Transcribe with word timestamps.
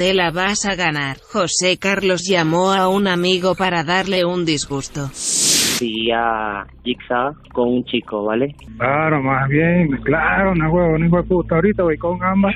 Te 0.00 0.14
la 0.14 0.30
vas 0.30 0.64
a 0.64 0.76
ganar. 0.76 1.18
José 1.30 1.76
Carlos 1.78 2.26
llamó 2.26 2.72
a 2.72 2.88
un 2.88 3.06
amigo 3.06 3.54
para 3.54 3.84
darle 3.84 4.24
un 4.24 4.46
disgusto. 4.46 5.08
Fui 5.78 6.10
a 6.10 6.64
Jigsaw 6.82 7.34
con 7.52 7.68
un 7.68 7.84
chico, 7.84 8.24
¿vale? 8.24 8.54
Claro, 8.78 9.22
más 9.22 9.46
bien, 9.50 9.88
claro, 10.02 10.52
una 10.52 10.70
huevo, 10.70 10.96
hijo 11.04 11.18
de 11.18 11.22
puta. 11.24 11.56
Ahorita 11.56 11.82
voy 11.82 11.98
con 11.98 12.18
ambas 12.22 12.54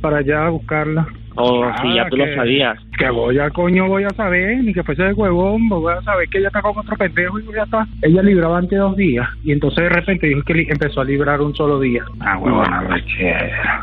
para 0.00 0.18
allá 0.18 0.46
a 0.46 0.50
buscarla. 0.50 1.08
Oh, 1.34 1.64
Ah, 1.64 1.76
sí, 1.82 1.88
ya 1.94 2.08
tú 2.08 2.16
lo 2.16 2.34
sabías. 2.36 2.78
Que 2.96 3.10
voy 3.10 3.38
a 3.40 3.50
coño, 3.50 3.88
voy 3.88 4.04
a 4.04 4.10
saber, 4.10 4.62
ni 4.62 4.72
que 4.72 4.84
fuese 4.84 5.02
de 5.02 5.12
huevón, 5.12 5.68
voy 5.68 5.92
a 5.92 6.00
saber 6.02 6.28
que 6.28 6.38
ella 6.38 6.46
está 6.46 6.62
con 6.62 6.78
otro 6.78 6.96
pendejo 6.96 7.40
y 7.40 7.44
ya 7.52 7.64
está. 7.64 7.86
Ella 8.00 8.22
libraba 8.22 8.58
antes 8.58 8.78
dos 8.78 8.96
días 8.96 9.28
y 9.42 9.50
entonces 9.50 9.82
de 9.82 9.88
repente 9.90 10.28
dijo 10.28 10.42
que 10.42 10.66
empezó 10.68 11.00
a 11.00 11.04
librar 11.04 11.40
un 11.40 11.52
solo 11.54 11.80
día. 11.80 12.04
Ah, 12.20 12.38
huevona, 12.38 12.82
lechera. 12.96 13.82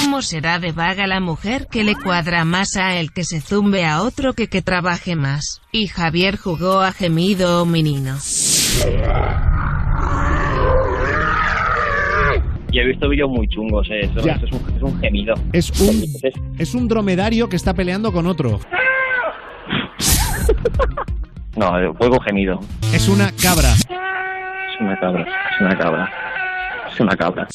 ¿Cómo 0.00 0.22
será 0.22 0.58
de 0.58 0.72
vaga 0.72 1.06
la 1.06 1.20
mujer 1.20 1.66
que 1.70 1.84
le 1.84 1.94
cuadra 1.94 2.44
más 2.44 2.76
a 2.76 2.96
el 2.96 3.12
que 3.12 3.24
se 3.24 3.40
zumbe 3.40 3.84
a 3.84 4.02
otro 4.02 4.32
que 4.34 4.48
que 4.48 4.62
trabaje 4.62 5.16
más? 5.16 5.60
Y 5.72 5.86
Javier 5.86 6.36
jugó 6.36 6.80
a 6.80 6.92
gemido 6.92 7.62
o 7.62 7.66
menino. 7.66 8.16
Yo 12.72 12.80
he 12.80 12.86
visto 12.86 13.08
vídeos 13.08 13.28
muy 13.30 13.46
chungos, 13.48 13.86
eh. 13.90 14.00
Eso, 14.04 14.24
Ya. 14.26 14.32
eso 14.34 14.46
es, 14.46 14.52
un, 14.52 14.76
es 14.76 14.82
un 14.82 15.00
gemido. 15.00 15.34
Es 15.52 15.70
un, 15.80 15.88
Entonces, 16.02 16.34
es 16.58 16.74
un 16.74 16.88
dromedario 16.88 17.48
que 17.48 17.56
está 17.56 17.74
peleando 17.74 18.12
con 18.12 18.26
otro. 18.26 18.60
no, 21.56 21.78
eh, 21.78 21.92
juego 21.98 22.18
gemido. 22.20 22.60
Es 22.94 23.08
una 23.08 23.30
cabra. 23.42 23.68
Es 23.74 24.80
una 24.80 24.98
cabra, 24.98 25.22
es 25.22 25.60
una 25.60 25.76
cabra. 25.78 26.12
Es 26.92 27.00
una 27.00 27.16
cabra. 27.16 27.46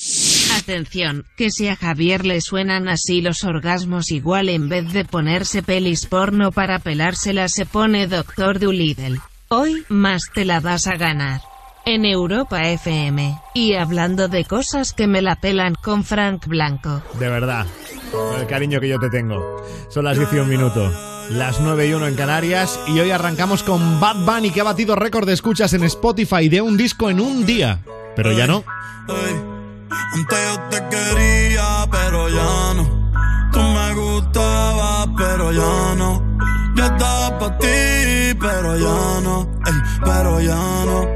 Atención, 0.67 1.23
que 1.37 1.49
si 1.49 1.69
a 1.69 1.77
Javier 1.77 2.25
le 2.25 2.41
suenan 2.41 2.89
así 2.89 3.21
los 3.21 3.45
orgasmos 3.45 4.11
igual 4.11 4.49
en 4.49 4.67
vez 4.67 4.91
de 4.91 5.05
ponerse 5.05 5.63
pelis 5.63 6.05
porno 6.07 6.51
para 6.51 6.79
pelársela 6.79 7.47
se 7.47 7.65
pone 7.65 8.05
Doctor 8.05 8.59
Dolittle. 8.59 9.21
Hoy, 9.47 9.85
más 9.87 10.23
te 10.33 10.43
la 10.43 10.59
vas 10.59 10.87
a 10.87 10.97
ganar. 10.97 11.39
En 11.85 12.03
Europa 12.03 12.67
FM. 12.67 13.39
Y 13.53 13.75
hablando 13.75 14.27
de 14.27 14.43
cosas 14.43 14.91
que 14.91 15.07
me 15.07 15.21
la 15.21 15.37
pelan 15.37 15.73
con 15.81 16.03
Frank 16.03 16.45
Blanco. 16.47 17.01
De 17.17 17.29
verdad. 17.29 17.65
Con 18.11 18.41
el 18.41 18.45
cariño 18.45 18.81
que 18.81 18.89
yo 18.89 18.99
te 18.99 19.09
tengo. 19.09 19.63
Son 19.89 20.03
las 20.03 20.17
11 20.17 20.43
minutos. 20.43 20.93
Las 21.29 21.61
9 21.61 21.87
y 21.87 21.93
1 21.93 22.07
en 22.07 22.15
Canarias. 22.15 22.77
Y 22.87 22.99
hoy 22.99 23.11
arrancamos 23.11 23.63
con 23.63 24.01
Bad 24.01 24.25
Bunny 24.25 24.51
que 24.51 24.59
ha 24.59 24.65
batido 24.65 24.97
récord 24.97 25.27
de 25.27 25.33
escuchas 25.33 25.71
en 25.71 25.85
Spotify 25.85 26.49
de 26.49 26.59
un 26.59 26.75
disco 26.75 27.09
en 27.09 27.21
un 27.21 27.45
día. 27.45 27.79
Pero 28.17 28.33
ya 28.33 28.47
no. 28.47 28.65
Antes 29.89 30.39
yo 30.47 30.59
te 30.69 30.89
quería, 30.89 31.87
pero 31.91 32.29
ya 32.29 32.73
no. 32.75 33.11
Tú 33.51 33.59
me 33.59 33.93
gustabas, 33.95 35.07
pero 35.17 35.51
ya 35.51 35.95
no. 35.95 36.23
Yo 36.75 36.85
estaba 36.85 37.39
para 37.39 37.57
ti, 37.57 38.37
pero 38.39 38.77
ya 38.77 39.21
no. 39.21 39.47
Pero 40.03 40.41
ya 40.41 40.85
no. 40.85 41.07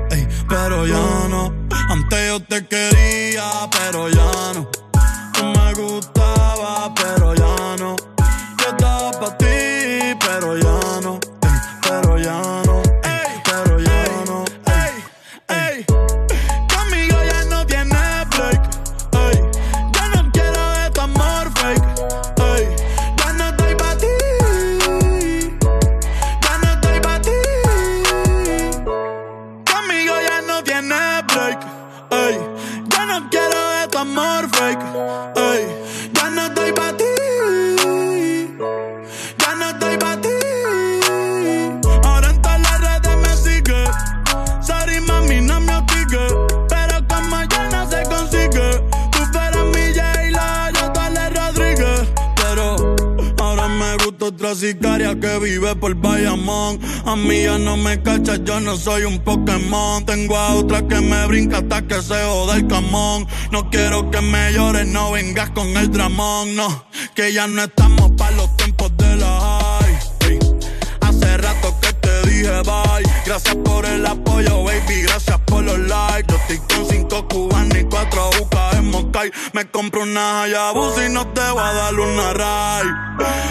Pero 0.50 0.86
ya 0.88 1.28
no. 1.30 1.54
Antes 1.90 2.28
yo 2.28 2.40
te 2.42 2.66
quería, 2.68 3.70
pero 3.72 4.10
ya 4.10 4.54
no. 4.56 4.81
Que 54.54 55.40
vive 55.40 55.76
por 55.78 55.96
Bayamón. 55.96 56.78
A 57.06 57.16
mí 57.16 57.44
ya 57.44 57.58
no 57.58 57.78
me 57.78 58.02
cacha, 58.02 58.36
yo 58.44 58.60
no 58.60 58.76
soy 58.76 59.04
un 59.04 59.20
Pokémon. 59.20 60.06
Tengo 60.06 60.36
a 60.36 60.56
otra 60.56 60.86
que 60.86 61.00
me 61.00 61.26
brinca 61.28 61.60
hasta 61.60 61.82
que 61.84 62.02
se 62.02 62.22
joda 62.26 62.58
el 62.58 62.68
camón. 62.68 63.28
No 63.52 63.70
quiero 63.70 64.12
que 64.12 64.20
me 64.20 64.52
llores, 64.52 64.88
no 64.88 65.12
vengas 65.12 65.52
con 65.52 65.68
el 65.78 65.90
dramón. 65.90 66.54
No, 66.56 66.84
que 67.16 67.32
ya 67.32 67.48
no 67.48 67.64
estamos 67.64 68.12
para 68.18 68.32
los 68.32 68.58
tiempos 68.58 68.92
de 68.98 69.16
la 69.16 69.40
high. 69.40 70.40
Hace 71.00 71.38
rato 71.38 71.74
que 71.82 71.94
te 71.94 72.30
dije 72.30 72.62
bye. 72.66 73.10
Gracias 73.26 73.56
por 73.56 73.86
el 73.86 74.06
apoyo, 74.06 74.64
baby. 74.66 75.04
Gracias 75.04 75.40
por 75.46 75.64
los 75.64 75.80
likes. 75.80 76.21
Estoy 76.52 76.76
con 76.76 76.86
cinco 76.90 77.28
cubanos 77.30 77.78
y 77.78 77.84
cuatro 77.86 78.30
bucas 78.38 78.76
en 78.76 78.92
Moscay. 78.92 79.32
Me 79.54 79.72
compro 79.72 80.04
una 80.04 80.44
Hayabusa 80.44 81.08
y 81.08 81.10
no 81.10 81.26
te 81.28 81.40
voy 81.50 81.64
a 81.64 81.74
dar 81.74 81.94
una 81.94 82.34
ray. 82.34 82.88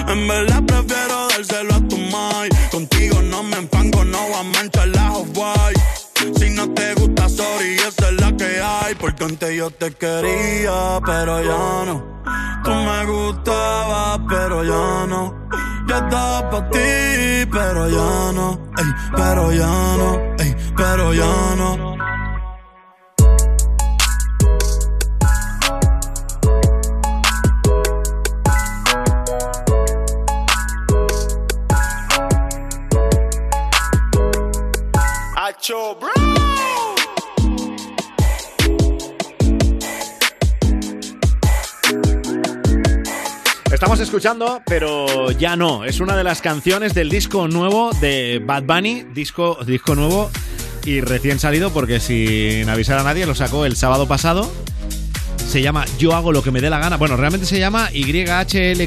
En 0.08 0.28
verdad 0.28 0.62
prefiero 0.66 1.28
dárselo 1.28 1.74
a 1.76 1.88
tu 1.88 1.96
mai. 1.96 2.50
Contigo 2.70 3.22
no 3.22 3.42
me 3.42 3.56
enfango, 3.56 4.04
no 4.04 4.18
voy 4.18 4.34
a 4.34 4.42
manchar 4.42 4.88
la 4.88 5.12
white. 5.12 5.80
Si 6.38 6.50
no 6.50 6.68
te 6.74 6.92
gusta, 6.92 7.26
sorry, 7.30 7.76
esa 7.76 8.08
es 8.10 8.20
la 8.20 8.36
que 8.36 8.60
hay. 8.60 8.94
Porque 8.96 9.24
antes 9.24 9.56
yo 9.56 9.70
te 9.70 9.92
quería, 9.92 11.00
pero 11.06 11.42
ya 11.42 11.84
no. 11.86 12.22
Tú 12.62 12.70
me 12.70 13.06
gustabas, 13.06 14.20
pero 14.28 14.62
ya 14.62 15.06
no. 15.06 15.48
Yo 15.88 15.96
estaba 15.96 16.50
pa' 16.50 16.68
ti, 16.68 17.48
pero 17.50 17.88
ya 17.88 18.32
no. 18.32 18.58
Ey, 18.76 18.84
pero 19.16 19.52
ya 19.52 19.66
no. 19.96 20.20
Ey, 20.38 20.54
pero 20.76 21.14
ya 21.14 21.54
no. 21.56 22.09
Estamos 43.70 44.00
escuchando, 44.00 44.62
pero 44.64 45.30
ya 45.32 45.56
no. 45.56 45.84
Es 45.84 46.00
una 46.00 46.16
de 46.16 46.24
las 46.24 46.40
canciones 46.40 46.94
del 46.94 47.10
disco 47.10 47.46
nuevo 47.46 47.90
de 48.00 48.40
Bad 48.42 48.62
Bunny. 48.62 49.04
Disco, 49.12 49.58
disco 49.66 49.94
nuevo 49.94 50.30
y 50.84 51.02
recién 51.02 51.38
salido 51.38 51.70
porque 51.70 52.00
sin 52.00 52.66
avisar 52.68 52.98
a 52.98 53.02
nadie 53.02 53.26
lo 53.26 53.34
sacó 53.34 53.66
el 53.66 53.76
sábado 53.76 54.08
pasado. 54.08 54.50
Se 55.36 55.60
llama 55.60 55.84
Yo 55.98 56.14
hago 56.14 56.32
lo 56.32 56.42
que 56.42 56.50
me 56.50 56.62
dé 56.62 56.70
la 56.70 56.78
gana. 56.78 56.96
Bueno, 56.96 57.18
realmente 57.18 57.46
se 57.46 57.58
llama 57.58 57.90
YHLQMDLG. 57.92 58.86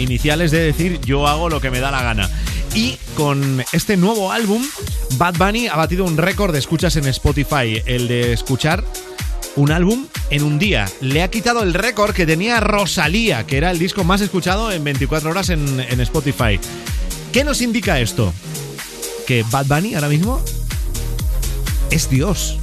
Iniciales 0.00 0.50
de 0.50 0.60
decir 0.60 1.00
Yo 1.00 1.26
hago 1.26 1.48
lo 1.48 1.62
que 1.62 1.70
me 1.70 1.80
da 1.80 1.90
la 1.90 2.02
gana. 2.02 2.28
Y 2.74 2.98
con 3.16 3.64
este 3.72 3.96
nuevo 3.96 4.32
álbum, 4.32 4.62
Bad 5.16 5.36
Bunny 5.36 5.68
ha 5.68 5.76
batido 5.76 6.04
un 6.04 6.16
récord 6.16 6.52
de 6.52 6.58
escuchas 6.58 6.96
en 6.96 7.06
Spotify. 7.06 7.80
El 7.86 8.08
de 8.08 8.32
escuchar 8.32 8.84
un 9.54 9.70
álbum 9.70 10.08
en 10.30 10.42
un 10.42 10.58
día. 10.58 10.86
Le 11.00 11.22
ha 11.22 11.30
quitado 11.30 11.62
el 11.62 11.72
récord 11.72 12.12
que 12.12 12.26
tenía 12.26 12.58
Rosalía, 12.58 13.46
que 13.46 13.58
era 13.58 13.70
el 13.70 13.78
disco 13.78 14.02
más 14.02 14.20
escuchado 14.20 14.72
en 14.72 14.82
24 14.82 15.30
horas 15.30 15.50
en, 15.50 15.78
Spotify. 16.00 16.58
¿Qué 17.32 17.44
nos 17.44 17.60
indica 17.60 18.00
esto? 18.00 18.34
Que 19.26 19.44
Bad 19.44 19.66
Bunny 19.66 19.94
ahora 19.94 20.08
mismo 20.08 20.42
es 21.92 22.10
Dios. 22.10 22.58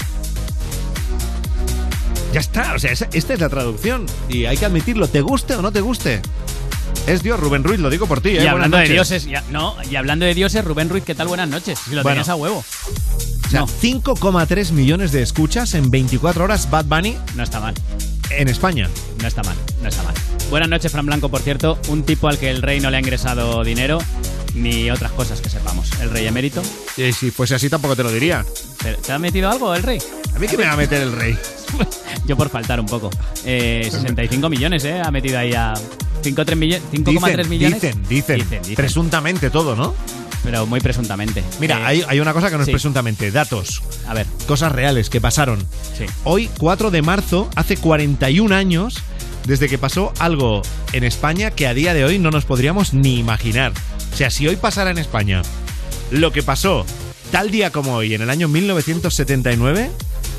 Ya 2.33 2.41
está, 2.41 2.73
o 2.75 2.79
sea, 2.79 2.91
esta 2.91 3.33
es 3.33 3.39
la 3.39 3.47
traducción. 3.47 4.05
Y 4.27 4.43
hay 4.43 4.57
que 4.57 4.65
admitirlo, 4.65 5.07
te 5.07 5.21
guste 5.21 5.55
o 5.55 5.61
no 5.61 5.71
te 5.71 5.79
guste. 5.79 6.21
Es 7.07 7.23
Dios, 7.23 7.39
Rubén 7.39 7.63
Ruiz, 7.63 7.79
lo 7.79 7.89
digo 7.89 8.05
por 8.07 8.21
ti, 8.21 8.29
¿eh? 8.29 8.43
Y 8.43 8.47
hablando 8.47 8.77
de 8.77 8.87
dioses, 8.87 9.25
ya- 9.25 9.43
no, 9.49 9.75
y 9.89 9.95
hablando 9.95 10.25
de 10.25 10.33
dioses, 10.35 10.63
Rubén 10.63 10.87
Ruiz, 10.89 11.03
¿qué 11.03 11.15
tal? 11.15 11.27
Buenas 11.27 11.49
noches. 11.49 11.79
Si 11.79 11.91
lo 11.95 12.03
Bueno. 12.03 12.15
tenías 12.15 12.29
a 12.29 12.35
huevo. 12.35 12.63
O 13.45 13.49
sea, 13.49 13.65
5,3 13.67 14.71
millones 14.71 15.11
de 15.11 15.21
escuchas 15.21 15.73
en 15.73 15.89
24 15.91 16.43
horas 16.45 16.69
Bad 16.69 16.85
Bunny 16.85 17.17
No 17.35 17.43
está 17.43 17.59
mal. 17.59 17.73
en 18.29 18.47
España. 18.47 18.87
No 19.21 19.27
está 19.27 19.43
mal, 19.43 19.55
no 19.81 19.89
está 19.89 20.03
mal. 20.03 20.13
Buenas 20.49 20.69
noches, 20.69 20.91
Fran 20.91 21.05
Blanco, 21.05 21.27
por 21.29 21.41
cierto. 21.41 21.77
Un 21.89 22.03
tipo 22.03 22.27
al 22.29 22.37
que 22.37 22.49
el 22.49 22.61
rey 22.61 22.79
no 22.79 22.89
le 22.89 22.97
ha 22.97 22.99
ingresado 22.99 23.63
dinero 23.63 23.97
ni 24.53 24.89
otras 24.91 25.11
cosas 25.11 25.41
que 25.41 25.49
sepamos. 25.49 25.89
El 26.01 26.11
rey 26.11 26.27
emérito. 26.27 26.61
Y 26.97 27.11
si 27.13 27.31
fuese 27.31 27.55
así 27.55 27.69
tampoco 27.69 27.95
te 27.95 28.03
lo 28.03 28.11
diría. 28.11 28.45
¿Te, 28.81 28.93
te 28.93 29.11
ha 29.11 29.19
metido 29.19 29.49
algo 29.49 29.73
el 29.75 29.83
rey? 29.83 29.99
¿A 30.35 30.39
mí 30.39 30.47
qué 30.47 30.57
me 30.57 30.65
va 30.65 30.73
a 30.73 30.77
meter 30.77 31.01
el 31.01 31.11
rey? 31.11 31.37
Yo 32.25 32.37
por 32.37 32.49
faltar 32.49 32.79
un 32.79 32.85
poco. 32.85 33.09
Eh, 33.45 33.87
65 33.91 34.49
millones, 34.49 34.83
¿eh? 34.85 35.01
Ha 35.03 35.11
metido 35.11 35.37
ahí 35.39 35.53
a 35.53 35.73
5,3 36.23 36.55
millones. 36.55 36.83
5,3 36.93 37.47
millones. 37.47 37.81
Dicen, 37.81 38.03
dicen, 38.07 38.37
Dicen, 38.39 38.59
dicen. 38.61 38.75
Presuntamente 38.75 39.49
todo, 39.49 39.75
¿no? 39.75 39.93
Pero 40.43 40.65
muy 40.65 40.79
presuntamente. 40.79 41.43
Mira, 41.59 41.79
Eh, 41.79 41.83
hay, 41.85 42.03
hay 42.07 42.19
una 42.19 42.33
cosa 42.33 42.49
que 42.49 42.57
no 42.57 42.65
sí. 42.65 42.71
es 42.71 42.73
presuntamente. 42.73 43.29
Datos. 43.31 43.81
A 44.07 44.13
ver, 44.13 44.25
Cosas 44.47 44.71
reales 44.71 45.09
que 45.09 45.21
pasaron. 45.21 45.59
sí. 45.97 46.05
Hoy, 46.23 46.49
4 46.57 46.89
de 46.91 47.01
marzo, 47.01 47.49
hace 47.55 47.77
41 47.77 48.55
años 48.55 48.95
desde 49.45 49.67
que 49.69 49.77
pasó 49.77 50.13
algo 50.19 50.61
en 50.93 51.03
España 51.03 51.49
que 51.51 51.65
a 51.67 51.73
día 51.73 51.93
de 51.95 52.05
hoy 52.05 52.19
no 52.19 52.29
nos 52.31 52.45
podríamos 52.45 52.93
ni 52.93 53.17
imaginar. 53.19 53.71
O 54.13 54.15
sea, 54.17 54.29
si 54.29 54.47
hoy 54.47 54.55
pasara 54.55 54.91
en 54.91 54.97
España 54.99 55.41
lo 56.11 56.31
que 56.31 56.43
pasó 56.43 56.85
tal 57.31 57.49
día 57.49 57.71
como 57.71 57.95
hoy, 57.95 58.13
en 58.13 58.21
el 58.21 58.29
año 58.29 58.47
1979, 58.47 59.89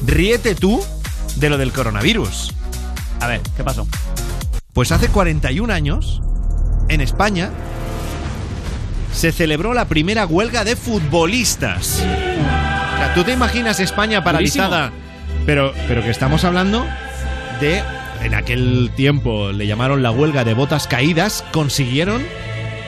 ríete 0.06 0.54
tú 0.54 0.82
de 1.36 1.50
lo 1.50 1.58
del 1.58 1.72
coronavirus. 1.72 2.52
A 3.20 3.26
ver, 3.26 3.40
¿qué 3.56 3.64
pasó? 3.64 3.86
Pues 4.72 4.90
hace 4.90 5.08
41 5.08 5.72
años, 5.72 6.22
en 6.88 7.00
España, 7.00 7.50
se 9.12 9.32
celebró 9.32 9.74
la 9.74 9.86
primera 9.86 10.26
huelga 10.26 10.64
de 10.64 10.76
futbolistas. 10.76 12.00
O 12.00 12.96
sea, 12.96 13.12
¿tú 13.14 13.24
te 13.24 13.32
imaginas 13.32 13.80
España 13.80 14.24
paralizada? 14.24 14.92
Pero, 15.46 15.72
pero 15.88 16.02
que 16.02 16.10
estamos 16.10 16.44
hablando 16.44 16.86
de, 17.60 17.82
en 18.22 18.34
aquel 18.34 18.90
tiempo 18.96 19.52
le 19.52 19.66
llamaron 19.66 20.02
la 20.02 20.10
huelga 20.10 20.44
de 20.44 20.54
botas 20.54 20.86
caídas, 20.86 21.44
consiguieron 21.52 22.22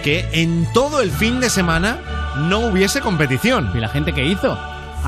que 0.02 0.26
en 0.32 0.67
todo 0.73 1.00
el 1.00 1.11
fin 1.11 1.41
de 1.41 1.50
semana 1.50 1.99
no 2.49 2.61
hubiese 2.61 3.00
competición. 3.00 3.70
¿Y 3.75 3.79
la 3.79 3.88
gente 3.88 4.12
qué 4.12 4.25
hizo? 4.25 4.58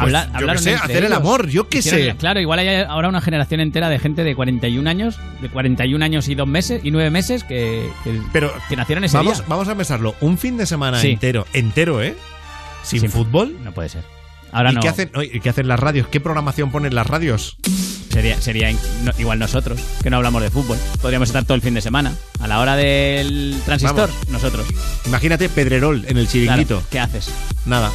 Pues, 0.01 0.15
Habla- 0.15 0.31
yo 0.55 0.59
sé, 0.59 0.75
hacer 0.75 1.05
el 1.05 1.13
amor, 1.13 1.49
yo 1.49 1.69
qué 1.69 1.79
Hicieron- 1.79 2.13
sé. 2.13 2.17
Claro, 2.17 2.41
igual 2.41 2.59
hay 2.59 2.69
ahora 2.89 3.09
una 3.09 3.21
generación 3.21 3.61
entera 3.61 3.89
de 3.89 3.99
gente 3.99 4.25
de 4.25 4.35
41 4.37 4.87
años, 4.89 5.17
de 5.41 5.49
41 5.49 6.05
años 6.05 6.29
y 6.29 6.35
dos 6.35 6.47
meses 6.47 6.81
y 6.85 6.91
nueve 6.91 7.11
meses 7.11 7.45
que, 7.45 7.89
que, 8.05 8.21
Pero 8.33 8.53
que 8.69 8.77
nacieron 8.77 9.05
ese 9.05 9.17
vamos, 9.17 9.39
día. 9.39 9.47
vamos 9.49 9.69
a 9.69 9.75
pensarlo, 9.75 10.15
un 10.21 10.39
fin 10.39 10.57
de 10.57 10.67
semana 10.67 11.01
Sí. 11.01 11.13
entero, 11.13 11.47
entero, 11.53 12.03
¿eh? 12.03 12.15
Sin, 12.83 13.01
Sin 13.01 13.11
fútbol. 13.11 13.57
No 13.65 13.73
puede 13.73 13.89
ser. 13.89 14.05
Ahora 14.53 14.71
¿Y 14.71 14.75
no. 14.77 14.81
qué 14.81 14.89
hacen, 14.89 15.11
oye, 15.15 15.31
¿y 15.35 15.41
qué 15.41 15.51
hacen 15.51 15.67
las 15.69 15.79
radios? 15.81 16.07
¿Qué 16.09 16.21
programación 16.21 16.71
ponen 16.71 16.95
las 16.95 17.07
radios? 17.07 17.57
Sería, 18.11 18.41
sería 18.41 18.73
no- 19.03 19.13
igual 19.19 19.39
nosotros, 19.39 19.79
que 20.03 20.09
no 20.09 20.17
hablamos 20.17 20.41
de 20.41 20.51
fútbol. 20.51 20.79
Podríamos 21.03 21.29
estar 21.29 21.45
todo 21.45 21.55
el 21.57 21.61
fin 21.63 21.75
de 21.75 21.83
semana. 21.83 22.13
A 22.41 22.47
la 22.47 22.61
hora 22.61 22.77
del 22.77 23.57
transistor, 23.67 24.09
Vamos. 24.09 24.29
nosotros. 24.31 24.67
Imagínate 25.05 25.49
Pedrerol 25.51 25.97
en 26.09 26.17
el 26.17 26.27
Claro, 26.27 26.31
chiringuito. 26.31 26.83
¿Qué 26.91 26.99
haces? 27.01 27.29
Nada. 27.67 27.91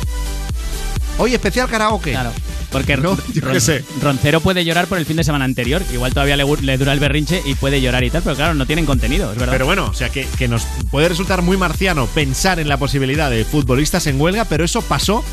Oye, 1.22 1.36
especial 1.36 1.70
karaoke. 1.70 2.12
Claro. 2.12 2.32
Porque 2.72 2.96
No, 2.98 3.16
Ron- 3.16 3.34
yo 3.34 3.52
qué 3.52 3.60
sé. 3.60 3.84
Roncero 4.02 4.40
puede 4.42 4.64
llorar 4.64 4.88
por 4.88 4.98
el 4.98 5.06
fin 5.06 5.18
de 5.18 5.24
semana 5.24 5.44
anterior. 5.46 5.82
Igual 5.94 6.14
todavía 6.14 6.38
le 6.38 6.78
dura 6.78 6.94
el 6.94 7.00
berrinche 7.00 7.42
y 7.46 7.54
puede 7.56 7.82
llorar 7.82 8.04
y 8.04 8.10
tal, 8.10 8.22
pero 8.24 8.36
claro, 8.36 8.54
no 8.54 8.66
tienen 8.66 8.86
contenido, 8.86 9.32
es 9.32 9.38
verdad. 9.38 9.54
Pero 9.54 9.66
bueno, 9.66 9.86
o 9.88 9.94
sea 9.94 10.10
que, 10.10 10.26
que 10.38 10.48
nos 10.48 10.64
puede 10.90 11.10
resultar 11.10 11.42
muy 11.42 11.58
marciano 11.58 12.08
pensar 12.08 12.60
en 12.60 12.70
la 12.70 12.78
posibilidad 12.78 13.30
de 13.30 13.44
futbolistas 13.46 14.08
en 14.08 14.20
huelga, 14.22 14.46
pero 14.46 14.64
eso 14.64 14.82
pasó 14.82 15.24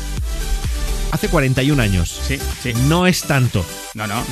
hace 1.11 1.27
41 1.29 1.81
años. 1.81 2.19
sí, 2.27 2.37
sí. 2.61 2.73
No 2.87 3.07
es 3.07 3.21
tanto. 3.23 3.65
No, 3.93 4.05
no, 4.05 4.15
no. 4.15 4.23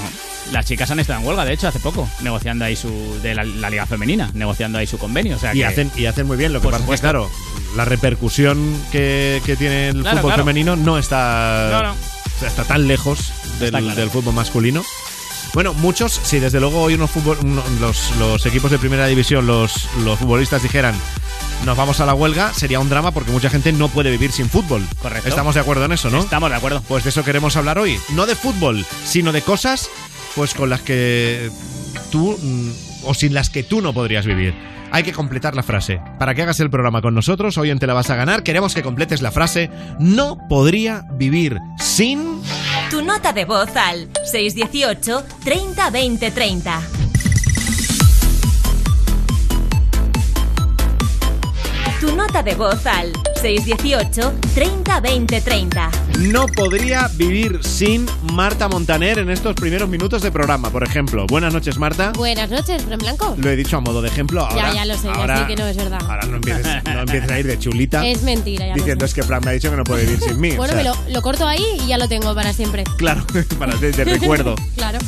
Las 0.52 0.66
chicas 0.66 0.90
han 0.92 1.00
estado 1.00 1.20
en 1.20 1.28
huelga, 1.28 1.44
de 1.44 1.54
hecho, 1.54 1.68
hace 1.68 1.80
poco, 1.80 2.10
negociando 2.22 2.64
ahí 2.64 2.76
su. 2.76 3.20
de 3.22 3.36
la, 3.36 3.44
la 3.44 3.70
Liga 3.70 3.86
Femenina, 3.86 4.30
negociando 4.34 4.78
ahí 4.78 4.88
su 4.88 4.98
convenio. 4.98 5.36
O 5.36 5.40
sea 5.40 5.54
Y 5.54 5.60
que- 5.60 5.66
hacen, 5.66 5.92
y 5.96 6.06
hacen 6.06 6.26
muy 6.26 6.38
bien. 6.38 6.54
Lo 6.54 6.62
que 6.62 6.68
pasa 6.68 6.80
supuesto. 6.80 7.08
es 7.08 7.12
que, 7.12 7.18
claro, 7.18 7.30
la 7.76 7.84
repercusión 7.86 8.82
que, 8.92 9.42
que 9.46 9.56
tiene 9.58 9.90
el 9.90 10.02
Claro, 10.02 10.18
fútbol 10.20 10.32
claro. 10.32 10.44
femenino 10.44 10.76
no 10.78 10.98
está, 10.98 11.70
No, 11.72 11.84
no. 11.84 11.92
o 11.92 12.40
sea, 12.40 12.48
está 12.48 12.64
tan 12.64 12.88
lejos 12.88 13.32
del, 13.60 13.72
claro. 13.72 13.94
del 13.96 14.10
fútbol 14.10 14.34
masculino. 14.36 14.84
Bueno, 15.54 15.74
muchos, 15.74 16.20
si 16.24 16.40
desde 16.40 16.60
luego 16.60 16.82
hoy 16.82 16.94
unos 16.94 17.10
fútbol- 17.10 17.38
los, 17.82 18.16
los 18.18 18.46
equipos 18.46 18.70
de 18.72 18.80
primera 18.80 19.06
división, 19.08 19.48
los, 19.48 19.88
los 20.04 20.20
futbolistas 20.20 20.62
dijeran 20.64 20.96
nos 21.66 21.78
vamos 21.78 22.00
a 22.00 22.06
la 22.06 22.14
huelga, 22.14 22.54
sería 22.54 22.80
un 22.80 22.90
drama 22.90 23.12
porque 23.12 23.32
mucha 23.32 23.50
gente 23.50 23.72
no 23.72 23.90
puede 23.90 24.12
vivir 24.12 24.32
sin 24.32 24.50
fútbol. 24.50 24.86
Correcto. 25.02 25.28
Estamos 25.28 25.56
de 25.56 25.62
acuerdo 25.62 25.86
en 25.86 25.92
eso, 25.92 26.10
¿no? 26.10 26.20
Estamos 26.20 26.50
de 26.50 26.56
acuerdo. 26.56 26.82
Pues 26.88 27.04
de 27.04 27.10
eso 27.10 27.24
queremos 27.24 27.56
hablar 27.58 27.78
hoy. 27.78 27.98
No 28.14 28.26
de 28.26 28.36
fútbol, 28.36 28.86
sino 29.06 29.32
de 29.32 29.42
cosas 29.42 29.90
pues 30.36 30.54
con 30.54 30.70
las 30.70 30.82
que 30.82 31.50
tú 32.12 32.38
mm, 32.42 32.72
o 33.06 33.14
sin 33.14 33.34
las 33.34 33.50
que 33.50 33.64
tú 33.64 33.82
no 33.82 33.94
podrías 33.94 34.26
vivir. 34.26 34.54
Hay 34.92 35.04
que 35.04 35.12
completar 35.12 35.56
la 35.56 35.64
frase. 35.64 36.00
Para 36.18 36.34
que 36.34 36.44
hagas 36.44 36.60
el 36.60 36.70
programa 36.70 37.02
con 37.02 37.14
nosotros, 37.14 37.58
hoy 37.58 37.72
en 37.72 37.80
Te 37.80 37.88
la 37.88 37.94
vas 37.94 38.10
a 38.10 38.16
ganar, 38.16 38.44
queremos 38.44 38.74
que 38.74 38.84
completes 38.84 39.22
la 39.22 39.32
frase 39.32 39.70
No 40.00 40.38
podría 40.48 41.06
vivir 41.12 41.60
sin... 41.80 42.42
Tu 42.90 43.02
nota 43.02 43.34
de 43.34 43.44
voz 43.44 43.76
al 43.76 44.10
618 44.32 45.26
30 45.44 45.90
20 45.90 46.32
30. 46.32 46.82
Nota 52.38 52.44
de 52.44 52.56
voz 52.56 52.86
al 52.86 53.12
618 53.42 54.34
30 54.54 55.00
20 55.00 55.42
30. 55.42 55.92
No 56.20 56.46
podría 56.48 57.10
vivir 57.16 57.60
sin 57.64 58.06
Marta 58.34 58.68
Montaner 58.68 59.18
en 59.20 59.30
estos 59.32 59.56
primeros 59.56 59.90
minutos 59.90 60.22
de 60.22 60.32
programa, 60.32 60.70
por 60.70 60.84
ejemplo. 60.84 61.26
Buenas 61.28 61.54
noches, 61.54 61.78
Marta. 61.80 62.12
Buenas 62.16 62.50
noches, 62.52 62.84
Fran 62.84 63.00
Blanco. 63.00 63.36
Lo 63.40 63.50
he 63.50 63.56
dicho 63.56 63.78
a 63.78 63.82
modo 63.82 64.02
de 64.04 64.10
ejemplo. 64.10 64.42
Ahora, 64.46 64.70
ya, 64.70 64.74
ya 64.76 64.86
lo 64.86 64.98
sé, 64.98 65.08
ya 65.08 65.14
ahora- 65.14 65.40
sé 65.40 65.48
que 65.48 65.56
no 65.56 65.68
es 65.68 65.78
verdad. 65.78 66.00
Ahora 66.08 66.26
no 66.28 66.36
empieces, 66.36 66.84
no 66.84 67.00
empieces 67.00 67.32
a 67.32 67.40
ir 67.40 67.48
de 67.48 67.58
chulita 67.60 68.06
Es 68.06 68.22
mentira, 68.24 68.68
ya 68.68 68.74
diciendo 68.76 69.04
lo 69.04 69.06
es 69.08 69.14
que 69.16 69.24
Fran 69.24 69.42
me 69.44 69.52
ha 69.52 69.54
dicho 69.54 69.72
que 69.72 69.78
no 69.78 69.84
puede 69.84 70.06
vivir 70.06 70.20
sin 70.20 70.40
mí. 70.40 70.52
o 70.52 70.58
Bueno, 70.58 70.74
sea, 70.74 70.84
me 70.84 70.90
lo, 70.90 70.96
lo 71.10 71.22
corto 71.24 71.48
ahí 71.48 71.66
y 71.84 71.88
ya 71.88 71.98
lo 71.98 72.08
tengo 72.08 72.36
para 72.36 72.54
siempre. 72.54 72.84
Claro, 72.98 73.26
para 73.60 73.76
de, 73.78 73.92
de 73.92 74.04
recuerdo. 74.04 74.56
claro. 74.76 75.00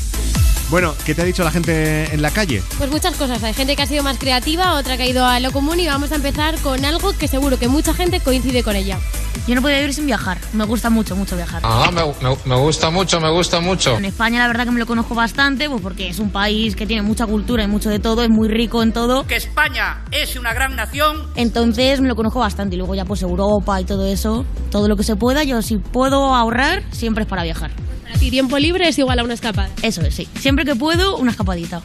Bueno, 0.69 0.94
¿qué 1.04 1.16
te 1.16 1.24
ha 1.24 1.25
dicho 1.25 1.44
la 1.44 1.50
gente 1.50 2.13
en 2.13 2.21
la 2.21 2.30
calle? 2.30 2.62
Pues 2.77 2.92
muchas 2.92 3.16
cosas. 3.18 3.44
Hay 3.44 3.54
gente 3.56 3.75
que 3.75 3.81
ha 3.81 3.88
sido 3.88 4.04
más 4.04 4.19
creativa, 4.19 4.74
otra 4.75 4.98
que 4.98 5.04
ha 5.04 5.07
ido 5.07 5.25
a 5.25 5.39
lo 5.39 5.51
común 5.51 5.80
y 5.80 5.88
vamos 5.88 6.12
a 6.12 6.16
empezar 6.16 6.60
con 6.60 6.86
algo 6.86 7.12
que 7.18 7.27
seguro 7.27 7.57
que 7.57 7.68
mucha 7.68 7.92
gente 7.95 8.19
coincide 8.19 8.62
con 8.62 8.75
ella. 8.75 9.00
Yo 9.48 9.56
no 9.56 9.63
podía 9.63 9.77
vivir 9.77 9.95
sin 9.95 10.06
viajar. 10.06 10.38
Me 10.54 10.66
gusta 10.66 10.92
mucho, 10.92 11.16
mucho 11.16 11.36
viajar. 11.36 11.62
Ah, 11.66 11.89
me, 11.92 12.04
me- 12.27 12.38
me 12.45 12.56
gusta 12.56 12.92
mucho, 12.92 13.19
me 13.19 13.31
gusta 13.31 13.60
mucho. 13.62 13.98
En 13.98 14.06
España 14.06 14.39
la 14.39 14.48
verdad 14.48 14.66
que 14.66 14.71
me 14.71 14.80
lo 14.80 14.86
conozco 14.86 15.16
bastante, 15.16 15.68
pues 15.68 15.81
porque 15.81 16.07
es 16.10 16.19
un 16.19 16.30
país 16.30 16.75
que 16.75 16.86
tiene 16.86 17.01
mucha 17.01 17.25
cultura 17.25 17.63
y 17.63 17.68
mucho 17.68 17.89
de 17.89 17.98
todo, 17.98 18.21
es 18.24 18.30
muy 18.30 18.48
rico 18.48 18.83
en 18.83 18.94
todo. 18.94 19.25
que 19.25 19.38
España 19.38 20.04
es 20.12 20.36
una 20.36 20.54
gran 20.54 20.75
nación. 20.75 21.18
Entonces 21.36 22.00
me 22.00 22.07
lo 22.07 22.16
conozco 22.16 22.39
bastante 22.39 22.75
y 22.75 22.77
luego 22.77 22.94
ya 22.94 23.06
pues 23.06 23.24
Europa 23.24 23.81
y 23.81 23.86
todo 23.86 24.06
eso, 24.06 24.45
todo 24.69 24.88
lo 24.88 24.95
que 24.95 25.04
se 25.04 25.16
pueda, 25.16 25.44
yo 25.44 25.63
si 25.63 25.77
puedo 25.77 26.36
ahorrar, 26.36 26.83
siempre 26.92 27.24
es 27.24 27.30
para 27.30 27.42
viajar. 27.42 27.71
Para 28.09 28.19
ti 28.19 28.31
tiempo 28.31 28.57
libre 28.57 28.88
es 28.88 28.97
igual 28.97 29.19
a 29.19 29.23
una 29.23 29.35
escapada. 29.35 29.69
Eso 29.83 30.01
es, 30.01 30.15
sí. 30.15 30.27
Siempre 30.39 30.65
que 30.65 30.75
puedo, 30.75 31.17
una 31.17 31.29
escapadita. 31.29 31.83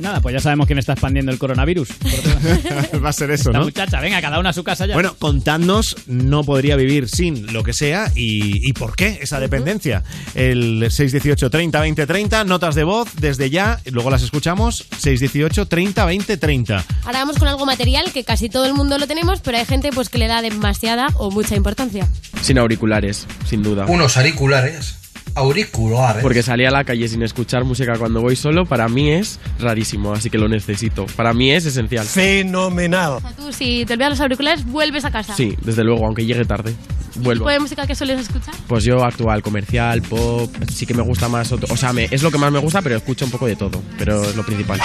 Nada, 0.00 0.20
pues 0.20 0.32
ya 0.32 0.40
sabemos 0.40 0.66
quién 0.66 0.78
está 0.78 0.92
expandiendo 0.92 1.32
el 1.32 1.38
coronavirus. 1.38 1.88
Va 3.04 3.08
a 3.10 3.12
ser 3.12 3.30
eso, 3.30 3.50
Esta 3.50 3.58
¿no? 3.58 3.64
muchacha, 3.64 4.00
venga, 4.00 4.20
cada 4.20 4.38
una 4.38 4.50
a 4.50 4.52
su 4.52 4.64
casa 4.64 4.86
ya. 4.86 4.94
Bueno, 4.94 5.14
contadnos, 5.18 5.96
no 6.06 6.44
podría 6.44 6.76
vivir 6.76 7.08
sin 7.08 7.52
lo 7.52 7.62
que 7.62 7.72
sea 7.72 8.10
y, 8.14 8.66
y 8.68 8.72
por 8.72 8.96
qué 8.96 9.18
esa 9.22 9.40
dependencia. 9.40 10.02
El 10.34 10.86
618 10.90 11.50
30 11.50 11.80
20 11.80 12.06
30, 12.06 12.44
notas 12.44 12.74
de 12.74 12.84
voz 12.84 13.08
desde 13.20 13.50
ya, 13.50 13.80
luego 13.86 14.10
las 14.10 14.22
escuchamos. 14.22 14.86
618 14.98 15.66
30 15.66 16.04
20 16.04 16.36
30. 16.36 16.84
Ahora 17.04 17.18
vamos 17.20 17.38
con 17.38 17.48
algo 17.48 17.66
material 17.66 18.12
que 18.12 18.24
casi 18.24 18.48
todo 18.48 18.66
el 18.66 18.74
mundo 18.74 18.98
lo 18.98 19.06
tenemos, 19.06 19.40
pero 19.40 19.58
hay 19.58 19.64
gente 19.66 19.90
pues 19.92 20.08
que 20.08 20.18
le 20.18 20.26
da 20.26 20.42
demasiada 20.42 21.08
o 21.16 21.30
mucha 21.30 21.56
importancia. 21.56 22.08
Sin 22.42 22.58
auriculares, 22.58 23.26
sin 23.46 23.62
duda. 23.62 23.86
Unos 23.86 24.16
auriculares. 24.16 24.96
Auriculares. 25.34 26.22
Porque 26.22 26.42
salir 26.42 26.66
a 26.66 26.70
la 26.70 26.84
calle 26.84 27.06
sin 27.08 27.22
escuchar 27.22 27.64
música 27.64 27.94
cuando 27.98 28.20
voy 28.20 28.36
solo, 28.36 28.64
para 28.66 28.88
mí 28.88 29.10
es 29.10 29.38
rarísimo, 29.60 30.12
así 30.12 30.30
que 30.30 30.38
lo 30.38 30.48
necesito. 30.48 31.06
Para 31.16 31.32
mí 31.32 31.50
es 31.52 31.64
esencial. 31.66 32.06
Fenomenal. 32.06 33.12
O 33.14 33.20
sea, 33.20 33.32
tú 33.32 33.52
si 33.52 33.84
te 33.86 33.94
olvidas 33.94 34.10
los 34.10 34.20
auriculares, 34.20 34.64
vuelves 34.66 35.04
a 35.04 35.10
casa. 35.10 35.34
Sí, 35.34 35.54
desde 35.62 35.84
luego, 35.84 36.06
aunque 36.06 36.24
llegue 36.26 36.44
tarde. 36.44 36.74
¿Qué 37.14 37.20
Vuelvo. 37.20 37.44
tipo 37.44 37.50
de 37.50 37.60
música 37.60 37.86
que 37.86 37.94
sueles 37.94 38.20
escuchar? 38.20 38.54
Pues 38.66 38.84
yo 38.84 39.02
actual, 39.04 39.42
comercial, 39.42 40.02
pop, 40.02 40.52
sí 40.72 40.86
que 40.86 40.94
me 40.94 41.02
gusta 41.02 41.28
más. 41.28 41.50
otro- 41.52 41.72
o 41.72 41.76
sea, 41.76 41.92
me- 41.92 42.08
es 42.10 42.22
lo 42.22 42.30
que 42.30 42.38
más 42.38 42.52
me 42.52 42.58
gusta, 42.58 42.82
pero 42.82 42.96
escucho 42.96 43.24
un 43.24 43.30
poco 43.30 43.46
de 43.46 43.56
todo. 43.56 43.82
Pero 43.98 44.22
es 44.22 44.36
lo 44.36 44.44
principal. 44.44 44.78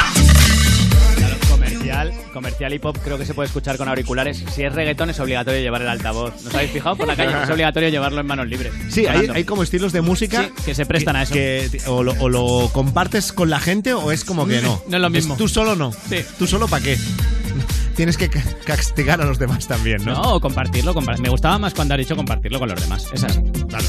Comercial, 1.91 2.13
comercial 2.33 2.73
y 2.73 2.79
pop 2.79 2.97
creo 3.03 3.17
que 3.17 3.25
se 3.25 3.33
puede 3.33 3.47
escuchar 3.47 3.77
con 3.77 3.87
auriculares. 3.89 4.43
Si 4.53 4.63
es 4.63 4.73
reggaetón 4.73 5.09
es 5.09 5.19
obligatorio 5.19 5.59
llevar 5.61 5.81
el 5.81 5.87
altavoz. 5.89 6.33
¿Nos 6.43 6.53
habéis 6.55 6.71
fijado 6.71 6.95
por 6.95 7.07
la 7.07 7.15
calle? 7.15 7.31
Es 7.43 7.49
obligatorio 7.49 7.89
llevarlo 7.89 8.21
en 8.21 8.27
manos 8.27 8.47
libres. 8.47 8.71
Sí, 8.89 9.05
hay, 9.07 9.27
hay 9.33 9.43
como 9.43 9.63
estilos 9.63 9.91
de 9.93 10.01
música 10.01 10.43
Sí, 10.43 10.63
que 10.65 10.75
se 10.75 10.85
prestan 10.85 11.15
a 11.15 11.23
eso. 11.23 11.33
que- 11.33 11.69
o, 11.87 12.03
lo, 12.03 12.13
o 12.19 12.29
lo 12.29 12.69
compartes 12.73 13.33
con 13.33 13.49
la 13.49 13.59
gente 13.59 13.93
o 13.93 14.11
es 14.11 14.23
como 14.23 14.47
que 14.47 14.61
no. 14.61 14.81
No 14.87 14.95
es 14.97 15.01
lo 15.01 15.09
mismo. 15.09 15.35
tú 15.37 15.47
solo 15.47 15.75
no. 15.75 15.91
Sí. 15.91 16.17
¿Tú 16.39 16.47
solo 16.47 16.67
para 16.67 16.83
qué? 16.83 16.97
Tienes 17.95 18.17
que 18.17 18.29
ca- 18.29 18.43
castigar 18.65 19.21
a 19.21 19.25
los 19.25 19.37
demás 19.37 19.67
también, 19.67 20.03
¿no? 20.03 20.13
No, 20.13 20.39
compartirlo, 20.39 20.93
compar- 20.95 21.19
Me 21.19 21.29
gustaba 21.29 21.59
más 21.59 21.73
cuando 21.73 21.93
has 21.93 21.99
dicho 21.99 22.15
compartirlo 22.15 22.59
con 22.59 22.69
los 22.69 22.81
demás. 22.81 23.07
Es 23.13 23.23
así. 23.23 23.39
Claro. 23.69 23.85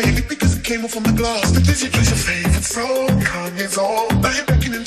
playing 0.00 0.18
it 0.18 0.28
because 0.28 0.58
it 0.58 0.62
came 0.62 0.84
off 0.84 0.96
on 0.96 1.02
the 1.04 1.12
glass. 1.12 1.50
The 1.52 1.60
digit 1.60 1.96
is 1.96 2.08
your 2.10 2.18
favorite 2.18 2.64
song. 2.64 3.08
Kanye's 3.20 3.78
all 3.78 4.08
Now 4.20 4.30
you're 4.30 4.44
back 4.44 4.66
in 4.66 4.72
the 4.72 4.85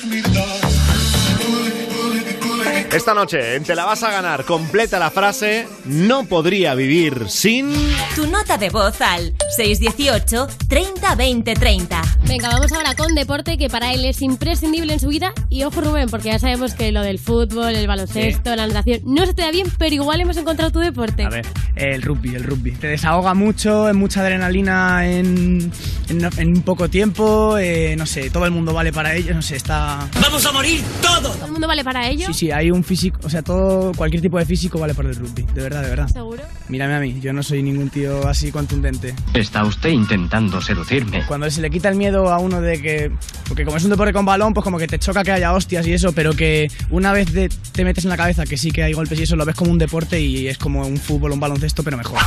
Esta 2.91 3.13
noche 3.13 3.55
en 3.55 3.63
Te 3.63 3.75
la 3.75 3.85
vas 3.85 4.01
a 4.01 4.09
ganar 4.09 4.45
completa 4.45 4.97
la 4.97 5.11
frase 5.11 5.67
No 5.85 6.25
podría 6.25 6.73
vivir 6.73 7.29
sin... 7.29 7.71
Tu 8.15 8.25
nota 8.27 8.57
de 8.57 8.69
voz 8.69 8.99
al 9.01 9.33
618 9.55 10.47
30 10.67 11.15
20 11.15 11.53
30. 11.53 12.01
Venga, 12.27 12.49
vamos 12.49 12.71
ahora 12.71 12.95
con 12.95 13.13
deporte 13.15 13.57
que 13.57 13.69
para 13.69 13.93
él 13.93 14.05
es 14.05 14.21
imprescindible 14.21 14.93
en 14.93 14.99
su 14.99 15.07
vida. 15.09 15.33
Y 15.49 15.63
ojo, 15.63 15.81
Rubén, 15.81 16.09
porque 16.09 16.29
ya 16.29 16.39
sabemos 16.39 16.73
que 16.73 16.91
lo 16.91 17.01
del 17.01 17.19
fútbol, 17.19 17.75
el 17.75 17.87
baloncesto, 17.87 18.55
la 18.55 18.67
natación 18.67 19.01
no 19.05 19.25
se 19.25 19.33
te 19.33 19.41
da 19.41 19.51
bien, 19.51 19.67
pero 19.77 19.95
igual 19.95 20.21
hemos 20.21 20.37
encontrado 20.37 20.71
tu 20.71 20.79
deporte. 20.79 21.23
A 21.23 21.29
ver, 21.29 21.45
el 21.75 22.01
rugby, 22.01 22.35
el 22.35 22.43
rugby. 22.43 22.71
Te 22.73 22.87
desahoga 22.87 23.33
mucho, 23.33 23.89
es 23.89 23.95
mucha 23.95 24.21
adrenalina 24.21 25.07
en, 25.07 25.71
en, 26.09 26.61
poco 26.61 26.89
tiempo. 26.89 27.57
eh, 27.57 27.95
no 27.97 28.05
sé, 28.05 28.29
todo 28.29 28.45
el 28.45 28.51
mundo 28.51 28.73
vale 28.73 28.91
para 28.91 29.15
ello. 29.15 29.33
No 29.33 29.41
sé, 29.41 29.55
está. 29.55 30.07
¡Vamos 30.21 30.45
a 30.45 30.51
morir 30.51 30.83
todos! 31.01 31.35
¿Todo 31.35 31.45
el 31.45 31.51
mundo 31.51 31.67
vale 31.67 31.83
para 31.83 32.07
ello? 32.07 32.27
Sí, 32.27 32.33
sí, 32.33 32.51
hay 32.51 32.69
un 32.71 32.78
físico, 32.83 33.19
o 33.23 33.29
sea, 33.29 33.41
todo, 33.41 33.91
cualquier 33.93 34.21
tipo 34.21 34.37
de 34.39 34.45
físico 34.45 34.79
vale 34.79 34.93
para 34.93 35.09
el 35.09 35.15
rugby. 35.15 35.43
De 35.53 35.61
verdad, 35.61 35.81
de 35.83 35.89
verdad. 35.89 36.07
¿Seguro? 36.07 36.43
Mírame 36.67 36.93
a 36.95 36.99
mí, 36.99 37.19
yo 37.21 37.33
no 37.33 37.41
soy 37.43 37.63
ningún 37.63 37.89
tío 37.89 38.27
así 38.27 38.51
contundente. 38.51 39.13
Está 39.33 39.63
usted 39.65 39.89
intentando 39.89 40.61
seducirme. 40.61 41.25
Cuando 41.27 41.49
se 41.49 41.61
le 41.61 41.69
quita 41.69 41.89
el 41.89 41.95
miedo 41.95 42.29
a 42.31 42.39
uno 42.39 42.61
de 42.61 42.81
que. 42.81 43.11
Porque 43.47 43.65
como 43.65 43.77
es 43.77 43.83
un 43.83 43.89
deporte 43.89 44.13
con 44.13 44.25
balón, 44.25 44.53
pues 44.53 44.63
como 44.63 44.77
que 44.77 44.87
te 44.87 44.99
choca 44.99 45.23
que 45.23 45.31
haya 45.31 45.53
hostias 45.53 45.85
y 45.87 45.93
eso, 45.93 46.11
pero 46.13 46.33
que 46.33 46.71
una 46.89 47.11
vez 47.13 47.33
de- 47.33 47.49
te 47.71 47.83
metes 47.83 48.03
en 48.05 48.09
la 48.09 48.17
cabeza 48.17 48.45
que 48.45 48.57
sí 48.57 48.71
que 48.71 48.83
hay 48.83 48.93
golpes 48.93 49.19
y 49.19 49.23
eso, 49.23 49.35
lo 49.35 49.45
ves 49.45 49.55
como 49.55 49.71
un 49.71 49.77
deporte 49.77 50.19
y 50.21 50.47
es 50.47 50.57
como 50.57 50.85
un 50.85 50.97
fútbol, 50.97 51.31
un 51.31 51.39
baloncesto, 51.39 51.83
pero 51.83 51.97
mejor. 51.97 52.19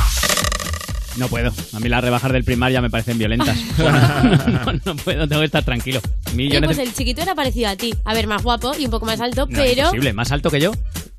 No 1.17 1.27
puedo. 1.27 1.51
A 1.73 1.79
mí 1.79 1.89
las 1.89 2.03
rebajas 2.03 2.31
del 2.31 2.43
primar 2.43 2.71
ya 2.71 2.81
me 2.81 2.89
parecen 2.89 3.17
violentas. 3.17 3.57
no, 3.77 4.73
no 4.85 4.95
puedo, 4.95 5.27
tengo 5.27 5.41
que 5.41 5.45
estar 5.45 5.63
tranquilo. 5.63 6.01
Oye, 6.33 6.61
pues 6.61 6.77
el 6.79 6.93
chiquito 6.93 7.21
era 7.21 7.35
parecido 7.35 7.69
a 7.69 7.75
ti. 7.75 7.93
A 8.05 8.13
ver, 8.13 8.27
más 8.27 8.43
guapo 8.43 8.73
y 8.77 8.85
un 8.85 8.91
poco 8.91 9.05
más 9.05 9.21
alto, 9.21 9.45
No, 9.47 9.55
pero 9.55 9.81
imposible, 9.81 10.13
más 10.13 10.31
alto 10.31 10.49
que 10.49 10.59
yo. 10.59 10.71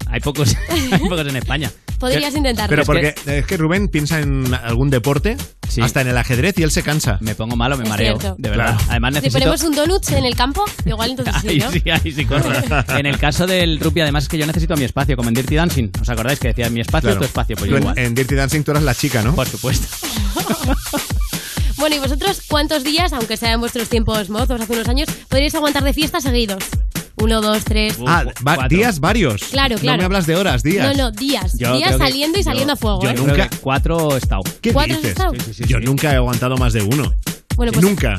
Hay 0.07 0.21
pocos, 0.21 0.55
hay 0.69 0.99
pocos 1.01 1.21
en 1.27 1.37
España. 1.37 1.71
podrías 1.99 2.35
intentarlo. 2.35 2.69
Pero 2.71 2.85
porque 2.85 3.15
es 3.27 3.47
que 3.47 3.57
Rubén 3.57 3.89
piensa 3.89 4.21
en 4.21 4.53
algún 4.55 4.91
deporte, 4.91 5.37
hasta 5.83 6.01
en 6.03 6.09
el 6.09 6.17
ajedrez, 6.19 6.57
y 6.59 6.63
él 6.63 6.71
se 6.71 6.83
cansa. 6.83 7.19
Me 7.21 7.35
pongo 7.35 7.57
malo, 7.57 7.77
me 7.77 7.85
Es 7.85 7.89
mareo. 7.91 8.19
cierto. 8.19 8.37
De 8.39 8.51
verdad. 8.51 8.75
Claro. 8.77 8.85
Además 8.91 9.11
si 9.11 9.15
necesito... 9.21 9.39
ponemos 9.39 9.63
un 9.63 9.75
donut 9.75 10.09
en 10.13 10.25
el 10.25 10.37
campo, 10.37 10.65
igual 10.87 11.11
entonces 11.11 11.35
sí, 11.41 11.49
Ahí 11.49 11.59
¿no? 11.59 11.71
sí, 11.73 11.83
ahí 11.91 12.13
sí 12.13 12.25
corro. 12.27 12.51
En 12.99 13.07
el 13.07 13.19
caso 13.19 13.47
del 13.47 13.81
rugby, 13.81 14.03
además, 14.03 14.25
es 14.25 14.29
que 14.29 14.39
yo 14.39 14.47
necesito 14.47 14.77
mi 14.77 14.85
espacio, 14.85 15.17
como 15.17 15.29
en 15.31 15.35
Dirty 15.35 15.57
Dancing. 15.57 15.91
¿Os 16.01 16.09
acordáis 16.09 16.39
que 16.39 16.49
decía 16.49 16.69
mi 16.71 16.81
espacio 16.81 17.09
Claro. 17.11 17.21
tu 17.21 17.25
espacio? 17.27 17.57
Pues 17.57 17.69
Tú 17.69 17.73
yo 17.73 17.77
en, 17.79 17.83
igual. 17.83 17.99
en 17.99 18.15
Dirty 18.15 18.35
Dancing 18.35 18.63
tú 18.63 18.71
eras 18.73 18.83
la 18.85 18.95
chica, 18.95 19.23
¿no? 19.23 19.35
Por 19.35 19.49
supuesto. 19.49 19.87
Bueno, 21.77 21.97
¿y 21.97 21.99
vosotros 21.99 22.41
cuántos 22.49 22.85
días, 22.85 23.13
aunque 23.13 23.37
sea 23.37 23.53
en 23.53 23.61
vuestros 23.61 23.89
tiempos 23.89 24.31
mozos 24.31 24.61
hace 24.61 24.73
unos 24.73 24.89
años, 24.89 25.09
podríais 25.29 25.55
aguantar 25.57 25.83
de 25.83 25.93
fiesta 25.93 26.21
seguidos? 26.21 26.63
Uno, 27.17 27.41
dos, 27.41 27.65
tres. 27.65 27.97
Ah, 28.07 28.25
va- 28.47 28.69
días 28.69 28.99
varios. 29.01 29.43
Claro, 29.45 29.77
claro. 29.77 29.97
No 29.97 29.99
me 30.03 30.05
hablas 30.07 30.27
de 30.27 30.37
horas, 30.37 30.63
días. 30.63 30.97
No, 30.97 31.05
no, 31.05 31.11
días. 31.13 31.57
Yo 31.59 31.77
días 31.77 31.89
creo 31.91 31.99
que- 32.01 32.05
saliendo 32.07 32.39
y 32.39 32.43
saliendo 32.43 32.73
a 32.73 32.77
fuego, 32.77 33.03
yo 33.03 33.11
¿eh? 33.11 33.15
nunca- 33.15 33.33
Creo 33.35 33.51
que 33.51 33.57
cuatro 33.59 34.15
he 34.15 34.19
estado. 34.19 34.43
¿Qué 34.61 34.73
¿Cuatro 34.73 34.95
has 34.97 35.03
dices? 35.03 35.17
estado? 35.19 35.33
Yo 35.69 35.81
nunca 35.81 36.13
he 36.13 36.17
aguantado 36.17 36.57
más 36.57 36.73
de 36.73 36.83
uno. 36.83 37.13
Bueno, 37.57 37.73
pues 37.73 37.85
nunca. 37.85 38.19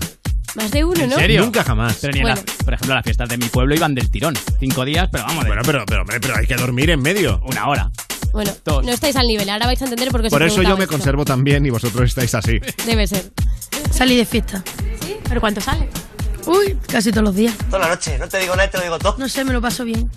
más 0.55 0.71
de 0.71 0.85
uno, 0.85 1.01
¿En 1.01 1.09
¿no? 1.09 1.17
serio? 1.17 1.41
Nunca 1.43 1.63
jamás. 1.65 1.97
Pero 1.99 2.13
ni 2.13 2.19
en 2.19 2.23
Bueno. 2.23 2.41
las- 2.45 2.55
por 2.63 2.73
ejemplo, 2.73 2.95
las 2.95 3.03
fiestas 3.03 3.27
de 3.27 3.37
mi 3.37 3.45
pueblo 3.49 3.75
iban 3.75 3.93
del 3.93 4.09
tirón. 4.09 4.33
Cinco 4.59 4.85
días, 4.85 5.09
pero 5.11 5.25
vamos, 5.25 5.43
de 5.43 5.49
Bueno, 5.49 5.61
pero, 5.65 5.83
pero, 5.85 6.01
hombre, 6.01 6.19
pero 6.21 6.37
hay 6.37 6.47
que 6.47 6.55
dormir 6.55 6.89
en 6.91 7.01
medio. 7.01 7.41
una 7.45 7.67
hora. 7.67 7.91
Bueno, 8.31 8.51
no 8.65 8.91
estáis 8.91 9.15
al 9.17 9.27
nivel, 9.27 9.49
ahora 9.49 9.65
vais 9.65 9.81
a 9.81 9.85
entender 9.85 10.09
por 10.11 10.21
qué 10.21 10.27
os 10.27 10.31
Por 10.31 10.41
he 10.41 10.45
eso 10.47 10.55
yo 10.55 10.59
preguntado 10.61 10.77
me 10.77 10.83
esto. 10.85 10.93
conservo 10.97 11.25
tan 11.25 11.43
bien 11.43 11.65
y 11.65 11.69
vosotros 11.69 12.03
estáis 12.09 12.33
así. 12.35 12.59
Debe 12.85 13.07
ser. 13.07 13.31
Salí 13.91 14.15
de 14.17 14.25
fiesta. 14.25 14.63
¿Sí? 15.05 15.15
¿Pero 15.27 15.39
cuánto 15.41 15.59
sale? 15.61 15.87
Uy, 16.45 16.77
casi 16.87 17.11
todos 17.11 17.25
los 17.25 17.35
días. 17.35 17.55
Toda 17.69 17.79
la 17.79 17.89
noche, 17.89 18.17
no 18.17 18.27
te 18.27 18.39
digo 18.39 18.55
nada, 18.55 18.69
te 18.69 18.77
lo 18.77 18.83
digo 18.83 18.99
todo. 18.99 19.15
No 19.17 19.27
sé, 19.27 19.43
me 19.43 19.53
lo 19.53 19.61
paso 19.61 19.83
bien. 19.83 20.09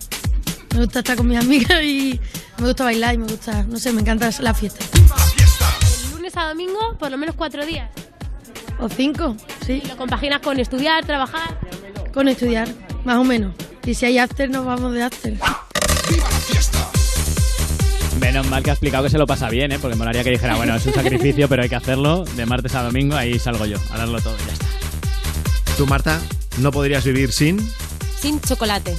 Me 0.74 0.84
gusta 0.84 0.98
estar 1.00 1.16
con 1.16 1.26
mis 1.26 1.38
amigas 1.38 1.82
y 1.82 2.20
me 2.58 2.66
gusta 2.66 2.84
bailar 2.84 3.14
y 3.14 3.18
me 3.18 3.26
gusta, 3.26 3.62
no 3.64 3.78
sé, 3.78 3.92
me 3.92 4.02
encanta 4.02 4.30
la 4.40 4.54
fiesta. 4.54 4.84
De 4.92 6.14
lunes 6.14 6.36
a 6.36 6.48
domingo, 6.48 6.96
por 6.98 7.10
lo 7.10 7.18
menos 7.18 7.34
cuatro 7.34 7.64
días. 7.64 7.90
O 8.78 8.88
cinco, 8.88 9.36
sí. 9.66 9.82
¿Y 9.84 9.88
lo 9.88 9.96
compaginas 9.96 10.40
con 10.40 10.60
estudiar, 10.60 11.04
trabajar? 11.04 11.58
Con 12.12 12.28
estudiar, 12.28 12.68
más 13.04 13.16
o 13.16 13.24
menos. 13.24 13.54
Y 13.84 13.94
si 13.94 14.06
hay 14.06 14.18
after, 14.18 14.50
nos 14.50 14.66
vamos 14.66 14.92
de 14.92 15.02
after. 15.02 15.34
Menos 18.20 18.46
mal 18.48 18.62
que 18.62 18.70
ha 18.70 18.72
explicado 18.74 19.04
que 19.04 19.10
se 19.10 19.18
lo 19.18 19.26
pasa 19.26 19.48
bien, 19.48 19.72
¿eh? 19.72 19.78
Porque 19.80 19.94
me 19.94 20.00
molaría 20.00 20.22
que 20.22 20.30
dijera, 20.30 20.56
bueno, 20.56 20.74
es 20.74 20.84
un 20.84 20.92
sacrificio, 20.92 21.48
pero 21.48 21.62
hay 21.62 21.68
que 21.68 21.76
hacerlo. 21.76 22.24
De 22.24 22.44
martes 22.46 22.74
a 22.74 22.82
domingo, 22.82 23.16
ahí 23.16 23.38
salgo 23.38 23.64
yo, 23.64 23.78
a 23.90 23.98
darlo 23.98 24.20
todo 24.20 24.36
y 24.36 24.46
ya 24.46 24.52
está. 24.52 24.66
Tú, 25.78 25.86
Marta, 25.86 26.20
no 26.58 26.72
podrías 26.72 27.04
vivir 27.04 27.30
sin, 27.32 27.58
Sin 28.20 28.40
chocolate. 28.40 28.96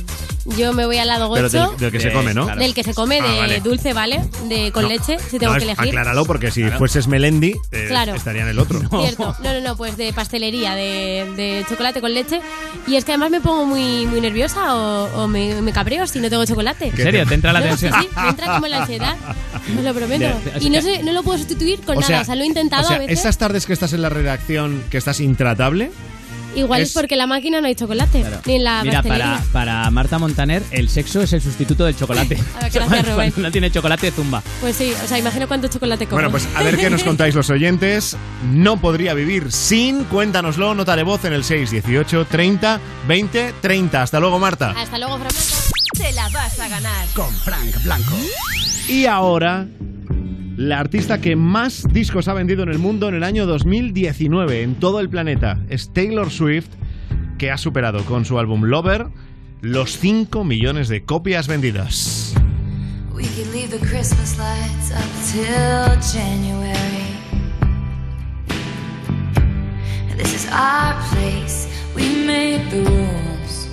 Yo 0.57 0.71
me 0.73 0.85
voy 0.85 0.97
al 0.97 1.09
lado 1.09 1.31
pero 1.33 1.47
gocho. 1.47 1.71
del, 1.71 1.77
del 1.77 1.91
que 1.91 1.99
se 1.99 2.11
come, 2.13 2.33
¿no? 2.33 2.47
Del 2.55 2.73
que 2.73 2.83
se 2.83 2.93
come, 2.93 3.19
Ah, 3.19 3.27
de 3.27 3.37
vale. 3.39 3.59
dulce, 3.59 3.93
¿vale? 3.93 4.21
De 4.47 4.71
con 4.71 4.83
No. 4.83 4.89
leche, 4.89 5.17
si 5.29 5.37
tengo 5.37 5.51
No, 5.53 5.59
que 5.59 5.65
elegir. 5.65 5.89
Acláralo, 5.89 6.25
porque 6.25 6.49
si 6.51 6.63
fueses 6.71 7.07
Melendi, 7.07 7.53
eh, 7.71 7.85
Claro. 7.89 8.15
estaría 8.15 8.43
en 8.43 8.47
el 8.47 8.57
otro. 8.59 8.79
Cierto. 9.01 9.35
No, 9.43 9.53
no, 9.53 9.59
no, 9.61 9.75
pues 9.77 9.97
de 9.97 10.11
pastelería, 10.13 10.73
de, 10.73 11.31
de 11.35 11.65
chocolate 11.69 11.99
con 12.01 12.13
leche. 12.13 12.39
Y 12.87 12.95
es 12.95 13.03
que 13.05 13.11
además 13.11 13.29
me 13.29 13.41
pongo 13.41 13.65
muy, 13.65 14.05
muy 14.07 14.21
nerviosa 14.21 14.73
o, 14.75 15.23
o 15.23 15.27
me, 15.27 15.61
me 15.61 15.73
cabreo 15.73 16.07
si 16.07 16.19
no 16.19 16.29
tengo 16.29 16.45
chocolate. 16.45 16.87
¿En 16.87 16.95
serio? 16.95 17.25
¿Te 17.27 17.33
entra 17.35 17.51
la 17.51 17.59
No, 17.59 17.65
tensión? 17.67 17.93
Sí, 18.01 18.07
me 18.15 18.29
entra 18.29 18.55
como 18.55 18.67
la 18.67 18.77
ansiedad. 18.83 19.17
Os 19.77 19.83
lo 19.83 19.93
prometo. 19.93 20.39
Y 20.61 20.69
no, 20.69 20.81
sé, 20.81 21.03
no 21.03 21.11
lo 21.11 21.21
puedo 21.23 21.37
sustituir 21.37 21.81
con 21.81 21.99
nada. 21.99 22.21
O 22.21 22.25
sea, 22.25 22.35
lo 22.35 22.43
he 22.43 22.47
intentado 22.47 22.83
o 22.85 22.87
sea, 22.87 22.95
a 22.95 22.99
veces. 22.99 23.19
esas 23.19 23.37
tardes 23.37 23.65
que 23.65 23.73
estás 23.73 23.91
en 23.93 24.01
la 24.01 24.09
redacción, 24.09 24.81
que 24.89 24.97
estás 24.97 25.19
intratable, 25.19 25.91
Igual 26.55 26.81
es... 26.81 26.89
es- 26.89 26.93
porque 26.93 27.15
en 27.15 27.19
la 27.19 27.27
máquina 27.27 27.61
no 27.61 27.67
hay 27.67 27.75
chocolate. 27.75 28.25
Ni 28.45 28.55
en 28.55 28.63
la 28.63 28.83
Mira, 28.83 29.03
para, 29.03 29.41
para 29.51 29.89
Marta 29.91 30.17
Montaner, 30.19 30.63
el 30.71 30.89
sexo 30.89 31.21
es 31.21 31.33
el 31.33 31.41
sustituto 31.41 31.85
del 31.85 31.95
chocolate. 31.95 32.37
A 32.57 32.63
ver, 32.63 32.71
gracias, 32.71 33.05
Rubén. 33.07 33.31
Cuando 33.31 33.41
no 33.47 33.51
tiene 33.51 33.71
chocolate, 33.71 34.11
zumba. 34.11 34.41
Pues 34.61 34.75
sí, 34.75 34.93
o 35.03 35.07
sea, 35.07 35.17
imagino 35.17 35.47
cuánto 35.47 35.67
chocolate 35.67 36.05
como. 36.05 36.15
Bueno, 36.15 36.31
pues 36.31 36.47
a 36.55 36.63
ver 36.63 36.77
qué 36.77 36.89
nos 36.89 37.03
contáis 37.09 37.35
los 37.35 37.49
oyentes. 37.49 38.17
No 38.51 38.79
podría 38.81 39.13
vivir 39.13 39.51
sin, 39.51 40.03
cuéntanoslo, 40.05 40.73
nota 40.75 40.95
de 40.95 41.03
voz 41.03 41.23
en 41.25 41.33
el 41.33 41.43
618 41.43 42.25
30 42.25 42.79
20 43.07 43.53
30. 43.61 44.01
Hasta 44.01 44.19
luego, 44.19 44.39
Marta. 44.39 44.73
Hasta 44.77 44.97
luego, 44.97 45.17
Fran. 45.17 45.31
Te 45.97 46.11
la 46.13 46.29
vas 46.29 46.59
a 46.59 46.67
ganar. 46.67 47.07
Con 47.13 47.33
Frank 47.33 47.83
Blanco. 47.83 48.15
Y 48.87 49.05
ahora, 49.05 49.65
la 50.59 50.77
artista 50.77 51.21
que 51.21 51.37
más 51.37 51.87
discos 51.89 52.27
ha 52.27 52.33
vendido 52.33 52.63
en 52.63 52.69
el 52.69 52.79
mundo 52.79 53.07
en 53.07 53.15
el 53.15 53.23
año 53.23 53.45
2019, 53.45 54.61
en 54.61 54.75
todo 54.75 54.99
el 54.99 55.07
planeta, 55.07 55.57
es 55.69 55.93
Taylor 55.93 56.29
Swift, 56.29 56.67
que 57.37 57.49
ha 57.49 57.57
superado 57.57 58.03
con 58.03 58.25
su 58.25 58.37
álbum 58.39 58.65
Lover 58.65 59.07
los 59.61 59.97
5 59.97 60.43
millones 60.43 60.89
de 60.89 61.05
copias 61.05 61.47
vendidas. 61.47 62.35
We 63.13 63.23
could 63.23 63.53
leave 63.53 63.69
the 63.69 63.79
Christmas 63.79 64.37
lights 64.37 64.91
up 64.91 65.07
till 65.31 65.95
January. 66.01 66.75
This 70.17 70.33
is 70.33 70.51
our 70.51 70.93
place, 71.13 71.69
we 71.95 72.25
make 72.25 72.69
the 72.69 72.83
rules. 72.83 73.69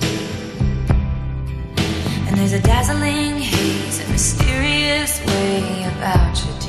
And 2.28 2.38
there's 2.38 2.52
a 2.52 2.62
dazzling 2.62 3.40
haze, 3.40 4.06
a 4.06 4.12
mysterious 4.12 5.20
way 5.26 5.82
about 5.98 6.38
you, 6.44 6.65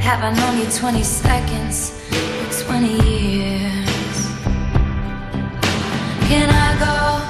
Have 0.00 0.22
I 0.24 0.32
known 0.32 0.58
you 0.58 0.70
20 0.70 1.02
seconds 1.02 1.92
or 2.10 2.64
20 2.64 2.86
years? 3.08 4.28
Can 6.28 6.48
I 6.48 6.78
go? 6.80 7.29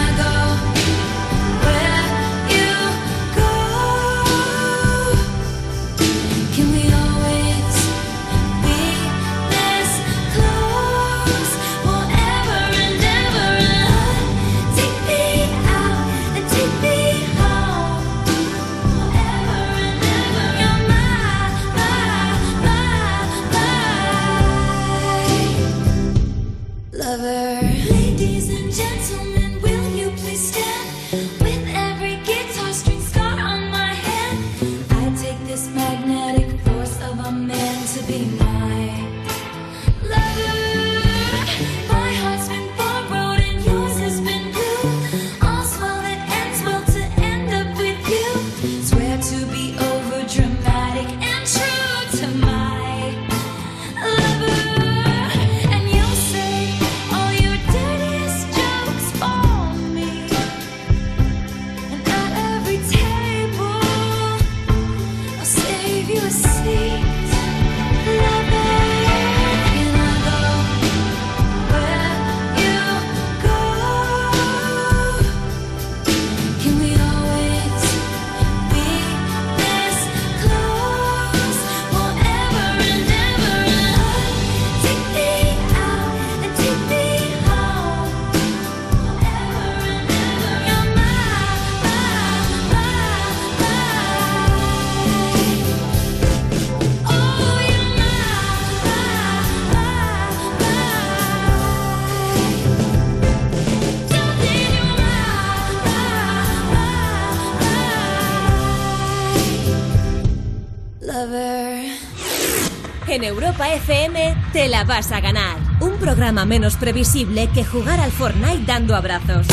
Europa 113.51 113.73
FM 113.73 114.35
te 114.53 114.69
la 114.69 114.85
vas 114.85 115.11
a 115.11 115.19
ganar. 115.19 115.57
Un 115.81 115.97
programa 115.97 116.45
menos 116.45 116.77
previsible 116.77 117.49
que 117.53 117.65
jugar 117.65 117.99
al 117.99 118.09
Fortnite 118.09 118.63
dando 118.65 118.95
abrazos. 118.95 119.45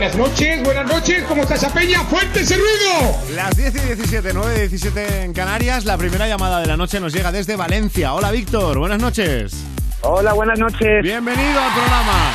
Buenas 0.00 0.16
noches, 0.16 0.62
buenas 0.62 0.86
noches, 0.86 1.22
¿cómo 1.24 1.42
está 1.42 1.56
esa 1.56 1.68
peña? 1.74 2.00
¡Fuerte 2.04 2.40
ese 2.40 2.54
ruido! 2.56 3.18
Las 3.34 3.54
10 3.54 3.74
y 3.74 3.78
17, 3.80 4.30
9 4.32 4.54
y 4.56 4.60
17 4.60 5.24
en 5.24 5.34
Canarias. 5.34 5.84
La 5.84 5.98
primera 5.98 6.26
llamada 6.26 6.58
de 6.60 6.66
la 6.66 6.78
noche 6.78 7.00
nos 7.00 7.12
llega 7.12 7.30
desde 7.30 7.54
Valencia. 7.54 8.14
Hola, 8.14 8.30
Víctor. 8.30 8.78
Buenas 8.78 8.98
noches. 8.98 9.52
Hola, 10.00 10.32
buenas 10.32 10.58
noches. 10.58 11.02
Bienvenido 11.02 11.60
al 11.60 11.72
programa. 11.74 12.34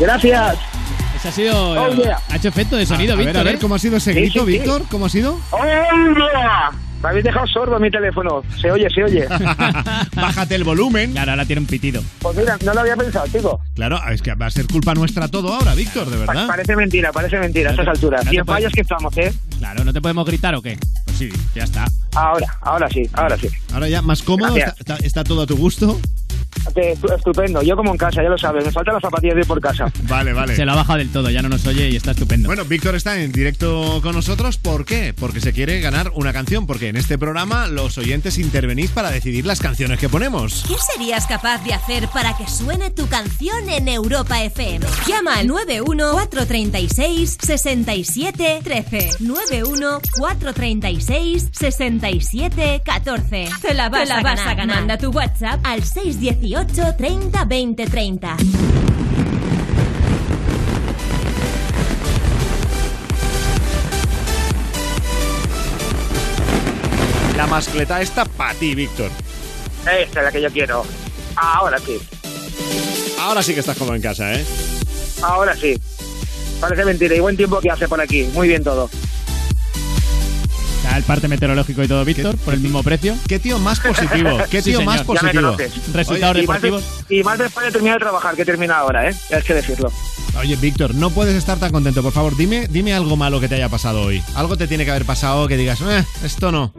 Gracias. 0.00 0.56
Ese 1.16 1.28
ha 1.28 1.32
sido. 1.32 1.72
Oh, 1.82 1.90
yeah. 1.90 2.18
Ha 2.30 2.36
hecho 2.36 2.48
efecto 2.48 2.76
de 2.76 2.86
sonido, 2.86 3.12
a 3.12 3.16
ver, 3.16 3.26
Víctor. 3.26 3.40
a 3.42 3.44
ver, 3.44 3.54
¿eh? 3.56 3.58
¿cómo 3.60 3.74
ha 3.74 3.78
sido 3.78 3.98
ese 3.98 4.14
Sí, 4.14 4.20
grito, 4.20 4.46
sí, 4.46 4.52
sí. 4.52 4.58
Víctor? 4.58 4.82
¿Cómo 4.90 5.04
ha 5.04 5.10
sido? 5.10 5.38
¡Oh, 5.50 5.62
yeah! 5.62 6.70
Me 7.02 7.08
habéis 7.08 7.24
dejado 7.24 7.46
sordo 7.46 7.78
mi 7.78 7.90
teléfono. 7.90 8.42
Se 8.60 8.70
oye, 8.70 8.88
se 8.90 9.02
oye. 9.02 9.26
Bájate 10.14 10.54
el 10.54 10.64
volumen. 10.64 11.12
Claro, 11.12 11.30
ahora 11.32 11.44
tiene 11.46 11.60
un 11.60 11.66
pitido. 11.66 12.02
Pues 12.20 12.36
mira, 12.36 12.58
no 12.64 12.74
lo 12.74 12.80
había 12.80 12.96
pensado, 12.96 13.26
chico. 13.28 13.60
Claro, 13.74 13.98
es 14.10 14.20
que 14.20 14.34
va 14.34 14.46
a 14.46 14.50
ser 14.50 14.66
culpa 14.66 14.92
nuestra 14.94 15.28
todo 15.28 15.54
ahora, 15.54 15.74
Víctor, 15.74 16.10
de 16.10 16.18
Pa- 16.24 16.32
verdad. 16.32 16.46
parece 16.46 16.76
mentira, 16.76 17.10
parece 17.12 17.38
mentira 17.38 17.70
a 17.70 17.72
estas 17.72 17.88
alturas. 17.88 18.24
no 18.26 18.32
Y 18.32 18.36
en 18.36 18.44
puedes- 18.44 18.56
fallos 18.64 18.72
que 18.74 18.80
estamos, 18.82 19.16
¿eh? 19.16 19.32
Claro, 19.58 19.84
¿no 19.84 19.92
te 19.92 20.00
podemos 20.02 20.26
gritar 20.26 20.54
o 20.54 20.62
qué? 20.62 20.78
Pues 21.06 21.16
sí, 21.16 21.30
ya 21.54 21.64
está. 21.64 21.86
Ahora, 22.14 22.58
ahora 22.60 22.88
sí, 22.90 23.08
ahora 23.14 23.36
sí. 23.38 23.48
Ahora 23.72 23.88
ya 23.88 24.02
más 24.02 24.22
cómodo, 24.22 24.48
está, 24.56 24.66
Gracias. 24.74 24.80
está- 24.80 25.06
está 25.06 25.24
todo 25.24 25.42
a 25.42 25.46
tu 25.46 25.56
gusto. 25.56 25.98
Estupendo. 27.14 27.62
Yo 27.62 27.76
como 27.76 27.92
en 27.92 27.98
casa, 27.98 28.22
ya 28.22 28.28
lo 28.28 28.38
sabes. 28.38 28.64
Me 28.64 28.72
faltan 28.72 28.94
las 28.94 29.02
zapatillas 29.02 29.34
de 29.34 29.40
ir 29.42 29.46
por 29.46 29.60
casa. 29.60 29.90
Vale, 30.04 30.32
vale. 30.32 30.56
Se 30.56 30.64
lo 30.64 30.72
ha 30.72 30.76
bajado 30.76 30.98
del 30.98 31.10
todo, 31.10 31.30
ya 31.30 31.42
no 31.42 31.48
nos 31.48 31.66
oye 31.66 31.88
y 31.88 31.96
está 31.96 32.12
estupendo. 32.12 32.48
Bueno, 32.48 32.64
Víctor 32.64 32.94
está 32.94 33.20
en 33.20 33.32
directo 33.32 34.00
con 34.02 34.14
nosotros. 34.14 34.58
¿Por 34.58 34.84
qué? 34.84 35.14
Porque 35.14 35.40
se 35.40 35.52
quiere 35.52 35.80
ganar 35.80 36.12
una 36.14 36.32
canción. 36.32 36.66
Porque 36.66 36.88
en 36.88 36.96
este 36.96 37.18
programa 37.18 37.66
los 37.66 37.98
oyentes 37.98 38.38
intervenís 38.38 38.90
para 38.90 39.10
decidir 39.10 39.46
las 39.46 39.60
canciones 39.60 39.98
que 39.98 40.08
ponemos. 40.08 40.64
¿Qué 40.66 40.76
serías 40.92 41.26
capaz 41.26 41.62
de 41.64 41.74
hacer 41.74 42.08
para 42.08 42.36
que 42.36 42.48
suene 42.48 42.90
tu 42.90 43.06
canción 43.08 43.68
en 43.68 43.88
Europa 43.88 44.42
FM? 44.42 44.86
Llama 45.06 45.36
al 45.36 45.46
91 45.46 46.12
436 46.12 47.38
67 47.40 48.60
13. 48.62 49.10
91 49.20 50.00
436 50.18 51.48
67 51.52 52.82
14. 52.84 53.48
Te 53.60 53.74
la 53.74 53.88
vas, 53.88 54.10
a, 54.10 54.22
ganar. 54.54 54.76
Manda 54.76 54.98
tu 54.98 55.10
WhatsApp 55.10 55.60
al 55.64 55.82
618 56.50 56.96
30 56.96 57.44
20 57.44 57.86
30. 57.86 58.36
La 67.36 67.46
mascleta 67.46 68.00
está 68.02 68.24
para 68.24 68.54
ti, 68.54 68.74
Víctor. 68.74 69.10
Esta 69.82 70.18
es 70.20 70.24
la 70.24 70.32
que 70.32 70.42
yo 70.42 70.50
quiero. 70.50 70.84
Ahora 71.36 71.78
sí, 71.78 71.98
Ahora 73.20 73.42
sí 73.42 73.54
que 73.54 73.60
estás 73.60 73.78
como 73.78 73.94
en 73.94 74.02
casa, 74.02 74.34
¿eh? 74.34 74.44
ahora 75.22 75.54
sí. 75.54 75.78
Parece 76.60 76.84
mentira. 76.84 77.14
Y 77.14 77.20
buen 77.20 77.36
tiempo 77.36 77.60
que 77.60 77.70
hace 77.70 77.86
por 77.86 78.00
aquí. 78.00 78.24
Muy 78.34 78.48
bien 78.48 78.64
todo. 78.64 78.90
El 80.96 81.02
parte 81.04 81.28
meteorológico 81.28 81.82
y 81.82 81.88
todo, 81.88 82.04
Víctor, 82.04 82.36
por 82.44 82.52
el 82.54 82.60
mismo 82.60 82.82
precio. 82.82 83.14
¿Qué 83.28 83.38
tío 83.38 83.58
más 83.58 83.80
positivo? 83.80 84.38
¿Qué 84.50 84.60
Sí, 84.60 84.70
tío 84.70 84.82
más 84.82 85.02
positivo? 85.02 85.56
Resultados 85.94 86.36
Oye, 86.36 86.44
y 86.44 86.46
más 86.46 86.60
de- 86.62 86.68
deportivos. 86.68 87.04
Y 87.08 87.22
más 87.22 87.38
después 87.38 87.66
de 87.66 87.72
terminar 87.72 87.98
de 87.98 88.00
trabajar, 88.04 88.34
que 88.36 88.44
termina 88.44 88.76
ahora, 88.78 89.08
¿eh? 89.08 89.14
Hay 89.34 89.42
que 89.42 89.54
decirlo. 89.54 89.90
Oye, 90.38 90.56
Víctor, 90.56 90.94
no 90.94 91.10
puedes 91.10 91.34
estar 91.34 91.58
tan 91.58 91.72
contento. 91.72 92.02
Por 92.02 92.12
favor, 92.12 92.36
dime, 92.36 92.66
dime 92.68 92.92
algo 92.92 93.16
malo 93.16 93.40
que 93.40 93.48
te 93.48 93.54
haya 93.56 93.68
pasado 93.68 94.02
hoy. 94.02 94.22
Algo 94.36 94.56
te 94.56 94.66
tiene 94.66 94.84
que 94.84 94.90
haber 94.90 95.04
pasado 95.04 95.48
que 95.48 95.56
digas, 95.56 95.80
eh, 95.82 96.04
esto 96.24 96.52
no. 96.52 96.72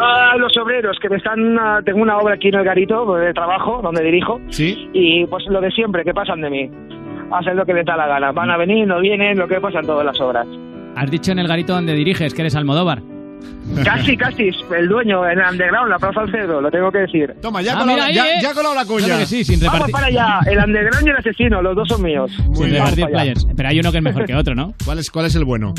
Ah, 0.00 0.34
los 0.38 0.56
obreros 0.56 0.96
que 1.00 1.08
me 1.08 1.16
están. 1.16 1.58
ah, 1.58 1.80
tengo 1.84 2.00
una 2.02 2.18
obra 2.18 2.34
aquí 2.34 2.48
en 2.48 2.54
el 2.56 2.64
garito 2.64 3.14
de 3.14 3.32
trabajo, 3.32 3.80
donde 3.82 4.02
dirijo. 4.02 4.40
¿Sí? 4.50 4.88
Y 4.92 5.26
pues 5.26 5.44
lo 5.48 5.60
de 5.60 5.70
siempre, 5.70 6.02
que 6.04 6.12
pasan 6.14 6.40
de 6.40 6.50
mí. 6.50 6.70
Hacen 7.32 7.56
lo 7.56 7.64
que 7.66 7.74
les 7.74 7.84
da 7.86 7.96
la 7.96 8.06
gana. 8.06 8.32
Van 8.32 8.50
a 8.50 8.56
venir, 8.56 8.86
no 8.86 9.00
vienen, 9.00 9.38
lo 9.38 9.46
que 9.48 9.60
pasa 9.60 9.80
en 9.80 9.86
todas 9.86 10.04
las 10.04 10.20
obras. 10.20 10.46
Has 10.96 11.10
dicho 11.10 11.32
en 11.32 11.38
el 11.40 11.48
garito 11.48 11.74
donde 11.74 11.94
diriges 11.94 12.34
que 12.34 12.42
eres 12.42 12.54
Almodóvar. 12.56 13.02
Casi, 13.82 14.16
casi, 14.16 14.50
el 14.76 14.88
dueño 14.88 15.26
en 15.28 15.38
el 15.38 15.44
underground, 15.50 15.90
la 15.90 15.98
Plaza 15.98 16.20
Alcedo, 16.20 16.60
lo 16.60 16.70
tengo 16.70 16.92
que 16.92 16.98
decir. 16.98 17.34
Toma, 17.40 17.62
ya 17.62 17.74
Ah, 17.76 17.80
colado, 17.80 18.10
ya, 18.12 18.26
eh. 18.26 18.34
ya 18.42 18.52
colado 18.54 18.74
la 18.74 18.84
cuña. 18.84 19.06
Claro 19.06 19.20
que 19.20 19.26
sí, 19.26 19.42
sin 19.44 19.58
Vamos 19.60 19.90
para 19.90 20.06
allá, 20.06 20.38
el 20.46 20.58
underground 20.58 21.06
y 21.06 21.10
el 21.10 21.16
asesino, 21.16 21.62
los 21.62 21.74
dos 21.74 21.88
son 21.88 22.02
míos. 22.02 22.30
Sin 22.52 22.70
repartir 22.70 23.04
para 23.06 23.22
allá. 23.22 23.32
players. 23.34 23.46
Pero 23.56 23.68
hay 23.68 23.80
uno 23.80 23.90
que 23.90 23.98
es 23.98 24.04
mejor 24.04 24.24
que 24.26 24.34
otro, 24.34 24.54
¿no? 24.54 24.74
¿Cuál 24.84 24.98
es, 24.98 25.10
¿Cuál 25.10 25.26
es 25.26 25.34
el 25.34 25.44
bueno? 25.44 25.72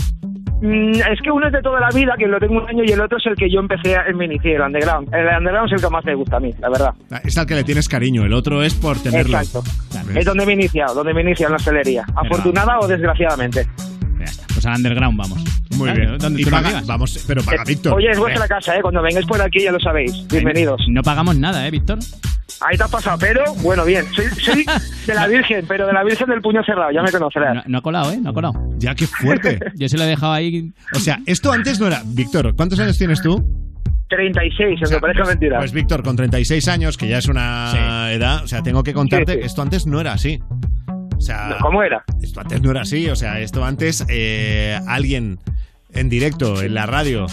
Mm, 0.62 0.94
es 1.12 1.22
que 1.22 1.32
uno 1.32 1.46
es 1.48 1.54
de 1.54 1.62
toda 1.62 1.80
la 1.80 1.90
vida, 1.90 2.16
que 2.18 2.28
lo 2.28 2.40
tengo 2.40 2.56
un 2.64 2.68
año, 2.70 2.84
y 2.86 2.92
el 2.92 3.00
otro 3.02 3.18
es 3.18 3.26
el 3.28 3.36
que 3.36 3.50
yo 3.52 3.60
empecé 3.60 3.96
en 4.08 4.18
mi 4.18 4.26
inicié, 4.26 4.56
el 4.56 4.62
underground. 4.62 5.14
El 5.14 5.28
underground 5.38 5.68
es 5.68 5.74
el 5.74 5.82
que 5.88 5.90
más 5.94 6.04
me 6.06 6.16
gusta 6.16 6.38
a 6.38 6.40
mí, 6.40 6.52
la 6.60 6.70
verdad. 6.70 6.94
Ah, 7.12 7.22
Es 7.24 7.38
al 7.38 7.46
que 7.46 7.56
le 7.56 7.64
tienes 7.64 7.88
cariño, 7.88 8.24
el 8.24 8.34
otro 8.34 8.64
es 8.64 8.74
por 8.74 8.98
tenerlo. 9.02 9.38
Exacto. 9.38 9.64
Es 10.16 10.26
donde 10.26 10.46
me 10.46 10.54
he 10.54 10.56
iniciado, 10.56 10.96
donde 10.96 11.14
me 11.14 11.22
he 11.22 11.24
iniciado 11.24 11.50
en 11.50 11.52
la 11.54 11.58
hostelería. 11.58 12.06
Afortunada 12.16 12.80
o 12.80 12.88
desgraciadamente. 12.88 13.68
Pues 14.66 14.74
al 14.74 14.78
underground 14.80 15.18
vamos. 15.18 15.44
Muy 15.78 15.92
bien. 15.92 16.18
donde 16.18 16.42
Y 16.42 16.44
tú 16.44 16.50
paga- 16.50 16.82
vamos, 16.88 17.24
pero 17.28 17.44
paga 17.44 17.64
Víctor. 17.64 17.94
Oye, 17.94 18.10
es 18.10 18.18
vuestra 18.18 18.48
casa, 18.48 18.76
¿eh? 18.76 18.82
Cuando 18.82 19.00
vengáis 19.04 19.26
por 19.28 19.40
aquí 19.40 19.62
ya 19.64 19.72
lo 19.72 19.80
sabéis. 19.80 20.28
Bienvenidos. 20.28 20.82
No 20.90 21.04
pagamos 21.04 21.38
nada, 21.38 21.68
¿eh, 21.68 21.72
Víctor? 21.72 22.00
Ahí 22.62 22.76
te 22.76 22.84
has 22.84 22.90
pasado, 22.90 23.18
pero 23.20 23.44
bueno, 23.62 23.86
bien. 23.86 24.06
Soy, 24.16 24.26
soy 24.42 24.66
de 25.06 25.14
la 25.14 25.28
Virgen, 25.28 25.66
pero 25.68 25.86
de 25.86 25.94
la 25.94 26.04
Virgen 26.04 26.28
del 26.30 26.42
puño 26.42 26.64
cerrado, 26.66 26.90
ya 26.92 27.04
me 27.04 27.12
conocerás. 27.12 27.56
No, 27.58 27.64
no 27.68 27.78
ha 27.78 27.82
colado, 27.82 28.12
¿eh? 28.12 28.18
No 28.20 28.32
ha 28.32 28.34
colado. 28.34 28.54
Ya, 28.80 28.96
qué 28.96 29.06
fuerte. 29.06 29.60
Yo 29.76 29.88
se 29.88 29.98
lo 30.00 30.04
he 30.04 30.08
dejado 30.08 30.34
ahí. 30.34 30.72
O 30.96 31.00
sea, 31.00 31.20
esto 31.28 31.52
antes 31.52 31.80
no 31.80 31.86
era. 31.88 32.02
Víctor, 32.04 32.56
¿cuántos 32.56 32.80
años 32.80 32.98
tienes 32.98 33.22
tú? 33.22 33.44
36, 34.10 34.80
aunque 34.84 35.00
parezca 35.00 35.26
mentira. 35.26 35.58
Pues 35.60 35.74
Víctor, 35.74 36.02
con 36.04 36.16
36 36.16 36.68
años, 36.70 36.98
que 36.98 37.08
ya 37.08 37.18
es 37.20 37.28
una 37.28 38.12
edad, 38.12 38.44
o 38.44 38.48
sea, 38.48 38.64
tengo 38.64 38.82
que 38.84 38.94
contarte, 38.94 39.34
Sí, 39.34 39.40
sí. 39.42 39.46
esto 39.46 39.62
antes 39.62 39.86
no 39.86 40.00
era 40.00 40.14
así. 40.14 40.40
O 41.18 41.22
sea, 41.22 41.58
¿Cómo 41.62 41.82
era? 41.84 42.04
Esto 42.22 42.42
antes 42.42 42.62
no 42.62 42.72
era 42.72 42.82
así, 42.82 43.10
o 43.10 43.16
sea, 43.16 43.40
esto 43.40 43.64
antes 43.64 44.06
eh, 44.10 44.78
alguien 44.88 45.40
en 45.94 46.10
directo, 46.10 46.62
en 46.62 46.74
la 46.74 46.86
radio, 46.86 47.26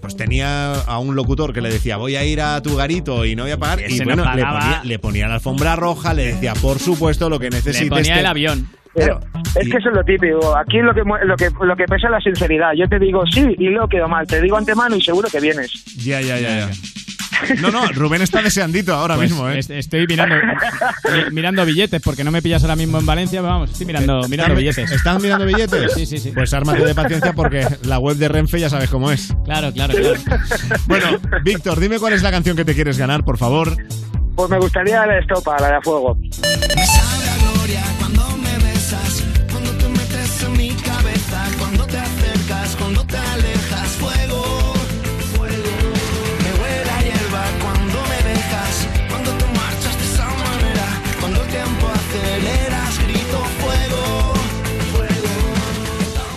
pues 0.00 0.16
tenía 0.16 0.72
a 0.74 0.98
un 0.98 1.16
locutor 1.16 1.52
que 1.52 1.60
le 1.60 1.68
decía, 1.70 1.96
voy 1.96 2.16
a 2.16 2.24
ir 2.24 2.40
a 2.40 2.60
tu 2.62 2.76
garito 2.76 3.24
y 3.24 3.34
no 3.36 3.42
voy 3.42 3.52
a 3.52 3.58
pagar, 3.58 3.80
y 3.90 3.98
no 3.98 4.04
bueno, 4.04 4.24
le 4.34 4.44
ponía, 4.44 4.80
le 4.84 4.98
ponía 4.98 5.28
la 5.28 5.34
alfombra 5.34 5.76
roja, 5.76 6.14
le 6.14 6.26
decía, 6.26 6.54
por 6.54 6.78
supuesto, 6.78 7.28
lo 7.28 7.38
que 7.38 7.50
necesites. 7.50 7.82
Le 7.82 7.88
ponía 7.88 8.14
te- 8.14 8.20
el 8.20 8.26
avión. 8.26 8.68
Pero 8.94 9.20
es 9.54 9.68
que 9.68 9.76
eso 9.76 9.90
es 9.90 9.94
lo 9.94 10.02
típico. 10.04 10.56
Aquí 10.56 10.78
lo 10.78 10.94
que, 10.94 11.02
lo 11.02 11.36
que 11.36 11.50
lo 11.60 11.76
que 11.76 11.84
pesa 11.84 12.06
es 12.06 12.10
la 12.12 12.20
sinceridad. 12.20 12.72
Yo 12.74 12.88
te 12.88 12.98
digo 12.98 13.24
sí 13.30 13.44
y 13.58 13.66
luego 13.68 13.88
quedo 13.88 14.08
mal. 14.08 14.26
Te 14.26 14.40
digo 14.40 14.56
antemano 14.56 14.96
y 14.96 15.02
seguro 15.02 15.28
que 15.30 15.38
vienes. 15.38 15.84
Ya, 16.02 16.22
ya, 16.22 16.38
ya, 16.40 16.60
ya. 16.60 16.70
No, 17.60 17.70
no, 17.70 17.86
Rubén 17.92 18.22
está 18.22 18.42
deseandito 18.42 18.94
ahora 18.94 19.16
Pues 19.16 19.30
mismo, 19.30 19.48
¿eh? 19.48 19.58
est- 19.58 19.70
Estoy 19.70 20.06
mirando, 20.06 20.34
mi- 20.36 21.34
mirando 21.34 21.64
billetes, 21.64 22.00
porque 22.02 22.24
no 22.24 22.30
me 22.30 22.42
pillas 22.42 22.62
ahora 22.62 22.76
mismo 22.76 22.98
en 22.98 23.06
Valencia, 23.06 23.40
pero 23.40 23.52
vamos, 23.52 23.70
estoy 23.70 23.86
mirando, 23.86 24.20
mirando 24.28 24.54
¿Estás- 24.54 24.56
billetes. 24.76 24.92
¿Estás 24.92 25.22
mirando 25.22 25.44
billetes? 25.46 25.92
Sí, 25.94 26.06
sí, 26.06 26.18
sí. 26.18 26.32
Pues 26.34 26.52
ármate 26.54 26.84
de 26.84 26.94
paciencia 26.94 27.32
porque 27.32 27.66
la 27.82 27.98
web 27.98 28.16
de 28.16 28.28
Renfe 28.28 28.58
ya 28.60 28.70
sabes 28.70 28.88
cómo 28.90 29.10
es. 29.10 29.34
Claro, 29.44 29.72
claro, 29.72 29.94
claro. 29.94 30.20
Bueno, 30.86 31.06
Víctor, 31.44 31.78
dime 31.80 31.98
cuál 31.98 32.12
es 32.12 32.22
la 32.22 32.30
canción 32.30 32.56
que 32.56 32.64
te 32.64 32.74
quieres 32.74 32.98
ganar, 32.98 33.24
por 33.24 33.38
favor. 33.38 33.76
Pues 34.34 34.50
me 34.50 34.58
gustaría 34.58 35.06
la 35.06 35.18
estopa, 35.18 35.56
la 35.60 35.68
de 35.68 35.74
a 35.76 35.80
fuego. 35.80 36.18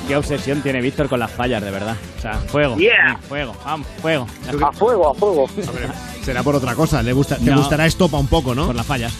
Qué 0.09 0.15
obsesión 0.15 0.63
tiene 0.63 0.81
Víctor 0.81 1.07
con 1.07 1.19
las 1.19 1.29
fallas, 1.29 1.63
de 1.63 1.69
verdad. 1.69 1.95
O 2.17 2.21
sea, 2.21 2.33
fuego. 2.33 2.75
Yeah. 2.77 3.15
Fuego, 3.29 3.55
vamos, 3.63 3.87
fuego. 4.01 4.25
A 4.59 4.71
fuego, 4.71 5.11
a 5.11 5.13
fuego. 5.13 5.47
Será 6.23 6.41
por 6.41 6.55
otra 6.55 6.73
cosa, 6.73 7.03
le 7.03 7.13
gusta, 7.13 7.37
te 7.37 7.51
No. 7.51 7.57
gustará 7.57 7.85
estopa 7.85 8.17
un 8.17 8.25
poco, 8.25 8.55
¿no? 8.55 8.65
Por 8.65 8.73
las 8.75 8.87
fallas. 8.87 9.13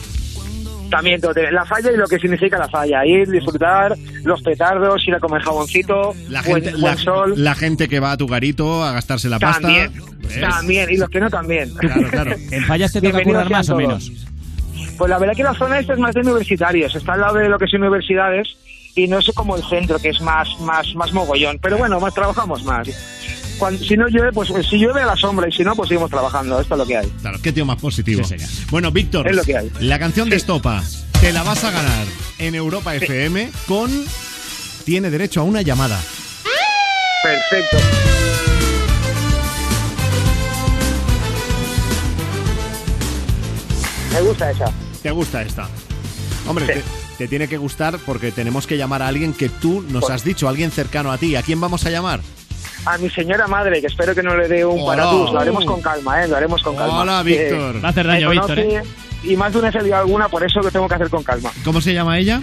También 0.90 1.22
la 1.52 1.64
falla 1.64 1.92
y 1.92 1.96
lo 1.96 2.08
que 2.08 2.18
significa 2.18 2.58
la 2.58 2.68
falla. 2.68 3.06
Ir, 3.06 3.30
disfrutar, 3.30 3.96
los 4.24 4.42
petardos, 4.42 5.08
ir 5.08 5.14
a 5.14 5.20
comer 5.20 5.44
jaboncito, 5.44 6.16
La 6.28 6.42
gente, 6.42 6.72
buen 6.72 6.82
la, 6.82 6.98
sol. 6.98 7.34
la 7.38 7.54
gente 7.54 7.88
que 7.88 8.00
va 8.00 8.14
a 8.14 8.18
tu 8.18 8.26
garito 8.26 8.84
a 8.84 8.92
gastarse 8.92 9.30
la 9.30 9.38
pasta. 9.38 9.62
También, 9.62 9.94
¿ves? 10.24 10.42
también. 10.42 10.90
Y 10.90 10.98
los 10.98 11.10
que 11.12 11.20
no 11.20 11.30
también. 11.30 11.72
Claro, 11.76 12.10
claro. 12.10 12.32
¿En 12.52 12.64
fallas 12.64 12.92
te 12.92 13.00
toca 13.00 13.22
currar 13.22 13.48
más 13.52 13.70
o 13.70 13.76
menos? 13.76 14.12
Pues 14.98 15.08
la 15.08 15.20
verdad 15.20 15.36
que 15.36 15.44
la 15.44 15.54
zona 15.54 15.78
esta 15.78 15.94
es 15.94 16.00
más 16.00 16.16
de 16.16 16.22
universitarios, 16.22 16.96
está 16.96 17.14
al 17.14 17.22
lado 17.22 17.36
de 17.38 17.48
lo 17.48 17.60
que 17.60 17.68
son 17.68 17.82
universidades 17.82 18.58
y 19.04 19.08
no 19.08 19.20
es 19.20 19.26
como 19.34 19.56
el 19.56 19.64
centro, 19.64 20.00
que 20.00 20.10
es 20.10 20.22
más, 20.22 20.48
más, 20.60 20.94
más 20.96 21.12
mogollón. 21.14 21.60
Pero 21.62 21.78
bueno, 21.78 22.00
más 22.00 22.14
trabajamos 22.14 22.64
más. 22.64 22.88
Cuando, 23.58 23.84
si 23.84 23.98
no 23.98 24.08
llueve, 24.08 24.32
pues 24.32 24.50
si 24.70 24.78
llueve 24.78 25.02
a 25.02 25.06
la 25.06 25.16
sombra 25.16 25.48
y 25.50 25.52
si 25.52 25.64
no, 25.64 25.76
pues 25.76 25.90
seguimos 25.90 26.10
trabajando. 26.10 26.60
Esto 26.62 26.76
es 26.76 26.78
lo 26.80 26.86
que 26.86 26.98
hay. 26.98 27.08
Claro, 27.22 27.38
qué 27.42 27.52
tío 27.52 27.66
más 27.66 27.78
positivo. 27.82 28.24
Sí. 28.24 28.36
Bueno, 28.72 28.92
Víctor, 28.92 29.28
Es 29.28 29.36
lo 29.36 29.44
que 29.44 29.58
hay. 29.58 29.72
la 29.82 30.00
canción 30.00 30.30
de 30.30 30.38
Estopa 30.38 30.82
te 31.20 31.34
la 31.34 31.44
vas 31.44 31.64
a 31.66 31.72
ganar 31.72 32.06
en 32.38 32.56
Europa 32.56 32.96
FM 32.96 33.50
con 33.68 33.92
Tiene 34.86 35.10
derecho 35.10 35.42
a 35.42 35.44
una 35.44 35.62
llamada. 35.62 36.00
Perfecto. 37.22 37.78
Me 44.14 44.22
gusta 44.22 44.52
esa. 44.52 44.72
¿Te 45.02 45.12
gusta 45.12 45.42
esta? 45.42 45.68
Hombre, 46.48 46.66
Sí. 46.66 46.74
te, 46.74 46.99
te 47.20 47.28
tiene 47.28 47.50
que 47.50 47.58
gustar 47.58 48.00
porque 48.06 48.32
tenemos 48.32 48.66
que 48.66 48.78
llamar 48.78 49.02
a 49.02 49.08
alguien 49.10 49.34
que 49.34 49.50
tú 49.50 49.86
nos 49.90 50.10
has 50.10 50.24
dicho, 50.24 50.48
alguien 50.48 50.72
cercano 50.72 51.12
a 51.12 51.18
ti. 51.18 51.36
¿A 51.36 51.44
quién 51.44 51.60
vamos 51.60 51.86
a 51.86 51.90
llamar? 51.90 52.22
A 52.86 52.98
mi 52.98 53.10
señora 53.10 53.46
madre, 53.46 53.82
que 53.82 53.88
espero 53.88 54.16
que 54.16 54.24
no 54.24 54.38
le 54.38 54.48
dé 54.48 54.64
un 54.64 54.80
Hola. 54.80 55.04
paratús. 55.04 55.34
Lo 55.34 55.40
haremos 55.42 55.66
con 55.66 55.82
calma, 55.82 56.24
¿eh? 56.24 56.30
Lo 56.30 56.38
haremos 56.38 56.64
con 56.64 56.78
calma. 56.78 57.02
Hola, 57.02 57.22
Que 57.26 57.30
Víctor. 57.50 57.84
Va 57.84 57.90
a 57.90 57.92
hacer 57.92 58.08
daño, 58.08 58.30
Víctor, 58.30 58.58
¿eh? 58.60 58.84
Y 59.24 59.36
más 59.36 59.52
de 59.52 59.60
una 59.60 59.70
se 59.70 59.94
alguna, 59.94 60.30
por 60.30 60.46
eso 60.46 60.62
lo 60.62 60.72
tengo 60.72 60.88
que 60.88 60.96
hacer 60.96 61.10
con 61.10 61.22
calma. 61.22 61.52
¿Cómo 61.66 61.82
se 61.82 61.94
llama 61.94 62.18
ella? 62.18 62.42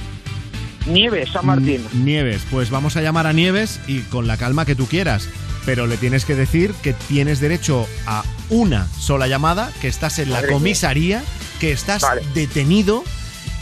Nieves, 0.86 1.30
San 1.32 1.46
Martín. 1.46 1.82
Nieves. 1.94 2.42
Pues 2.50 2.68
vamos 2.68 2.98
a 2.98 3.00
llamar 3.00 3.26
a 3.26 3.32
Nieves 3.32 3.80
y 3.86 4.00
con 4.02 4.26
la 4.26 4.36
calma 4.36 4.66
que 4.66 4.74
tú 4.74 4.86
quieras. 4.86 5.26
Pero 5.64 5.86
le 5.86 5.96
tienes 5.96 6.26
que 6.26 6.34
decir 6.34 6.74
que 6.82 6.92
tienes 6.92 7.40
derecho 7.40 7.86
a 8.06 8.24
una 8.50 8.86
sola 9.00 9.26
llamada, 9.26 9.72
que 9.80 9.88
estás 9.88 10.18
en 10.18 10.28
la 10.28 10.36
Madre 10.36 10.48
mía. 10.48 10.54
comisaría, 10.58 11.24
que 11.60 11.72
estás 11.72 12.02
Vale. 12.02 12.20
detenido 12.34 13.02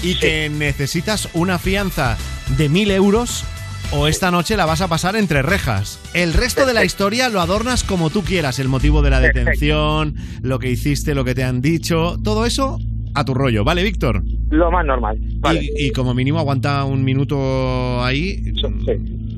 y 0.05 0.19
que 0.19 0.49
necesitas 0.51 1.29
una 1.35 1.59
fianza 1.59 2.17
de 2.59 2.69
mil 2.69 2.91
euros 2.91 3.45
o 3.93 4.07
esta 4.07 4.31
noche 4.31 4.57
la 4.57 4.67
vas 4.67 4.81
a 4.81 4.89
pasar 4.89 5.17
entre 5.17 5.43
rejas. 5.43 5.99
El 6.15 6.33
resto 6.35 6.67
de 6.67 6.75
la 6.75 6.85
historia 6.85 7.29
lo 7.29 7.41
adornas 7.41 7.85
como 7.85 8.11
tú 8.11 8.23
quieras, 8.23 8.59
el 8.59 8.69
motivo 8.69 9.03
de 9.03 9.11
la 9.11 9.21
Perfecto. 9.21 9.39
detención, 9.41 10.15
lo 10.43 10.59
que 10.59 10.71
hiciste, 10.71 11.15
lo 11.15 11.25
que 11.25 11.35
te 11.35 11.43
han 11.45 11.61
dicho, 11.61 12.17
todo 12.23 12.45
eso 12.45 12.79
a 13.15 13.25
tu 13.25 13.33
rollo, 13.33 13.65
¿vale, 13.65 13.83
Víctor? 13.83 14.23
Lo 14.51 14.71
más 14.71 14.85
normal. 14.85 15.17
Vale. 15.37 15.63
Y, 15.63 15.87
y 15.87 15.91
como 15.91 16.15
mínimo 16.15 16.39
aguanta 16.39 16.85
un 16.85 17.05
minuto 17.05 18.03
ahí. 18.05 18.43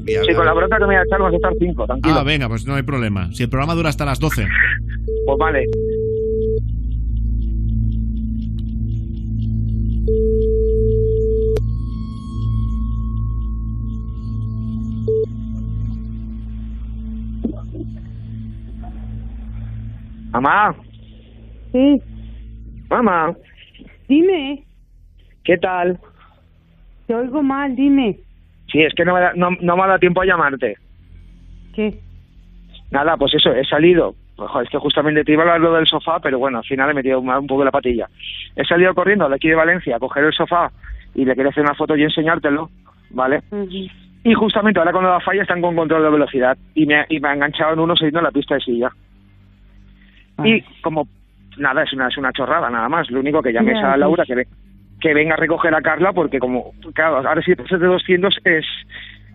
Sí, 0.06 0.34
con 0.34 0.46
la 0.46 0.52
bronca 0.54 0.76
que 0.76 0.82
me 0.82 0.86
voy 0.86 0.96
a 0.96 1.02
echar 1.02 1.18
vamos 1.18 1.32
a 1.32 1.36
estar 1.36 1.52
cinco, 1.58 1.86
tranquilo. 1.86 2.14
Ah, 2.16 2.22
venga, 2.22 2.48
pues 2.48 2.64
no 2.66 2.74
hay 2.74 2.82
problema. 2.82 3.30
Si 3.32 3.42
el 3.42 3.48
programa 3.48 3.74
dura 3.74 3.90
hasta 3.90 4.04
las 4.04 4.18
12. 4.20 4.46
Pues 5.26 5.38
vale. 5.38 5.64
Mamá, 20.40 20.74
Sí, 21.72 21.98
mamá, 22.90 23.34
dime, 24.06 24.64
¿qué 25.44 25.56
tal? 25.56 25.98
te 27.06 27.14
oigo 27.14 27.42
mal, 27.42 27.74
dime. 27.74 28.18
Sí, 28.70 28.82
es 28.82 28.92
que 28.94 29.06
no 29.06 29.14
me, 29.14 29.20
da, 29.20 29.32
no, 29.34 29.48
no 29.62 29.76
me 29.76 29.82
ha 29.82 29.86
dado 29.86 29.98
tiempo 29.98 30.20
a 30.20 30.26
llamarte. 30.26 30.76
¿Qué? 31.74 31.98
Nada, 32.90 33.16
pues 33.16 33.32
eso, 33.34 33.50
he 33.54 33.64
salido. 33.64 34.14
Ojo, 34.36 34.60
es 34.60 34.68
que 34.68 34.76
justamente 34.76 35.24
te 35.24 35.32
iba 35.32 35.42
a 35.42 35.46
hablar 35.46 35.60
lo 35.60 35.72
del 35.72 35.86
sofá, 35.86 36.18
pero 36.20 36.38
bueno, 36.38 36.58
al 36.58 36.64
final 36.64 36.90
he 36.90 36.94
metido 36.94 37.18
un, 37.18 37.30
un 37.30 37.46
poco 37.46 37.64
la 37.64 37.70
patilla. 37.70 38.06
He 38.56 38.64
salido 38.64 38.94
corriendo 38.94 39.26
de 39.30 39.36
aquí 39.36 39.48
de 39.48 39.54
Valencia 39.54 39.96
a 39.96 40.00
coger 40.00 40.24
el 40.24 40.34
sofá 40.34 40.70
y 41.14 41.24
le 41.24 41.34
quería 41.34 41.50
hacer 41.50 41.62
una 41.62 41.74
foto 41.74 41.96
y 41.96 42.02
enseñártelo, 42.02 42.68
¿vale? 43.10 43.40
Y 44.22 44.34
justamente 44.34 44.80
ahora 44.80 44.92
cuando 44.92 45.10
da 45.10 45.20
falla 45.20 45.42
están 45.42 45.62
con 45.62 45.74
control 45.74 46.02
de 46.02 46.10
velocidad 46.10 46.58
y 46.74 46.84
me, 46.84 47.06
y 47.08 47.20
me 47.20 47.28
ha 47.28 47.32
enganchado 47.34 47.72
en 47.72 47.80
uno 47.80 47.96
siguiendo 47.96 48.20
la 48.20 48.30
pista 48.30 48.56
de 48.56 48.60
silla. 48.60 48.90
Y 50.44 50.60
como, 50.82 51.06
nada, 51.58 51.82
es 51.82 51.92
una, 51.92 52.08
es 52.08 52.16
una 52.18 52.32
chorrada 52.32 52.68
nada 52.70 52.88
más. 52.88 53.10
Lo 53.10 53.20
único 53.20 53.42
que 53.42 53.52
llames 53.52 53.76
a 53.82 53.96
Laura 53.96 54.24
pues. 54.24 54.28
que, 54.28 54.34
ve- 54.34 54.48
que 55.00 55.14
venga 55.14 55.34
a 55.34 55.38
recoger 55.38 55.74
a 55.74 55.80
Carla 55.82 56.12
porque 56.12 56.38
como, 56.38 56.72
claro, 56.94 57.16
ahora 57.26 57.40
si 57.42 57.54
pasas 57.54 57.80
de 57.80 57.86
200 57.86 58.38
es 58.44 58.64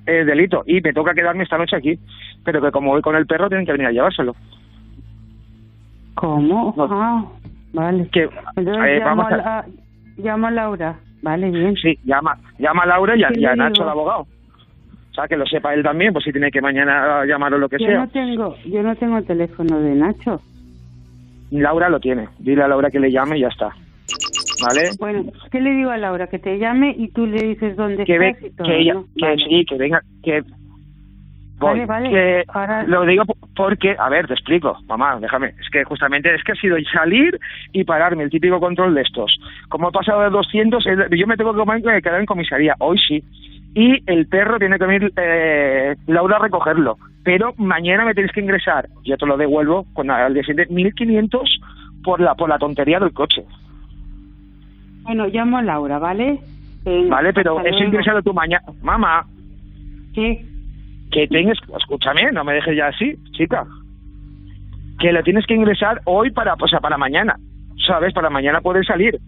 delito 0.06 0.64
y 0.66 0.82
me 0.82 0.94
toca 0.94 1.14
quedarme 1.14 1.44
esta 1.44 1.58
noche 1.58 1.76
aquí. 1.76 1.98
Pero 2.44 2.62
que 2.62 2.72
como 2.72 2.92
voy 2.92 3.02
con 3.02 3.16
el 3.16 3.26
perro 3.28 3.48
tienen 3.50 3.66
que 3.66 3.72
venir 3.72 3.88
a 3.88 3.92
llevárselo. 3.92 4.36
¿Cómo? 6.16 6.74
Ah, 6.78 7.24
vale. 7.74 8.08
Que, 8.12 8.30
Entonces 8.56 8.84
eh, 8.88 9.00
llamo, 9.00 9.24
vamos 9.24 9.32
a, 9.32 9.36
a- 9.36 9.38
la- 9.38 9.66
llamo 10.18 10.48
a 10.48 10.52
Laura. 10.52 10.96
Vale, 11.22 11.52
bien. 11.52 11.76
Sí, 11.76 11.98
llama, 12.04 12.36
llama 12.58 12.84
a 12.84 12.88
Laura 12.88 13.16
y 13.16 13.24
a, 13.24 13.30
¿Qué 13.30 13.42
y 13.42 13.46
a 13.46 13.52
le 13.52 13.58
Nacho, 13.58 13.84
el 13.84 13.90
abogado. 13.90 14.22
O 14.22 15.14
sea, 15.14 15.28
que 15.28 15.38
lo 15.38 15.46
sepa 15.46 15.74
él 15.74 15.84
también, 15.84 16.14
pues 16.14 16.26
si 16.26 16.32
tiene 16.32 16.50
que 16.52 16.62
mañana 16.62 17.26
llamar 17.26 17.54
o 17.54 17.58
lo 17.58 17.70
que 17.70 17.78
Yo 17.80 17.86
sea. 17.86 18.00
no 18.00 18.08
tengo, 18.10 18.56
yo 18.66 18.82
no 18.82 18.96
tengo 18.96 19.18
el 19.18 19.26
teléfono 19.26 19.80
de 19.80 19.94
Nacho. 19.94 20.42
Laura 21.52 21.90
lo 21.90 22.00
tiene. 22.00 22.28
Dile 22.40 22.64
a 22.64 22.68
Laura 22.68 22.90
que 22.90 23.00
le 23.00 23.12
llame 23.12 23.38
y 23.38 23.42
ya 23.42 23.48
está. 23.50 23.70
¿Vale? 24.64 24.92
Bueno, 25.00 25.24
¿qué 25.52 25.60
le 25.60 25.72
digo 25.72 25.90
a 25.90 25.98
Laura? 25.98 26.28
Que 26.28 26.40
te 26.40 26.58
llame 26.58 26.94
y 26.98 27.10
tú 27.10 27.26
le 27.26 27.42
dices 27.48 27.76
dónde 27.76 28.06
que 28.06 28.20
ve, 28.20 28.30
estás 28.30 28.44
y 28.46 28.50
todo, 28.56 28.68
que 28.68 28.80
ella, 28.80 28.94
¿no? 28.94 29.06
que 29.18 29.26
Vale. 29.26 29.44
sí, 29.48 29.66
que 29.66 29.76
venga, 29.78 30.02
que 30.24 30.42
voy. 30.42 30.52
Vale, 31.80 31.86
vale. 31.86 32.10
Que 32.10 32.44
Ahora- 32.48 32.84
Lo 32.84 33.06
digo 33.06 33.26
po- 33.26 33.38
porque, 33.56 33.96
a 33.98 34.10
ver, 34.10 34.28
te 34.28 34.34
explico, 34.34 34.78
mamá, 34.88 35.18
déjame, 35.20 35.48
es 35.60 35.70
que 35.72 35.84
justamente 35.84 36.34
es 36.34 36.44
que 36.44 36.52
ha 36.52 36.56
sido 36.56 36.78
salir 36.94 37.40
y 37.74 37.84
pararme, 37.84 38.24
el 38.24 38.30
típico 38.30 38.60
control 38.60 38.94
de 38.94 39.02
estos. 39.02 39.36
Como 39.70 39.90
he 39.90 39.92
pasado 39.92 40.22
de 40.24 40.30
200, 40.30 40.86
el- 40.86 41.08
yo 41.18 41.26
me 41.28 41.38
tengo 41.38 41.54
que 41.54 42.02
quedar 42.02 42.20
en 42.20 42.26
comisaría, 42.26 42.76
hoy 42.80 42.98
sí. 43.00 43.24
Y 43.74 44.04
el 44.06 44.28
perro 44.28 44.60
tiene 44.60 44.78
que 44.78 44.86
venir 44.86 45.14
eh, 45.16 45.96
Laura 46.08 46.38
a 46.38 46.40
recogerlo. 46.40 46.98
Pero 47.24 47.54
mañana 47.58 48.04
me 48.06 48.14
tenéis 48.14 48.34
que 48.34 48.42
ingresar, 48.42 48.88
yo 49.04 49.16
te 49.18 49.26
lo 49.26 49.38
devuelvo 49.38 49.86
con 49.94 50.10
al 50.10 50.34
día 50.34 50.44
siguiente, 50.44 50.74
1.500 50.74 51.42
por 52.04 52.20
la, 52.20 52.34
por 52.36 52.50
la 52.50 52.58
tontería 52.58 53.00
del 53.00 53.14
coche. 53.14 53.44
Bueno, 55.04 55.28
llamo 55.28 55.58
a 55.58 55.62
Laura, 55.62 56.00
¿vale? 56.00 56.40
Venga, 56.84 57.16
Vale, 57.16 57.34
pero 57.34 57.60
luego. 57.60 57.78
ingresado 57.78 58.22
tú 58.24 58.34
mañana. 58.34 58.64
Mamá, 58.82 59.26
¿Qué? 60.14 60.44
que 61.12 61.28
tienes, 61.28 61.58
escúchame, 61.78 62.32
no 62.32 62.44
me 62.44 62.54
dejes 62.54 62.76
ya 62.76 62.88
así, 62.88 63.16
chica. 63.34 63.66
Que 65.00 65.12
lo 65.12 65.22
tienes 65.24 65.46
que 65.46 65.56
ingresar 65.56 66.02
hoy 66.06 66.32
para, 66.32 66.54
o 66.54 66.68
sea, 66.68 66.80
para 66.80 66.98
mañana, 66.98 67.36
¿sabes? 67.86 68.14
Para 68.14 68.30
mañana 68.30 68.62
poder 68.62 68.86
salir. 68.86 69.20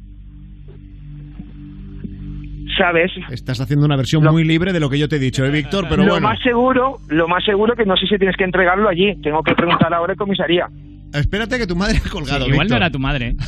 ¿Sabes? 2.78 3.12
Estás 3.30 3.60
haciendo 3.62 3.86
una 3.86 3.96
versión 3.96 4.24
muy 4.24 4.44
libre 4.44 4.74
de 4.74 4.80
lo 4.80 4.90
que 4.90 4.98
yo 4.98 5.08
te 5.08 5.18
he 5.18 5.20
dicho, 5.20 5.46
¿eh, 5.46 5.50
Víctor? 5.50 5.86
Pero 5.90 6.04
lo 6.04 6.12
bueno. 6.14 6.28
más 6.28 6.40
seguro, 6.42 6.98
lo 7.10 7.28
más 7.28 7.44
seguro 7.44 7.76
que 7.76 7.86
no 7.86 7.96
sé 7.96 8.08
si 8.08 8.18
tienes 8.18 8.36
que 8.36 8.44
entregarlo 8.44 8.90
allí. 8.90 9.16
Tengo 9.22 9.44
que 9.44 9.54
preguntar 9.54 9.94
ahora 9.94 10.14
en 10.14 10.18
comisaría. 10.18 10.68
Espérate 11.14 11.60
que 11.60 11.68
tu 11.68 11.76
madre 11.76 12.02
ha 12.04 12.10
colgado. 12.10 12.48
Igual 12.48 12.68
no 12.68 12.76
era 12.76 12.90
tu 12.90 13.00
madre. 13.00 13.36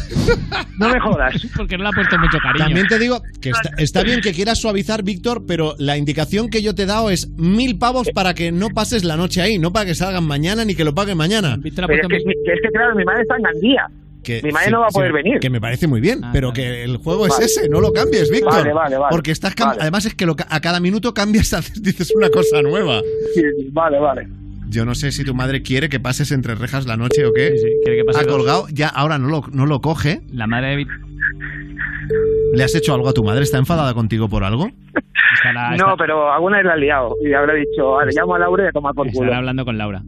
No 0.78 0.90
me 0.90 1.00
jodas. 1.00 1.34
Porque 1.56 1.78
no 1.78 1.84
le 1.84 1.90
ha 1.90 1.92
puesto 1.94 2.18
mucho 2.18 2.38
cariño. 2.38 2.66
También 2.66 2.86
te 2.88 3.00
digo 3.00 3.22
que 3.42 3.52
está, 3.52 3.70
está 3.78 4.04
bien 4.04 4.20
que 4.20 4.34
quieras 4.34 4.60
suavizar, 4.60 5.04
Víctor, 5.04 5.46
pero 5.48 5.74
la 5.80 5.96
indicación 5.96 6.50
que 6.50 6.62
yo 6.62 6.76
te 6.76 6.84
he 6.84 6.86
dado 6.86 7.10
es 7.10 7.30
mil 7.30 7.78
pavos 7.78 8.10
para 8.14 8.34
que 8.34 8.52
no 8.52 8.68
pases 8.72 9.06
la 9.06 9.16
noche 9.16 9.42
ahí, 9.42 9.58
no 9.58 9.72
para 9.72 9.86
que 9.86 9.96
salgan 9.96 10.28
mañana 10.28 10.66
ni 10.66 10.76
que 10.76 10.84
lo 10.84 10.94
paguen 10.94 11.18
mañana. 11.18 11.58
Pero 11.64 11.88
es 11.94 12.02
que, 12.02 12.18
que 12.18 12.54
es 12.54 12.60
que, 12.62 12.70
claro, 12.74 12.94
mi 12.94 13.06
madre 13.06 13.22
está 13.22 13.38
en 13.38 13.44
Gandía. 13.44 13.88
Que, 14.26 14.42
Mi 14.44 14.52
madre 14.52 14.66
sí, 14.66 14.72
no 14.72 14.80
va 14.82 14.88
a 14.88 14.90
sí, 14.90 14.96
poder 14.96 15.14
venir. 15.14 15.40
Que 15.40 15.50
me 15.50 15.62
parece 15.62 15.88
muy 15.88 16.02
bien, 16.02 16.20
pero 16.34 16.52
que 16.52 16.84
el 16.84 16.98
juego 16.98 17.28
Vale. 17.28 17.46
es 17.46 17.58
ese, 17.58 17.70
no 17.70 17.80
lo 17.80 17.94
cambies, 17.94 18.30
Víctor. 18.32 18.52
Vale, 18.54 18.74
vale, 18.74 18.98
vale. 18.98 19.12
Porque 19.12 19.32
estás 19.32 19.56
cam- 19.56 19.68
Vale. 19.68 19.82
además 19.82 20.06
es 20.06 20.16
que 20.16 20.26
lo 20.26 20.36
ca- 20.36 20.48
a 20.50 20.60
cada 20.60 20.80
minuto 20.80 21.14
cambias, 21.14 21.52
dices 21.82 22.12
una 22.16 22.30
cosa 22.30 22.62
nueva. 22.64 23.02
Sí, 23.36 23.44
vale, 23.72 24.00
vale. 24.00 24.28
Yo 24.68 24.84
no 24.84 24.96
sé 24.96 25.12
si 25.12 25.24
tu 25.24 25.36
madre 25.36 25.62
quiere 25.62 25.88
que 25.90 26.00
pases 26.00 26.32
entre 26.32 26.56
rejas 26.56 26.88
la 26.88 26.98
noche 26.98 27.26
o 27.26 27.32
qué. 27.34 27.54
quiere 27.84 28.00
que 28.00 28.04
pase 28.04 28.20
ha 28.20 28.24
dos. 28.24 28.36
colgado, 28.36 28.66
ya 28.74 28.88
ahora 28.88 29.18
no 29.20 29.28
lo, 29.30 29.44
no 29.54 29.66
lo 29.68 29.80
coge. 29.80 30.22
La 30.34 30.48
madre 30.48 30.70
de 30.72 30.76
Víctor. 30.78 30.98
¿Le 32.54 32.64
has 32.64 32.74
hecho 32.76 32.94
algo 32.94 33.08
a 33.10 33.14
tu 33.14 33.24
madre? 33.24 33.44
¿Está 33.44 33.58
enfadada 33.58 33.94
contigo 33.94 34.28
por 34.28 34.44
algo? 34.44 34.70
No, 35.78 35.96
pero 35.98 36.32
alguna 36.32 36.58
vez 36.58 36.66
la 36.66 36.74
he 36.76 36.80
liado 36.80 37.16
y 37.24 37.34
habrá 37.34 37.54
dicho, 37.54 37.92
vale, 37.92 38.12
llamo 38.16 38.36
a 38.36 38.40
Laura 38.40 38.64
y 38.66 38.68
a 38.68 38.72
tomar 38.72 38.94
por 38.96 39.06
culo. 39.08 39.22
Estará 39.24 39.38
hablando 39.38 39.66
con 39.66 39.78
Laura. 39.78 40.02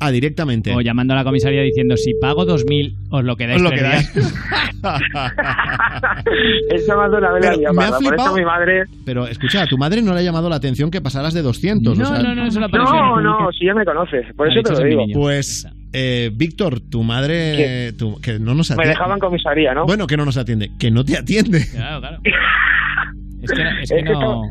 Ah, 0.00 0.10
directamente. 0.10 0.72
O 0.74 0.80
llamando 0.80 1.14
a 1.14 1.16
la 1.16 1.24
comisaría 1.24 1.62
diciendo, 1.62 1.96
si 1.96 2.14
pago 2.20 2.44
2.000, 2.46 2.94
os 3.10 3.24
lo 3.24 3.36
quedáis 3.36 3.56
Os 3.56 3.62
lo 3.62 3.70
quedáis. 3.70 4.12
días". 4.14 4.34
Eso 6.70 6.96
más 6.96 7.10
de 7.10 7.16
una 7.18 7.32
vez 7.32 7.44
la 7.44 7.50
Pero 7.50 7.56
liado, 7.60 7.74
me 7.74 7.82
ha 7.84 7.86
parda. 7.90 7.98
Por 7.98 8.08
flipado. 8.08 8.28
eso 8.28 8.36
mi 8.36 8.44
madre... 8.44 8.84
Pero 9.04 9.26
escucha, 9.26 9.62
a 9.62 9.66
tu 9.66 9.78
madre 9.78 10.02
no 10.02 10.12
le 10.14 10.20
ha 10.20 10.22
llamado 10.22 10.48
la 10.48 10.56
atención 10.56 10.90
que 10.90 11.00
pasaras 11.00 11.34
de 11.34 11.42
200. 11.42 11.98
o 11.98 12.04
sea- 12.04 12.22
No, 12.22 12.34
no, 13.20 13.52
si 13.52 13.66
ya 13.66 13.74
me 13.74 13.84
conoces. 13.84 14.26
Por 14.36 14.48
eso 14.52 14.62
te 14.62 14.72
lo 14.72 14.86
digo. 14.88 15.04
Pues, 15.14 15.66
eh, 15.92 16.30
Víctor, 16.34 16.80
tu 16.80 17.02
madre. 17.02 17.92
tu- 17.98 18.20
que 18.20 18.38
no 18.38 18.54
nos 18.54 18.70
Me 18.70 18.74
atiende. 18.74 18.90
dejaban 18.90 19.18
comisaría, 19.18 19.74
¿no? 19.74 19.86
Bueno, 19.86 20.06
que 20.06 20.16
no 20.16 20.24
nos 20.24 20.36
atiende. 20.36 20.70
Que 20.78 20.90
no 20.90 21.04
te 21.04 21.16
atiende. 21.16 21.64
Claro, 21.72 22.00
claro. 22.00 22.18
Es 23.42 23.50
que, 23.52 23.62
es 23.82 23.90
que 23.90 23.96
Es 23.98 24.04
que 24.04 24.10
no... 24.12 24.42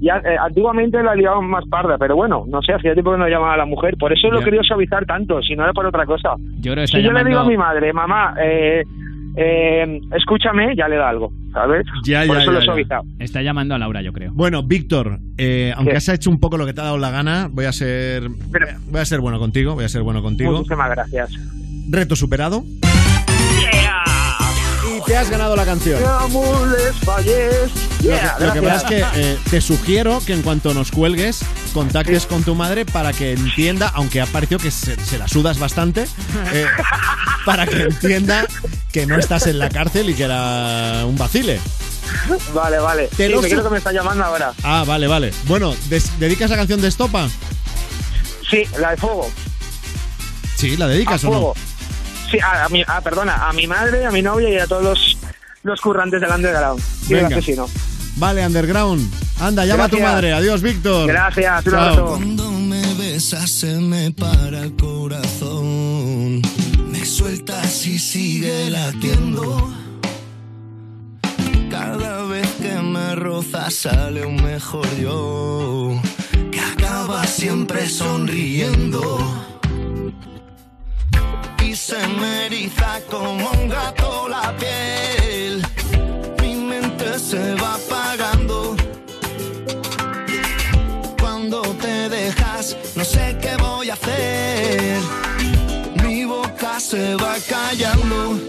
Ya, 0.00 0.16
eh, 0.18 0.36
antiguamente 0.38 1.02
la 1.02 1.14
liaban 1.14 1.48
más 1.48 1.64
parda, 1.68 1.96
pero 1.98 2.16
bueno, 2.16 2.44
no 2.48 2.60
sé, 2.62 2.72
hacía 2.72 2.92
tiempo 2.92 3.12
que 3.12 3.18
no 3.18 3.28
llamaba 3.28 3.54
a 3.54 3.58
la 3.58 3.64
mujer, 3.66 3.96
por 3.98 4.12
eso 4.12 4.28
lo 4.28 4.40
quería 4.40 4.62
suavizar 4.62 5.06
tanto, 5.06 5.40
si 5.42 5.56
no 5.56 5.64
era 5.64 5.72
por 5.72 5.86
otra 5.86 6.04
cosa. 6.04 6.34
Yo 6.60 6.72
creo 6.72 6.76
que 6.76 6.82
está 6.84 6.98
Si 6.98 7.04
yo 7.04 7.12
le 7.12 7.24
digo 7.24 7.40
a 7.40 7.44
mi 7.44 7.56
madre, 7.56 7.92
mamá, 7.92 8.34
eh, 8.38 8.82
eh, 9.36 10.00
escúchame, 10.16 10.74
ya 10.76 10.88
le 10.88 10.96
da 10.96 11.08
algo, 11.10 11.30
¿sabes? 11.52 11.86
Ya, 12.04 12.24
por 12.26 12.36
ya, 12.36 12.42
eso 12.42 12.50
ya, 12.50 12.52
lo 12.52 12.58
he 12.58 12.60
ya. 12.60 12.64
suavizado. 12.64 13.02
Está 13.18 13.42
llamando 13.42 13.74
a 13.74 13.78
Laura, 13.78 14.02
yo 14.02 14.12
creo. 14.12 14.32
Bueno, 14.34 14.62
Víctor, 14.62 15.18
eh, 15.38 15.72
aunque 15.76 15.92
¿Qué? 15.92 15.96
has 15.98 16.08
hecho 16.08 16.30
un 16.30 16.40
poco 16.40 16.56
lo 16.56 16.66
que 16.66 16.72
te 16.72 16.80
ha 16.80 16.84
dado 16.84 16.98
la 16.98 17.10
gana, 17.10 17.48
voy 17.50 17.66
a 17.66 17.72
ser. 17.72 18.28
Voy 18.90 19.00
a 19.00 19.04
ser 19.04 19.20
bueno 19.20 19.38
contigo. 19.38 19.74
Voy 19.74 19.84
a 19.84 19.88
ser 19.88 20.02
bueno 20.02 20.22
contigo. 20.22 20.52
Muchísimas 20.52 20.90
gracias. 20.90 21.30
Reto 21.90 22.16
superado. 22.16 22.62
Y 24.86 25.00
te 25.04 25.16
has 25.16 25.30
ganado 25.30 25.56
la 25.56 25.64
canción. 25.64 26.00
Lo 26.02 26.28
que, 27.24 28.44
lo 28.44 28.52
que 28.52 28.62
pasa 28.62 28.76
es 28.76 28.84
que 28.84 29.04
eh, 29.14 29.38
te 29.50 29.60
sugiero 29.60 30.22
que 30.24 30.32
en 30.32 30.42
cuanto 30.42 30.72
nos 30.74 30.90
cuelgues, 30.90 31.40
contactes 31.72 32.26
con 32.26 32.42
tu 32.44 32.54
madre 32.54 32.84
para 32.84 33.12
que 33.12 33.32
entienda, 33.32 33.90
aunque 33.94 34.20
ha 34.20 34.26
parecido 34.26 34.60
que 34.60 34.70
se, 34.70 34.96
se 35.04 35.18
la 35.18 35.26
sudas 35.28 35.58
bastante, 35.58 36.06
eh, 36.52 36.66
para 37.44 37.66
que 37.66 37.82
entienda 37.82 38.46
que 38.92 39.06
no 39.06 39.18
estás 39.18 39.46
en 39.46 39.58
la 39.58 39.68
cárcel 39.68 40.10
y 40.10 40.14
que 40.14 40.24
era 40.24 41.04
un 41.06 41.16
vacile. 41.16 41.60
Vale, 42.54 42.78
vale. 42.78 43.08
Te 43.16 43.26
Sí, 43.26 43.32
lo 43.32 43.42
me 43.42 43.48
creo 43.48 43.64
que 43.64 43.70
me 43.70 43.78
está 43.78 43.92
llamando 43.92 44.24
ahora. 44.24 44.52
Ah, 44.62 44.84
vale, 44.86 45.06
vale. 45.06 45.32
Bueno, 45.46 45.74
¿dedicas 46.18 46.50
la 46.50 46.56
canción 46.56 46.80
de 46.80 46.88
Estopa? 46.88 47.28
Sí, 48.48 48.62
la 48.78 48.90
de 48.92 48.96
fuego. 48.96 49.28
Sí, 50.56 50.76
¿la 50.76 50.86
dedicas 50.86 51.24
A 51.24 51.28
o 51.28 51.32
no? 51.32 51.75
Sí, 52.30 52.38
a, 52.40 52.64
a 52.64 52.68
mi, 52.68 52.82
ah, 52.86 53.00
perdona, 53.00 53.48
a 53.48 53.52
mi 53.52 53.66
madre, 53.66 54.04
a 54.06 54.10
mi 54.10 54.22
novia 54.22 54.48
y 54.48 54.58
a 54.58 54.66
todos 54.66 54.82
los, 54.82 55.18
los 55.62 55.80
currantes 55.80 56.20
del 56.20 56.30
underground. 56.30 56.80
Y 57.08 57.14
el 57.14 57.22
Venga. 57.22 57.36
asesino. 57.36 57.68
Vale, 58.16 58.46
Underground. 58.46 59.12
Anda, 59.40 59.66
llama 59.66 59.84
a 59.84 59.88
tu 59.88 59.96
Gracias. 59.96 60.14
madre. 60.14 60.32
Adiós, 60.32 60.62
Víctor. 60.62 61.06
Gracias, 61.06 61.66
un 61.66 61.72
Chao. 61.72 61.80
abrazo. 61.82 62.06
Cuando 62.06 62.50
me 62.50 62.94
besas 62.94 63.50
se 63.50 63.74
me 63.76 64.10
para 64.10 64.62
el 64.62 64.74
corazón. 64.74 66.40
Me 66.90 67.04
sueltas 67.04 67.86
y 67.86 67.98
sigue 67.98 68.70
latiendo. 68.70 69.70
Cada 71.70 72.22
vez 72.24 72.48
que 72.62 72.72
me 72.80 73.14
rozas 73.16 73.74
sale 73.74 74.24
un 74.24 74.42
mejor 74.42 74.86
yo. 74.96 76.00
Que 76.50 76.60
acaba 76.60 77.24
siempre 77.26 77.86
sonriendo. 77.88 79.55
Se 81.76 82.08
me 82.08 82.46
eriza 82.46 83.00
como 83.10 83.50
un 83.50 83.68
gato 83.68 84.26
la 84.28 84.56
piel. 84.56 85.62
Mi 86.40 86.54
mente 86.54 87.18
se 87.18 87.54
va 87.54 87.74
apagando. 87.74 88.74
Cuando 91.20 91.60
te 91.80 92.08
dejas, 92.08 92.76
no 92.96 93.04
sé 93.04 93.36
qué 93.42 93.56
voy 93.58 93.90
a 93.90 93.92
hacer. 93.92 95.00
Mi 96.02 96.24
boca 96.24 96.80
se 96.80 97.14
va 97.16 97.36
callando. 97.46 98.40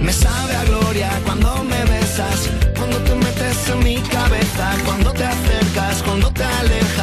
Me 0.00 0.12
sabe 0.12 0.54
a 0.54 0.64
gloria 0.64 1.10
cuando 1.24 1.64
me 1.64 1.82
besas, 1.86 2.50
cuando 2.76 2.98
te 2.98 3.14
metes 3.14 3.68
en 3.70 3.78
mi 3.82 3.96
cabeza, 4.02 4.76
cuando 4.84 5.12
te 5.12 5.24
acercas, 5.24 6.02
cuando 6.02 6.30
te 6.30 6.44
alejas, 6.44 6.93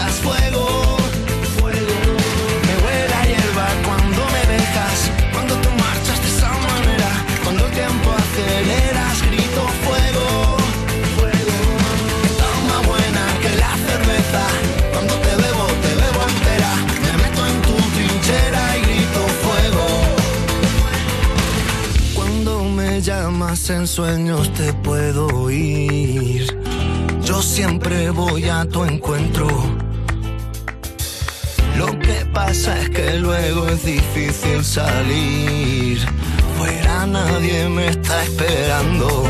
en 23.69 23.85
sueños 23.85 24.51
te 24.53 24.73
puedo 24.73 25.27
oír. 25.27 26.57
Yo 27.23 27.41
siempre 27.41 28.09
voy 28.09 28.49
a 28.49 28.65
tu 28.65 28.83
encuentro. 28.83 29.47
Lo 31.77 31.87
que 31.99 32.25
pasa 32.33 32.79
es 32.81 32.89
que 32.89 33.19
luego 33.19 33.67
es 33.67 33.85
difícil 33.85 34.63
salir. 34.63 35.99
Fuera 36.57 37.05
nadie 37.05 37.69
me 37.69 37.89
está 37.89 38.23
esperando. 38.23 39.25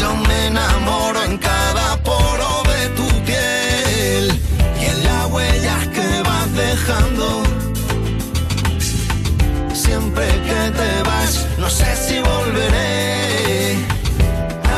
Yo 0.00 0.16
me 0.28 0.46
enamoro 0.46 1.22
en 1.24 1.38
cada 1.38 1.96
poro 2.02 2.62
de 2.72 2.88
tu 2.90 3.08
piel 3.24 4.40
y 4.80 4.84
en 4.84 5.04
las 5.04 5.30
huellas 5.30 5.88
que 5.88 6.22
vas 6.22 6.54
dejando. 6.54 7.42
Siempre 9.74 10.26
que 10.46 10.70
te 10.78 11.02
vas, 11.02 11.11
no 11.62 11.70
sé 11.70 11.94
si 11.94 12.18
volveré 12.18 13.76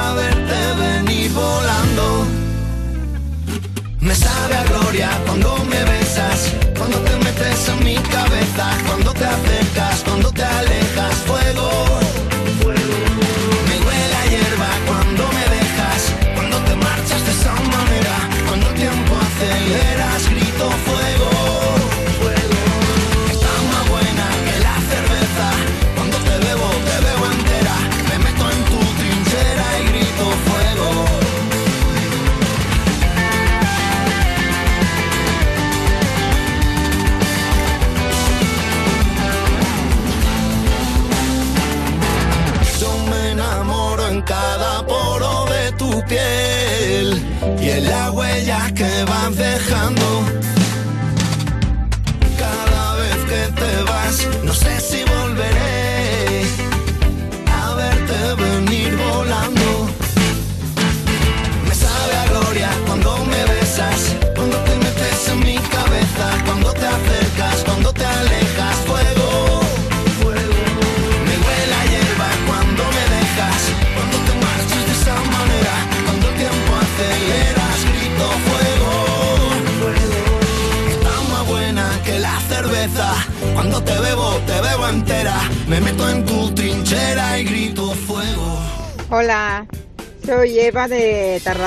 a 0.00 0.12
verte 0.12 0.58
venir 0.84 1.32
volando. 1.32 2.26
Me 4.00 4.14
sabe 4.14 4.54
a 4.54 4.64
gloria 4.64 5.08
cuando 5.24 5.56
me 5.70 5.82
besas, 5.92 6.52
cuando 6.76 6.98
te 6.98 7.16
metes 7.24 7.68
en 7.70 7.84
mi 7.84 7.94
cabeza, 7.94 8.66
cuando 8.86 9.14
te 9.14 9.24
acercas, 9.24 9.63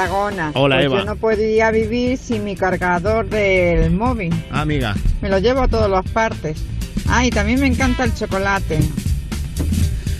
Tarragona. 0.07 0.51
Hola, 0.55 0.75
Pues 0.77 0.85
Eva. 0.85 0.97
Yo 0.99 1.05
no 1.05 1.15
podría 1.17 1.71
vivir 1.71 2.17
sin 2.17 2.43
mi 2.43 2.55
cargador 2.55 3.27
del 3.29 3.91
móvil. 3.91 4.33
Ah, 4.51 4.61
amiga. 4.61 4.95
Me 5.21 5.29
lo 5.29 5.39
llevo 5.39 5.61
a 5.61 5.67
todas 5.67 5.89
las 5.89 6.09
partes. 6.11 6.57
Ah, 7.07 7.25
y 7.25 7.29
también 7.29 7.59
me 7.59 7.67
encanta 7.67 8.03
el 8.03 8.13
chocolate. 8.13 8.79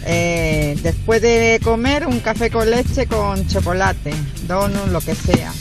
Eh, 0.05 0.77
después 0.83 1.21
de 1.21 1.59
comer, 1.63 2.07
un 2.07 2.19
café 2.19 2.49
con 2.49 2.69
leche 2.69 3.07
con 3.07 3.45
chocolate, 3.47 4.13
donut, 4.47 4.87
lo 4.87 5.01
que 5.01 5.15
sea. 5.15 5.51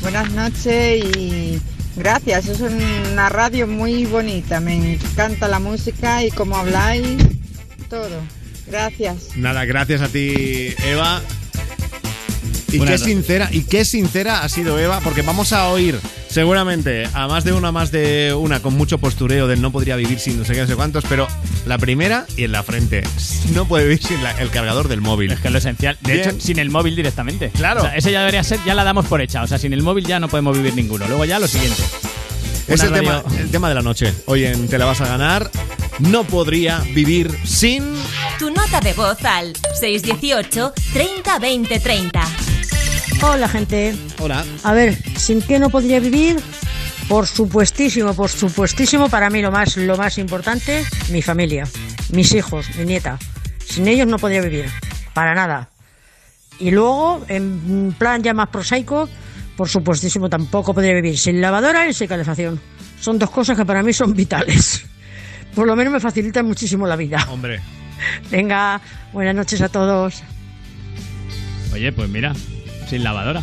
Buenas 0.00 0.30
noches 0.32 1.04
y 1.16 1.60
gracias. 1.96 2.48
Es 2.48 2.60
una 2.60 3.28
radio 3.28 3.66
muy 3.66 4.06
bonita. 4.06 4.60
Me 4.60 4.94
encanta 4.94 5.48
la 5.48 5.58
música 5.58 6.24
y 6.24 6.30
cómo 6.30 6.56
habláis, 6.56 7.16
todo. 7.88 8.20
Gracias. 8.66 9.36
Nada, 9.36 9.64
gracias 9.64 10.00
a 10.00 10.08
ti, 10.08 10.74
Eva. 10.86 11.20
Y 12.76 12.78
qué 12.80 12.84
ra- 12.86 12.98
sincera, 12.98 13.48
y 13.52 13.62
qué 13.64 13.84
sincera 13.84 14.42
ha 14.42 14.48
sido 14.48 14.78
Eva, 14.78 15.00
porque 15.02 15.22
vamos 15.22 15.52
a 15.52 15.68
oír 15.68 15.98
seguramente 16.28 17.08
a 17.12 17.26
más 17.26 17.44
de 17.44 17.52
una, 17.52 17.72
más 17.72 17.90
de 17.90 18.32
una, 18.38 18.60
con 18.60 18.74
mucho 18.74 18.98
postureo 18.98 19.46
del 19.48 19.60
no 19.60 19.72
podría 19.72 19.96
vivir 19.96 20.18
sin 20.20 20.38
no 20.38 20.44
sé 20.44 20.52
qué, 20.54 20.60
no 20.60 20.66
sé 20.66 20.76
cuántos, 20.76 21.04
pero 21.08 21.26
la 21.66 21.76
primera 21.78 22.26
y 22.36 22.44
en 22.44 22.52
la 22.52 22.62
frente. 22.62 23.02
No 23.54 23.66
puede 23.66 23.84
vivir 23.84 24.02
sin 24.02 24.22
la- 24.22 24.32
el 24.40 24.50
cargador 24.50 24.88
del 24.88 25.00
móvil. 25.00 25.32
Es 25.32 25.40
que 25.40 25.48
es 25.48 25.52
lo 25.52 25.58
esencial. 25.58 25.98
De 26.02 26.12
Bien. 26.14 26.28
hecho, 26.30 26.40
sin 26.40 26.58
el 26.58 26.70
móvil 26.70 26.94
directamente. 26.96 27.50
Claro. 27.50 27.80
O 27.80 27.84
sea, 27.84 27.96
ese 27.96 28.12
ya 28.12 28.20
debería 28.20 28.44
ser, 28.44 28.60
ya 28.64 28.74
la 28.74 28.84
damos 28.84 29.06
por 29.06 29.20
hecha. 29.20 29.42
O 29.42 29.46
sea, 29.46 29.58
sin 29.58 29.72
el 29.72 29.82
móvil 29.82 30.06
ya 30.06 30.20
no 30.20 30.28
podemos 30.28 30.56
vivir 30.56 30.74
ninguno. 30.74 31.06
Luego 31.08 31.24
ya 31.24 31.38
lo 31.38 31.48
siguiente. 31.48 31.82
Es 32.68 32.80
el 32.84 32.92
tema, 32.92 33.24
el 33.38 33.50
tema 33.50 33.68
de 33.68 33.74
la 33.74 33.82
noche. 33.82 34.14
Hoy 34.26 34.44
en 34.44 34.68
Te 34.68 34.78
la 34.78 34.84
vas 34.84 35.00
a 35.00 35.06
ganar. 35.08 35.50
No 35.98 36.22
podría 36.24 36.78
vivir 36.94 37.30
sin. 37.44 37.84
Tu 38.38 38.48
nota 38.50 38.80
de 38.80 38.92
voz 38.94 39.22
al 39.24 39.52
618 39.78 40.72
30 40.94 41.38
20 41.40 41.80
30. 41.80 42.22
Hola, 43.22 43.48
gente. 43.48 43.94
Hola. 44.18 44.44
A 44.64 44.72
ver, 44.72 44.96
¿sin 45.18 45.42
qué 45.42 45.58
no 45.58 45.68
podría 45.68 46.00
vivir? 46.00 46.36
Por 47.06 47.26
supuestísimo, 47.26 48.14
por 48.14 48.30
supuestísimo, 48.30 49.10
para 49.10 49.28
mí 49.28 49.42
lo 49.42 49.50
más, 49.50 49.76
lo 49.76 49.96
más 49.96 50.16
importante, 50.16 50.84
mi 51.10 51.20
familia, 51.20 51.64
mis 52.12 52.32
hijos, 52.34 52.74
mi 52.78 52.84
nieta. 52.84 53.18
Sin 53.64 53.88
ellos 53.88 54.06
no 54.06 54.18
podría 54.18 54.40
vivir, 54.40 54.66
para 55.12 55.34
nada. 55.34 55.68
Y 56.58 56.70
luego, 56.70 57.22
en 57.28 57.94
plan 57.98 58.22
ya 58.22 58.32
más 58.32 58.48
prosaico, 58.48 59.08
por 59.56 59.68
supuestísimo, 59.68 60.30
tampoco 60.30 60.72
podría 60.72 60.94
vivir 60.94 61.18
sin 61.18 61.40
lavadora 61.40 61.86
y 61.88 61.92
sin 61.92 62.08
calefacción. 62.08 62.58
Son 63.00 63.18
dos 63.18 63.30
cosas 63.30 63.56
que 63.56 63.66
para 63.66 63.82
mí 63.82 63.92
son 63.92 64.14
vitales. 64.14 64.86
Por 65.54 65.66
lo 65.66 65.74
menos 65.74 65.92
me 65.92 66.00
facilitan 66.00 66.46
muchísimo 66.46 66.86
la 66.86 66.96
vida. 66.96 67.26
Hombre. 67.30 67.60
Venga, 68.30 68.80
buenas 69.12 69.34
noches 69.34 69.60
a 69.60 69.68
todos. 69.68 70.22
Oye, 71.72 71.92
pues 71.92 72.08
mira, 72.08 72.32
sin 72.90 73.02
lavadora. 73.04 73.42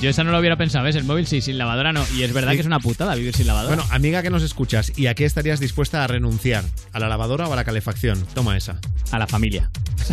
Yo 0.00 0.08
esa 0.10 0.24
no 0.24 0.32
lo 0.32 0.38
hubiera 0.38 0.56
pensado, 0.56 0.84
¿ves? 0.84 0.96
El 0.96 1.04
móvil 1.04 1.26
sí, 1.26 1.40
sin 1.42 1.58
lavadora 1.58 1.92
no. 1.92 2.02
Y 2.16 2.22
es 2.22 2.32
verdad 2.32 2.50
Sí. 2.52 2.56
que 2.56 2.60
es 2.62 2.66
una 2.66 2.80
putada 2.80 3.14
vivir 3.14 3.34
sin 3.36 3.46
lavadora. 3.46 3.76
Bueno, 3.76 3.88
amiga 3.94 4.22
que 4.22 4.30
nos 4.30 4.42
escuchas, 4.42 4.90
¿y 4.96 5.06
a 5.06 5.14
qué 5.14 5.24
estarías 5.26 5.60
dispuesta 5.60 6.02
a 6.02 6.06
renunciar? 6.06 6.64
¿A 6.92 6.98
la 6.98 7.08
lavadora 7.08 7.46
o 7.46 7.52
a 7.52 7.56
la 7.56 7.64
calefacción? 7.64 8.24
Toma 8.34 8.56
esa. 8.56 8.78
A 9.10 9.18
la 9.18 9.26
familia. 9.26 9.70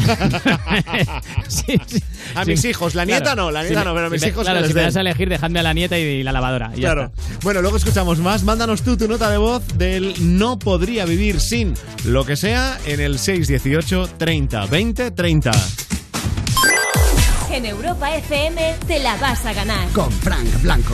A 2.35 2.43
Sí. 2.45 2.51
mis 2.51 2.63
hijos, 2.65 2.93
la 2.95 3.05
nieta 3.05 3.21
Claro. 3.23 3.43
no, 3.45 3.51
la 3.51 3.63
nieta 3.63 3.83
no, 3.83 3.93
pero 3.95 4.07
si 4.09 4.13
mis 4.13 4.23
hijos 4.27 4.43
Claro, 4.43 4.61
que 4.61 4.67
si 4.67 4.73
me 4.73 4.81
das 4.81 4.95
a 4.95 5.01
elegir, 5.01 5.29
dejadme 5.29 5.59
a 5.59 5.63
la 5.63 5.73
nieta 5.73 5.97
y 5.97 6.23
la 6.23 6.31
lavadora. 6.31 6.71
y 6.75 6.81
ya 6.81 6.93
Claro. 6.93 7.11
está. 7.15 7.39
Bueno, 7.41 7.61
luego 7.61 7.77
escuchamos 7.77 8.19
más. 8.19 8.43
Mándanos 8.43 8.81
tú 8.83 8.97
tu 8.97 9.07
nota 9.07 9.29
de 9.31 9.37
voz 9.37 9.65
del 9.77 10.13
no 10.37 10.59
podría 10.59 11.05
vivir 11.05 11.39
sin 11.39 11.73
lo 12.05 12.25
que 12.25 12.35
sea 12.35 12.77
en 12.85 12.99
el 12.99 13.17
618 13.17 14.09
30 14.17 14.65
20 14.67 15.11
30. 15.11 15.51
En 17.51 17.65
Europa 17.65 18.15
FM 18.15 18.75
te 18.87 18.99
la 18.99 19.17
vas 19.17 19.43
a 19.45 19.53
ganar. 19.53 19.89
Con 19.89 20.11
Frank 20.11 20.61
Blanco. 20.61 20.93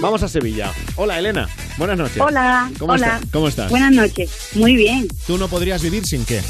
Vamos 0.00 0.22
a 0.22 0.28
Sevilla. 0.28 0.72
Hola, 0.96 1.18
Elena. 1.18 1.48
Buenas 1.78 1.98
noches. 1.98 2.18
Hola, 2.20 2.70
¿Cómo 2.78 2.92
hola. 2.92 3.06
estás? 3.06 3.30
¿Cómo 3.32 3.48
estás? 3.48 3.70
Buenas 3.70 3.92
noches. 3.92 4.30
Muy 4.54 4.76
bien. 4.76 5.08
¿Tú 5.26 5.38
no 5.38 5.48
podrías 5.48 5.82
vivir 5.82 6.06
sin 6.06 6.24
qué? 6.24 6.42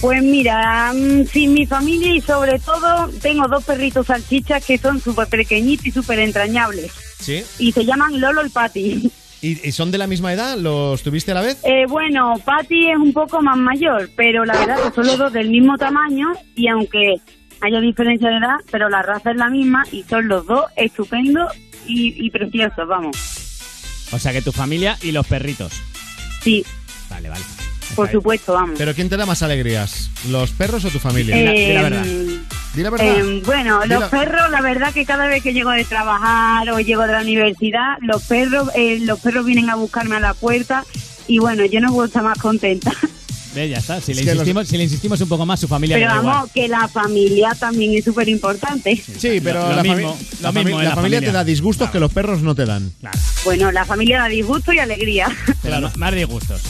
Pues 0.00 0.22
mira, 0.22 0.92
mm, 0.94 1.26
sin 1.26 1.54
mi 1.54 1.66
familia 1.66 2.14
y 2.14 2.20
sobre 2.20 2.58
todo 2.60 3.08
tengo 3.20 3.48
dos 3.48 3.64
perritos 3.64 4.06
salchichas 4.06 4.64
que 4.64 4.78
son 4.78 5.00
súper 5.00 5.26
pequeñitos 5.28 5.86
y 5.86 5.90
súper 5.90 6.20
entrañables. 6.20 6.92
¿Sí? 7.18 7.42
Y 7.58 7.72
se 7.72 7.84
llaman 7.84 8.20
Lolo 8.20 8.44
y 8.46 8.48
Patty. 8.50 9.10
¿Y, 9.40 9.68
y 9.68 9.72
son 9.72 9.90
de 9.90 9.98
la 9.98 10.06
misma 10.06 10.32
edad? 10.32 10.56
¿Los 10.58 11.02
tuviste 11.02 11.30
a 11.30 11.34
la 11.34 11.42
vez? 11.42 11.58
Eh, 11.64 11.84
bueno, 11.88 12.34
Patty 12.44 12.90
es 12.90 12.96
un 12.96 13.12
poco 13.12 13.40
más 13.40 13.56
mayor, 13.56 14.10
pero 14.16 14.44
la 14.44 14.54
verdad 14.58 14.76
que 14.88 14.94
son 14.94 15.06
los 15.06 15.16
dos 15.18 15.32
del 15.32 15.48
mismo 15.50 15.76
tamaño 15.78 16.26
y 16.56 16.68
aunque 16.68 17.14
haya 17.60 17.80
diferencia 17.80 18.28
de 18.30 18.36
edad, 18.36 18.56
pero 18.70 18.88
la 18.88 19.02
raza 19.02 19.30
es 19.30 19.36
la 19.36 19.48
misma 19.48 19.84
y 19.92 20.02
son 20.04 20.26
los 20.28 20.44
dos 20.46 20.64
estupendos 20.76 21.52
y, 21.86 22.26
y 22.26 22.30
preciosos, 22.30 22.86
vamos. 22.88 23.16
O 24.12 24.18
sea 24.18 24.32
que 24.32 24.42
tu 24.42 24.52
familia 24.52 24.96
y 25.02 25.12
los 25.12 25.26
perritos. 25.26 25.72
Sí, 26.42 26.64
Vale, 27.10 27.28
vale. 27.28 27.44
por 27.94 28.10
supuesto, 28.10 28.52
vamos. 28.54 28.76
¿Pero 28.78 28.94
quién 28.94 29.08
te 29.08 29.16
da 29.16 29.24
más 29.26 29.42
alegrías? 29.42 30.10
¿Los 30.30 30.50
perros 30.50 30.84
o 30.84 30.90
tu 30.90 30.98
familia? 30.98 31.36
Eh, 31.36 32.27
Di 32.78 32.84
la 32.84 32.90
verdad. 32.90 33.06
Eh, 33.18 33.42
bueno, 33.44 33.80
Di 33.82 33.88
los 33.88 34.00
la- 34.02 34.08
perros, 34.10 34.50
la 34.52 34.60
verdad 34.60 34.92
que 34.92 35.04
cada 35.04 35.26
vez 35.26 35.42
que 35.42 35.52
llego 35.52 35.70
de 35.72 35.84
trabajar 35.84 36.70
o 36.70 36.78
llego 36.78 37.02
de 37.02 37.12
la 37.12 37.22
universidad, 37.22 37.96
los 38.02 38.22
perros, 38.22 38.70
eh, 38.76 39.00
los 39.00 39.18
perros 39.18 39.44
vienen 39.44 39.68
a 39.68 39.74
buscarme 39.74 40.14
a 40.14 40.20
la 40.20 40.32
puerta 40.32 40.84
y 41.26 41.38
bueno, 41.40 41.64
yo 41.64 41.80
no 41.80 41.92
puedo 41.92 42.06
estar 42.06 42.22
más 42.22 42.38
contenta. 42.38 42.92
Ve, 43.54 43.68
ya 43.68 43.78
está. 43.78 44.00
Si 44.00 44.14
le, 44.14 44.20
Es 44.20 44.26
que 44.26 44.34
los- 44.34 44.42
insistimos, 44.42 44.68
si 44.68 44.76
le 44.76 44.84
insistimos 44.84 45.20
un 45.22 45.28
poco 45.28 45.44
más, 45.44 45.58
su 45.58 45.66
familia 45.66 45.96
Pero 45.96 46.22
vamos, 46.22 46.52
que 46.52 46.68
la 46.68 46.86
familia 46.86 47.56
también 47.58 47.94
es 47.94 48.04
súper 48.04 48.28
importante. 48.28 48.94
Sí, 48.94 49.40
pero 49.42 49.68
Lo 49.70 49.74
la, 49.74 49.82
mismo, 49.82 49.96
fami- 50.16 50.36
lo 50.40 50.42
la 50.42 50.52
mismo 50.52 50.70
fami- 50.78 50.82
la 50.84 50.88
la 50.90 50.94
familia 50.94 51.20
te 51.20 51.32
da 51.32 51.42
disgustos 51.42 51.90
que 51.90 51.98
los 51.98 52.12
perros 52.12 52.42
no 52.42 52.54
te 52.54 52.64
dan. 52.64 52.92
Bueno, 53.44 53.72
la 53.72 53.84
familia 53.84 54.20
da 54.20 54.28
disgusto 54.28 54.72
y 54.72 54.78
alegría. 54.78 55.28
Pero 55.62 55.90
más 55.96 56.14
disgustos. 56.14 56.60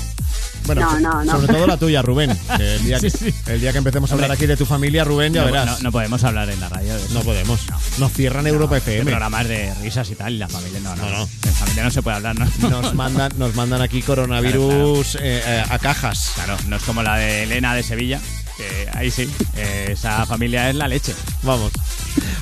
Bueno, 0.69 0.83
No, 0.83 1.01
no, 1.01 1.25
no. 1.25 1.33
sobre 1.33 1.53
todo 1.53 1.67
la 1.67 1.77
tuya, 1.77 2.03
Rubén. 2.03 2.39
Que 2.57 2.77
El 2.77 2.85
día, 2.85 3.01
que, 3.01 3.11
Sí, 3.11 3.19
sí. 3.31 3.35
el 3.47 3.61
día 3.61 3.73
que 3.73 3.79
empecemos 3.79 4.11
a 4.11 4.15
hablar 4.15 4.31
aquí 4.31 4.47
de 4.47 4.57
tu 4.57 4.65
familia, 4.67 5.03
Rubén, 5.03 5.33
ya 5.33 5.41
no, 5.41 5.47
verás. 5.47 5.67
no- 5.67 5.79
no 5.85 5.93
podemos 5.93 6.23
hablar 6.25 6.49
en 6.51 6.61
la 6.61 6.69
radio 6.69 6.95
de 6.95 7.01
eso. 7.05 7.15
No 7.15 7.21
podemos. 7.23 7.61
Nos 7.99 8.13
cierran 8.13 8.47
Europa 8.47 8.77
FM. 8.77 9.11
programas 9.11 9.49
de 9.49 9.75
risas 9.83 10.09
y 10.11 10.15
tal, 10.15 10.35
y 10.35 10.39
la 10.39 10.49
familia 10.49 10.79
no, 10.81 10.95
no. 10.95 11.03
No, 11.09 11.19
no. 11.19 11.29
En 11.45 11.53
familia 11.55 11.83
no 11.85 11.91
se 11.91 12.03
puede 12.03 12.17
hablar, 12.19 12.37
¿no? 12.39 12.47
Nos 12.71 12.95
mandan, 12.95 13.33
nos 13.39 13.55
mandan 13.57 13.81
aquí 13.83 14.03
coronavirus 14.03 15.17
eh, 15.17 15.43
eh, 15.45 15.65
a 15.69 15.79
cajas. 15.79 16.33
Claro, 16.35 16.57
no 16.69 16.77
es 16.77 16.83
como 16.85 17.03
la 17.03 17.17
de 17.17 17.45
Elena 17.45 17.75
de 17.75 17.83
Sevilla, 17.83 18.21
que 18.57 18.89
ahí 18.95 19.11
sí, 19.11 19.29
eh, 19.57 19.89
esa 19.93 20.27
familia 20.27 20.69
es 20.71 20.77
la 20.77 20.87
leche. 20.89 21.15
Vamos. 21.43 21.73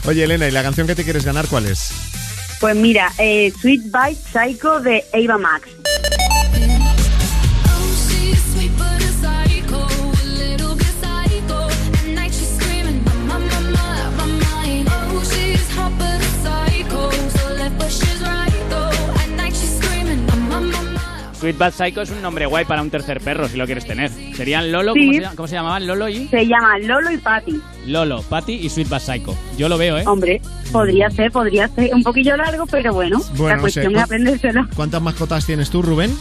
Oye, 0.05 0.25
Elena, 0.25 0.47
¿y 0.49 0.51
la 0.51 0.63
canción 0.63 0.87
que 0.87 0.95
te 0.95 1.05
quieres 1.05 1.25
ganar 1.25 1.47
cuál 1.47 1.67
es? 1.67 1.91
Pues 2.61 2.75
mira, 2.75 3.13
eh, 3.19 3.53
Sweet 3.61 3.83
Bite 3.85 4.21
Psycho 4.33 4.81
de 4.81 5.05
Ava 5.13 5.37
Max. 5.39 5.69
Sweet 21.47 21.59
Bad 21.59 21.75
Psycho 21.75 22.03
es 22.03 22.11
un 22.11 22.21
nombre 22.23 22.45
guay 22.47 22.65
para 22.65 22.83
un 22.83 22.91
tercer 22.91 23.21
perro, 23.21 23.49
si 23.49 23.57
lo 23.57 23.67
quieres 23.67 23.87
tener. 23.87 24.11
Serían 24.35 24.73
Lolo, 24.73 24.95
Sí. 24.95 24.99
¿cómo, 25.07 25.13
se, 25.13 25.21
llama- 25.21 25.37
cómo 25.37 25.47
se 25.49 25.55
llamaban? 25.55 25.87
Lolo 25.87 26.09
y... 26.09 26.27
Se 26.27 26.45
llama 26.45 26.77
Lolo 26.81 27.13
y 27.13 27.19
Patty. 27.19 27.61
Lolo, 27.87 28.23
Patty 28.23 28.55
y 28.55 28.69
Sweet 28.69 28.89
Bad 28.89 28.99
Psycho. 29.01 29.39
Yo 29.57 29.69
lo 29.69 29.79
veo, 29.79 29.97
¿eh? 29.97 30.03
Hombre, 30.09 30.41
podría 30.73 31.09
ser, 31.11 31.31
podría 31.31 31.69
ser 31.69 31.95
un 31.95 32.03
poquillo 32.03 32.37
largo, 32.37 32.67
pero 32.67 32.93
bueno, 32.93 33.21
Bueno, 33.37 33.55
la 33.55 33.61
cuestión 33.61 33.95
es 33.95 34.03
aprendérselo. 34.03 34.67
¿Cuántas 34.75 35.01
mascotas 35.01 35.47
tienes 35.47 35.71
tú, 35.71 35.83
Rubén? 35.83 36.13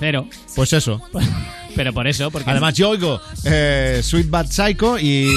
Cero. 0.00 0.26
Pues 0.56 0.72
eso. 0.72 1.00
Pero 1.76 1.92
por 1.94 2.06
eso, 2.08 2.30
porque... 2.32 2.50
Además, 2.50 2.74
yo 2.74 2.90
oigo 2.90 3.18
eh, 3.44 4.00
Sweet 4.02 4.28
Bad 4.28 4.46
Psycho 4.50 4.98
y 4.98 5.30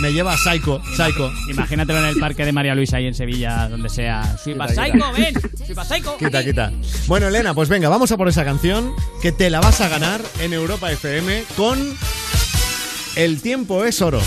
me 0.00 0.12
lleva 0.12 0.32
a 0.32 0.38
Psycho. 0.38 0.80
Psycho. 0.96 1.30
Imagínatelo 1.48 1.98
en 2.00 2.06
el 2.06 2.16
parque 2.16 2.44
de 2.44 2.52
María 2.52 2.74
Luisa 2.74 2.96
ahí 2.96 3.06
en 3.06 3.14
Sevilla, 3.14 3.68
donde 3.68 3.88
sea. 3.88 4.36
Bad 4.56 4.68
Quita, 4.68 4.84
Psycho, 4.84 5.12
ven. 5.12 5.34
Sweet 5.56 5.74
Bad 5.74 5.88
Psycho. 5.88 6.16
Quita, 6.16 6.44
quita. 6.44 6.72
Bueno, 7.06 7.28
Elena, 7.28 7.54
pues 7.54 7.68
venga, 7.68 7.88
vamos 7.88 8.10
a 8.10 8.16
por 8.16 8.28
esa 8.28 8.44
canción 8.44 8.94
que 9.20 9.32
te 9.32 9.50
la 9.50 9.60
vas 9.60 9.80
a 9.80 9.88
ganar 9.88 10.20
en 10.40 10.52
Europa 10.52 10.90
FM 10.90 11.44
con 11.56 11.78
El 13.16 13.42
tiempo 13.42 13.84
es 13.84 14.00
oro. 14.00 14.20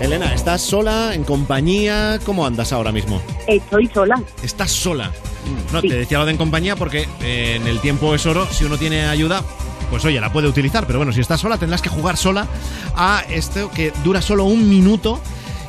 Elena, 0.00 0.32
¿estás 0.34 0.62
sola, 0.62 1.14
en 1.14 1.24
compañía? 1.24 2.20
¿Cómo 2.24 2.46
andas 2.46 2.72
ahora 2.72 2.92
mismo? 2.92 3.20
Estoy 3.48 3.88
sola. 3.88 4.22
Estás 4.42 4.70
sola. 4.70 5.10
No, 5.72 5.80
te 5.80 5.94
decía 5.94 6.18
lo 6.18 6.26
de 6.26 6.32
en 6.32 6.38
compañía 6.38 6.76
porque 6.76 7.08
eh, 7.22 7.58
en 7.60 7.66
el 7.66 7.80
tiempo 7.80 8.14
es 8.14 8.26
oro. 8.26 8.46
Si 8.50 8.64
uno 8.64 8.78
tiene 8.78 9.06
ayuda, 9.06 9.42
pues 9.90 10.04
oye, 10.04 10.20
la 10.20 10.32
puede 10.32 10.48
utilizar. 10.48 10.86
Pero 10.86 10.98
bueno, 10.98 11.12
si 11.12 11.20
estás 11.20 11.40
sola, 11.40 11.58
tendrás 11.58 11.82
que 11.82 11.88
jugar 11.88 12.16
sola 12.16 12.46
a 12.94 13.24
esto 13.28 13.70
que 13.70 13.92
dura 14.04 14.22
solo 14.22 14.44
un 14.44 14.68
minuto. 14.68 15.20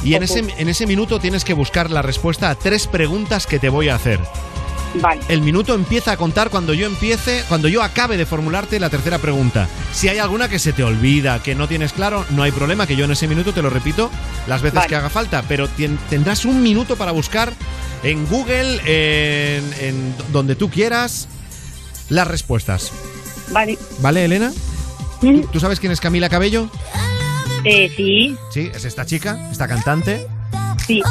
Y 0.03 0.13
en 0.13 0.23
ese, 0.23 0.45
en 0.57 0.69
ese 0.69 0.86
minuto 0.86 1.19
tienes 1.19 1.43
que 1.43 1.53
buscar 1.53 1.89
la 1.89 2.01
respuesta 2.01 2.49
a 2.49 2.55
tres 2.55 2.88
preguntas 2.88 3.47
que 3.47 3.59
te 3.59 3.69
voy 3.69 3.89
a 3.89 3.95
hacer. 3.95 4.19
Vale. 4.96 5.22
El 5.28 5.42
minuto 5.42 5.76
empieza 5.76 6.14
a 6.14 6.18
contar 6.18 6.50
cuando 6.50 6.74
yo 6.74 6.88
empiece, 6.88 7.44
cuando 7.50 7.68
yo 7.68 7.84
acabe 7.84 8.18
de 8.18 8.26
formularte 8.26 8.80
la 8.80 8.90
tercera 8.90 9.20
pregunta. 9.20 9.68
Si 9.94 10.08
hay 10.08 10.18
alguna 10.18 10.50
que 10.50 10.60
se 10.60 10.74
te 10.74 10.84
olvida, 10.84 11.42
que 11.44 11.56
no 11.56 11.68
tienes 11.68 11.94
claro, 11.94 12.26
no 12.32 12.44
hay 12.44 12.52
problema, 12.52 12.88
que 12.88 12.96
yo 12.96 13.06
en 13.06 13.12
ese 13.12 13.28
minuto 13.28 13.54
te 13.54 13.62
lo 13.62 13.70
repito 13.70 14.10
las 14.48 14.62
veces 14.62 14.76
Vale. 14.78 14.88
que 14.90 14.96
haga 14.96 15.10
falta, 15.10 15.44
pero 15.48 15.68
tien- 15.70 15.98
tendrás 16.10 16.46
un 16.46 16.64
minuto 16.64 16.96
para 16.96 17.12
buscar 17.12 17.54
en 18.04 18.26
Google, 18.28 18.80
en, 18.86 19.74
en 19.82 20.16
donde 20.32 20.56
tú 20.56 20.70
quieras, 20.70 21.28
las 22.10 22.28
respuestas. 22.28 22.92
Vale. 23.52 23.78
¿Vale, 24.00 24.26
Elena? 24.26 24.52
¿Tú, 25.22 25.42
tú 25.52 25.60
sabes 25.60 25.80
quién 25.80 25.92
es 25.92 26.00
Camila 26.00 26.30
Cabello? 26.30 26.70
Eh, 27.64 27.92
sí, 27.96 28.36
Sí, 28.54 28.70
es 28.74 28.86
esta 28.86 29.06
chica, 29.06 29.50
esta 29.52 29.68
cantante. 29.68 30.28
Sí. 30.86 31.01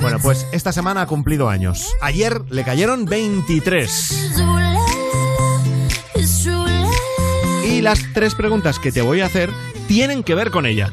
Bueno, 0.00 0.18
pues 0.20 0.46
esta 0.52 0.72
semana 0.72 1.02
ha 1.02 1.06
cumplido 1.06 1.48
años. 1.48 1.94
Ayer 2.00 2.42
le 2.50 2.64
cayeron 2.64 3.04
23. 3.04 4.32
Y 7.66 7.80
las 7.82 8.00
tres 8.14 8.34
preguntas 8.34 8.78
que 8.78 8.92
te 8.92 9.02
voy 9.02 9.20
a 9.20 9.26
hacer 9.26 9.50
tienen 9.86 10.22
que 10.22 10.34
ver 10.34 10.50
con 10.50 10.66
ella. 10.66 10.92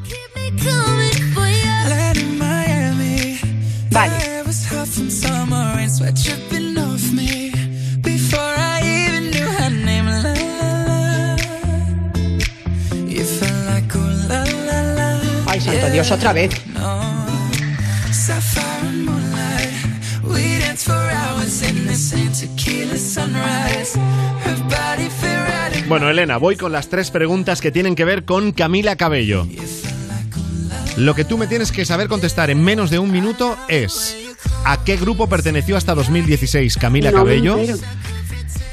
Vale. 3.91 4.13
Ay, 15.47 15.61
santo 15.61 15.89
Dios, 15.89 16.11
otra 16.11 16.33
vez. 16.33 16.51
Bueno, 25.87 26.09
Elena, 26.09 26.37
voy 26.37 26.55
con 26.55 26.71
las 26.71 26.89
tres 26.89 27.11
preguntas 27.11 27.61
que 27.61 27.71
tienen 27.71 27.95
que 27.95 28.05
ver 28.05 28.25
con 28.25 28.51
Camila 28.51 28.95
Cabello. 28.95 29.47
Lo 30.97 31.15
que 31.15 31.23
tú 31.25 31.37
me 31.37 31.47
tienes 31.47 31.71
que 31.71 31.85
saber 31.85 32.07
contestar 32.07 32.49
en 32.49 32.63
menos 32.63 32.89
de 32.89 32.99
un 32.99 33.11
minuto 33.11 33.57
es 33.67 34.15
¿A 34.65 34.83
qué 34.83 34.97
grupo 34.97 35.27
perteneció 35.27 35.77
hasta 35.77 35.95
2016 35.95 36.77
Camila 36.77 37.11
No 37.11 37.19
me 37.19 37.23
Cabello? 37.23 37.57
entero. 37.57 37.77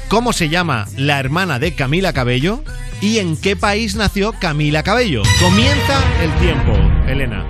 ¿Cómo 0.09 0.33
se 0.33 0.49
llama 0.49 0.87
la 0.97 1.19
hermana 1.19 1.57
de 1.59 1.73
Camila 1.73 2.13
Cabello? 2.13 2.63
¿Y 3.01 3.17
en 3.19 3.37
qué 3.37 3.55
país 3.55 3.95
nació 3.95 4.33
Camila 4.33 4.83
Cabello? 4.83 5.23
Comienza 5.41 6.01
el 6.21 6.33
tiempo, 6.35 6.73
Elena. 7.07 7.45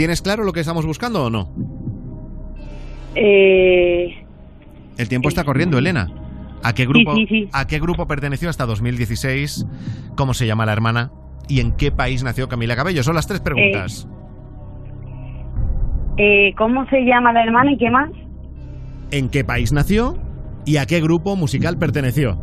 ¿Tienes 0.00 0.22
claro 0.22 0.44
lo 0.44 0.54
que 0.54 0.60
estamos 0.60 0.86
buscando 0.86 1.26
o 1.26 1.28
no? 1.28 1.52
Eh, 3.14 4.24
El 4.96 5.08
tiempo 5.10 5.28
está 5.28 5.44
corriendo, 5.44 5.76
Elena. 5.76 6.08
¿A 6.62 6.72
qué 6.74 6.86
grupo, 6.86 7.14
sí, 7.16 7.26
sí. 7.26 7.48
¿a 7.52 7.66
qué 7.66 7.78
grupo 7.80 8.06
perteneció 8.06 8.48
hasta 8.48 8.64
2016? 8.64 9.66
¿Cómo 10.16 10.32
se 10.32 10.46
llama 10.46 10.64
la 10.64 10.72
hermana? 10.72 11.12
¿Y 11.48 11.60
en 11.60 11.72
qué 11.72 11.92
país 11.92 12.22
nació 12.24 12.48
Camila 12.48 12.76
Cabello? 12.76 13.02
Son 13.02 13.14
las 13.14 13.26
tres 13.26 13.40
preguntas. 13.40 14.08
eh, 16.16 16.54
¿Cómo 16.56 16.86
se 16.88 17.04
llama 17.04 17.34
la 17.34 17.44
hermana 17.44 17.72
y 17.72 17.76
qué 17.76 17.90
más? 17.90 18.08
¿En 19.10 19.28
qué 19.28 19.44
país 19.44 19.70
nació? 19.70 20.16
¿Y 20.64 20.78
a 20.78 20.86
qué 20.86 21.02
grupo 21.02 21.36
musical 21.36 21.76
perteneció? 21.76 22.40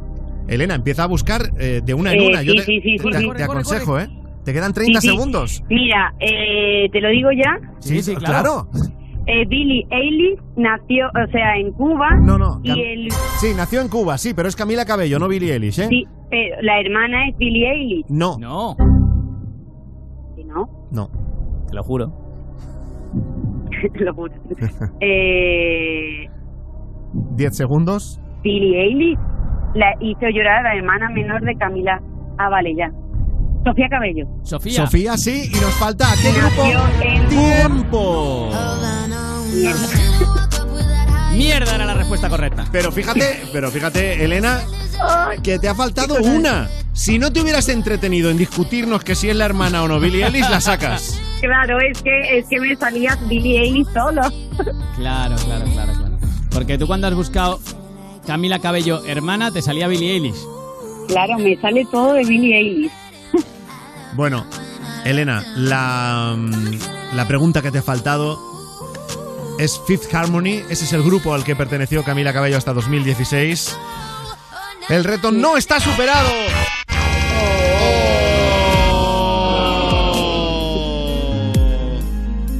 Elena, 0.47 0.75
empieza 0.75 1.05
a 1.05 1.07
buscar 1.07 1.41
eh, 1.59 1.81
de 1.83 1.93
una 1.95 2.13
en 2.13 2.19
Eh, 2.21 2.27
una. 2.27 2.43
Yo 2.43 2.51
sí, 2.53 2.57
te, 2.59 2.65
sí, 2.65 2.81
sí, 2.83 2.97
te- 2.97 3.03
sí, 3.03 3.09
te- 3.09 3.17
sí. 3.19 3.29
te 3.35 3.43
aconsejo, 3.43 3.99
¿eh? 3.99 4.09
Te 4.47 4.53
quedan 4.53 4.71
30 4.71 5.01
Sí, 5.01 5.09
sí. 5.09 5.13
segundos. 5.13 5.61
Mira, 5.69 6.13
eh, 6.21 6.87
te 6.93 7.01
lo 7.01 7.09
digo 7.09 7.29
ya. 7.33 7.59
Sí, 7.79 8.01
sí, 8.01 8.15
claro. 8.15 8.69
Eh, 9.25 9.45
Billie 9.45 9.85
Eilish 9.89 10.39
nació, 10.55 11.07
o 11.07 11.31
sea, 11.33 11.57
en 11.57 11.73
Cuba. 11.73 12.11
No, 12.21 12.37
no. 12.37 12.61
Y 12.63 12.71
el, 12.71 13.11
Sí, 13.41 13.47
nació 13.57 13.81
en 13.81 13.89
Cuba, 13.89 14.17
sí, 14.17 14.33
pero 14.33 14.47
es 14.47 14.55
Camila 14.55 14.85
Cabello, 14.85 15.19
no 15.19 15.27
Billie 15.27 15.51
Eilish, 15.51 15.79
¿eh? 15.81 15.87
sí, 15.89 16.05
pero 16.29 16.61
la 16.61 16.79
hermana 16.79 17.27
es 17.27 17.37
Billie 17.37 17.69
Eilish. 17.69 18.05
No. 18.07 18.37
No. 18.39 18.77
¿Sí, 20.37 20.45
¿No? 20.45 20.69
No. 20.91 21.09
Te 21.67 21.75
lo 21.75 21.83
juro. 21.83 22.13
lo 23.95 24.13
juro. 24.13 24.33
eh, 25.01 26.25
10 27.35 27.53
segundos. 27.57 28.21
Billie 28.43 28.81
Eilish 28.81 29.19
la 29.75 29.93
hizo 29.99 30.29
llorar 30.29 30.65
a 30.65 30.69
la 30.73 30.75
hermana 30.77 31.09
menor 31.09 31.41
de 31.43 31.53
Camila. 31.57 32.01
Ah, 32.37 32.47
vale, 32.47 32.73
ya. 32.75 32.93
Sofía 33.63 33.89
Cabello. 33.89 34.25
Sofía. 34.43 34.85
Sofía, 34.85 35.17
sí, 35.17 35.49
y 35.53 35.55
nos 35.59 35.73
falta 35.75 36.11
¿a 36.11 36.15
qué 36.15 36.31
grupo? 36.31 36.63
en 37.01 37.29
¡Tiempo! 37.29 38.49
Mierda 41.35 41.75
era 41.75 41.85
la 41.85 41.93
respuesta 41.93 42.29
correcta. 42.29 42.65
Pero 42.71 42.91
fíjate, 42.91 43.43
pero 43.51 43.69
fíjate, 43.69 44.23
Elena, 44.23 44.61
que 45.43 45.59
te 45.59 45.67
ha 45.69 45.75
faltado 45.75 46.15
una. 46.15 46.69
Si 46.93 47.19
no 47.19 47.31
te 47.31 47.41
hubieras 47.41 47.69
entretenido 47.69 48.31
en 48.31 48.37
discutirnos 48.37 49.03
que 49.03 49.13
si 49.13 49.29
es 49.29 49.35
la 49.35 49.45
hermana 49.45 49.83
o 49.83 49.87
no 49.87 49.99
Billie 49.99 50.25
Eilish, 50.25 50.49
la 50.49 50.59
sacas. 50.59 51.21
Claro, 51.41 51.79
es 51.79 52.01
que, 52.01 52.39
es 52.39 52.47
que 52.47 52.59
me 52.59 52.75
salía 52.75 53.15
Billie 53.27 53.61
Eilish 53.61 53.87
solo. 53.93 54.21
Claro, 54.95 55.35
claro, 55.45 55.65
claro, 55.73 55.93
claro. 55.93 56.17
Porque 56.49 56.79
tú 56.79 56.87
cuando 56.87 57.05
has 57.05 57.13
buscado 57.13 57.59
Camila 58.25 58.57
Cabello 58.57 59.05
hermana, 59.05 59.51
te 59.51 59.61
salía 59.61 59.87
Billie 59.87 60.13
Eilish. 60.13 60.39
Claro, 61.07 61.37
me 61.37 61.55
sale 61.61 61.85
todo 61.91 62.13
de 62.13 62.23
Billie 62.25 62.57
Eilish. 62.57 62.91
Bueno, 64.13 64.45
Elena, 65.05 65.43
la, 65.55 66.35
mm, 66.37 67.15
la 67.15 67.27
pregunta 67.27 67.61
que 67.61 67.71
te 67.71 67.79
ha 67.79 67.83
faltado 67.83 68.39
es 69.59 69.79
Fifth 69.87 70.13
Harmony. 70.13 70.63
Ese 70.69 70.85
es 70.85 70.93
el 70.93 71.03
grupo 71.03 71.33
al 71.33 71.43
que 71.43 71.55
perteneció 71.55 72.03
Camila 72.03 72.33
Cabello 72.33 72.57
hasta 72.57 72.73
2016. 72.73 73.75
El 74.89 75.03
reto 75.03 75.31
no 75.31 75.57
está 75.57 75.79
superado. 75.79 76.29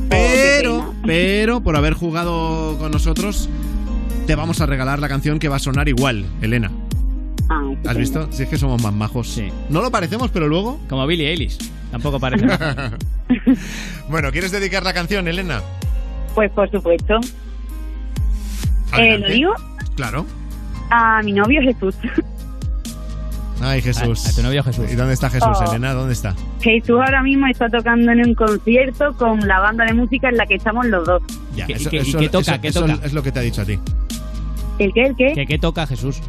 Pero, 0.10 0.94
pero, 1.06 1.62
por 1.62 1.76
haber 1.76 1.94
jugado 1.94 2.78
con 2.78 2.92
nosotros, 2.92 3.50
te 4.26 4.36
vamos 4.36 4.60
a 4.62 4.66
regalar 4.66 5.00
la 5.00 5.08
canción 5.08 5.40
que 5.40 5.48
va 5.48 5.56
a 5.58 5.60
sonar 5.60 5.88
igual, 5.88 6.26
Elena. 6.42 6.72
Ah, 7.50 7.62
¿Has 7.88 7.98
visto? 7.98 8.28
Si 8.32 8.44
es 8.44 8.50
que 8.50 8.58
somos 8.58 8.82
más 8.84 8.94
majos. 8.94 9.28
Sí. 9.30 9.50
No 9.70 9.82
lo 9.82 9.90
parecemos, 9.92 10.30
pero 10.32 10.48
luego. 10.48 10.80
Como 10.90 11.06
Billie 11.08 11.30
Eilish. 11.32 11.58
Tampoco 11.92 12.20
parece. 12.20 12.46
bueno, 14.10 14.32
¿quieres 14.32 14.52
dedicar 14.52 14.84
la 14.84 14.94
canción, 14.94 15.28
Elena? 15.28 15.62
Pues 16.36 16.52
por 16.52 16.70
supuesto. 16.70 17.16
Eh, 17.16 18.92
Adelante. 18.92 19.28
¿Lo 19.30 19.34
digo? 19.34 19.54
Claro. 19.96 20.26
A 20.90 21.22
mi 21.24 21.32
novio 21.34 21.62
Jesús. 21.62 21.96
Ay, 23.62 23.82
Jesús. 23.82 24.26
A- 24.26 24.30
a 24.30 24.34
tu 24.34 24.44
novio 24.44 24.64
Jesús. 24.64 24.92
¿Y 24.92 24.96
dónde 24.96 25.14
está 25.14 25.30
Jesús, 25.30 25.50
Oh. 25.60 25.70
Elena? 25.72 25.94
¿Dónde 25.94 26.14
está? 26.14 26.36
Jesús 26.62 26.92
ahora 27.00 27.24
mismo 27.24 27.48
está 27.48 27.68
tocando 27.70 28.12
en 28.12 28.20
un 28.28 28.36
concierto 28.36 29.14
con 29.18 29.40
la 29.48 29.60
banda 29.60 29.86
de 29.86 29.94
música 29.94 30.30
en 30.30 30.38
la 30.38 30.46
que 30.46 30.56
estamos 30.56 30.86
los 30.86 31.06
dos. 31.06 31.24
Ya, 31.56 31.66
¿Y 31.66 31.74
qué- 31.74 31.82
y 31.82 31.86
qué- 31.86 31.98
y 32.10 32.14
qué 32.14 32.30
toca? 32.30 32.52
eso- 32.54 32.62
¿Qué 32.62 32.68
eso 32.68 32.82
toca? 32.86 33.06
es 33.06 33.14
lo 33.14 33.24
que 33.24 33.32
te 33.32 33.40
ha 33.40 33.42
dicho 33.42 33.62
a 33.62 33.66
ti. 33.66 33.80
¿El 34.80 34.94
qué? 34.94 35.06
¿El 35.08 35.16
qué? 35.16 35.32
¿Qué, 35.34 35.46
qué 35.48 35.58
toca 35.58 35.88
Jesús? 35.88 36.20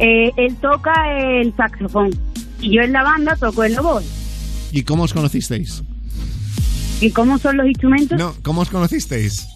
Eh, 0.00 0.30
él 0.36 0.56
toca 0.56 0.92
el 1.18 1.54
saxofón. 1.56 2.10
Y 2.60 2.74
yo 2.76 2.82
en 2.82 2.92
la 2.92 3.02
banda 3.02 3.36
toco 3.36 3.64
el 3.64 3.78
oboe. 3.78 4.02
¿Y 4.72 4.82
cómo 4.82 5.04
os 5.04 5.12
conocisteis? 5.12 5.82
¿Y 7.00 7.10
cómo 7.10 7.38
son 7.38 7.56
los 7.56 7.66
instrumentos? 7.66 8.18
No, 8.18 8.34
¿cómo 8.42 8.60
os 8.62 8.70
conocisteis? 8.70 9.46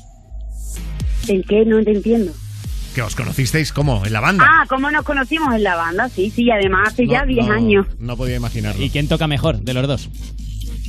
¿El 1.29 1.45
qué? 1.47 1.65
No 1.65 1.83
te 1.83 1.93
entiendo. 1.93 2.33
¿Que 2.95 3.03
os 3.03 3.15
conocisteis 3.15 3.73
cómo? 3.73 4.05
¿En 4.07 4.13
la 4.13 4.21
banda? 4.21 4.45
Ah, 4.49 4.65
¿cómo 4.69 4.91
nos 4.91 5.05
conocimos 5.05 5.55
en 5.55 5.63
la 5.65 5.75
banda? 5.77 6.09
Sí, 6.09 6.31
sí, 6.31 6.51
además 6.51 6.89
hace 6.93 7.07
ya 7.07 7.23
No, 7.23 7.27
10 7.27 7.47
no, 7.47 7.53
años. 7.55 7.87
No 7.99 8.17
podía 8.17 8.37
imaginarlo. 8.37 8.83
¿Y 8.83 8.91
quién 8.91 9.09
toca 9.09 9.27
mejor 9.27 9.59
de 9.61 9.75
los 9.75 9.87
dos? 9.89 10.09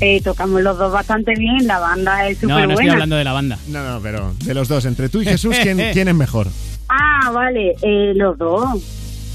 Eh, 0.02 0.22
tocamos 0.22 0.62
los 0.62 0.78
dos 0.78 0.92
bastante 0.92 1.34
bien, 1.38 1.66
la 1.68 1.80
banda 1.80 2.28
es 2.28 2.38
súper 2.38 2.50
No, 2.50 2.56
no 2.58 2.62
estoy 2.64 2.76
buena. 2.76 2.94
hablando 2.94 3.16
de 3.16 3.24
la 3.24 3.32
banda. 3.34 3.58
No, 3.70 3.84
no, 3.94 4.02
pero 4.02 4.34
de 4.44 4.54
los 4.54 4.68
dos, 4.68 4.86
entre 4.86 5.08
tú 5.10 5.22
y 5.22 5.26
Jesús, 5.26 5.56
¿quién, 5.64 5.78
quién 5.94 6.08
es 6.10 6.16
mejor? 6.16 6.48
Ah, 6.90 7.32
vale, 7.32 7.74
eh, 7.82 8.14
los 8.16 8.38
dos. 8.38 8.82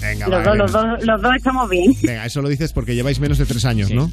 Venga, 0.01 0.29
Los 0.29 0.39
va, 0.39 0.43
dos, 0.45 0.57
los 0.59 0.73
dos, 0.73 0.85
los 1.05 1.23
dos 1.23 1.37
estamos 1.37 1.69
bien. 1.71 1.93
Venga, 2.03 2.27
eso 2.27 2.41
lo 2.43 2.49
dices 2.49 2.73
porque 2.73 2.95
lleváis 2.95 3.21
menos 3.21 3.39
de 3.39 3.47
tres 3.47 3.65
años, 3.65 3.91
¿no? 3.91 4.11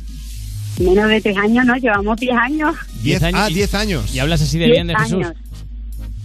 Menos 0.80 1.10
de 1.10 1.22
tres 1.22 1.38
años, 1.38 1.66
¿no? 1.66 1.76
Llevamos 1.76 2.20
10 2.20 2.38
años. 2.38 2.76
Diez, 3.02 3.24
ah, 3.24 3.48
diez 3.48 3.74
años. 3.74 4.14
¿Y 4.14 4.20
hablas 4.20 4.42
así 4.42 4.60
de 4.60 4.66
Diez 4.66 4.76
bien 4.76 4.88
de 4.88 4.96
Jesús? 4.96 5.14
años. 5.14 5.34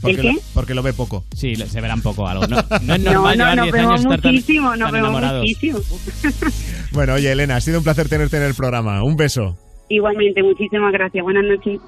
Porque, 0.02 0.16
¿El 0.16 0.22
qué? 0.22 0.32
Lo, 0.34 0.40
porque 0.52 0.74
lo 0.74 0.82
ve 0.82 0.92
poco. 0.92 1.24
Sí, 1.34 1.54
se 1.56 1.80
verán 1.80 2.02
poco 2.02 2.26
algo. 2.28 2.46
No, 2.48 2.56
no 2.82 2.94
es 2.94 3.00
No, 3.00 3.12
normal 3.12 3.38
no, 3.38 3.44
llevar 3.44 3.56
nos 3.56 3.64
10 3.66 3.72
vemos 3.72 3.90
años 3.92 4.00
estar 4.04 4.20
tan, 4.20 4.32
muchísimo, 4.32 4.68
nos 4.76 4.78
tan 4.78 4.92
vemos 4.92 5.08
enamorados. 5.08 5.40
muchísimo. 5.42 5.78
Bueno, 6.92 7.14
oye, 7.14 7.32
Elena, 7.32 7.56
ha 7.56 7.60
sido 7.62 7.78
un 7.78 7.84
placer 7.84 8.10
tenerte 8.10 8.36
en 8.36 8.42
el 8.42 8.52
programa. 8.54 9.02
Un 9.02 9.16
beso. 9.16 9.56
Igualmente, 9.88 10.42
muchísimas 10.42 10.92
gracias. 10.92 11.22
Buenas 11.24 11.44
noches. 11.44 11.80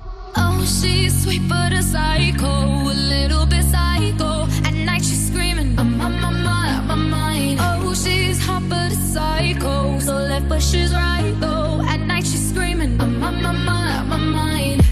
She's 7.95 8.45
hot 8.45 8.63
but 8.69 8.93
a 8.93 8.97
psycho, 8.97 9.99
so 10.01 10.15
left 10.15 10.49
but 10.49 10.63
she's 10.63 10.93
right 10.93 11.35
though. 11.39 11.81
At 11.87 12.01
night 12.01 12.27
she's 12.27 12.49
screaming, 12.51 13.01
I'm 13.01 13.23
on 13.23 13.43
my 13.43 13.53
mind, 13.53 14.09
my 14.09 14.17
mind. 14.17 14.85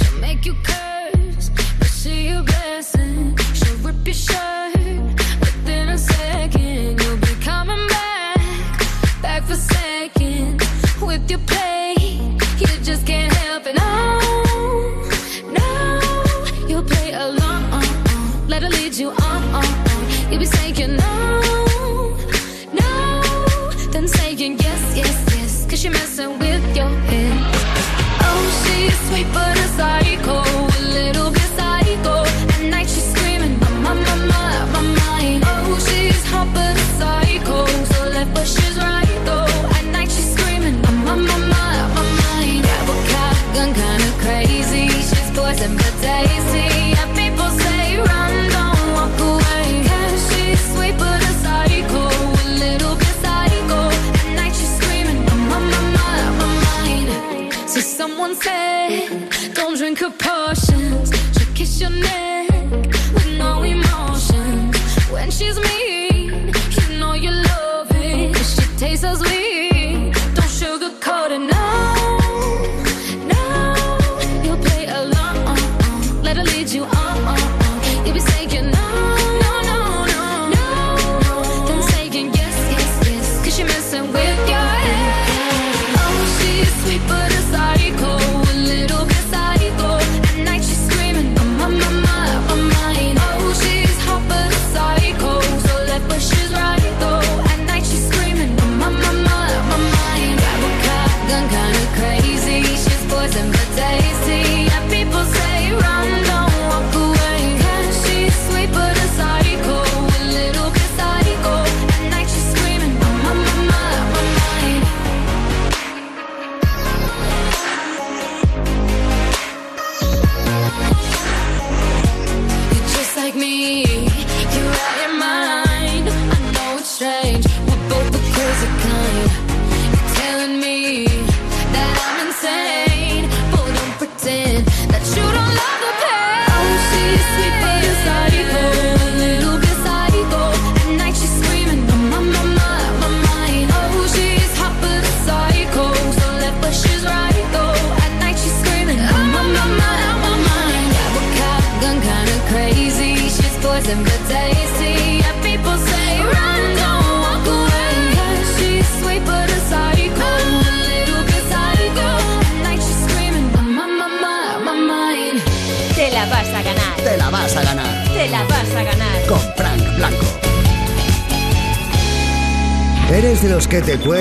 She'll 0.00 0.20
make 0.20 0.46
you 0.46 0.54
curse, 0.62 1.50
but 1.78 1.88
she 1.88 2.28
a 2.28 2.42
blessing. 2.42 3.36
She'll 3.54 3.76
rip 3.78 4.06
your 4.06 4.14
shirt 4.14 4.76
within 5.40 5.88
a 5.90 5.98
second. 5.98 6.67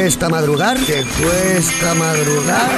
Cuesta 0.07 0.29
madrugar? 0.29 0.77
¿Te 0.77 1.03
cuesta 1.03 1.93
madrugar? 1.95 2.69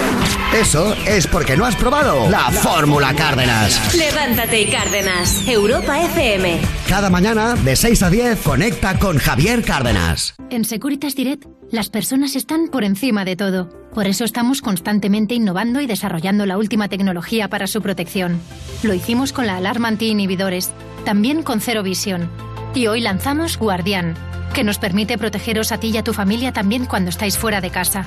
Eso 0.60 0.96
es 1.06 1.28
porque 1.28 1.56
no 1.56 1.64
has 1.64 1.76
probado 1.76 2.28
la 2.28 2.50
Fórmula 2.50 3.14
Cárdenas. 3.14 3.94
Levántate 3.96 4.62
y 4.62 4.66
Cárdenas. 4.66 5.48
Europa 5.48 6.02
FM. 6.06 6.60
Cada 6.88 7.12
mañana, 7.12 7.54
de 7.54 7.76
6 7.76 8.02
a 8.02 8.10
10, 8.10 8.42
conecta 8.42 8.98
con 8.98 9.20
Javier 9.20 9.64
Cárdenas. 9.64 10.34
En 10.50 10.66
Securitas 10.66 11.14
Direct, 11.14 11.46
las 11.70 11.92
personas 11.92 12.36
están 12.36 12.70
por 12.70 12.84
encima 12.84 13.26
de 13.26 13.36
todo. 13.36 13.70
Por 13.94 14.08
eso 14.08 14.26
estamos 14.26 14.64
constantemente 14.64 15.36
innovando 15.36 15.82
y 15.82 15.86
desarrollando 15.86 16.48
la 16.48 16.58
última 16.58 16.90
tecnología 16.90 17.48
para 17.48 17.68
su 17.68 17.84
protección. 17.84 18.42
Lo 18.82 18.96
hicimos 18.96 19.34
con 19.34 19.46
la 19.46 19.58
alarma 19.58 19.90
anti-inhibidores, 19.90 20.72
también 21.06 21.44
con 21.44 21.62
Cero 21.62 21.84
Visión. 21.84 22.28
Y 22.74 22.88
hoy 22.88 23.02
lanzamos 23.02 23.60
Guardián, 23.60 24.16
que 24.54 24.64
nos 24.64 24.80
permite 24.80 25.18
protegeros 25.18 25.72
a 25.72 25.80
ti 25.80 25.90
y 25.90 25.98
a 25.98 26.04
tu 26.04 26.14
familia 26.14 26.52
también 26.52 26.86
cuando 26.86 27.10
estáis 27.10 27.38
fuera 27.38 27.62
de 27.62 27.70
casa. 27.70 28.06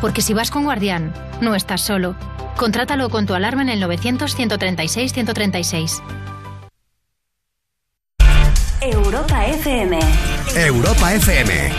Porque 0.00 0.22
si 0.22 0.34
vas 0.34 0.50
con 0.50 0.64
Guardián, 0.64 1.12
no 1.40 1.54
estás 1.54 1.80
solo. 1.80 2.16
Contrátalo 2.56 3.08
con 3.10 3.26
tu 3.26 3.34
alarma 3.34 3.62
en 3.62 3.68
el 3.70 3.82
900-136-136. 3.82 6.02
Europa 8.80 9.46
FM. 9.46 9.98
Europa 10.56 11.14
FM. 11.14 11.70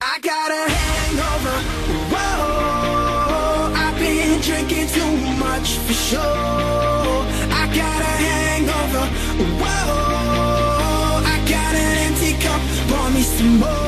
I 0.00 0.20
got 0.22 0.50
a 0.52 0.68
hangover. 0.70 1.58
Whoa, 2.12 3.72
I've 3.74 3.98
been 3.98 4.40
drinking 4.40 4.86
too 4.88 5.16
much 5.36 5.76
for 5.78 5.92
sure. 5.94 6.37
Some 13.38 13.60
more. 13.60 13.87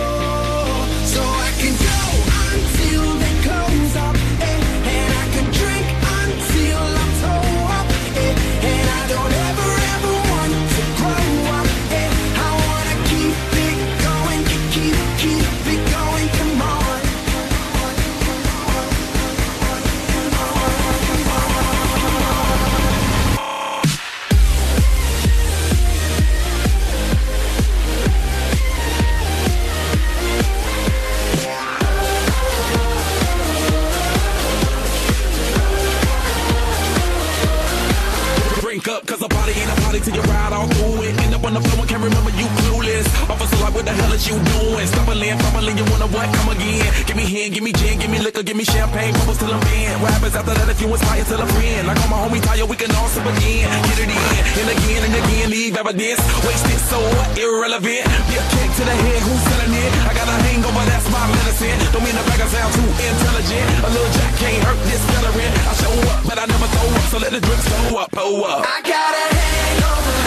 Party 39.51 39.61
ain't 39.61 39.79
a 39.79 39.83
party 39.83 40.01
till 40.01 40.15
you 40.15 40.23
ride 40.23 40.53
all 40.53 40.69
through 40.69 41.03
it. 41.03 41.19
End 41.21 41.35
up 41.35 41.45
on 41.45 41.55
the 41.55 41.61
floor 41.61 41.81
and 41.81 41.89
can't 41.89 42.03
remember 42.03 42.31
you 42.31 42.47
clueless. 42.63 43.30
What 43.71 43.87
the 43.87 43.95
hell 43.95 44.13
is 44.13 44.27
you 44.27 44.35
doing? 44.35 44.87
Stumbling, 44.87 45.39
fumbling, 45.39 45.79
you 45.79 45.87
wanna 45.89 46.11
what? 46.11 46.27
Come 46.35 46.51
again. 46.51 46.91
Give 47.07 47.17
me 47.17 47.25
hand, 47.25 47.55
give 47.55 47.63
me 47.63 47.73
gin, 47.73 47.99
give 47.99 48.11
me 48.11 48.19
liquor, 48.19 48.43
give 48.43 48.57
me 48.57 48.65
champagne, 48.65 49.15
bubbles 49.15 49.39
till 49.39 49.53
I'm 49.53 49.63
in. 49.71 49.95
What 50.03 50.11
happens 50.11 50.35
after 50.35 50.55
that 50.55 50.69
if 50.69 50.81
you 50.83 50.89
inspire 50.91 51.25
till 51.25 51.41
a 51.41 51.47
friend? 51.47 51.87
Like 51.87 51.99
all 52.03 52.11
my 52.11 52.19
homies 52.27 52.43
tire, 52.43 52.67
we 52.67 52.77
can 52.77 52.91
all 52.99 53.09
sip 53.09 53.25
again. 53.25 53.71
Get 53.89 53.99
it 54.05 54.11
in, 54.11 54.33
and 54.61 54.69
again 54.75 55.01
and 55.07 55.15
again, 55.15 55.47
leave 55.51 55.77
evidence. 55.79 56.21
Wasted 56.43 56.81
so 56.91 56.99
irrelevant. 57.39 58.05
Be 58.27 58.35
a 58.37 58.45
kick 58.59 58.71
to 58.75 58.83
the 58.85 58.97
head, 59.07 59.21
who's 59.23 59.43
selling 59.49 59.75
it? 59.75 59.91
I 60.03 60.13
got 60.19 60.27
a 60.27 60.37
hangover, 60.51 60.85
that's 60.91 61.07
my 61.15 61.25
medicine. 61.31 61.79
Don't 61.95 62.03
mean 62.03 62.17
the 62.19 62.25
bag 62.27 62.43
I 62.43 62.49
sound 62.51 62.75
too 62.75 62.91
intelligent. 62.91 63.67
A 63.87 63.89
little 63.95 64.13
jack 64.19 64.33
can't 64.43 64.61
hurt 64.67 64.81
this 64.91 65.03
veteran. 65.15 65.51
I 65.71 65.73
show 65.79 65.95
up, 66.11 66.21
but 66.27 66.37
I 66.43 66.45
never 66.51 66.69
throw 66.75 66.89
up, 66.91 67.07
so 67.07 67.17
let 67.23 67.31
the 67.31 67.41
drinks 67.41 67.67
go 67.71 68.03
up, 68.03 68.11
pull 68.11 68.45
up. 68.45 68.67
I 68.67 68.83
got 68.83 69.13
a 69.15 69.25
hangover. 69.31 70.20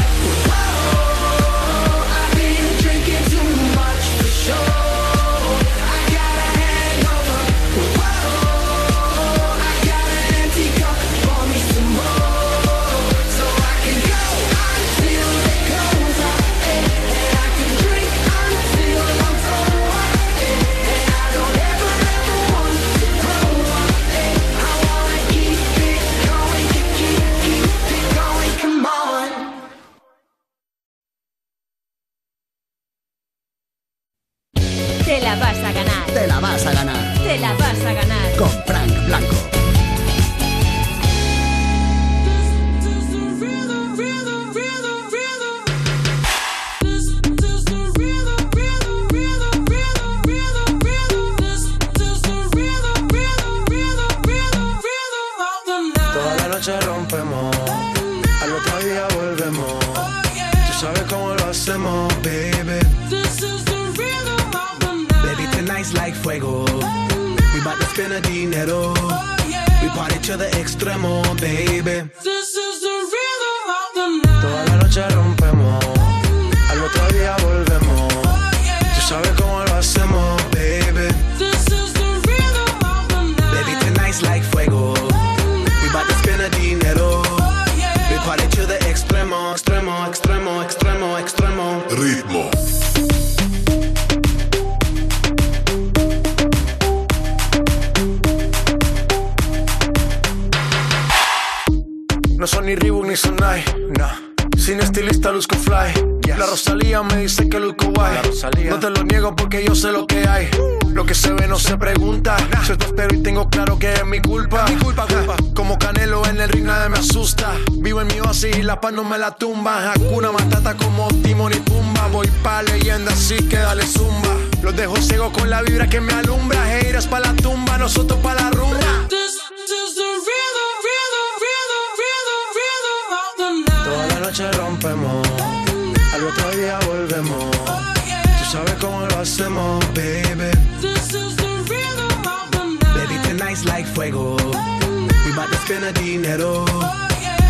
Spend 146.34 146.42
a 146.42 146.46
dinero. 146.48 146.66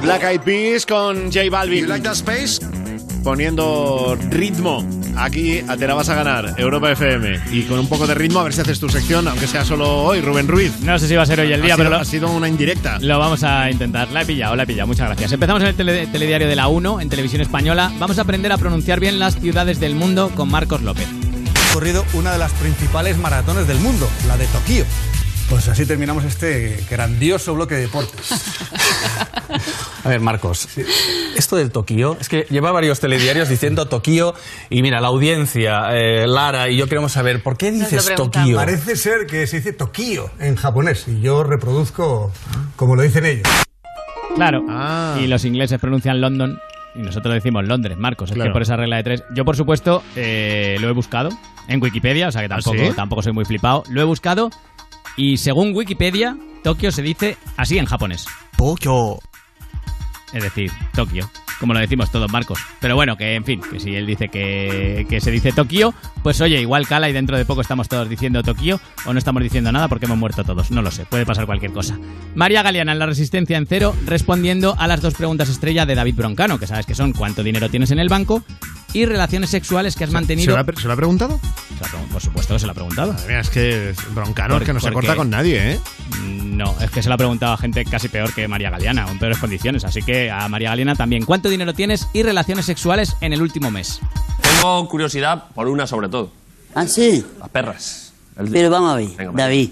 The 0.00 0.04
Black 0.06 0.22
Eyed 0.22 0.40
Peas 0.42 0.86
con 0.86 1.32
J 1.32 1.40
Balvin. 1.50 1.86
Poniendo 3.24 4.16
ritmo 4.30 4.86
aquí 5.16 5.58
a 5.66 5.76
Te 5.76 5.86
la 5.88 5.94
vas 5.94 6.08
a 6.08 6.14
ganar, 6.14 6.54
Europa 6.56 6.92
FM. 6.92 7.40
Y 7.50 7.62
con 7.62 7.80
un 7.80 7.88
poco 7.88 8.06
de 8.06 8.14
ritmo, 8.14 8.38
a 8.40 8.44
ver 8.44 8.52
si 8.52 8.60
haces 8.60 8.78
tu 8.78 8.88
sección, 8.88 9.26
aunque 9.26 9.46
sea 9.48 9.64
solo 9.64 10.04
hoy, 10.04 10.20
Rubén 10.20 10.46
Ruiz. 10.46 10.72
No 10.82 10.98
sé 10.98 11.08
si 11.08 11.16
va 11.16 11.22
a 11.22 11.26
ser 11.26 11.40
hoy 11.40 11.52
el 11.52 11.60
día, 11.62 11.74
Ha 11.74 11.76
pero 11.76 11.88
sido- 11.88 11.96
lo- 11.98 12.02
ha 12.02 12.04
sido 12.04 12.30
una 12.30 12.48
indirecta. 12.48 12.98
Lo 13.00 13.18
vamos 13.18 13.42
a 13.42 13.70
intentar. 13.70 14.08
La 14.12 14.22
he 14.22 14.26
pillado, 14.26 14.54
la 14.54 14.62
he 14.62 14.66
pillado. 14.66 14.86
Muchas 14.86 15.08
gracias. 15.08 15.32
Empezamos 15.32 15.62
en 15.62 15.68
el 15.68 15.74
tele- 15.74 16.06
telediario 16.06 16.46
de 16.48 16.56
la 16.56 16.68
1, 16.68 17.00
en 17.00 17.08
televisión 17.08 17.42
española. 17.42 17.90
Vamos 17.98 18.18
a 18.18 18.22
aprender 18.22 18.52
a 18.52 18.58
pronunciar 18.58 19.00
bien 19.00 19.18
las 19.18 19.34
ciudades 19.40 19.80
del 19.80 19.94
mundo 19.96 20.30
con 20.34 20.48
Marcos 20.50 20.82
López. 20.82 21.06
corrido 21.72 22.04
una 22.14 22.32
de 22.32 22.38
las 22.38 22.50
principales 22.52 23.18
maratones 23.18 23.66
del 23.68 23.78
mundo, 23.78 24.08
la 24.26 24.36
de 24.36 24.46
Tokio. 24.46 24.84
Pues 25.48 25.66
así 25.68 25.86
terminamos 25.86 26.24
este 26.24 26.84
grandioso 26.90 27.54
bloque 27.54 27.74
de 27.76 27.82
deportes. 27.82 28.30
A 30.04 30.08
ver, 30.08 30.20
Marcos, 30.20 30.68
esto 31.36 31.56
del 31.56 31.70
Tokio, 31.70 32.16
es 32.20 32.28
que 32.28 32.46
lleva 32.50 32.70
varios 32.70 33.00
telediarios 33.00 33.48
diciendo 33.48 33.86
Tokio 33.86 34.34
y 34.68 34.82
mira, 34.82 35.00
la 35.00 35.08
audiencia, 35.08 35.88
eh, 35.92 36.26
Lara 36.26 36.68
y 36.68 36.76
yo 36.76 36.86
queremos 36.86 37.12
saber, 37.12 37.42
¿por 37.42 37.56
qué 37.56 37.70
dices 37.72 38.14
Tokio? 38.14 38.56
Parece 38.56 38.94
ser 38.96 39.26
que 39.26 39.46
se 39.46 39.56
dice 39.56 39.72
Tokio 39.72 40.30
en 40.38 40.54
japonés 40.56 41.08
y 41.08 41.20
yo 41.20 41.42
reproduzco 41.44 42.30
como 42.76 42.94
lo 42.94 43.02
dicen 43.02 43.24
ellos. 43.24 43.48
Claro. 44.34 44.64
Y 45.18 45.26
los 45.28 45.44
ingleses 45.46 45.80
pronuncian 45.80 46.20
London 46.20 46.58
y 46.94 47.00
nosotros 47.00 47.32
decimos 47.34 47.66
Londres, 47.66 47.96
Marcos. 47.96 48.30
Es 48.30 48.34
Claro. 48.34 48.50
que 48.50 48.52
por 48.52 48.62
esa 48.62 48.76
regla 48.76 48.96
de 48.96 49.02
tres. 49.02 49.22
Yo, 49.34 49.44
por 49.44 49.56
supuesto, 49.56 50.02
eh, 50.14 50.76
lo 50.80 50.88
he 50.88 50.92
buscado 50.92 51.30
en 51.68 51.82
Wikipedia, 51.82 52.28
o 52.28 52.32
sea 52.32 52.42
que 52.42 52.48
tampoco, 52.48 52.76
sí? 52.78 52.90
tampoco 52.94 53.22
soy 53.22 53.32
muy 53.32 53.44
flipado. 53.46 53.82
Lo 53.88 54.00
he 54.00 54.04
buscado 54.04 54.50
y 55.18 55.36
según 55.36 55.74
Wikipedia, 55.74 56.38
Tokio 56.62 56.92
se 56.92 57.02
dice 57.02 57.36
así 57.56 57.76
en 57.76 57.86
japonés. 57.86 58.24
Tokio. 58.56 59.18
Es 60.32 60.42
decir, 60.44 60.70
Tokio. 60.94 61.28
Como 61.58 61.74
lo 61.74 61.80
decimos 61.80 62.12
todos, 62.12 62.30
Marcos. 62.30 62.60
Pero 62.80 62.94
bueno, 62.94 63.16
que 63.16 63.34
en 63.34 63.44
fin, 63.44 63.60
que 63.60 63.80
si 63.80 63.96
él 63.96 64.06
dice 64.06 64.28
que, 64.28 65.06
que 65.10 65.20
se 65.20 65.32
dice 65.32 65.50
Tokio, 65.50 65.92
pues 66.22 66.40
oye, 66.40 66.60
igual 66.60 66.86
cala 66.86 67.08
y 67.08 67.12
dentro 67.12 67.36
de 67.36 67.44
poco 67.44 67.62
estamos 67.62 67.88
todos 67.88 68.08
diciendo 68.08 68.44
Tokio 68.44 68.80
o 69.06 69.12
no 69.12 69.18
estamos 69.18 69.42
diciendo 69.42 69.72
nada 69.72 69.88
porque 69.88 70.06
hemos 70.06 70.18
muerto 70.18 70.44
todos. 70.44 70.70
No 70.70 70.82
lo 70.82 70.92
sé, 70.92 71.04
puede 71.06 71.26
pasar 71.26 71.46
cualquier 71.46 71.72
cosa. 71.72 71.98
María 72.36 72.62
Galeana 72.62 72.92
en 72.92 73.00
La 73.00 73.06
Resistencia 73.06 73.58
en 73.58 73.66
Cero 73.66 73.96
respondiendo 74.06 74.76
a 74.78 74.86
las 74.86 75.02
dos 75.02 75.14
preguntas 75.14 75.48
estrella 75.48 75.84
de 75.84 75.96
David 75.96 76.14
Broncano, 76.14 76.60
que 76.60 76.68
sabes 76.68 76.86
que 76.86 76.94
son 76.94 77.12
cuánto 77.12 77.42
dinero 77.42 77.68
tienes 77.68 77.90
en 77.90 77.98
el 77.98 78.08
banco 78.08 78.44
y 78.92 79.04
relaciones 79.04 79.50
sexuales 79.50 79.96
que 79.96 80.04
has 80.04 80.10
mantenido. 80.10 80.56
¿Se 80.56 80.62
lo, 80.62 80.72
ha, 80.72 80.80
se 80.80 80.86
lo 80.86 80.92
ha 80.92 80.96
preguntado? 80.96 81.40
Se 81.40 82.12
Por 82.12 82.22
supuesto 82.22 82.54
que 82.54 82.60
se 82.60 82.66
lo 82.66 82.72
ha 82.72 82.74
preguntado. 82.74 83.12
Madre 83.12 83.28
mía, 83.28 83.40
es 83.40 83.50
que 83.50 83.90
es 83.90 83.96
que 84.64 84.72
no 84.72 84.80
se 84.80 84.92
corta 84.92 85.14
con 85.16 85.30
nadie, 85.30 85.72
¿eh? 85.72 85.80
No, 86.22 86.74
es 86.80 86.90
que 86.90 87.02
se 87.02 87.08
lo 87.08 87.14
ha 87.14 87.18
preguntado 87.18 87.52
a 87.52 87.56
gente 87.56 87.84
casi 87.84 88.08
peor 88.08 88.34
que 88.34 88.48
María 88.48 88.70
Galeana, 88.70 89.06
o 89.06 89.10
en 89.10 89.18
peores 89.18 89.38
condiciones. 89.38 89.84
Así 89.84 90.02
que 90.02 90.30
a 90.30 90.48
María 90.48 90.70
Galeana 90.70 90.96
también. 90.96 91.24
¿Cuánto 91.24 91.48
dinero 91.48 91.72
tienes 91.74 92.08
y 92.12 92.22
relaciones 92.22 92.64
sexuales 92.66 93.14
en 93.20 93.32
el 93.32 93.42
último 93.42 93.70
mes? 93.70 94.00
Tengo 94.42 94.88
curiosidad 94.88 95.44
por 95.54 95.68
una 95.68 95.86
sobre 95.86 96.08
todo. 96.08 96.32
¿Ah, 96.74 96.86
sí? 96.86 97.24
Las 97.38 97.48
perras. 97.50 98.12
El- 98.36 98.48
Pero 98.50 98.70
vamos 98.70 98.92
a 98.92 98.96
ver, 98.96 99.08
Venga. 99.16 99.32
David. 99.34 99.70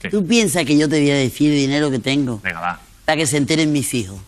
¿qué? 0.00 0.08
¿Tú 0.10 0.26
piensas 0.26 0.64
que 0.64 0.76
yo 0.76 0.88
te 0.88 1.00
voy 1.00 1.10
a 1.10 1.16
decir 1.16 1.50
el 1.52 1.58
dinero 1.58 1.90
que 1.90 1.98
tengo? 1.98 2.40
Venga, 2.42 2.60
va. 2.60 2.80
Para 3.04 3.16
que 3.18 3.26
se 3.26 3.36
enteren 3.36 3.70
mis 3.72 3.92
hijos. 3.94 4.18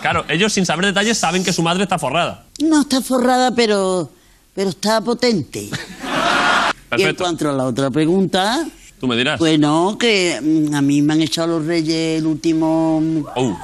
Claro, 0.00 0.24
ellos 0.28 0.52
sin 0.52 0.64
saber 0.66 0.86
detalles 0.86 1.18
saben 1.18 1.42
que 1.44 1.52
su 1.52 1.62
madre 1.62 1.82
está 1.84 1.98
forrada. 1.98 2.44
No 2.60 2.82
está 2.82 3.00
forrada, 3.00 3.50
pero, 3.54 4.10
pero 4.54 4.70
está 4.70 5.00
potente. 5.00 5.60
Y 5.62 5.70
en 5.70 6.88
Perfecto. 6.88 7.24
cuanto 7.24 7.48
a 7.50 7.52
la 7.52 7.64
otra 7.64 7.90
pregunta, 7.90 8.64
Tú 9.00 9.06
me 9.06 9.16
dirás. 9.16 9.38
pues 9.38 9.58
no, 9.58 9.96
que 9.98 10.38
mm, 10.42 10.74
a 10.74 10.82
mí 10.82 11.02
me 11.02 11.14
han 11.14 11.22
echado 11.22 11.58
los 11.58 11.66
reyes 11.66 12.18
el 12.20 12.26
último... 12.26 13.02
Oh, 13.34 13.58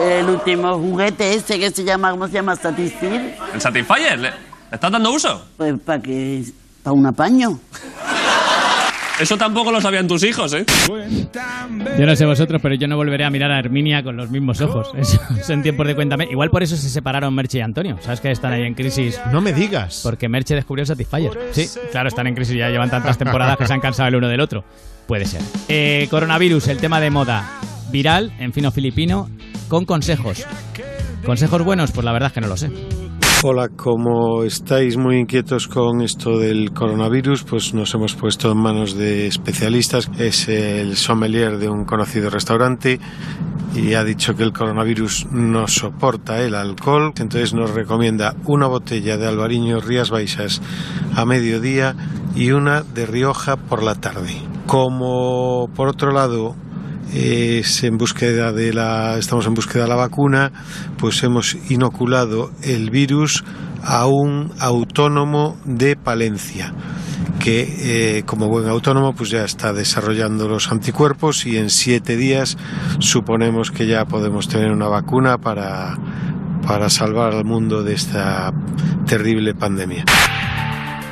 El 0.00 0.28
último 0.30 0.78
juguete 0.78 1.34
ese 1.34 1.58
que 1.58 1.70
se 1.70 1.84
llama, 1.84 2.10
¿cómo 2.12 2.26
se 2.28 2.34
llama? 2.34 2.54
Satisfyer. 2.56 3.36
¿El 3.52 3.60
Satisfyer? 3.60 4.18
¿Le, 4.18 4.30
le 4.30 4.36
estás 4.72 4.90
dando 4.92 5.10
uso? 5.12 5.42
Pues 5.56 5.74
para 5.84 6.00
que... 6.00 6.44
Para 6.82 6.94
un 6.94 7.04
apaño. 7.06 7.58
Eso 9.20 9.36
tampoco 9.36 9.72
lo 9.72 9.80
sabían 9.80 10.06
tus 10.06 10.22
hijos, 10.22 10.52
¿eh? 10.54 10.64
Yo 11.98 12.06
no 12.06 12.14
sé 12.14 12.24
vosotros, 12.24 12.60
pero 12.62 12.74
yo 12.76 12.86
no 12.86 12.96
volveré 12.96 13.24
a 13.24 13.30
mirar 13.30 13.50
a 13.50 13.58
Herminia 13.58 14.02
con 14.02 14.16
los 14.16 14.30
mismos 14.30 14.60
ojos. 14.60 14.90
Eso, 14.96 15.20
eso 15.38 15.52
en 15.52 15.62
tiempos 15.62 15.86
de 15.86 15.94
cuéntame. 15.94 16.28
Igual 16.30 16.50
por 16.50 16.62
eso 16.62 16.76
se 16.76 16.88
separaron 16.88 17.34
Merche 17.34 17.58
y 17.58 17.60
Antonio. 17.60 17.98
¿Sabes 18.00 18.20
que 18.20 18.30
están 18.30 18.52
ahí 18.52 18.62
en 18.62 18.74
crisis? 18.74 19.20
No 19.32 19.40
me 19.40 19.52
digas. 19.52 20.00
Porque 20.02 20.28
Merche 20.28 20.54
descubrió 20.54 20.84
Satisfyer. 20.86 21.32
Sí, 21.52 21.68
claro, 21.90 22.08
están 22.08 22.26
en 22.26 22.34
crisis. 22.34 22.56
Ya 22.56 22.68
llevan 22.68 22.90
tantas 22.90 23.18
temporadas 23.18 23.56
que 23.56 23.66
se 23.66 23.72
han 23.72 23.80
cansado 23.80 24.08
el 24.08 24.16
uno 24.16 24.28
del 24.28 24.40
otro. 24.40 24.64
Puede 25.06 25.24
ser. 25.24 25.40
Eh, 25.68 26.06
coronavirus, 26.10 26.68
el 26.68 26.78
tema 26.78 27.00
de 27.00 27.10
moda. 27.10 27.60
Viral, 27.90 28.32
en 28.38 28.52
fino 28.52 28.70
filipino, 28.70 29.30
con 29.68 29.84
consejos. 29.84 30.44
¿Consejos 31.24 31.64
buenos? 31.64 31.92
Pues 31.92 32.04
la 32.04 32.12
verdad 32.12 32.28
es 32.28 32.32
que 32.34 32.40
no 32.40 32.48
lo 32.48 32.56
sé. 32.56 32.70
Hola, 33.40 33.68
como 33.68 34.42
estáis 34.42 34.96
muy 34.96 35.16
inquietos 35.16 35.68
con 35.68 36.02
esto 36.02 36.40
del 36.40 36.72
coronavirus, 36.72 37.44
pues 37.44 37.72
nos 37.72 37.94
hemos 37.94 38.16
puesto 38.16 38.50
en 38.50 38.58
manos 38.58 38.96
de 38.96 39.28
especialistas. 39.28 40.10
Es 40.18 40.48
el 40.48 40.96
sommelier 40.96 41.58
de 41.58 41.68
un 41.68 41.84
conocido 41.84 42.30
restaurante 42.30 42.98
y 43.76 43.94
ha 43.94 44.02
dicho 44.02 44.34
que 44.34 44.42
el 44.42 44.52
coronavirus 44.52 45.28
no 45.30 45.68
soporta 45.68 46.42
el 46.42 46.56
alcohol, 46.56 47.12
entonces 47.16 47.54
nos 47.54 47.70
recomienda 47.70 48.34
una 48.44 48.66
botella 48.66 49.16
de 49.16 49.28
Alvariño 49.28 49.78
Rías 49.78 50.10
Baixas 50.10 50.60
a 51.14 51.24
mediodía 51.24 51.94
y 52.34 52.50
una 52.50 52.82
de 52.82 53.06
Rioja 53.06 53.54
por 53.56 53.84
la 53.84 53.94
tarde. 53.94 54.34
Como 54.66 55.70
por 55.76 55.86
otro 55.86 56.10
lado 56.10 56.56
es 57.12 57.82
en 57.84 57.96
búsqueda 57.96 58.52
de 58.52 58.72
la 58.72 59.18
estamos 59.18 59.46
en 59.46 59.54
búsqueda 59.54 59.84
de 59.84 59.88
la 59.88 59.96
vacuna 59.96 60.52
pues 60.98 61.22
hemos 61.22 61.56
inoculado 61.68 62.50
el 62.62 62.90
virus 62.90 63.44
a 63.82 64.06
un 64.06 64.52
autónomo 64.58 65.56
de 65.64 65.96
Palencia 65.96 66.72
que 67.38 68.18
eh, 68.18 68.22
como 68.24 68.48
buen 68.48 68.68
autónomo 68.68 69.14
pues 69.14 69.30
ya 69.30 69.44
está 69.44 69.72
desarrollando 69.72 70.48
los 70.48 70.70
anticuerpos 70.70 71.46
y 71.46 71.56
en 71.56 71.70
siete 71.70 72.16
días 72.16 72.56
suponemos 72.98 73.70
que 73.70 73.86
ya 73.86 74.04
podemos 74.04 74.48
tener 74.48 74.70
una 74.70 74.88
vacuna 74.88 75.38
para 75.38 75.96
para 76.66 76.90
salvar 76.90 77.32
al 77.32 77.44
mundo 77.44 77.82
de 77.82 77.94
esta 77.94 78.52
terrible 79.06 79.54
pandemia. 79.54 80.04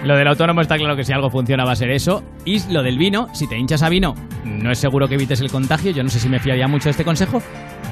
Lo 0.07 0.17
del 0.17 0.29
autónomo 0.29 0.61
está 0.61 0.77
claro 0.77 0.95
que 0.95 1.03
si 1.05 1.13
algo 1.13 1.31
funciona 1.31 1.65
va 1.65 1.73
a 1.73 1.77
ser 1.77 1.91
eso. 1.91 2.23
Y 2.45 2.61
lo 2.73 2.83
del 2.85 2.97
vino, 2.97 3.29
si 3.35 3.49
te 3.49 3.59
hinchas 3.59 3.83
a 3.83 3.89
vino, 3.89 4.15
no 4.45 4.71
es 4.71 4.79
seguro 4.79 5.09
que 5.09 5.15
evites 5.17 5.41
el 5.41 5.51
contagio. 5.51 5.91
Yo 5.91 6.03
no 6.05 6.09
sé 6.11 6.21
si 6.21 6.29
me 6.29 6.39
fiaría 6.39 6.69
mucho 6.69 6.85
de 6.85 6.91
este 6.93 7.05
consejo. 7.05 7.43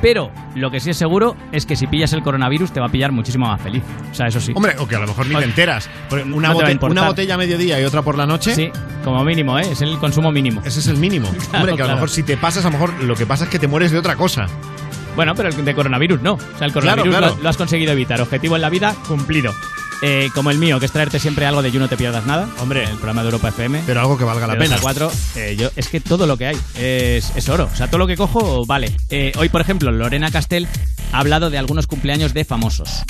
Pero 0.00 0.30
lo 0.54 0.70
que 0.70 0.80
sí 0.80 0.90
es 0.90 0.96
seguro 0.96 1.34
es 1.50 1.66
que 1.66 1.74
si 1.76 1.86
pillas 1.86 2.12
el 2.12 2.22
coronavirus 2.22 2.72
te 2.72 2.78
va 2.78 2.86
a 2.86 2.88
pillar 2.88 3.10
muchísimo 3.10 3.46
más 3.48 3.60
feliz. 3.60 3.82
O 4.10 4.14
sea, 4.14 4.26
eso 4.26 4.38
sí. 4.40 4.52
Hombre, 4.54 4.74
o 4.78 4.86
que 4.86 4.94
a 4.96 5.00
lo 5.00 5.06
mejor 5.08 5.26
ni 5.26 5.34
te 5.34 5.44
enteras. 5.44 5.88
Una, 6.12 6.48
No 6.50 6.54
bote- 6.54 6.78
una 6.90 7.06
botella 7.08 7.34
a 7.34 7.38
mediodía 7.38 7.80
y 7.80 7.84
otra 7.84 8.02
por 8.02 8.16
la 8.16 8.26
noche. 8.26 8.54
Sí, 8.54 8.70
como 9.02 9.24
mínimo, 9.24 9.58
¿eh? 9.58 9.62
Es 9.72 9.80
el 9.82 9.98
consumo 9.98 10.30
mínimo. 10.30 10.60
Ese 10.64 10.80
es 10.80 10.86
el 10.88 10.98
mínimo. 10.98 11.28
Hombre, 11.54 11.74
que 11.74 11.82
a 11.82 11.86
lo 11.86 11.94
mejor 11.94 12.10
si 12.10 12.22
te 12.22 12.36
pasas, 12.36 12.64
a 12.64 12.68
lo 12.68 12.72
mejor 12.78 13.02
lo 13.02 13.14
que 13.16 13.26
pasa 13.26 13.44
es 13.44 13.50
que 13.50 13.58
te 13.58 13.66
mueres 13.66 13.90
de 13.92 13.98
otra 13.98 14.14
cosa. 14.14 14.46
Bueno, 15.16 15.34
pero 15.34 15.48
el 15.48 15.64
de 15.64 15.74
coronavirus 15.74 16.20
no. 16.22 16.34
O 16.34 16.58
sea, 16.58 16.66
el 16.66 16.72
coronavirus 16.72 17.08
claro. 17.08 17.34
Lo, 17.36 17.42
lo 17.42 17.48
has 17.48 17.56
conseguido 17.56 17.92
evitar. 17.92 18.20
Objetivo 18.20 18.56
en 18.56 18.62
la 18.62 18.68
vida 18.70 18.94
cumplido. 19.08 19.52
Eh, 20.02 20.30
como 20.34 20.50
el 20.50 20.58
mío, 20.58 20.78
que 20.78 20.86
es 20.86 20.92
traerte 20.92 21.18
siempre 21.18 21.46
algo 21.46 21.62
de 21.62 21.70
You 21.70 21.80
No 21.80 21.88
Te 21.88 21.96
Pierdas 21.96 22.26
Nada. 22.26 22.48
Hombre. 22.60 22.84
El 22.84 22.96
programa 22.96 23.22
de 23.22 23.28
Europa 23.28 23.48
FM. 23.48 23.82
Pero 23.86 24.00
algo 24.00 24.18
que 24.18 24.24
valga 24.24 24.46
la 24.46 24.58
pena. 24.58 24.76
a 24.76 24.80
cuatro, 24.80 25.10
eh, 25.36 25.56
yo, 25.58 25.70
es 25.76 25.88
que 25.88 26.00
todo 26.00 26.26
lo 26.26 26.36
que 26.36 26.46
hay 26.46 26.56
es, 26.76 27.32
es 27.36 27.48
oro. 27.48 27.68
O 27.72 27.76
sea, 27.76 27.86
todo 27.86 27.98
lo 27.98 28.06
que 28.06 28.16
cojo 28.16 28.66
vale. 28.66 28.94
Eh, 29.10 29.32
hoy, 29.38 29.48
por 29.48 29.60
ejemplo, 29.60 29.90
Lorena 29.92 30.30
Castell 30.30 30.68
ha 31.14 31.18
hablado 31.18 31.48
de 31.50 31.58
algunos 31.58 31.86
cumpleaños 31.86 32.34
de 32.34 32.44
famosos. 32.44 33.02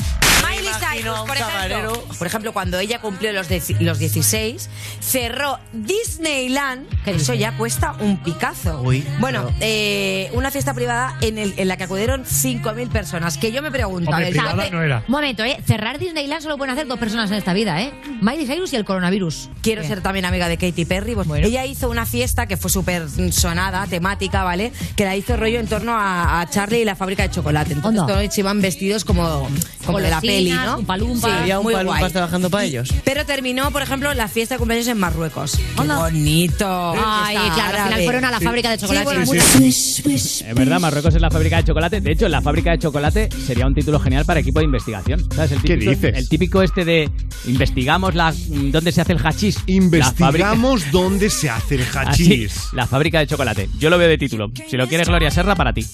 Miley 0.47 0.71
Cyrus, 0.79 1.19
por 1.21 1.37
ejemplo, 1.37 2.05
por 2.19 2.27
ejemplo, 2.27 2.53
cuando 2.53 2.79
ella 2.79 3.01
cumplió 3.01 3.33
los, 3.33 3.49
los 3.81 3.99
16, 3.99 4.71
cerró 5.01 5.59
Disneyland, 5.73 6.87
que 7.05 7.13
eso 7.13 7.35
ya 7.35 7.57
cuesta 7.57 7.95
un 8.01 8.19
picazo. 8.19 8.83
bueno, 9.21 9.51
eh, 9.61 10.31
una 10.35 10.51
fiesta 10.51 10.75
privada 10.75 11.17
en, 11.23 11.39
el- 11.39 11.55
en 11.57 11.67
la 11.69 11.77
que 11.77 11.85
acudieron 11.85 12.25
5.000 12.25 12.89
personas. 12.91 13.39
Que 13.39 13.53
yo 13.53 13.63
me 13.63 13.71
pregunto, 13.71 14.13
a 14.13 14.19
ver, 14.19 14.33
fíjate- 14.33 14.71
Momento, 15.09 15.45
¿eh? 15.45 15.59
Cerrar 15.67 15.99
Disneyland 15.99 16.43
solo 16.43 16.57
pueden 16.59 16.73
hacer 16.75 16.87
dos 16.87 16.99
personas 16.99 17.31
en 17.31 17.39
esta 17.39 17.53
vida, 17.53 17.81
¿eh? 17.83 17.93
Miley 18.21 18.47
Cyrus 18.47 18.73
y 18.73 18.77
el 18.77 18.85
coronavirus. 18.85 19.49
Quiero 19.63 19.83
ser 19.83 20.03
también 20.03 20.25
amiga 20.25 20.49
de 20.49 20.57
Katy 20.59 20.85
Perry. 20.85 21.15
Pues 21.15 21.29
Ella 21.45 21.65
hizo 21.67 21.89
una 21.91 22.07
fiesta 22.07 22.47
que 22.47 22.57
fue 22.57 22.71
súper 22.71 23.09
sonada, 23.33 23.87
temática, 23.87 24.45
¿vale? 24.45 24.73
Que 24.97 25.05
la 25.05 25.17
hizo 25.17 25.37
rollo 25.37 25.59
en 25.59 25.67
torno 25.67 25.95
a, 25.95 26.41
a 26.41 26.51
Charlie 26.51 26.81
y 26.83 26.85
la 26.85 26.97
fábrica 26.97 27.23
de 27.25 27.31
chocolate. 27.31 27.73
Entonces 27.73 27.94
todos 27.95 28.39
iban 28.39 28.61
vestidos 28.61 29.05
como, 29.05 29.49
como 29.87 30.01
de 30.01 30.11
la 30.11 30.21
peli 30.21 30.51
¿no? 30.51 30.79
un 30.79 30.85
palumpas. 30.87 31.31
Sí, 31.31 31.37
Había 31.41 31.59
un 31.59 31.65
muy 31.65 31.75
palumpas 31.75 32.01
guay. 32.01 32.13
trabajando 32.13 32.51
para 32.51 32.65
ellos. 32.65 32.89
Pero 33.05 33.25
terminó, 33.27 33.71
por 33.71 33.83
ejemplo, 33.83 34.13
la 34.15 34.29
fiesta 34.29 34.55
de 34.55 34.59
cumpleaños 34.59 34.89
en 34.89 34.99
Marruecos. 34.99 35.53
¡Qué 35.57 35.83
bonito! 35.87 36.95
Ay, 37.05 37.37
claro, 37.55 37.79
al 37.79 37.85
final 37.89 38.05
fueron 38.05 38.25
a 38.25 38.31
la 38.31 38.39
Sí. 38.39 38.45
fábrica 38.45 38.71
de 38.71 38.77
Sí, 38.79 38.83
chocolate. 38.83 39.05
bueno, 39.05 39.23
Es 39.33 40.55
verdad, 40.55 40.81
Marruecos 40.81 41.15
es 41.15 41.21
la 41.21 41.31
fábrica 41.31 41.57
de 41.59 41.65
chocolate. 41.65 42.01
De 42.01 42.13
hecho, 42.13 42.29
la 42.29 42.41
fábrica 42.43 42.71
de 42.73 42.79
chocolate 42.79 43.29
sería 43.47 43.67
un 43.67 43.75
título 43.75 43.99
genial 44.01 44.25
para 44.25 44.41
equipo 44.41 44.59
de 44.59 44.65
investigación. 44.67 45.27
¿Sabes? 45.35 45.53
El 45.53 45.63
¿Qué 45.63 45.75
típico, 45.77 45.91
dices? 45.91 46.13
El 46.17 46.29
típico 46.29 46.63
este 46.63 46.85
de 46.85 47.11
investigamos 47.47 48.15
la, 48.15 48.35
dónde 48.49 48.93
se 48.93 49.01
hace 49.01 49.13
el 49.13 49.19
hachís. 49.25 49.59
Investigamos 49.67 50.91
dónde 50.91 51.31
se 51.31 51.51
hace 51.51 51.77
el 51.77 51.83
Así, 51.95 52.25
hachís. 52.25 52.55
la 52.73 52.87
fábrica 52.87 53.19
de 53.21 53.27
chocolate. 53.27 53.69
Yo 53.79 53.91
lo 53.91 53.99
veo 53.99 54.09
de 54.09 54.19
título. 54.19 54.51
Si 54.69 54.77
lo 54.77 54.89
quieres 54.89 55.09
Gloria 55.09 55.31
Serra, 55.31 55.55
para 55.55 55.73
ti. 55.73 55.87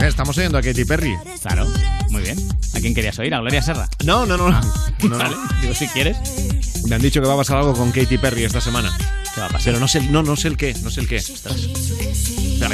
Estamos 0.00 0.36
oyendo 0.38 0.58
a 0.58 0.62
Katy 0.62 0.84
Perry. 0.84 1.16
Claro, 1.42 1.66
muy 2.10 2.22
bien. 2.22 2.36
¿A 2.74 2.80
quién 2.80 2.94
querías 2.94 3.18
oír? 3.18 3.34
¿A 3.34 3.40
Gloria 3.40 3.62
Serra? 3.62 3.88
No, 4.04 4.26
no, 4.26 4.36
no. 4.36 4.50
no, 4.50 4.60
no. 5.08 5.18
Vale, 5.18 5.36
digo, 5.60 5.74
si 5.74 5.86
quieres. 5.88 6.16
Me 6.88 6.94
han 6.96 7.02
dicho 7.02 7.20
que 7.20 7.26
va 7.28 7.34
a 7.34 7.36
pasar 7.36 7.58
algo 7.58 7.74
con 7.74 7.90
Katy 7.92 8.18
Perry 8.18 8.44
esta 8.44 8.60
semana. 8.60 8.96
¿Qué 9.34 9.40
va 9.40 9.46
a 9.46 9.50
pasar? 9.50 9.64
Pero 9.66 9.80
no 9.80 9.88
sé, 9.88 10.00
no, 10.02 10.22
no 10.22 10.36
sé 10.36 10.48
el 10.48 10.56
qué, 10.56 10.74
no 10.82 10.90
sé 10.90 11.00
el 11.00 11.08
qué. 11.08 11.22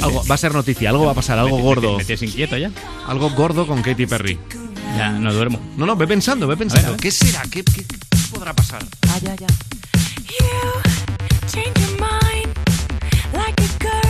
Algo- 0.02 0.24
va 0.28 0.34
a 0.34 0.38
ser 0.38 0.54
noticia, 0.54 0.90
algo 0.90 1.04
va 1.06 1.12
a 1.12 1.14
pasar, 1.14 1.38
algo 1.38 1.58
gordo. 1.58 1.98
Me 1.98 2.04
tienes 2.04 2.22
inquieto 2.22 2.56
ya. 2.56 2.70
Algo 3.06 3.30
gordo 3.30 3.66
con 3.66 3.82
Katy 3.82 4.06
Perry. 4.06 4.38
Ya, 4.96 5.10
no 5.10 5.32
duermo. 5.32 5.60
No, 5.76 5.86
no, 5.86 5.96
ve 5.96 6.06
pensando, 6.06 6.46
ve 6.46 6.56
pensando. 6.56 6.88
A 6.88 6.90
ver, 6.92 6.94
a 6.94 6.96
ver. 6.96 7.00
¿Qué 7.02 7.10
será? 7.10 7.42
¿Qué, 7.50 7.64
qué- 7.64 7.84
qué 7.84 7.96
podrá 8.30 8.52
pasar? 8.54 8.84
Change 11.46 11.78
your 11.80 12.00
mind 12.00 12.48
like 13.34 13.60
a 13.62 13.66
girl 13.80 14.03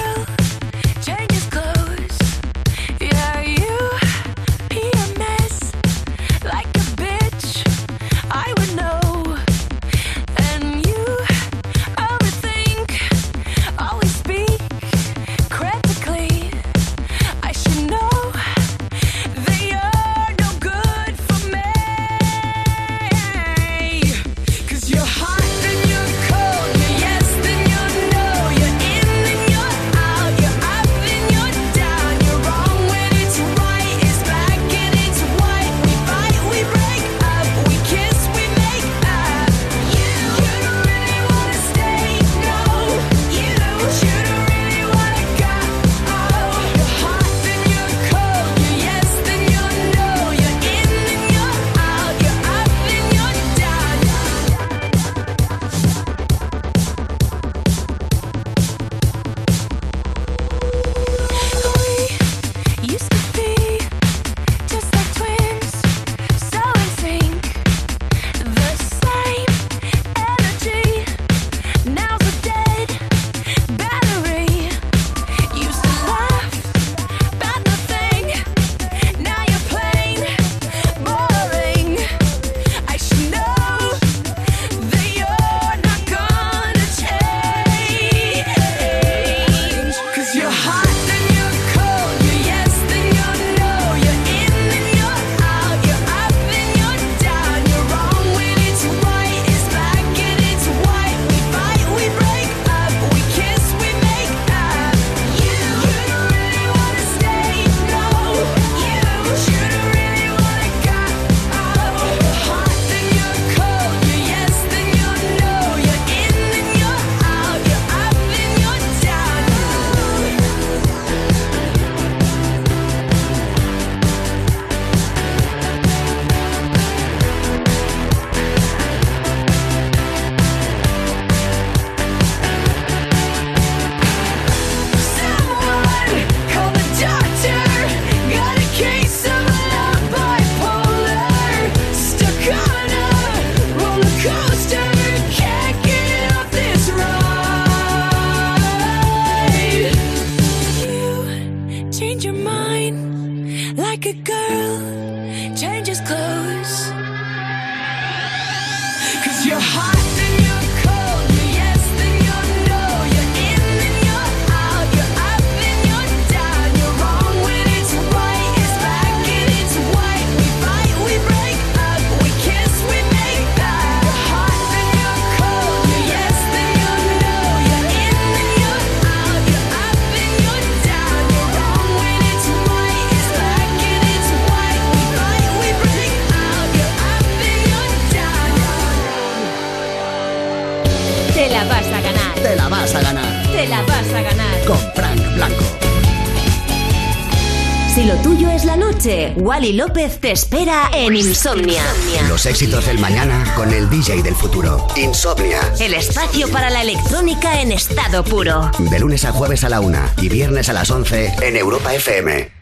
noche, 199.04 199.34
Wally 199.36 199.72
López 199.72 200.18
te 200.20 200.32
espera 200.32 200.90
en 200.92 201.14
Insomnia. 201.14 201.82
Los 202.28 202.46
éxitos 202.46 202.86
del 202.86 202.98
mañana 202.98 203.52
con 203.54 203.72
el 203.72 203.88
DJ 203.90 204.22
del 204.22 204.34
futuro. 204.34 204.86
Insomnia. 204.96 205.60
El 205.78 205.94
espacio 205.94 206.48
para 206.50 206.70
la 206.70 206.82
electrónica 206.82 207.60
en 207.60 207.72
estado 207.72 208.24
puro. 208.24 208.70
De 208.78 208.98
lunes 208.98 209.24
a 209.24 209.32
jueves 209.32 209.64
a 209.64 209.68
la 209.68 209.80
una 209.80 210.12
y 210.20 210.28
viernes 210.28 210.68
a 210.68 210.72
las 210.72 210.90
11 210.90 211.34
en 211.42 211.56
Europa 211.56 211.94
FM. 211.94 212.53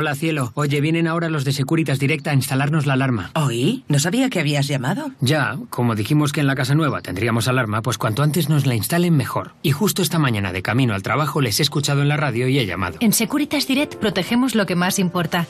Hola, 0.00 0.14
cielo. 0.14 0.52
Oye, 0.54 0.80
vienen 0.80 1.06
ahora 1.06 1.28
los 1.28 1.44
de 1.44 1.52
Securitas 1.52 1.98
Direct 1.98 2.26
a 2.26 2.32
instalarnos 2.32 2.86
la 2.86 2.94
alarma. 2.94 3.32
¿Oí? 3.34 3.84
No 3.86 3.98
sabía 3.98 4.30
que 4.30 4.40
habías 4.40 4.66
llamado. 4.66 5.10
Ya, 5.20 5.58
como 5.68 5.94
dijimos 5.94 6.32
que 6.32 6.40
en 6.40 6.46
la 6.46 6.54
casa 6.54 6.74
nueva 6.74 7.02
tendríamos 7.02 7.48
alarma, 7.48 7.82
pues 7.82 7.98
cuanto 7.98 8.22
antes 8.22 8.48
nos 8.48 8.64
la 8.64 8.74
instalen 8.74 9.14
mejor. 9.14 9.52
Y 9.62 9.72
justo 9.72 10.00
esta 10.00 10.18
mañana 10.18 10.54
de 10.54 10.62
camino 10.62 10.94
al 10.94 11.02
trabajo 11.02 11.42
les 11.42 11.60
he 11.60 11.62
escuchado 11.62 12.00
en 12.00 12.08
la 12.08 12.16
radio 12.16 12.48
y 12.48 12.58
he 12.58 12.64
llamado. 12.64 12.96
En 13.00 13.12
Securitas 13.12 13.66
Direct 13.66 13.96
protegemos 13.96 14.54
lo 14.54 14.64
que 14.64 14.74
más 14.74 14.98
importa. 14.98 15.46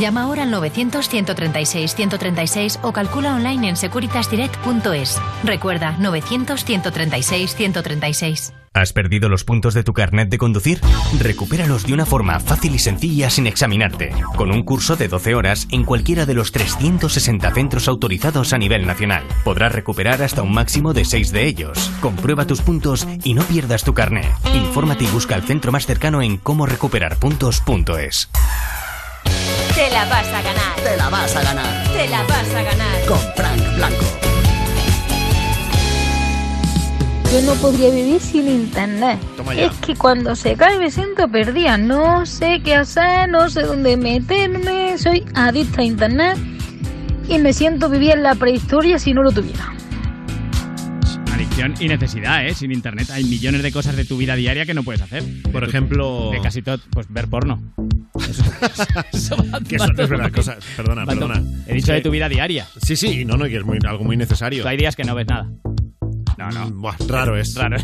Llama 0.00 0.22
ahora 0.22 0.42
al 0.42 0.52
900-136-136 0.52 2.80
o 2.82 2.92
calcula 2.92 3.36
online 3.36 3.68
en 3.68 3.76
securitasdirect.es. 3.76 5.22
Recuerda, 5.44 5.96
900-136-136. 6.00 8.61
¿Has 8.74 8.94
perdido 8.94 9.28
los 9.28 9.44
puntos 9.44 9.74
de 9.74 9.84
tu 9.84 9.92
carnet 9.92 10.30
de 10.30 10.38
conducir? 10.38 10.80
Recupéralos 11.18 11.86
de 11.86 11.92
una 11.92 12.06
forma 12.06 12.40
fácil 12.40 12.74
y 12.74 12.78
sencilla 12.78 13.28
sin 13.28 13.46
examinarte, 13.46 14.14
con 14.34 14.50
un 14.50 14.62
curso 14.62 14.96
de 14.96 15.08
12 15.08 15.34
horas 15.34 15.68
en 15.70 15.84
cualquiera 15.84 16.24
de 16.24 16.32
los 16.32 16.52
360 16.52 17.52
centros 17.52 17.86
autorizados 17.86 18.54
a 18.54 18.58
nivel 18.58 18.86
nacional. 18.86 19.24
Podrás 19.44 19.72
recuperar 19.72 20.22
hasta 20.22 20.42
un 20.42 20.52
máximo 20.52 20.94
de 20.94 21.04
6 21.04 21.32
de 21.32 21.46
ellos. 21.46 21.90
Comprueba 22.00 22.46
tus 22.46 22.62
puntos 22.62 23.06
y 23.24 23.34
no 23.34 23.42
pierdas 23.42 23.84
tu 23.84 23.92
carnet. 23.92 24.30
Infórmate 24.54 25.04
y 25.04 25.08
busca 25.08 25.34
el 25.34 25.42
centro 25.42 25.70
más 25.70 25.84
cercano 25.84 26.22
en 26.22 26.38
comorecuperarpuntos.es. 26.38 28.30
Te 29.74 29.90
la 29.90 30.06
vas 30.06 30.26
a 30.28 30.42
ganar. 30.42 30.76
Te 30.82 30.96
la 30.96 31.08
vas 31.10 31.36
a 31.36 31.42
ganar. 31.42 31.88
Te 31.92 32.08
la 32.08 32.22
vas 32.22 32.54
a 32.54 32.62
ganar. 32.62 33.04
Con 33.06 33.18
Frank 33.36 33.76
Blanco. 33.76 34.41
Yo 37.32 37.40
no 37.46 37.54
podría 37.54 37.88
vivir 37.90 38.20
sin 38.20 38.46
internet. 38.46 39.18
Toma 39.38 39.54
ya. 39.54 39.64
Es 39.66 39.72
que 39.78 39.94
cuando 39.96 40.36
se 40.36 40.54
cae 40.54 40.78
me 40.78 40.90
siento 40.90 41.28
perdida. 41.28 41.78
No 41.78 42.26
sé 42.26 42.60
qué 42.62 42.74
hacer, 42.74 43.28
no 43.30 43.48
sé 43.48 43.62
dónde 43.62 43.96
meterme. 43.96 44.98
Soy 44.98 45.24
adicta 45.34 45.80
a 45.80 45.84
internet 45.84 46.36
y 47.28 47.38
me 47.38 47.54
siento 47.54 47.88
vivir 47.88 48.10
en 48.12 48.22
la 48.22 48.34
prehistoria 48.34 48.98
si 48.98 49.14
no 49.14 49.22
lo 49.22 49.32
tuviera. 49.32 49.72
Adicción 51.32 51.74
y 51.80 51.88
necesidad, 51.88 52.46
¿eh? 52.46 52.54
Sin 52.54 52.70
internet 52.70 53.08
hay 53.10 53.24
millones 53.24 53.62
de 53.62 53.72
cosas 53.72 53.96
de 53.96 54.04
tu 54.04 54.18
vida 54.18 54.36
diaria 54.36 54.66
que 54.66 54.74
no 54.74 54.82
puedes 54.82 55.00
hacer. 55.00 55.22
Por 55.50 55.64
ejemplo... 55.64 56.30
De 56.32 56.40
casi 56.42 56.60
todo, 56.60 56.78
pues 56.90 57.06
ver 57.08 57.28
porno. 57.28 57.62
Eso, 58.28 58.44
eso 59.12 59.36
va- 59.50 59.60
Que 59.60 59.76
eso 59.76 59.86
es 59.96 60.08
verdad, 60.10 60.30
cosa- 60.30 60.58
perdona, 60.76 61.04
Va 61.06 61.14
perdona. 61.14 61.42
He 61.66 61.74
dicho 61.74 61.92
de 61.92 61.98
Sí. 61.98 62.04
tu 62.04 62.10
vida 62.10 62.28
diaria. 62.28 62.66
Sí, 62.82 62.94
sí, 62.94 63.24
no, 63.24 63.38
no, 63.38 63.46
que 63.46 63.56
es 63.56 63.64
muy, 63.64 63.78
algo 63.88 64.04
muy 64.04 64.18
necesario. 64.18 64.62
Tú 64.62 64.68
hay 64.68 64.76
días 64.76 64.94
que 64.96 65.04
no 65.04 65.14
ves 65.14 65.26
nada. 65.26 65.48
No, 66.38 66.50
no. 66.50 66.66
Mm, 66.66 66.80
Buah, 66.80 66.96
raro 67.06 67.36
es. 67.36 67.54
Raro. 67.56 67.76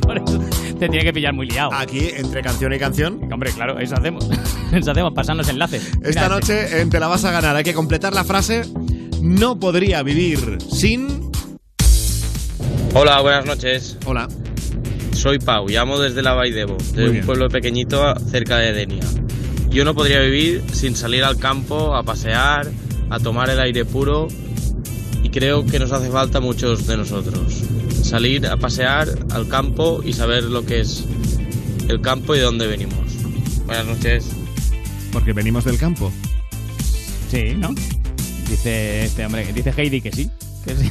Por 0.00 0.16
eso 0.18 0.38
te 0.78 0.88
tiene 0.88 1.04
que 1.04 1.12
pillar 1.12 1.32
muy 1.32 1.46
liado. 1.48 1.72
Aquí, 1.72 2.10
entre 2.16 2.42
canción 2.42 2.72
y 2.72 2.78
canción. 2.78 3.32
Hombre, 3.32 3.52
claro, 3.52 3.78
eso 3.78 3.94
hacemos. 3.94 4.28
Eso 4.72 4.90
hacemos, 4.90 5.12
pasarnos 5.12 5.46
enlaces. 5.50 5.86
Esta 6.02 6.22
Mira, 6.22 6.28
noche 6.28 6.80
en 6.80 6.88
Te 6.88 6.98
la 6.98 7.06
vas 7.06 7.26
a 7.26 7.30
ganar. 7.30 7.54
Hay 7.56 7.62
que 7.62 7.74
completar 7.74 8.14
la 8.14 8.24
frase. 8.24 8.62
No 9.20 9.60
podría 9.60 10.02
vivir 10.02 10.58
sin. 10.72 11.30
Hola, 12.94 13.20
buenas 13.20 13.44
noches. 13.44 13.98
Hola. 14.06 14.28
Soy 15.12 15.38
Pau, 15.38 15.68
llamo 15.68 16.00
desde 16.00 16.22
la 16.22 16.32
Baidebo, 16.32 16.78
de 16.94 17.10
un 17.10 17.20
pueblo 17.20 17.48
pequeñito 17.48 18.14
cerca 18.30 18.56
de 18.56 18.72
Denia. 18.72 19.04
Yo 19.68 19.84
no 19.84 19.94
podría 19.94 20.20
vivir 20.20 20.64
sin 20.72 20.96
salir 20.96 21.22
al 21.22 21.38
campo 21.38 21.94
a 21.94 22.02
pasear, 22.02 22.68
a 23.10 23.18
tomar 23.18 23.50
el 23.50 23.60
aire 23.60 23.84
puro 23.84 24.26
y 25.22 25.30
creo 25.30 25.64
que 25.64 25.78
nos 25.78 25.92
hace 25.92 26.10
falta 26.10 26.38
a 26.38 26.40
muchos 26.40 26.86
de 26.86 26.96
nosotros. 26.96 27.62
Salir 28.02 28.46
a 28.46 28.56
pasear 28.56 29.08
al 29.30 29.48
campo 29.48 30.02
y 30.04 30.12
saber 30.12 30.44
lo 30.44 30.64
que 30.64 30.80
es 30.80 31.04
el 31.88 32.00
campo 32.00 32.34
y 32.34 32.38
de 32.38 32.44
dónde 32.44 32.66
venimos. 32.66 32.98
Buenas 33.66 33.86
noches. 33.86 34.26
Porque 35.12 35.32
venimos 35.32 35.64
del 35.64 35.78
campo. 35.78 36.12
Sí, 37.30 37.54
¿no? 37.56 37.74
Dice 38.48 39.04
este 39.04 39.24
hombre, 39.24 39.50
dice 39.52 39.72
Heidi 39.76 40.00
que 40.00 40.12
sí. 40.12 40.30
Que 40.64 40.76
sí. 40.76 40.90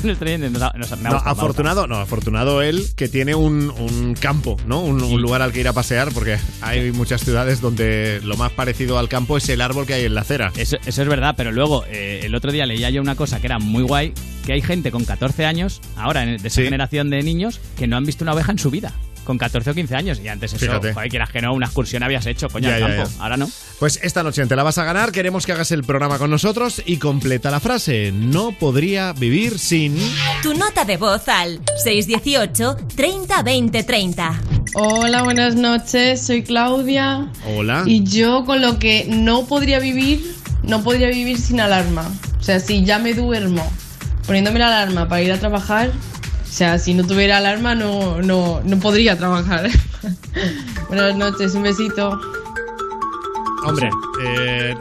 Nuestro 0.04 0.26
oyente 0.26 0.50
nos 0.50 0.62
ha- 0.62 0.72
nos 0.76 0.90
ha- 0.92 0.96
me 0.96 1.08
ha 1.08 1.10
No, 1.10 1.14
gustado, 1.16 1.24
me 1.24 1.28
ha 1.28 1.32
afortunado, 1.32 1.86
no, 1.86 1.96
afortunado 1.96 2.62
él 2.62 2.86
que 2.96 3.08
tiene 3.08 3.34
un, 3.34 3.70
un 3.70 4.14
campo, 4.14 4.56
¿no? 4.66 4.80
Un, 4.80 5.02
un 5.02 5.22
lugar 5.22 5.40
al 5.42 5.52
que 5.52 5.60
ir 5.60 5.68
a 5.68 5.72
pasear, 5.72 6.10
porque 6.12 6.38
hay 6.60 6.90
muchas 6.92 7.22
ciudades 7.22 7.60
donde 7.60 8.20
lo 8.24 8.36
más 8.36 8.50
parecido 8.52 8.98
al 8.98 9.08
campo 9.08 9.36
es 9.36 9.48
el 9.48 9.60
árbol 9.60 9.86
que 9.86 9.94
hay 9.94 10.04
en 10.04 10.14
la 10.14 10.22
acera. 10.22 10.52
Eso, 10.56 10.76
eso 10.84 11.02
es 11.02 11.08
verdad, 11.08 11.34
pero 11.36 11.52
luego 11.52 11.84
eh, 11.88 12.20
el 12.24 12.34
otro 12.34 12.50
día 12.52 12.66
leía 12.66 12.90
yo 12.90 13.00
una 13.00 13.14
cosa 13.14 13.40
que 13.40 13.46
era 13.46 13.58
muy 13.58 13.82
guay, 13.84 14.12
que 14.46 14.52
hay 14.54 14.62
gente 14.62 14.90
con 14.90 15.04
14 15.04 15.44
años, 15.46 15.80
ahora 15.96 16.24
en- 16.24 16.42
de 16.42 16.48
esa 16.48 16.62
generación 16.62 17.10
de 17.10 17.22
niños, 17.22 17.60
que 17.78 17.86
no 17.86 17.96
han 17.96 18.04
visto 18.04 18.24
una 18.24 18.32
oveja 18.34 18.52
en 18.52 18.58
su 18.58 18.70
vida. 18.70 18.92
Con 19.24 19.38
14 19.38 19.70
o 19.70 19.74
15 19.74 19.94
años. 19.94 20.20
Y 20.22 20.28
antes 20.28 20.52
eso, 20.52 20.64
Fíjate. 20.66 20.92
joder, 20.92 21.08
quieras 21.08 21.30
que 21.30 21.40
no, 21.40 21.52
una 21.54 21.66
excursión 21.66 22.02
habías 22.02 22.26
hecho, 22.26 22.48
coño, 22.48 22.68
Ya, 22.68 22.74
al 22.76 22.80
ya, 22.80 22.96
campo. 22.96 23.10
ya. 23.16 23.22
Ahora 23.22 23.36
no. 23.36 23.48
Pues 23.78 24.00
esta 24.02 24.22
noche 24.22 24.42
en 24.42 24.48
Te 24.48 24.56
la 24.56 24.62
vas 24.62 24.78
a 24.78 24.84
ganar, 24.84 25.12
queremos 25.12 25.46
que 25.46 25.52
hagas 25.52 25.70
el 25.72 25.84
programa 25.84 26.18
con 26.18 26.30
nosotros 26.30 26.82
y 26.84 26.96
completa 26.96 27.50
la 27.50 27.60
frase. 27.60 28.12
No 28.12 28.52
podría 28.52 29.12
vivir 29.12 29.58
sin... 29.58 29.96
Tu 30.42 30.54
nota 30.54 30.84
de 30.84 30.96
voz 30.96 31.28
al 31.28 31.60
618 31.84 32.76
30 32.96 33.42
20 33.42 33.82
30. 33.84 34.40
Hola, 34.74 35.22
buenas 35.22 35.54
noches, 35.54 36.20
soy 36.26 36.42
Claudia. 36.42 37.28
Hola. 37.46 37.82
Y 37.86 38.02
yo 38.04 38.44
con 38.44 38.60
lo 38.60 38.78
que 38.78 39.06
no 39.08 39.46
podría 39.46 39.78
vivir, 39.78 40.34
no 40.62 40.82
podría 40.82 41.08
vivir 41.08 41.38
sin 41.38 41.60
alarma. 41.60 42.10
O 42.40 42.42
sea, 42.42 42.58
si 42.58 42.84
ya 42.84 42.98
me 42.98 43.14
duermo 43.14 43.70
poniéndome 44.26 44.58
la 44.60 44.68
alarma 44.68 45.08
para 45.08 45.22
ir 45.22 45.32
a 45.32 45.38
trabajar, 45.38 45.90
o 46.52 46.54
sea, 46.54 46.78
si 46.78 46.92
no 46.92 47.02
tuviera 47.06 47.38
alarma 47.38 47.74
no, 47.74 48.20
no, 48.20 48.60
no 48.62 48.78
podría 48.78 49.16
trabajar. 49.16 49.70
buenas 50.88 51.16
noches, 51.16 51.54
un 51.54 51.62
besito. 51.62 52.20
Hombre, 53.64 53.88
eh, 54.22 54.76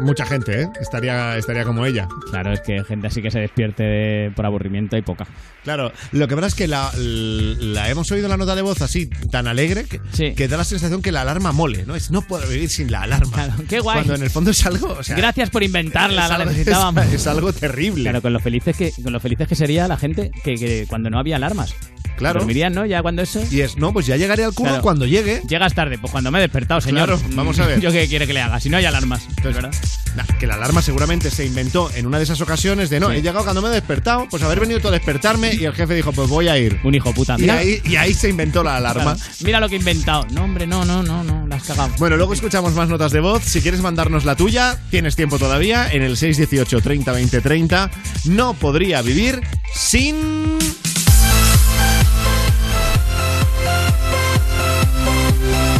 mucha 0.00 0.24
gente, 0.26 0.62
¿eh? 0.62 0.68
Estaría, 0.80 1.36
estaría 1.36 1.64
como 1.64 1.86
ella. 1.86 2.08
Claro, 2.30 2.52
es 2.52 2.60
que 2.60 2.82
gente 2.84 3.06
así 3.08 3.22
que 3.22 3.30
se 3.30 3.40
despierte 3.40 3.82
de- 3.82 4.32
por 4.34 4.46
aburrimiento 4.46 4.96
hay 4.96 5.02
poca. 5.02 5.26
Claro, 5.64 5.92
lo 6.12 6.26
que 6.26 6.34
pasa 6.34 6.46
es 6.48 6.54
que 6.54 6.66
la, 6.66 6.90
la 6.96 7.88
hemos 7.90 8.10
oído 8.10 8.28
la 8.28 8.36
nota 8.36 8.54
de 8.54 8.62
voz 8.62 8.80
así, 8.82 9.06
tan 9.30 9.46
alegre, 9.46 9.84
que, 9.84 10.34
que 10.34 10.48
da 10.48 10.56
la 10.56 10.64
sensación 10.64 11.02
que 11.02 11.12
la 11.12 11.20
alarma 11.22 11.52
mole, 11.52 11.84
¿no? 11.86 11.94
Es 11.94 12.10
no 12.10 12.22
puedo 12.22 12.46
vivir 12.48 12.68
sin 12.70 12.90
la 12.90 13.02
alarma. 13.02 13.56
qué 13.68 13.80
guay. 13.80 13.96
Cuando 13.98 14.14
en 14.14 14.22
el 14.22 14.30
fondo 14.30 14.50
es 14.50 14.64
algo... 14.66 14.88
o 14.98 15.02
sea, 15.02 15.16
Gracias 15.16 15.50
por 15.50 15.62
inventarla, 15.62 16.28
la 16.28 16.44
necesitábamos. 16.44 17.04
es- 17.06 17.12
es 17.14 17.26
algo 17.26 17.52
terrible. 17.52 18.04
Claro, 18.04 18.22
con 18.22 18.32
lo 18.32 18.40
felices 18.40 18.76
que, 18.76 18.92
con 19.02 19.12
lo 19.12 19.20
felices 19.20 19.46
que 19.48 19.54
sería 19.54 19.86
la 19.88 19.96
gente 19.96 20.30
que, 20.44 20.54
que 20.54 20.86
cuando 20.88 21.10
no 21.10 21.18
había 21.18 21.36
alarmas. 21.36 21.74
Claro. 22.16 22.40
Dormirían, 22.40 22.74
¿no? 22.74 22.84
Ya 22.84 23.00
cuando 23.00 23.22
eso. 23.22 23.42
Y 23.50 23.62
es, 23.62 23.78
no, 23.78 23.94
pues 23.94 24.04
ya 24.04 24.14
llegaré 24.16 24.44
al 24.44 24.52
culo 24.52 24.68
Claro. 24.70 24.82
cuando 24.82 25.06
llegue. 25.06 25.40
Llegas 25.48 25.72
tarde, 25.74 25.96
pues 25.98 26.10
cuando 26.12 26.30
me 26.30 26.38
he 26.38 26.42
despertado, 26.42 26.78
señor. 26.82 27.06
Claro, 27.08 27.22
vamos 27.34 27.58
a 27.60 27.66
ver. 27.66 27.80
¿Yo 27.80 27.90
qué 27.92 28.06
quiere 28.08 28.26
que 28.26 28.34
le 28.34 28.42
haga? 28.42 28.60
Si 28.60 28.68
no 28.68 28.76
hay 28.76 28.84
alarmas. 28.84 29.26
¿verdad? 29.42 29.70
Nah, 30.16 30.24
que 30.38 30.46
la 30.48 30.54
alarma 30.54 30.82
seguramente 30.82 31.30
se 31.30 31.46
inventó 31.46 31.88
en 31.94 32.04
una 32.04 32.18
de 32.18 32.24
esas 32.24 32.40
ocasiones 32.40 32.90
de 32.90 32.98
no, 32.98 33.10
Sí. 33.10 33.16
he 33.16 33.22
llegado 33.22 33.44
cuando 33.44 33.62
me 33.62 33.68
he 33.68 33.72
despertado, 33.72 34.26
pues 34.28 34.42
haber 34.42 34.58
venido 34.58 34.80
tú 34.80 34.88
a 34.88 34.90
despertarme 34.90 35.54
y 35.54 35.64
el 35.64 35.72
jefe 35.72 35.94
dijo, 35.94 36.10
pues 36.12 36.28
voy 36.28 36.48
a 36.48 36.58
ir. 36.58 36.80
Un 36.82 36.94
hijo 36.96 37.14
puta. 37.14 37.36
Y 37.38 37.42
Mira, 37.42 37.58
ahí, 37.58 37.80
y 37.84 37.94
ahí 37.94 38.12
se 38.12 38.28
inventó 38.28 38.64
la 38.64 38.76
alarma. 38.76 39.14
Claro. 39.14 39.30
Mira 39.44 39.60
lo 39.60 39.68
que 39.68 39.76
he 39.76 39.78
inventado. 39.78 40.26
No, 40.32 40.42
hombre, 40.44 40.66
no, 40.66 40.84
no, 40.84 41.02
no, 41.04 41.22
no. 41.22 41.46
La 41.46 41.56
has 41.56 41.62
cagado. 41.62 41.90
Bueno, 41.98 42.16
luego 42.16 42.32
escuchamos 42.34 42.74
más 42.74 42.88
notas 42.88 43.12
de 43.12 43.20
voz. 43.20 43.44
Si 43.44 43.60
quieres 43.60 43.80
mandarnos 43.82 44.24
la 44.24 44.34
tuya, 44.34 44.78
tienes 44.90 45.14
tiempo 45.14 45.38
todavía 45.38 45.88
en 45.92 46.02
el 46.02 46.16
618 46.16 46.80
30 46.80 47.12
20 47.12 47.40
30. 47.40 47.90
No 48.24 48.54
podría 48.54 49.02
vivir 49.02 49.40
sin. 49.72 50.58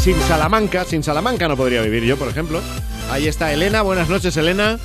Sin 0.00 0.18
Salamanca, 0.22 0.84
sin 0.84 1.02
Salamanca 1.02 1.46
no 1.46 1.56
podría 1.56 1.82
vivir 1.82 2.04
yo, 2.04 2.16
por 2.16 2.28
ejemplo. 2.28 2.62
Ahí 3.11 3.26
está 3.26 3.52
Elena, 3.52 3.82
buenas 3.82 4.08
noches 4.08 4.36
Elena. 4.36 4.78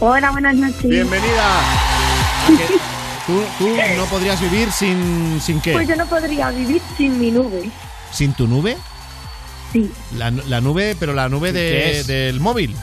Hola, 0.00 0.30
buenas 0.30 0.54
noches. 0.56 0.82
Bienvenida. 0.88 1.60
¿A 2.44 2.48
que 2.48 2.66
¿Tú, 3.26 3.42
tú 3.58 3.68
no 3.96 4.04
podrías 4.06 4.40
vivir 4.40 4.72
sin, 4.72 5.40
sin 5.40 5.60
qué? 5.60 5.72
Pues 5.72 5.86
yo 5.88 5.96
no 5.96 6.06
podría 6.06 6.50
vivir 6.50 6.80
sin 6.96 7.18
mi 7.20 7.30
nube. 7.30 7.70
¿Sin 8.12 8.32
tu 8.32 8.46
nube? 8.48 8.76
Sí. 9.72 9.90
La, 10.16 10.30
la 10.30 10.60
nube, 10.60 10.96
pero 10.98 11.12
la 11.12 11.28
nube 11.28 11.52
¿Qué 11.52 11.58
de- 11.58 12.04
del 12.04 12.40
móvil. 12.40 12.74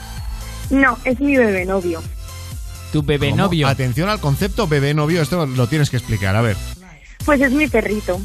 No, 0.70 0.98
es 1.04 1.18
mi 1.20 1.36
bebé 1.36 1.64
novio. 1.64 2.02
Tu 2.92 3.02
bebé 3.02 3.30
¿Cómo? 3.30 3.42
novio. 3.44 3.66
Atención 3.68 4.08
al 4.08 4.20
concepto 4.20 4.68
bebé 4.68 4.94
novio, 4.94 5.20
esto 5.20 5.46
lo 5.46 5.66
tienes 5.66 5.90
que 5.90 5.96
explicar, 5.96 6.36
a 6.36 6.40
ver. 6.42 6.56
Pues 7.24 7.40
es 7.40 7.50
mi 7.50 7.66
perrito. 7.66 8.20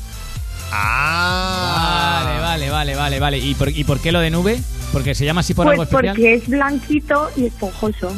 Ah. 0.72 2.22
Vale, 2.24 2.40
vale, 2.40 2.70
vale, 2.70 2.96
vale, 2.96 3.20
vale. 3.20 3.38
¿Y 3.40 3.56
por, 3.56 3.70
¿Y 3.70 3.84
por 3.84 4.00
qué 4.00 4.12
lo 4.12 4.20
de 4.20 4.30
nube? 4.30 4.62
¿Porque 4.92 5.16
se 5.16 5.26
llama 5.26 5.42
así 5.42 5.54
por 5.54 5.66
pues 5.66 5.74
algo 5.74 5.84
especial? 5.84 6.16
porque 6.16 6.34
es 6.34 6.48
blanquito 6.48 7.30
y 7.38 7.46
esponjoso. 7.46 8.14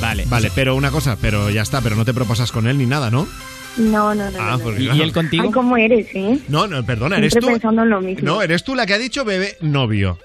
Vale. 0.00 0.24
Vale, 0.26 0.50
pero 0.54 0.74
una 0.74 0.90
cosa, 0.90 1.16
pero 1.20 1.50
ya 1.50 1.62
está, 1.62 1.80
pero 1.80 1.96
no 1.96 2.04
te 2.04 2.14
proposas 2.14 2.52
con 2.52 2.66
él 2.66 2.78
ni 2.78 2.86
nada, 2.86 3.10
¿no? 3.10 3.26
No, 3.76 4.14
no, 4.14 4.30
no. 4.30 4.38
Ah, 4.40 4.52
no, 4.52 4.58
porque 4.60 4.80
no. 4.84 4.94
claro. 4.94 5.22
Ay, 5.42 5.50
¿cómo 5.52 5.76
eres, 5.76 6.06
eh? 6.14 6.38
No, 6.48 6.66
no, 6.66 6.84
perdona, 6.84 7.18
eres 7.18 7.32
Siempre 7.32 7.52
tú. 7.54 7.54
pensando 7.60 7.82
en 7.82 7.90
lo 7.90 8.00
mismo. 8.00 8.26
No, 8.26 8.42
eres 8.42 8.64
tú 8.64 8.74
la 8.74 8.86
que 8.86 8.94
ha 8.94 8.98
dicho 8.98 9.24
bebé 9.24 9.56
novio. 9.60 10.18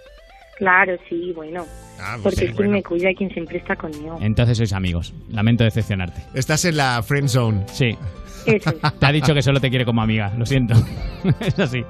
Claro, 0.58 0.93
sí, 1.10 1.34
bueno. 1.36 1.66
Ah, 1.99 2.18
pues 2.22 2.24
porque 2.24 2.36
sí, 2.38 2.45
es 2.45 2.49
quien 2.52 2.56
bueno. 2.70 2.72
me 2.72 2.84
cuida 2.84 3.12
y 3.12 3.16
quien 3.16 3.30
siempre 3.32 3.58
está 3.58 3.76
conmigo. 3.76 4.18
Entonces 4.22 4.58
sois 4.58 4.74
amigos. 4.74 5.14
Lamento 5.30 5.64
decepcionarte. 5.64 6.22
Estás 6.34 6.66
en 6.66 6.78
la 6.78 7.04
friend 7.04 7.28
zone. 7.30 7.66
Sí. 7.72 7.97
Eso 8.45 8.72
Te 8.72 9.06
ha 9.06 9.12
dicho 9.12 9.34
que 9.34 9.41
solo 9.43 9.60
te 9.60 9.70
quiere 9.70 9.86
como 9.86 10.02
amiga. 10.02 10.34
Lo 10.38 10.45
siento. 10.45 10.74
es 11.39 11.60
así. 11.60 11.84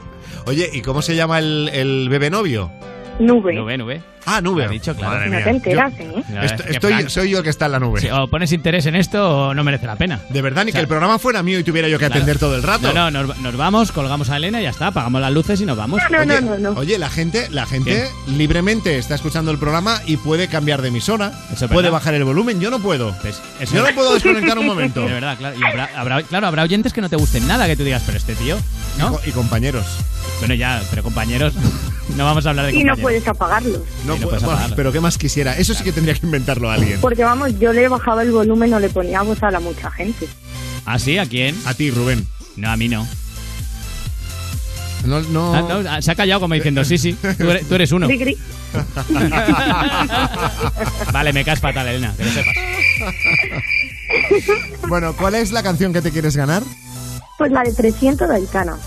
Oye, 0.47 0.70
¿y 0.74 0.82
cómo 0.82 1.01
se 1.01 1.16
llama 1.16 1.39
el, 1.39 1.70
el 1.74 2.09
bebé 2.09 2.30
novio? 2.30 2.72
Nube. 3.22 3.53
Nube, 3.53 3.78
nube. 3.78 4.01
Ah, 4.26 4.39
nube. 4.39 4.65
Lo 4.65 4.69
dicho, 4.69 4.95
claro. 4.95 5.13
Madre 5.15 5.30
No 5.30 5.36
mía. 5.38 5.43
te 5.43 5.49
enteras, 5.49 5.93
Yo- 5.97 6.03
¿eh? 6.03 6.57
Estoy, 6.69 7.09
soy 7.09 7.30
yo 7.32 7.39
el 7.39 7.43
que 7.43 7.49
está 7.49 7.65
en 7.65 7.72
la 7.72 7.80
nube. 7.80 8.01
Sí, 8.01 8.07
o 8.11 8.28
pones 8.28 8.51
interés 8.51 8.86
en 8.86 8.95
esto 8.95 9.47
o 9.49 9.53
no 9.55 9.63
merece 9.63 9.88
la 9.88 9.95
pena. 9.95 10.19
De 10.30 10.41
verdad, 10.43 10.63
ni 10.63 10.69
O 10.69 10.74
sea, 10.74 10.80
que 10.80 10.84
el 10.84 10.88
programa 10.88 11.17
fuera 11.17 11.41
mío 11.41 11.57
y 11.59 11.63
tuviera 11.63 11.88
yo 11.88 11.97
que 11.97 12.05
Claro. 12.05 12.15
atender 12.15 12.38
todo 12.39 12.55
el 12.55 12.61
rato. 12.63 12.93
No, 12.93 13.09
no, 13.09 13.24
nos, 13.26 13.38
nos 13.39 13.57
vamos, 13.57 13.91
colgamos 13.91 14.30
a 14.30 14.38
Elena 14.38 14.59
y 14.59 14.63
ya 14.63 14.69
está, 14.69 14.88
apagamos 14.88 15.22
las 15.22 15.32
luces 15.32 15.59
y 15.61 15.65
nos 15.65 15.76
vamos. 15.78 16.01
oye, 16.09 16.39
oye, 16.76 16.97
la 16.99 17.09
gente, 17.09 17.47
la 17.49 17.65
gente 17.65 18.07
libremente 18.28 18.97
está 18.97 19.15
escuchando 19.15 19.51
el 19.51 19.57
programa 19.57 20.01
y 20.05 20.17
puede 20.17 20.47
cambiar 20.47 20.82
de 20.82 20.89
emisora, 20.89 21.32
Eso 21.51 21.65
es 21.65 21.72
puede 21.72 21.84
verdad. 21.88 21.91
bajar 21.93 22.13
el 22.13 22.24
volumen. 22.24 22.59
Yo 22.59 22.69
no 22.69 22.80
puedo. 22.80 23.15
eso- 23.24 23.76
Yo 23.76 23.84
no 23.88 23.93
puedo 23.95 24.13
desconectar 24.13 24.57
un 24.59 24.65
momento. 24.67 25.01
De 25.01 25.13
verdad, 25.13 25.36
claro. 25.38 25.57
Y 25.59 25.63
habrá, 25.63 25.89
habrá- 25.95 26.24
claro, 26.24 26.47
habrá 26.47 26.63
oyentes 26.63 26.93
que 26.93 27.01
no 27.01 27.09
te 27.09 27.15
gusten 27.15 27.47
nada, 27.47 27.65
que 27.67 27.76
tú 27.76 27.84
digas, 27.84 28.03
pero 28.05 28.17
este 28.17 28.36
tío, 28.36 28.57
¿no? 28.99 29.19
Y, 29.26 29.32
compañeros. 29.32 29.86
Bueno, 30.39 30.53
ya, 30.55 30.82
pero 30.89 31.03
compañeros, 31.03 31.53
no 32.16 32.26
vamos 32.26 32.45
a 32.45 32.49
hablar 32.49 32.68
de 32.68 32.76
Y 32.76 32.84
no 32.84 32.95
puedes 32.97 33.28
apagarlos. 33.28 33.82
No 34.05 34.16
puedes 34.18 34.43
pero 34.76 34.91
qué 34.91 34.99
más 34.99 35.18
quisiera. 35.18 35.57
Eso 35.57 35.74
sí 35.74 35.84
que 35.84 35.91
tendría 35.91 36.14
que 36.16 36.26
inventarlo 36.26 36.70
alguien. 36.70 36.99
Porque 37.01 37.24
vamos, 37.24 37.57
yo 37.59 37.74
le 37.74 37.88
bajaba 37.88 38.24
el 38.24 38.32
volumen 38.32 38.74
o 38.74 38.80
le 38.80 38.89
ponía 38.89 39.22
voz 39.22 39.41
a 39.43 39.51
la 39.51 39.59
mucha 39.59 39.91
gente. 39.91 40.28
¿Ah, 40.86 40.99
sí? 40.99 41.18
¿A 41.18 41.26
quién? 41.26 41.55
A 41.66 41.74
ti, 41.74 41.91
Rubén. 41.91 42.28
No, 42.55 42.70
a 42.70 42.78
mí 42.78 42.88
no. 42.88 43.07
No, 45.05 45.22
no. 45.22 45.53
Ah, 45.55 45.62
no, 45.62 46.01
se 46.01 46.12
ha 46.12 46.16
callado 46.16 46.41
como 46.41 46.53
diciendo, 46.53 46.86
sí, 46.86 46.97
sí, 46.97 47.18
tú 47.38 47.49
eres, 47.49 47.68
tú 47.68 47.76
eres 47.76 47.91
uno. 47.91 48.07
Vale, 51.12 51.34
me 51.34 51.43
caes 51.43 51.59
fatal, 51.59 51.88
Elena, 51.88 52.14
que 52.16 52.24
lo 52.24 52.32
sepas. 52.32 52.55
Bueno, 54.88 55.14
¿cuál 55.16 55.36
es 55.36 55.51
la 55.51 55.64
canción 55.64 55.91
que 55.93 56.01
te 56.01 56.12
quieres 56.12 56.36
ganar? 56.38 56.64
Pues 57.38 57.51
la 57.51 57.64
de 57.64 57.74
300 57.74 58.30
de 58.30 58.36
Aitana. 58.36 58.78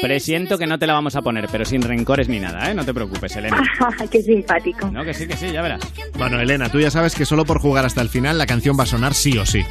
Presiento 0.00 0.56
que 0.56 0.66
no 0.66 0.78
te 0.78 0.86
la 0.86 0.94
vamos 0.94 1.14
a 1.16 1.22
poner, 1.22 1.48
pero 1.50 1.64
sin 1.64 1.82
rencores 1.82 2.28
ni 2.28 2.40
nada, 2.40 2.70
¿eh? 2.70 2.74
No 2.74 2.84
te 2.84 2.94
preocupes, 2.94 3.36
Elena. 3.36 3.62
Qué 4.10 4.22
simpático. 4.22 4.90
No, 4.90 5.04
que 5.04 5.12
sí, 5.12 5.26
que 5.26 5.36
sí, 5.36 5.52
ya 5.52 5.62
verás. 5.62 5.80
Bueno, 6.14 6.40
Elena, 6.40 6.70
tú 6.70 6.80
ya 6.80 6.90
sabes 6.90 7.14
que 7.14 7.26
solo 7.26 7.44
por 7.44 7.60
jugar 7.60 7.84
hasta 7.84 8.00
el 8.00 8.08
final 8.08 8.38
la 8.38 8.46
canción 8.46 8.78
va 8.78 8.84
a 8.84 8.86
sonar 8.86 9.14
sí 9.14 9.36
o 9.36 9.44
sí. 9.44 9.64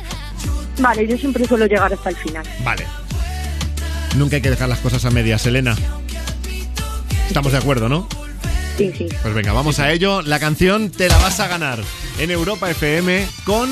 Vale, 0.80 1.08
yo 1.08 1.18
siempre 1.18 1.46
suelo 1.46 1.66
llegar 1.66 1.92
hasta 1.92 2.10
el 2.10 2.16
final. 2.16 2.46
Vale. 2.64 2.86
Nunca 4.18 4.36
hay 4.38 4.42
que 4.42 4.50
dejar 4.50 4.70
las 4.70 4.80
cosas 4.80 5.04
a 5.06 5.12
medias, 5.12 5.46
Elena. 5.46 5.76
Estamos 7.28 7.52
de 7.52 7.58
acuerdo, 7.58 7.90
¿no? 7.90 8.08
Sí, 8.78 8.92
sí. 8.98 9.08
Pues 9.22 9.34
venga, 9.34 9.52
vamos 9.52 9.80
a 9.80 9.92
ello. 9.92 10.22
La 10.22 10.40
canción 10.40 10.90
te 10.90 11.10
la 11.10 11.18
vas 11.18 11.40
a 11.40 11.48
ganar 11.48 11.80
en 12.18 12.32
Europa 12.32 12.70
FM 12.72 13.28
con 13.44 13.70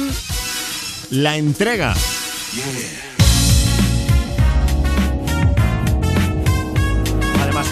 la 1.12 1.38
entrega. 1.38 1.94
Además, 1.94 3.07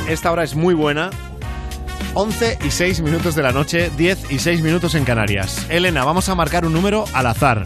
esta 0.08 0.32
hora 0.32 0.44
es 0.44 0.56
muy 0.56 0.74
buena. 0.74 1.10
11 2.14 2.60
y 2.66 2.72
6 2.72 3.02
minutos 3.02 3.36
de 3.36 3.44
la 3.44 3.52
noche, 3.52 3.92
10 3.98 4.32
y 4.32 4.40
6 4.40 4.62
minutos 4.62 4.96
en 4.96 5.04
Canarias. 5.04 5.66
Elena, 5.70 6.06
vamos 6.06 6.30
a 6.30 6.36
marcar 6.36 6.66
un 6.66 6.72
número 6.74 7.06
al 7.14 7.28
azar. 7.28 7.64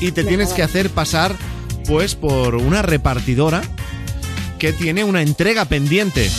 Y 0.00 0.12
te 0.12 0.22
tienes 0.24 0.52
que 0.52 0.62
hacer 0.62 0.90
pasar, 0.90 1.34
pues, 1.86 2.14
por 2.14 2.54
una 2.56 2.82
repartidora 2.82 3.62
que 4.58 4.72
tiene 4.72 5.02
una 5.04 5.22
entrega 5.22 5.64
pendiente. 5.64 6.30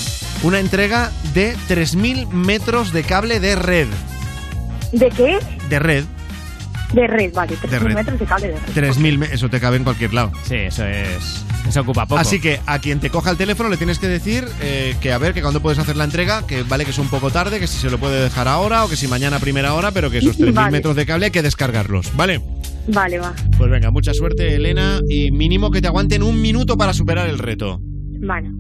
Una 0.43 0.59
entrega 0.59 1.11
de 1.34 1.55
3.000 1.69 2.27
metros 2.29 2.91
de 2.93 3.03
cable 3.03 3.39
de 3.41 3.55
red. 3.55 3.88
¿De 4.93 5.09
qué? 5.09 5.39
De 5.69 5.79
red. 5.79 6.03
De 6.93 7.07
red, 7.07 7.34
vale. 7.34 7.55
3.000 7.57 7.79
red. 7.79 7.95
metros 7.95 8.19
de 8.19 8.25
cable 8.25 8.47
de 8.49 8.59
red. 8.59 8.73
3.000, 8.93 9.17
me- 9.17 9.25
eso 9.34 9.49
te 9.49 9.59
cabe 9.59 9.77
en 9.77 9.84
cualquier 9.84 10.13
lado. 10.13 10.31
Sí, 10.47 10.55
eso 10.55 10.86
es. 10.86 11.43
Eso 11.68 11.82
ocupa 11.82 12.05
poco. 12.05 12.20
Así 12.20 12.39
que 12.39 12.59
a 12.66 12.80
quien 12.80 12.99
te 12.99 13.09
coja 13.09 13.32
el 13.32 13.38
teléfono 13.38 13.70
le 13.70 13.78
tienes 13.78 13.97
que 13.99 14.07
decir 14.07 14.45
eh, 14.61 14.95
que 15.01 15.14
a 15.14 15.18
ver, 15.18 15.34
que 15.34 15.41
cuando 15.41 15.61
puedes 15.61 15.80
hacer 15.80 15.95
la 15.95 16.03
entrega, 16.03 16.45
que 16.45 16.64
vale 16.64 16.84
que 16.86 16.91
es 16.91 16.97
un 16.99 17.07
poco 17.07 17.32
tarde, 17.32 17.59
que 17.59 17.68
si 17.68 17.78
se 17.80 17.89
lo 17.89 17.97
puede 17.97 18.22
dejar 18.22 18.47
ahora 18.47 18.84
o 18.84 18.89
que 18.89 18.95
si 18.95 19.07
mañana 19.07 19.38
a 19.38 19.39
primera 19.39 19.74
hora, 19.74 19.91
pero 19.91 20.09
que 20.11 20.18
esos 20.20 20.38
3.000 20.39 20.53
Vale. 20.53 20.72
metros 20.72 20.95
de 20.95 21.05
cable 21.05 21.26
hay 21.26 21.32
que 21.32 21.41
descargarlos, 21.41 22.16
¿vale? 22.16 22.41
Vale, 22.88 23.18
va. 23.20 23.34
Pues 23.57 23.72
venga, 23.72 23.91
mucha 23.91 24.14
suerte, 24.14 24.55
Elena, 24.55 24.99
y 25.07 25.32
mínimo 25.32 25.72
que 25.72 25.82
te 25.82 25.88
aguanten 25.88 26.22
un 26.22 26.41
minuto 26.41 26.78
para 26.78 26.93
superar 26.93 27.30
el 27.30 27.39
reto. 27.39 27.80
Vale. 27.82 28.51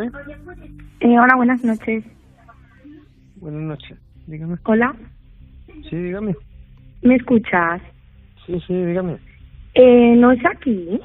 Dígame. 0.00 0.12
Eh, 1.00 1.18
hola, 1.18 1.36
buenas 1.36 1.62
noches. 1.64 2.04
Buenas 3.36 3.62
noches. 3.62 3.98
Dígame. 4.26 4.56
Hola, 4.64 4.94
Sí, 5.88 5.96
dígame. 5.96 6.34
¿me 7.02 7.16
escuchas? 7.16 7.80
Sí, 8.46 8.58
sí, 8.66 8.74
dígame. 8.74 9.18
Eh, 9.74 10.14
¿No 10.16 10.32
es 10.32 10.44
aquí? 10.46 11.00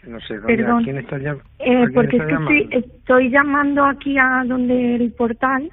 Que 0.00 0.08
No 0.10 0.20
sé, 0.20 0.34
¿dónde, 0.38 0.56
Perdón. 0.56 0.80
¿a 0.82 0.84
quién 0.84 0.98
está 0.98 1.16
llam- 1.18 1.42
Eh, 1.58 1.76
quién 1.86 1.92
porque 1.94 2.16
es 2.16 2.22
está 2.22 2.26
que 2.26 2.32
llamando? 2.32 2.50
estoy, 2.64 2.78
estoy 2.96 3.30
llamando 3.30 3.84
aquí 3.84 4.18
a 4.18 4.44
donde 4.46 4.96
el 4.96 5.12
portal 5.14 5.70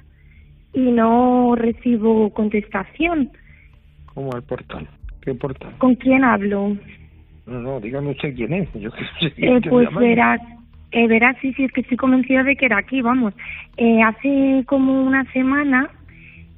y 0.72 0.90
no 0.92 1.54
recibo 1.56 2.32
contestación. 2.32 3.30
¿Cómo 4.14 4.32
al 4.34 4.42
portal? 4.42 4.88
¿Qué 5.20 5.34
portal? 5.34 5.76
¿Con 5.78 5.94
quién 5.96 6.24
hablo? 6.24 6.76
No, 7.46 7.60
no, 7.60 7.80
dígame 7.80 8.12
usted 8.12 8.34
quién 8.34 8.52
es. 8.54 8.72
Yo 8.74 8.90
qué 9.20 9.30
sé. 9.30 9.34
Eh, 9.36 9.60
pues 9.68 9.88
verás, 9.96 10.40
eh, 10.92 11.06
verás, 11.08 11.36
sí, 11.40 11.52
sí, 11.54 11.64
es 11.64 11.72
que 11.72 11.80
estoy 11.82 11.96
convencida 11.96 12.42
de 12.44 12.56
que 12.56 12.66
era 12.66 12.78
aquí, 12.78 13.00
vamos. 13.02 13.34
Eh, 13.76 14.02
hace 14.02 14.62
como 14.66 15.02
una 15.02 15.24
semana 15.32 15.90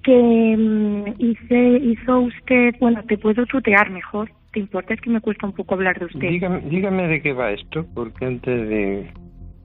que 0.02 0.56
mm, 0.58 1.04
hice, 1.18 1.78
hizo 1.82 2.20
usted, 2.20 2.74
bueno, 2.80 3.02
te 3.04 3.16
puedo 3.18 3.46
tutear 3.46 3.90
mejor. 3.90 4.30
¿Te 4.52 4.60
importa? 4.60 4.94
Es 4.94 5.00
que 5.00 5.10
me 5.10 5.20
cuesta 5.20 5.46
un 5.46 5.52
poco 5.52 5.74
hablar 5.74 5.98
de 5.98 6.04
usted. 6.06 6.28
Dígame, 6.28 6.60
dígame 6.68 7.08
de 7.08 7.22
qué 7.22 7.32
va 7.32 7.50
esto, 7.52 7.86
porque 7.94 8.24
antes 8.26 8.68
de... 8.68 9.10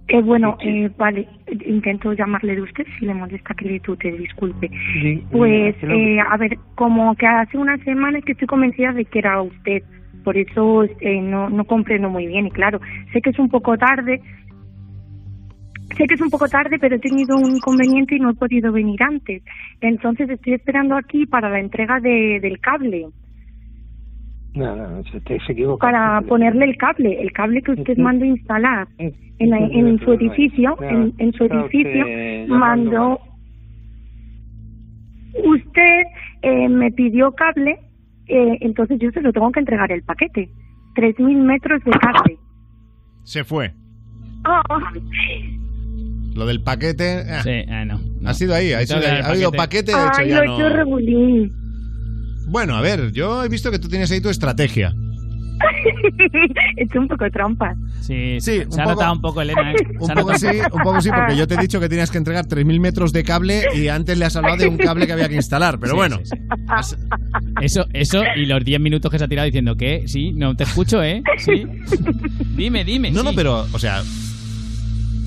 Eh, 0.07 0.21
bueno, 0.23 0.57
eh, 0.61 0.89
vale, 0.97 1.27
intento 1.67 2.13
llamarle 2.13 2.55
de 2.55 2.61
usted 2.63 2.83
si 2.97 3.05
le 3.05 3.13
molesta 3.13 3.53
que 3.53 3.65
le 3.65 3.79
tute, 3.79 4.11
disculpe. 4.11 4.71
Di- 5.03 5.23
Pues, 5.31 5.75
¿qué 5.75 5.85
lo- 5.85 5.93
eh, 5.95 6.19
a 6.27 6.37
ver, 6.37 6.57
como 6.73 7.13
que 7.15 7.27
hace 7.27 7.59
una 7.59 7.77
semana 7.83 8.17
es 8.17 8.25
que 8.25 8.31
estoy 8.31 8.47
convencida 8.47 8.91
de 8.93 9.05
que 9.05 9.19
era 9.19 9.39
usted. 9.41 9.83
Por 10.23 10.35
eso 10.35 10.85
eh, 11.01 11.21
no, 11.21 11.49
no 11.51 11.63
comprendo 11.65 12.09
muy 12.09 12.25
bien. 12.25 12.47
Y 12.47 12.51
claro, 12.51 12.81
sé 13.13 13.21
que 13.21 13.29
es 13.29 13.37
un 13.37 13.49
poco 13.49 13.77
tarde. 13.77 14.19
Sé 15.99 16.07
que 16.07 16.13
es 16.15 16.21
un 16.21 16.29
poco 16.29 16.47
tarde, 16.47 16.79
pero 16.79 16.95
he 16.95 16.99
tenido 16.99 17.35
un 17.37 17.57
inconveniente 17.57 18.15
y 18.15 18.19
no 18.19 18.29
he 18.29 18.33
podido 18.33 18.71
venir 18.71 19.03
antes. 19.03 19.43
Entonces 19.81 20.29
estoy 20.29 20.53
esperando 20.53 20.95
aquí 20.95 21.25
para 21.25 21.49
la 21.49 21.59
entrega 21.59 21.99
de, 21.99 22.39
del 22.41 22.57
cable, 22.61 23.07
No, 24.55 24.75
no, 24.77 25.03
se, 25.03 25.19
te- 25.19 25.39
se 25.41 25.51
equivoca. 25.51 25.85
para 25.85 26.21
ponerle 26.21 26.65
el 26.65 26.77
cable, 26.77 27.21
el 27.21 27.31
cable 27.33 27.61
que 27.61 27.73
usted 27.73 27.97
mandó 27.97 28.23
instalar 28.23 28.87
en, 28.97 29.49
la- 29.49 29.57
en 29.59 29.99
su 29.99 30.13
edificio, 30.13 30.81
en, 30.81 31.13
en 31.17 31.33
su 31.33 31.43
edificio, 31.43 32.05
mandó. 32.47 33.19
Usted 35.45 36.03
eh, 36.41 36.69
me 36.69 36.91
pidió 36.91 37.31
cable, 37.33 37.77
eh, 38.27 38.57
entonces 38.61 38.99
yo 38.99 39.11
se 39.11 39.21
lo 39.21 39.31
tengo 39.33 39.51
que 39.51 39.59
entregar 39.59 39.91
el 39.91 40.01
paquete. 40.03 40.49
3.000 40.95 41.35
metros 41.43 41.83
de 41.83 41.91
cable. 41.91 42.37
Se 43.23 43.43
fue. 43.43 43.71
Ah, 44.45 44.61
Lo 46.35 46.45
del 46.45 46.61
paquete. 46.61 47.21
eh, 47.21 47.39
Sí, 47.43 47.49
eh, 47.49 47.85
no. 47.85 47.99
Ha 48.25 48.33
sido 48.33 48.53
ahí, 48.55 48.73
ha, 48.73 48.85
sido 48.85 48.99
ha 48.99 49.27
habido 49.27 49.51
paquete, 49.51 49.91
de 49.93 49.97
hecho 50.01 50.11
Ay, 50.17 50.29
ya 50.29 50.37
lo 50.37 50.43
he 50.43 50.47
no- 50.47 50.55
hecho 50.57 50.69
regulín. 50.69 51.53
Bueno, 52.47 52.75
a 52.75 52.81
ver, 52.81 53.11
yo 53.11 53.43
he 53.43 53.49
visto 53.49 53.69
que 53.71 53.79
tú 53.79 53.87
tienes 53.87 54.09
ahí 54.11 54.21
tu 54.21 54.29
estrategia. 54.29 54.93
he 56.77 56.83
hecho 56.83 56.99
un 56.99 57.07
poco 57.07 57.29
trampa. 57.31 57.75
Sí, 58.01 58.37
Sí, 58.39 58.61
se 58.69 58.81
ha 58.81 58.85
notado 58.85 59.13
un 59.13 59.21
poco, 59.21 59.41
Elena. 59.41 59.71
¿eh? 59.71 59.75
Un 59.99 60.07
poco 60.15 60.33
sí, 60.35 60.47
un 60.47 60.81
poco 60.83 61.01
sí, 61.01 61.09
porque 61.13 61.35
yo 61.35 61.47
te 61.47 61.55
he 61.55 61.57
dicho 61.57 61.79
que 61.79 61.89
tenías 61.89 62.09
que 62.09 62.17
entregar 62.17 62.45
3.000 62.47 62.79
metros 62.79 63.13
de 63.13 63.23
cable 63.23 63.63
y 63.75 63.87
antes 63.89 64.17
le 64.17 64.25
has 64.25 64.35
hablado 64.35 64.57
de 64.57 64.67
un 64.67 64.77
cable 64.77 65.05
que 65.05 65.13
había 65.13 65.27
que 65.29 65.35
instalar, 65.35 65.79
pero 65.79 65.91
Sí, 65.91 65.95
bueno. 65.97 66.19
sí, 66.23 66.35
sí. 66.83 66.95
Eso, 67.61 67.85
eso 67.93 68.23
y 68.35 68.45
los 68.45 68.63
10 68.63 68.79
minutos 68.79 69.11
que 69.11 69.19
se 69.19 69.25
ha 69.25 69.27
tirado 69.27 69.45
diciendo 69.45 69.75
que 69.75 70.07
sí, 70.07 70.31
no 70.33 70.55
te 70.55 70.63
escucho, 70.63 71.03
¿eh? 71.03 71.21
Sí. 71.37 71.65
Dime, 72.55 72.83
dime. 72.83 73.11
No, 73.11 73.21
no, 73.21 73.33
pero, 73.33 73.67
o 73.71 73.79
sea, 73.79 74.01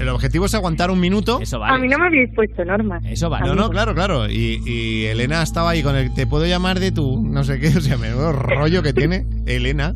el 0.00 0.08
objetivo 0.08 0.46
es 0.46 0.54
aguantar 0.54 0.90
un 0.90 1.00
minuto. 1.00 1.38
Eso 1.40 1.62
A 1.62 1.78
mí 1.78 1.88
no 1.88 1.98
me 1.98 2.06
habéis 2.06 2.30
puesto 2.34 2.64
normas. 2.64 3.02
Eso 3.06 3.28
No, 3.28 3.54
no, 3.54 3.70
claro, 3.70 3.94
claro. 3.94 4.28
Y, 4.28 4.60
y 4.66 5.04
Elena 5.06 5.42
estaba 5.42 5.70
ahí 5.70 5.82
con 5.82 5.96
el 5.96 6.12
te 6.14 6.26
puedo 6.26 6.46
llamar 6.46 6.80
de 6.80 6.92
tú, 6.92 7.22
no 7.22 7.44
sé 7.44 7.58
qué, 7.60 7.68
o 7.76 7.80
sea, 7.80 7.96
menudo 7.96 8.32
rollo 8.32 8.82
que 8.82 8.92
tiene 8.92 9.26
Elena. 9.46 9.94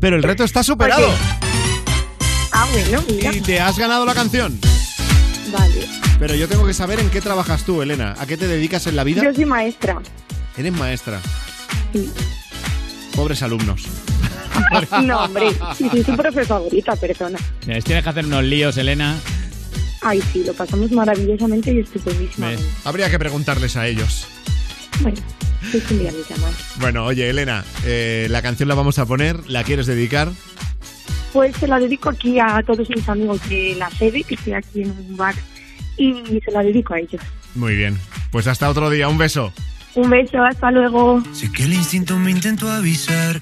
Pero 0.00 0.16
el 0.16 0.22
reto 0.22 0.44
está 0.44 0.62
superado. 0.62 1.08
Ah, 2.52 2.66
bueno, 2.72 3.02
mira. 3.08 3.34
Y 3.34 3.40
te 3.40 3.60
has 3.60 3.78
ganado 3.78 4.04
la 4.04 4.14
canción. 4.14 4.58
Vale. 5.52 5.86
Pero 6.18 6.34
yo 6.34 6.48
tengo 6.48 6.66
que 6.66 6.74
saber 6.74 7.00
en 7.00 7.10
qué 7.10 7.20
trabajas 7.20 7.64
tú, 7.64 7.82
Elena. 7.82 8.14
¿A 8.18 8.26
qué 8.26 8.36
te 8.36 8.46
dedicas 8.46 8.86
en 8.86 8.96
la 8.96 9.04
vida? 9.04 9.22
Yo 9.22 9.34
soy 9.34 9.44
maestra. 9.44 10.00
Eres 10.56 10.72
maestra. 10.72 11.20
Sí. 11.92 12.10
Pobres 13.16 13.42
alumnos. 13.42 13.86
No, 15.04 15.24
hombre. 15.24 15.50
Sí, 15.76 15.88
sí, 15.92 16.02
su 16.02 16.16
profe 16.16 16.44
favorita, 16.44 16.96
persona. 16.96 17.38
Tienes 17.60 17.84
que 17.84 17.96
hacer 17.96 18.26
unos 18.26 18.44
líos, 18.44 18.76
Elena. 18.76 19.16
Ay, 20.02 20.20
sí, 20.32 20.42
lo 20.44 20.52
pasamos 20.52 20.90
maravillosamente 20.90 21.72
y 21.72 21.80
estupendísimo. 21.80 22.48
Habría 22.84 23.08
que 23.10 23.18
preguntarles 23.18 23.76
a 23.76 23.86
ellos. 23.86 24.26
Bueno, 25.00 25.20
pues 25.70 25.90
un 25.90 25.98
día 26.00 26.12
me. 26.12 26.80
Bueno, 26.80 27.04
oye, 27.04 27.30
Elena, 27.30 27.64
eh, 27.84 28.26
la 28.30 28.42
canción 28.42 28.68
la 28.68 28.74
vamos 28.74 28.98
a 28.98 29.06
poner. 29.06 29.48
¿La 29.48 29.62
quieres 29.64 29.86
dedicar? 29.86 30.28
Pues 31.32 31.56
se 31.56 31.68
la 31.68 31.78
dedico 31.78 32.10
aquí 32.10 32.38
a 32.38 32.62
todos 32.66 32.88
mis 32.90 33.08
amigos 33.08 33.40
de 33.48 33.76
la 33.78 33.90
sede, 33.90 34.22
que 34.24 34.34
estoy 34.34 34.52
aquí 34.54 34.82
en 34.82 34.90
un 34.90 35.16
bar, 35.16 35.34
y 35.96 36.40
se 36.44 36.50
la 36.50 36.62
dedico 36.62 36.94
a 36.94 36.98
ellos. 36.98 37.22
Muy 37.54 37.76
bien. 37.76 37.98
Pues 38.30 38.46
hasta 38.46 38.68
otro 38.68 38.90
día. 38.90 39.08
Un 39.08 39.18
beso. 39.18 39.52
Un 39.94 40.10
beso, 40.10 40.42
hasta 40.42 40.70
luego. 40.70 41.22
Sé 41.32 41.52
que 41.52 41.64
el 41.64 41.74
instinto 41.74 42.18
me 42.18 42.30
intentó 42.30 42.70
avisar 42.70 43.40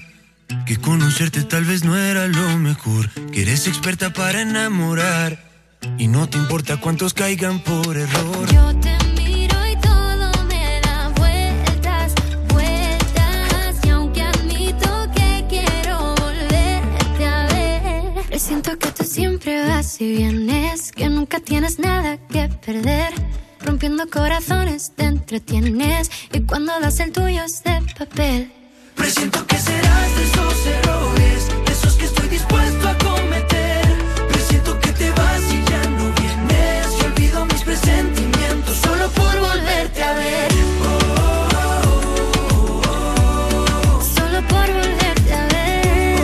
que 0.65 0.77
conocerte 0.77 1.43
tal 1.43 1.65
vez 1.65 1.83
no 1.83 1.97
era 1.97 2.27
lo 2.27 2.57
mejor, 2.57 3.09
que 3.31 3.41
eres 3.43 3.67
experta 3.67 4.11
para 4.11 4.41
enamorar 4.41 5.51
y 5.97 6.07
no 6.07 6.27
te 6.29 6.37
importa 6.37 6.77
cuántos 6.77 7.13
caigan 7.13 7.59
por 7.59 7.97
error. 7.97 8.51
Yo 8.53 8.75
te 8.79 8.95
miro 9.15 9.55
y 9.67 9.75
todo 9.77 10.43
me 10.45 10.81
da 10.81 11.09
vueltas, 11.15 12.13
vueltas. 12.49 13.75
Y 13.85 13.89
aunque 13.89 14.21
admito 14.21 15.11
que 15.15 15.45
quiero 15.49 16.15
volverte 16.15 17.25
a 17.25 17.47
ver, 17.47 18.25
presiento 18.27 18.77
que 18.77 18.91
tú 18.91 19.03
siempre 19.03 19.65
vas 19.67 19.99
y 20.01 20.15
vienes, 20.17 20.91
que 20.91 21.09
nunca 21.09 21.39
tienes 21.39 21.79
nada 21.79 22.17
que 22.27 22.49
perder. 22.65 23.13
Rompiendo 23.59 24.09
corazones 24.09 24.93
te 24.95 25.03
entretienes 25.03 26.09
y 26.33 26.41
cuando 26.41 26.79
das 26.79 26.99
el 26.99 27.11
tuyo 27.11 27.43
es 27.43 27.63
de 27.63 27.79
papel. 27.97 28.60
Presiento 28.95 29.45
que 29.47 29.57
serás 29.57 30.15
de 30.15 30.23
esos 30.23 30.65
errores, 30.67 31.47
de 31.65 31.71
esos 31.71 31.93
que 31.95 32.05
estoy 32.05 32.27
dispuesto 32.29 32.89
a 32.89 32.97
cometer. 32.97 33.85
Presiento 34.29 34.79
que 34.79 34.91
te 34.93 35.11
vas 35.11 35.41
y 35.51 35.63
ya 35.69 35.83
no 35.89 36.11
vienes. 36.19 36.87
Y 36.99 37.05
olvido 37.05 37.45
mis 37.45 37.61
presentimientos 37.63 38.77
solo 38.77 39.09
por 39.09 39.39
volverte 39.39 40.03
a 40.03 40.13
ver. 40.13 40.51
Solo 44.15 44.47
por 44.47 44.67
volverte 44.79 45.33
a 45.33 45.45
ver. 45.47 46.19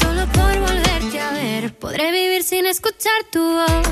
Solo 0.00 0.26
por 0.32 0.58
volverte 0.60 1.20
a 1.20 1.32
ver. 1.32 1.74
Podré 1.74 2.10
vivir 2.12 2.42
sin 2.42 2.66
escuchar 2.66 3.20
tu 3.30 3.40
voz. 3.40 3.86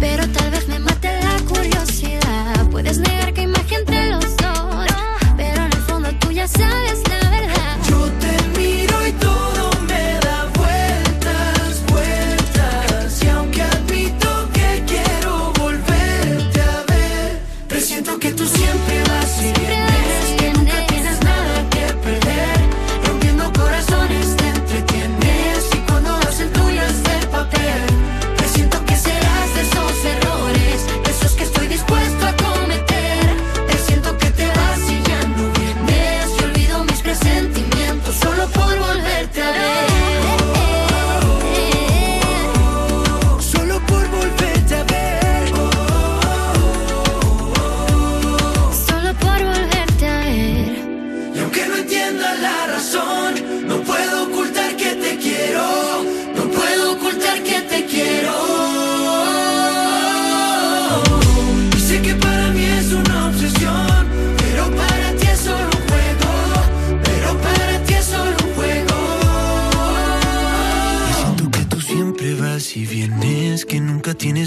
Pero 0.00 0.28
tal 0.28 0.50
vez 0.50 0.68
me 0.68 0.78
mate 0.78 1.08
la 1.22 1.38
curiosidad. 1.48 2.68
Puedes 2.70 2.98
negar 2.98 3.32
que 3.32 3.45
sabes 6.48 7.05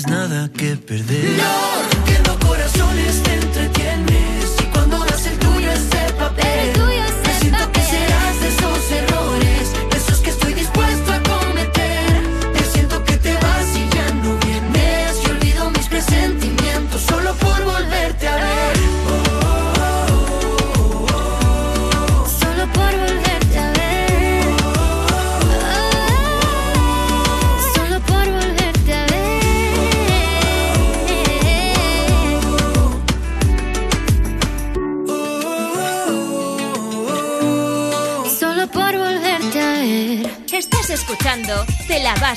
tienes 0.04 0.08
nada 0.08 0.50
que 0.50 0.76
perder. 0.76 1.19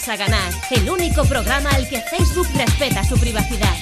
Vas 0.06 0.08
a 0.08 0.16
ganar, 0.16 0.52
el 0.70 0.88
único 0.90 1.24
programa 1.24 1.70
al 1.70 1.88
que 1.88 2.00
Facebook 2.00 2.48
respeta 2.56 3.04
su 3.04 3.16
privacidad. 3.18 3.74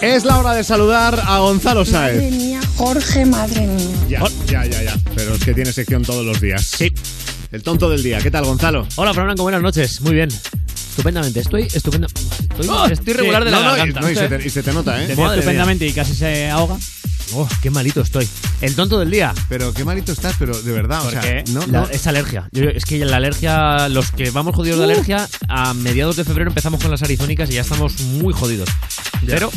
Es 0.00 0.24
la 0.24 0.38
hora 0.38 0.52
de 0.54 0.64
saludar 0.64 1.20
a 1.24 1.38
Gonzalo 1.38 1.80
Madre 1.84 1.90
Saez. 1.92 2.32
mía, 2.32 2.60
Jorge, 2.76 3.24
madre 3.26 3.66
mía. 3.66 3.94
Ya, 4.08 4.20
ya, 4.46 4.64
ya, 4.66 4.82
ya. 4.82 4.96
Pero 5.14 5.34
es 5.34 5.44
que 5.44 5.54
tiene 5.54 5.72
sección 5.72 6.02
todos 6.02 6.24
los 6.24 6.40
días. 6.40 6.64
Sí. 6.76 6.92
El 7.52 7.62
tonto 7.62 7.88
del 7.88 8.02
día. 8.02 8.18
¿Qué 8.18 8.30
tal, 8.30 8.44
Gonzalo? 8.44 8.86
Hola, 8.96 9.14
Fran 9.14 9.26
Blanco, 9.26 9.42
buenas 9.44 9.62
noches. 9.62 10.00
Muy 10.00 10.14
bien. 10.14 10.28
Estupendamente, 10.90 11.40
estoy 11.40 11.62
estupendo. 11.72 12.06
Estoy, 12.08 12.68
¡Oh! 12.68 12.86
estoy 12.86 13.12
regular 13.14 13.42
Sí, 13.42 13.46
de 13.46 13.50
la 13.52 13.58
no, 13.58 13.64
no, 13.64 13.74
y- 13.74 13.78
garganta. 13.78 14.00
no, 14.00 14.10
y 14.10 14.14
se 14.16 14.28
te- 14.28 14.46
y 14.46 14.50
se 14.50 14.62
te 14.62 14.72
nota, 14.72 15.02
¿eh? 15.02 15.14
Madre 15.16 15.38
estupendamente 15.40 15.86
y 15.86 15.92
casi 15.92 16.14
se 16.14 16.50
ahoga. 16.50 16.76
Oh, 17.34 17.48
qué 17.62 17.70
malito 17.70 18.00
estoy. 18.00 18.28
El 18.64 18.74
tonto 18.74 18.98
del 18.98 19.10
día. 19.10 19.34
Pero 19.48 19.72
qué 19.74 19.84
malito 19.84 20.12
estás, 20.12 20.34
pero 20.38 20.56
de 20.60 20.72
verdad, 20.72 21.06
o 21.06 21.10
sea, 21.10 21.20
Porque 21.20 21.44
no, 21.52 21.60
la- 21.66 21.80
no. 21.82 21.88
es 21.88 22.06
alergia. 22.06 22.48
Yo- 22.52 22.64
es 22.70 22.84
que 22.84 23.04
la 23.04 23.16
alergia, 23.16 23.88
los 23.88 24.10
que 24.10 24.30
vamos 24.30 24.54
jodidos 24.54 24.78
de 24.78 24.86
Uh. 24.86 24.90
alergia, 24.90 25.28
a 25.48 25.74
mediados 25.74 26.16
de 26.16 26.24
febrero 26.24 26.50
empezamos 26.50 26.80
con 26.80 26.90
las 26.90 27.02
arizónicas 27.02 27.50
y 27.50 27.54
ya 27.54 27.60
estamos 27.60 28.00
muy 28.00 28.32
jodidos. 28.32 28.68
Pero 29.26 29.50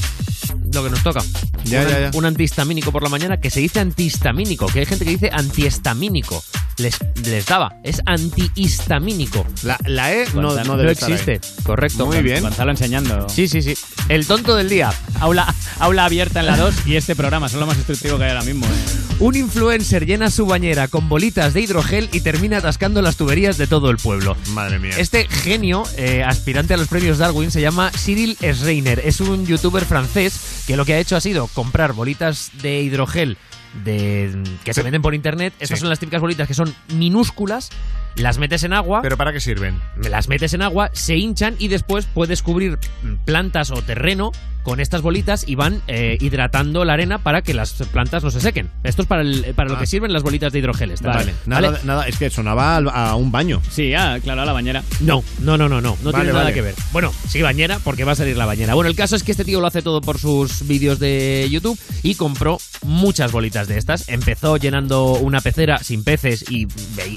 lo 0.74 0.84
que 0.84 0.90
nos 0.90 1.04
toca. 1.04 1.22
Ya, 1.70 1.82
un, 1.82 1.88
ya, 1.90 2.00
ya. 2.00 2.12
un 2.14 2.26
antihistamínico 2.26 2.92
por 2.92 3.04
la 3.04 3.10
mañana 3.10 3.38
que 3.38 3.50
se 3.50 3.60
dice 3.60 3.80
antihistamínico, 3.80 4.68
que 4.68 4.80
hay 4.80 4.86
gente 4.86 5.06
que 5.06 5.12
dice 5.12 5.30
antihistamínico. 5.34 6.44
Les, 6.78 6.98
les 7.26 7.46
daba, 7.46 7.76
es 7.84 8.02
antihistamínico. 8.06 9.46
La, 9.64 9.80
la 9.86 10.14
E 10.14 10.26
no, 10.34 10.44
Gonzalo, 10.44 10.64
no 10.74 10.78
debe 10.78 10.92
estar 10.92 11.12
existe. 11.12 11.34
ahí. 11.34 11.64
Correcto. 11.64 12.06
Muy 12.06 12.22
bien. 12.22 12.42
Gonzalo 12.44 12.72
enseñando. 12.72 13.28
Sí, 13.30 13.48
sí, 13.48 13.62
sí. 13.62 13.76
El 14.10 14.28
tonto 14.28 14.56
del 14.56 14.70
día. 14.70 14.92
Aula, 15.20 15.54
aula 15.80 16.06
abierta 16.06 16.40
en 16.42 16.46
la 16.46 16.58
2 16.58 16.86
y 16.86 16.96
este 16.96 17.16
programa, 17.16 17.50
son 17.50 17.62
lo 17.62 17.66
más 17.66 17.78
instructivo 17.78 18.18
que 18.18 18.26
hay 18.26 18.30
ahora 18.32 18.44
mismo. 18.44 18.66
¿eh? 18.66 19.07
Un 19.20 19.36
influencer 19.36 20.06
llena 20.06 20.30
su 20.30 20.46
bañera 20.46 20.88
con 20.88 21.10
bolitas 21.10 21.56
de 21.56 21.62
hidrogel 21.62 22.08
y 22.12 22.22
termina 22.22 22.58
atascando 22.58 23.02
las 23.02 23.18
tuberías 23.18 23.58
de 23.58 23.66
todo 23.66 23.90
el 23.90 23.98
pueblo. 23.98 24.38
Madre 24.52 24.78
mía. 24.78 24.94
Este 24.96 25.28
genio, 25.28 25.84
eh, 25.98 26.24
aspirante 26.24 26.76
a 26.76 26.78
los 26.78 26.88
premios 26.88 27.18
Darwin, 27.18 27.50
se 27.50 27.60
llama 27.60 27.90
Cyril 27.98 28.38
Schreiner. 28.40 29.02
Es 29.04 29.20
un 29.20 29.48
youtuber 29.48 29.86
francés 29.86 30.64
que 30.68 30.78
lo 30.78 30.86
que 30.86 30.94
ha 30.94 31.00
hecho 31.00 31.16
ha 31.16 31.22
sido 31.22 31.48
comprar 31.48 31.94
bolitas 31.94 32.52
de 32.62 32.82
hidrogel 32.84 33.40
de, 33.84 34.38
que 34.64 34.76
se 34.76 34.84
venden 34.84 35.02
por 35.02 35.16
internet. 35.16 35.52
Estas 35.60 35.80
Sí. 35.80 35.82
son 35.82 35.90
las 35.90 36.00
típicas 36.00 36.22
bolitas 36.22 36.48
que 36.48 36.54
son 36.54 36.76
minúsculas. 36.94 37.70
Las 38.18 38.38
metes 38.38 38.64
en 38.64 38.74
agua. 38.74 39.02
¿Pero 39.02 39.18
para 39.18 39.32
qué 39.34 39.40
sirven? 39.40 39.80
Las 40.10 40.28
metes 40.28 40.54
en 40.54 40.62
agua, 40.62 40.90
se 40.94 41.16
hinchan 41.18 41.56
y 41.60 41.68
después 41.68 42.08
puedes 42.14 42.42
cubrir 42.42 42.78
mm, 43.04 43.16
plantas 43.26 43.72
o 43.72 43.82
terreno 43.82 44.32
con 44.64 44.82
estas 44.82 45.02
bolitas 45.02 45.48
y 45.48 45.56
van 45.56 45.82
eh, 45.88 46.18
hidratando 46.20 46.84
la 46.84 46.92
arena 46.94 47.20
para 47.20 47.42
que 47.42 47.54
las 47.54 47.72
plantas 47.94 48.22
no 48.26 48.32
se 48.32 48.42
sequen. 48.42 48.70
Esto 48.84 49.04
es 49.04 49.08
para, 49.08 49.22
el- 49.22 49.54
para 49.56 49.70
lo 49.70 49.78
Ah. 49.78 49.80
que 49.80 49.86
sirven 49.86 50.12
las 50.12 50.24
bolitas 50.24 50.52
de 50.52 50.60
hidrogel. 50.60 50.92
estas, 50.92 51.16
Vale, 51.16 51.34
nada, 51.46 51.70
¿vale? 51.70 51.80
nada, 51.86 52.06
es 52.08 52.18
que 52.18 52.30
sonaba 52.30 52.76
a 52.76 53.16
un 53.16 53.32
baño. 53.32 53.62
Sí, 53.72 53.94
ah, 53.94 54.18
claro, 54.22 54.42
a 54.42 54.46
la 54.46 54.52
bañera. 54.52 54.84
No, 55.00 55.24
no, 55.40 55.58
no, 55.58 55.70
no, 55.70 55.80
no, 55.80 55.96
no 56.04 56.12
Vale, 56.12 56.18
tiene 56.18 56.34
nada 56.34 56.44
vale. 56.46 56.54
que 56.54 56.62
ver. 56.62 56.76
Bueno, 56.92 57.14
sí, 57.30 57.42
bañera, 57.42 57.80
porque 57.82 58.04
va 58.04 58.12
a 58.12 58.16
salir 58.16 58.36
la 58.36 58.46
bañera. 58.46 58.74
Bueno, 58.74 58.90
el 58.90 58.96
caso 58.98 59.16
es 59.16 59.24
que 59.24 59.32
este 59.32 59.46
tío 59.46 59.62
lo 59.62 59.68
hace 59.68 59.82
todo 59.82 60.02
por 60.02 60.18
sus 60.20 60.68
vídeos 60.68 61.00
de 61.00 61.48
YouTube 61.50 61.80
y 62.04 62.16
compró 62.16 62.58
muchas 62.82 63.32
bolitas 63.32 63.70
de 63.70 63.78
estas. 63.78 64.10
Empezó 64.10 64.58
llenando 64.58 65.14
una 65.14 65.40
pecera 65.40 65.78
sin 65.78 66.04
peces 66.04 66.44
y 66.52 66.68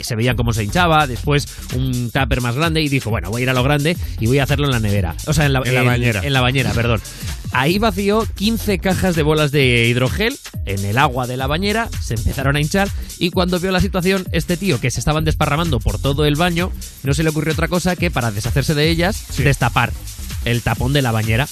se 0.03 0.15
veían 0.15 0.37
cómo 0.37 0.53
se 0.53 0.63
hinchaba. 0.63 0.90
Después 1.07 1.47
un 1.75 2.11
tupper 2.11 2.41
más 2.41 2.57
grande 2.57 2.83
y 2.83 2.89
dijo, 2.89 3.11
bueno, 3.11 3.31
voy 3.31 3.43
a 3.43 3.45
ir 3.45 3.51
a 3.51 3.55
lo 3.55 3.63
grande 3.63 3.97
y 4.19 4.27
voy 4.27 4.39
a 4.39 4.45
hacerlo 4.45 4.67
en 4.67 4.73
la 4.73 4.81
nevera. 4.81 5.15
O 5.27 5.33
sea, 5.33 5.47
en 5.47 5.53
la, 5.53 5.63
En 5.65 5.75
la 5.75 5.83
bañera. 5.83 6.21
En 6.25 6.33
la 6.33 6.41
bañera, 6.41 6.73
perdón. 6.73 7.01
Ahí 7.53 7.79
vació 7.79 8.27
15 8.37 8.79
cajas 8.79 9.17
de 9.17 9.23
bolas 9.23 9.51
de 9.51 9.87
hidrogel 9.89 10.39
en 10.67 10.85
el 10.85 10.99
agua 10.99 11.27
de 11.27 11.37
la 11.37 11.49
bañera, 11.49 11.89
se 12.01 12.15
empezaron 12.15 12.55
a 12.55 12.61
hinchar 12.61 12.89
y 13.19 13.31
cuando 13.31 13.59
vio 13.59 13.73
la 13.73 13.81
situación, 13.81 14.25
este 14.31 14.57
tío 14.57 14.81
que 14.81 14.91
se 14.91 15.01
estaban 15.01 15.25
desparramando 15.25 15.81
por 15.81 15.99
todo 15.99 16.27
el 16.27 16.37
baño, 16.37 16.71
no 17.03 17.13
se 17.13 17.25
le 17.25 17.31
ocurrió 17.31 17.53
otra 17.53 17.67
cosa 17.67 17.97
que 17.97 18.11
para 18.11 18.31
deshacerse 18.31 18.75
de 18.75 18.89
ellas, 18.89 19.37
destapar 19.39 19.93
el 20.45 20.63
tapón 20.63 20.93
de 20.93 21.03
la 21.03 21.11
bañera. 21.11 21.49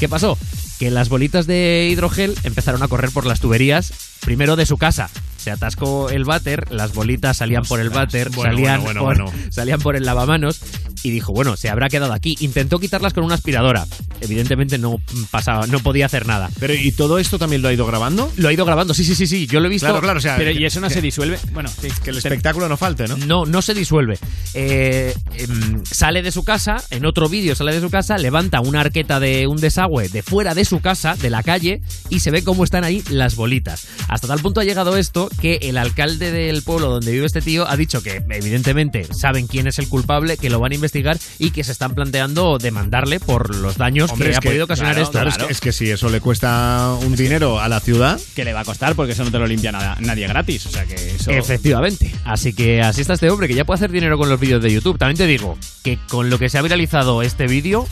¿Qué 0.00 0.08
pasó? 0.08 0.38
Que 0.78 0.90
las 0.90 1.10
bolitas 1.10 1.46
de 1.46 1.88
hidrogel 1.92 2.34
empezaron 2.44 2.82
a 2.82 2.88
correr 2.88 3.10
por 3.10 3.26
las 3.26 3.40
tuberías, 3.40 3.92
primero 4.24 4.56
de 4.56 4.66
su 4.66 4.78
casa. 4.78 5.10
Se 5.42 5.50
atascó 5.50 6.08
el 6.10 6.24
váter, 6.24 6.70
las 6.70 6.92
bolitas 6.94 7.36
salían 7.38 7.64
por 7.64 7.80
el 7.80 7.90
váter, 7.90 8.30
bueno, 8.30 8.52
salían, 8.52 8.82
bueno, 8.82 9.00
por, 9.00 9.16
bueno, 9.16 9.24
bueno. 9.32 9.46
salían 9.50 9.80
por 9.80 9.96
el 9.96 10.04
lavamanos 10.04 10.60
y 11.02 11.10
dijo, 11.10 11.32
bueno, 11.32 11.56
se 11.56 11.68
habrá 11.68 11.88
quedado 11.88 12.12
aquí. 12.12 12.36
Intentó 12.38 12.78
quitarlas 12.78 13.12
con 13.12 13.24
una 13.24 13.34
aspiradora. 13.34 13.84
Evidentemente 14.20 14.78
no 14.78 15.00
pasaba, 15.32 15.66
no 15.66 15.80
podía 15.80 16.06
hacer 16.06 16.26
nada. 16.26 16.48
Pero 16.60 16.74
¿y 16.74 16.92
todo 16.92 17.18
esto 17.18 17.40
también 17.40 17.60
lo 17.60 17.66
ha 17.68 17.72
ido 17.72 17.84
grabando? 17.86 18.30
Lo 18.36 18.48
ha 18.48 18.52
ido 18.52 18.64
grabando, 18.64 18.94
sí, 18.94 19.02
sí, 19.04 19.16
sí, 19.16 19.26
sí. 19.26 19.48
Yo 19.48 19.58
lo 19.58 19.66
he 19.66 19.70
visto. 19.70 19.86
Claro, 19.88 20.00
claro, 20.00 20.18
o 20.18 20.22
sea, 20.22 20.36
Pero 20.36 20.52
que- 20.52 20.60
¿y 20.60 20.64
eso 20.64 20.80
no 20.80 20.86
que- 20.86 20.94
se 20.94 21.00
disuelve? 21.00 21.40
Bueno, 21.52 21.68
sí. 21.68 21.88
Que 22.04 22.10
el 22.10 22.18
espectáculo 22.18 22.68
no 22.68 22.76
falte, 22.76 23.08
¿no? 23.08 23.16
No, 23.16 23.44
no 23.46 23.62
se 23.62 23.74
disuelve. 23.74 24.16
Eh, 24.54 25.12
em, 25.34 25.84
sale 25.84 26.22
de 26.22 26.30
su 26.30 26.44
casa, 26.44 26.76
en 26.90 27.04
otro 27.04 27.28
vídeo 27.28 27.56
sale 27.56 27.74
de 27.74 27.80
su 27.80 27.90
casa, 27.90 28.16
levanta 28.16 28.60
una 28.60 28.80
arqueta 28.80 29.18
de 29.18 29.48
un 29.48 29.56
desagüe 29.60 30.08
de 30.08 30.22
fuera 30.22 30.54
de 30.54 30.64
su 30.64 30.80
casa, 30.80 31.16
de 31.16 31.30
la 31.30 31.42
calle, 31.42 31.82
y 32.10 32.20
se 32.20 32.30
ve 32.30 32.44
cómo 32.44 32.62
están 32.62 32.84
ahí 32.84 33.02
las 33.10 33.34
bolitas. 33.34 33.88
Hasta 34.06 34.28
tal 34.28 34.38
punto 34.40 34.60
ha 34.60 34.64
llegado 34.64 34.96
esto 34.96 35.28
que 35.40 35.58
el 35.62 35.76
alcalde 35.78 36.30
del 36.32 36.62
pueblo 36.62 36.88
donde 36.90 37.12
vive 37.12 37.26
este 37.26 37.40
tío 37.40 37.68
ha 37.68 37.76
dicho 37.76 38.02
que 38.02 38.22
evidentemente 38.30 39.06
saben 39.12 39.46
quién 39.46 39.66
es 39.66 39.78
el 39.78 39.88
culpable, 39.88 40.36
que 40.36 40.50
lo 40.50 40.60
van 40.60 40.72
a 40.72 40.74
investigar 40.74 41.18
y 41.38 41.50
que 41.50 41.64
se 41.64 41.72
están 41.72 41.94
planteando 41.94 42.58
demandarle 42.58 43.20
por 43.20 43.54
los 43.56 43.76
daños 43.76 44.10
Hombre, 44.12 44.30
que 44.30 44.36
ha 44.36 44.40
podido 44.40 44.64
ocasionar 44.64 44.94
claro, 44.94 45.04
esto. 45.06 45.12
claro, 45.20 45.28
es 45.30 45.36
que- 45.46 45.52
es 45.52 45.60
que 45.60 45.72
si 45.72 45.90
eso 45.90 46.08
le 46.10 46.20
cuesta 46.20 46.94
un 47.00 47.16
dinero 47.16 47.60
a 47.60 47.68
la 47.68 47.80
ciudad. 47.80 48.20
Que 48.34 48.44
le 48.44 48.52
va 48.52 48.60
a 48.60 48.64
costar 48.64 48.94
porque 48.94 49.12
eso 49.12 49.24
no 49.24 49.30
te 49.30 49.38
lo 49.38 49.46
limpia 49.46 49.72
nada- 49.72 49.96
nadie 50.00 50.26
gratis. 50.28 50.66
O 50.66 50.70
sea 50.70 50.84
que 50.86 50.94
eso. 50.94 51.30
Efectivamente. 51.30 52.14
Así 52.24 52.52
que 52.52 52.80
así 52.82 53.00
está 53.00 53.14
este 53.14 53.30
hombre, 53.30 53.48
que 53.48 53.54
ya 53.54 53.64
puede 53.64 53.76
hacer 53.76 53.90
dinero 53.90 54.18
con 54.18 54.28
los 54.28 54.38
vídeos 54.38 54.62
de 54.62 54.72
YouTube. 54.72 54.98
También 54.98 55.16
te 55.18 55.26
digo 55.26 55.58
que 55.82 55.98
con 56.08 56.30
lo 56.30 56.38
que 56.38 56.48
se 56.48 56.58
ha 56.58 56.62
viralizado 56.62 57.22
este 57.22 57.46
vídeo. 57.46 57.86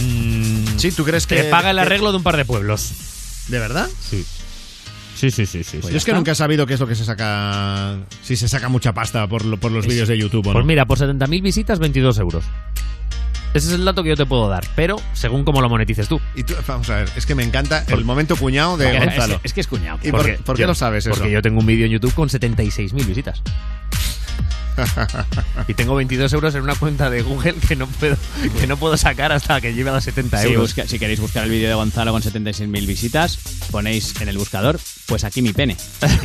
mm, 0.00 0.78
Sí, 0.78 0.92
¿tú 0.92 1.04
crees 1.04 1.26
que- 1.26 1.36
Te 1.36 1.44
paga 1.50 1.70
el 1.70 1.78
arreglo 1.78 2.10
de 2.12 2.18
un 2.18 2.22
par 2.22 2.36
de 2.36 2.44
pueblos. 2.44 2.92
¿De 3.48 3.58
verdad? 3.58 3.88
Sí. 4.10 4.24
Sí, 5.18 5.30
sí, 5.32 5.46
sí, 5.46 5.64
sí. 5.64 5.80
Yo 5.82 5.96
es 5.96 6.04
que 6.04 6.12
nunca 6.12 6.30
he 6.30 6.34
sabido 6.36 6.64
qué 6.64 6.74
es 6.74 6.80
lo 6.80 6.86
que 6.86 6.94
se 6.94 7.04
saca. 7.04 7.96
Si 8.22 8.36
se 8.36 8.46
saca 8.48 8.68
mucha 8.68 8.94
pasta 8.94 9.26
por, 9.26 9.44
lo- 9.44 9.58
por 9.58 9.72
los 9.72 9.84
vídeos 9.86 10.06
de 10.08 10.16
YouTube 10.16 10.46
o 10.46 10.50
no. 10.50 10.52
Pues 10.52 10.64
mira, 10.64 10.86
por 10.86 10.96
70.000 10.98 11.42
visitas, 11.42 11.78
22 11.80 12.18
euros. 12.18 12.44
Ese 13.54 13.68
es 13.68 13.72
el 13.74 13.84
dato 13.84 14.02
que 14.04 14.10
yo 14.10 14.16
te 14.16 14.26
puedo 14.26 14.48
dar, 14.48 14.62
pero 14.76 15.00
según 15.14 15.42
cómo 15.44 15.60
lo 15.60 15.68
monetices 15.68 16.06
tú. 16.06 16.20
Y 16.36 16.44
tú, 16.44 16.54
vamos 16.68 16.88
a 16.90 16.96
ver, 16.96 17.08
es 17.16 17.26
que 17.26 17.34
me 17.34 17.42
encanta 17.42 17.82
el 17.88 18.04
momento 18.04 18.36
cuñado 18.36 18.76
de 18.76 18.86
Porque- 18.90 19.06
Gonzalo. 19.06 19.34
Es, 19.36 19.40
es 19.44 19.52
que 19.54 19.60
es 19.62 19.66
cuñado. 19.66 19.98
¿Y 20.04 20.10
por, 20.12 20.24
qué 20.24 20.38
yo- 20.62 20.66
lo 20.68 20.74
sabes 20.76 21.06
eso? 21.06 21.14
Porque 21.16 21.32
yo 21.32 21.42
tengo 21.42 21.58
un 21.58 21.66
vídeo 21.66 21.86
en 21.86 21.92
YouTube 21.92 22.14
con 22.14 22.28
76.000 22.28 23.04
visitas. 23.06 23.42
Y 25.66 25.74
tengo 25.74 25.94
22 25.96 26.32
euros 26.32 26.54
en 26.54 26.62
una 26.62 26.74
cuenta 26.76 27.10
de 27.10 27.22
Google 27.22 27.54
que 27.66 27.74
no 27.74 27.86
puedo, 27.86 28.16
que 28.60 28.66
no 28.66 28.76
puedo 28.76 28.96
sacar 28.96 29.32
hasta 29.32 29.60
que 29.60 29.74
llegue 29.74 29.88
a 29.90 29.94
los 29.94 30.04
70 30.04 30.38
Si, 30.40 30.46
euros. 30.48 30.62
busca- 30.70 30.86
si 30.86 30.98
queréis 30.98 31.18
buscar 31.20 31.44
el 31.44 31.50
vídeo 31.50 31.68
de 31.68 31.74
Gonzalo 31.74 32.12
con 32.12 32.22
76.000 32.22 32.86
visitas, 32.86 33.38
ponéis 33.70 34.14
en 34.20 34.28
el 34.28 34.38
buscador, 34.38 34.78
pues 35.06 35.24
aquí 35.24 35.42
mi 35.42 35.52
pene. 35.52 35.76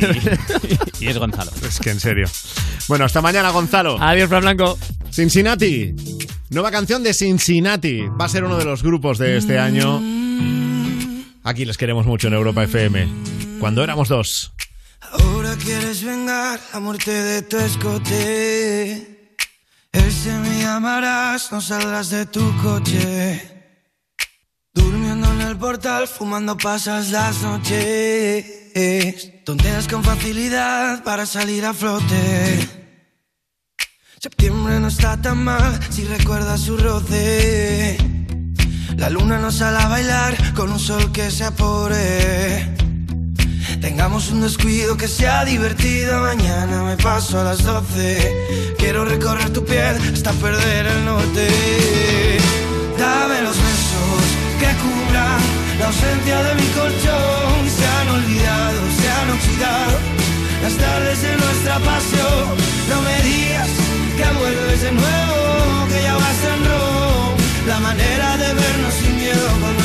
Y, 1.00 1.04
y 1.06 1.08
es 1.08 1.18
Gonzalo. 1.18 1.50
Es 1.66 1.80
que 1.80 1.90
en 1.90 2.00
serio. 2.00 2.28
Bueno, 2.88 3.04
hasta 3.04 3.20
mañana, 3.20 3.50
Gonzalo. 3.50 4.00
Adiós, 4.00 4.28
Fran 4.28 4.42
Blanco. 4.42 4.78
Cincinnati. 5.10 5.94
Nueva 6.50 6.70
canción 6.70 7.02
de 7.02 7.12
Cincinnati. 7.14 8.02
Va 8.20 8.26
a 8.26 8.28
ser 8.28 8.44
uno 8.44 8.56
de 8.56 8.64
los 8.64 8.82
grupos 8.82 9.18
de 9.18 9.36
este 9.36 9.58
año. 9.58 10.00
Aquí 11.42 11.64
les 11.64 11.76
queremos 11.76 12.06
mucho 12.06 12.28
en 12.28 12.34
Europa 12.34 12.62
FM. 12.64 13.08
Cuando 13.60 13.82
éramos 13.82 14.08
dos. 14.08 14.52
Ahora 15.12 15.56
quieres 15.56 16.02
vengar 16.02 16.60
la 16.72 16.80
muerte 16.80 17.10
de 17.10 17.42
tu 17.42 17.58
escote. 17.58 19.36
Ese 19.92 20.32
me 20.32 20.62
llamarás, 20.62 21.52
no 21.52 21.60
saldrás 21.60 22.10
de 22.10 22.26
tu 22.26 22.56
coche. 22.62 23.50
Durmiendo 24.72 25.30
en 25.32 25.40
el 25.42 25.56
portal, 25.56 26.08
fumando 26.08 26.56
pasas 26.56 27.10
las 27.10 27.42
noches. 27.42 29.44
Tonteas 29.44 29.86
con 29.86 30.02
facilidad 30.02 31.04
para 31.04 31.26
salir 31.26 31.64
a 31.64 31.72
flote. 31.72 32.68
Septiembre 34.20 34.80
no 34.80 34.88
está 34.88 35.20
tan 35.20 35.44
mal 35.44 35.78
si 35.90 36.04
recuerdas 36.04 36.62
su 36.62 36.76
roce. 36.76 37.96
La 38.96 39.10
luna 39.10 39.38
nos 39.38 39.56
sale 39.56 39.78
a 39.78 39.88
bailar 39.88 40.54
con 40.54 40.72
un 40.72 40.78
sol 40.78 41.12
que 41.12 41.30
se 41.30 41.44
apore. 41.44 42.93
Tengamos 43.80 44.30
un 44.30 44.40
descuido 44.40 44.96
que 44.96 45.08
sea 45.08 45.44
divertido. 45.44 46.20
Mañana 46.20 46.82
me 46.82 46.96
paso 46.96 47.40
a 47.40 47.44
las 47.44 47.62
12. 47.62 48.74
Quiero 48.78 49.04
recorrer 49.04 49.50
tu 49.50 49.64
piel 49.64 49.96
hasta 50.12 50.32
perder 50.32 50.86
el 50.86 51.04
norte. 51.04 51.48
Dame 52.98 53.42
los 53.42 53.56
besos 53.56 54.24
que 54.60 54.70
cubran 54.82 55.40
la 55.78 55.86
ausencia 55.86 56.42
de 56.42 56.54
mi 56.54 56.66
colchón. 56.78 57.60
Se 57.76 57.86
han 57.96 58.08
olvidado, 58.08 58.80
se 59.00 59.10
han 59.10 59.30
oxidado 59.30 59.98
las 60.62 60.74
tardes 60.74 61.22
de 61.22 61.36
nuestra 61.36 61.78
pasión. 61.80 62.44
No 62.90 63.02
me 63.02 63.16
digas 63.22 63.68
que 64.16 64.38
vuelves 64.38 64.82
de 64.82 64.92
nuevo, 64.92 65.88
que 65.88 66.02
ya 66.02 66.14
vas 66.14 66.40
en 66.52 66.64
rojo. 66.70 67.34
La 67.66 67.80
manera 67.80 68.36
de 68.36 68.48
vernos 68.54 68.94
sin 68.94 69.16
miedo 69.16 69.48
cuando 69.60 69.83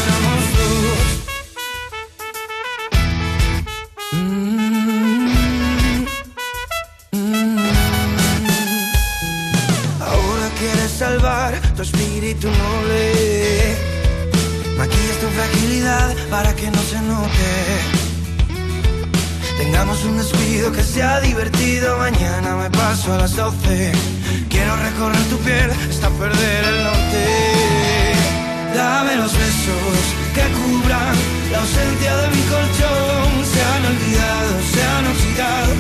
tu 11.80 11.84
espíritu 11.84 12.48
noble. 12.48 13.76
Maquillas 14.78 15.18
tu 15.22 15.28
fragilidad 15.38 16.14
para 16.30 16.54
que 16.54 16.70
no 16.70 16.82
se 16.92 17.00
note. 17.14 17.52
Tengamos 19.58 20.04
un 20.04 20.18
descuido 20.18 20.74
que 20.74 20.84
sea 20.84 21.22
divertido. 21.22 21.98
Mañana 21.98 22.58
me 22.58 22.70
paso 22.70 23.14
a 23.14 23.20
las 23.20 23.34
12. 23.34 23.94
Quiero 24.50 24.76
recorrer 24.76 25.24
tu 25.32 25.38
piel 25.38 25.72
hasta 25.90 26.10
perder 26.10 26.62
el 26.72 26.84
norte. 26.84 27.24
Dame 28.76 29.16
los 29.16 29.32
besos 29.32 30.02
que 30.36 30.46
cubran 30.60 31.16
la 31.52 31.60
ausencia 31.60 32.12
de 32.22 32.28
mi 32.36 32.44
colchón. 32.54 33.30
Se 33.54 33.62
han 33.72 33.84
olvidado, 33.92 34.52
se 34.74 34.82
han 34.84 35.06
oxidado 35.14 35.74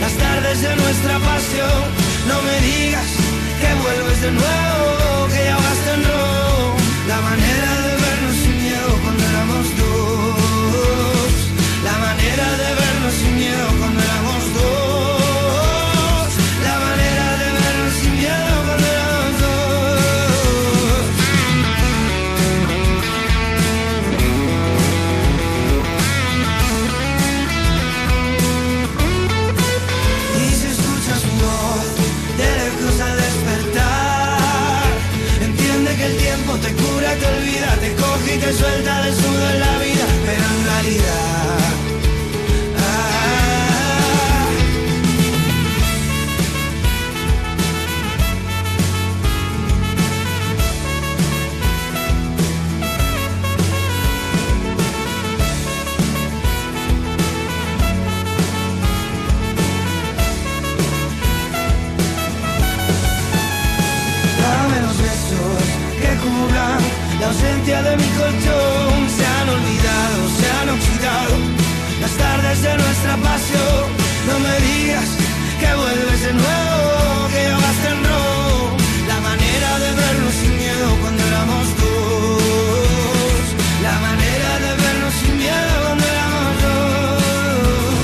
las 0.00 0.12
tardes 0.24 0.62
de 0.62 0.76
nuestra 0.76 1.18
pasión. 1.18 1.80
No 2.28 2.36
me 2.46 2.56
digas 2.66 3.08
que 3.60 3.70
vuelves 3.82 4.20
de 4.22 4.32
nuevo, 4.32 4.83
que. 38.52 39.03
De 72.64 72.76
nuestra 72.78 73.16
pasión. 73.18 73.84
No 74.26 74.38
me 74.38 74.54
digas 74.66 75.08
que 75.60 75.74
vuelves 75.74 76.20
de 76.26 76.32
nuevo, 76.32 77.28
que 77.32 77.40
yo 77.48 77.56
gasto 77.64 77.88
en 77.92 78.00
rojo. 78.10 78.76
La 79.06 79.20
manera 79.20 79.70
de 79.84 79.90
vernos 80.00 80.34
sin 80.40 80.56
miedo 80.56 80.86
cuando 81.02 81.22
éramos 81.26 81.66
dos. 81.82 83.44
La 83.82 83.96
manera 84.06 84.50
de 84.64 84.70
vernos 84.82 85.14
sin 85.20 85.36
miedo 85.36 85.74
cuando 85.84 86.04
éramos 86.16 86.52
dos. 86.64 88.02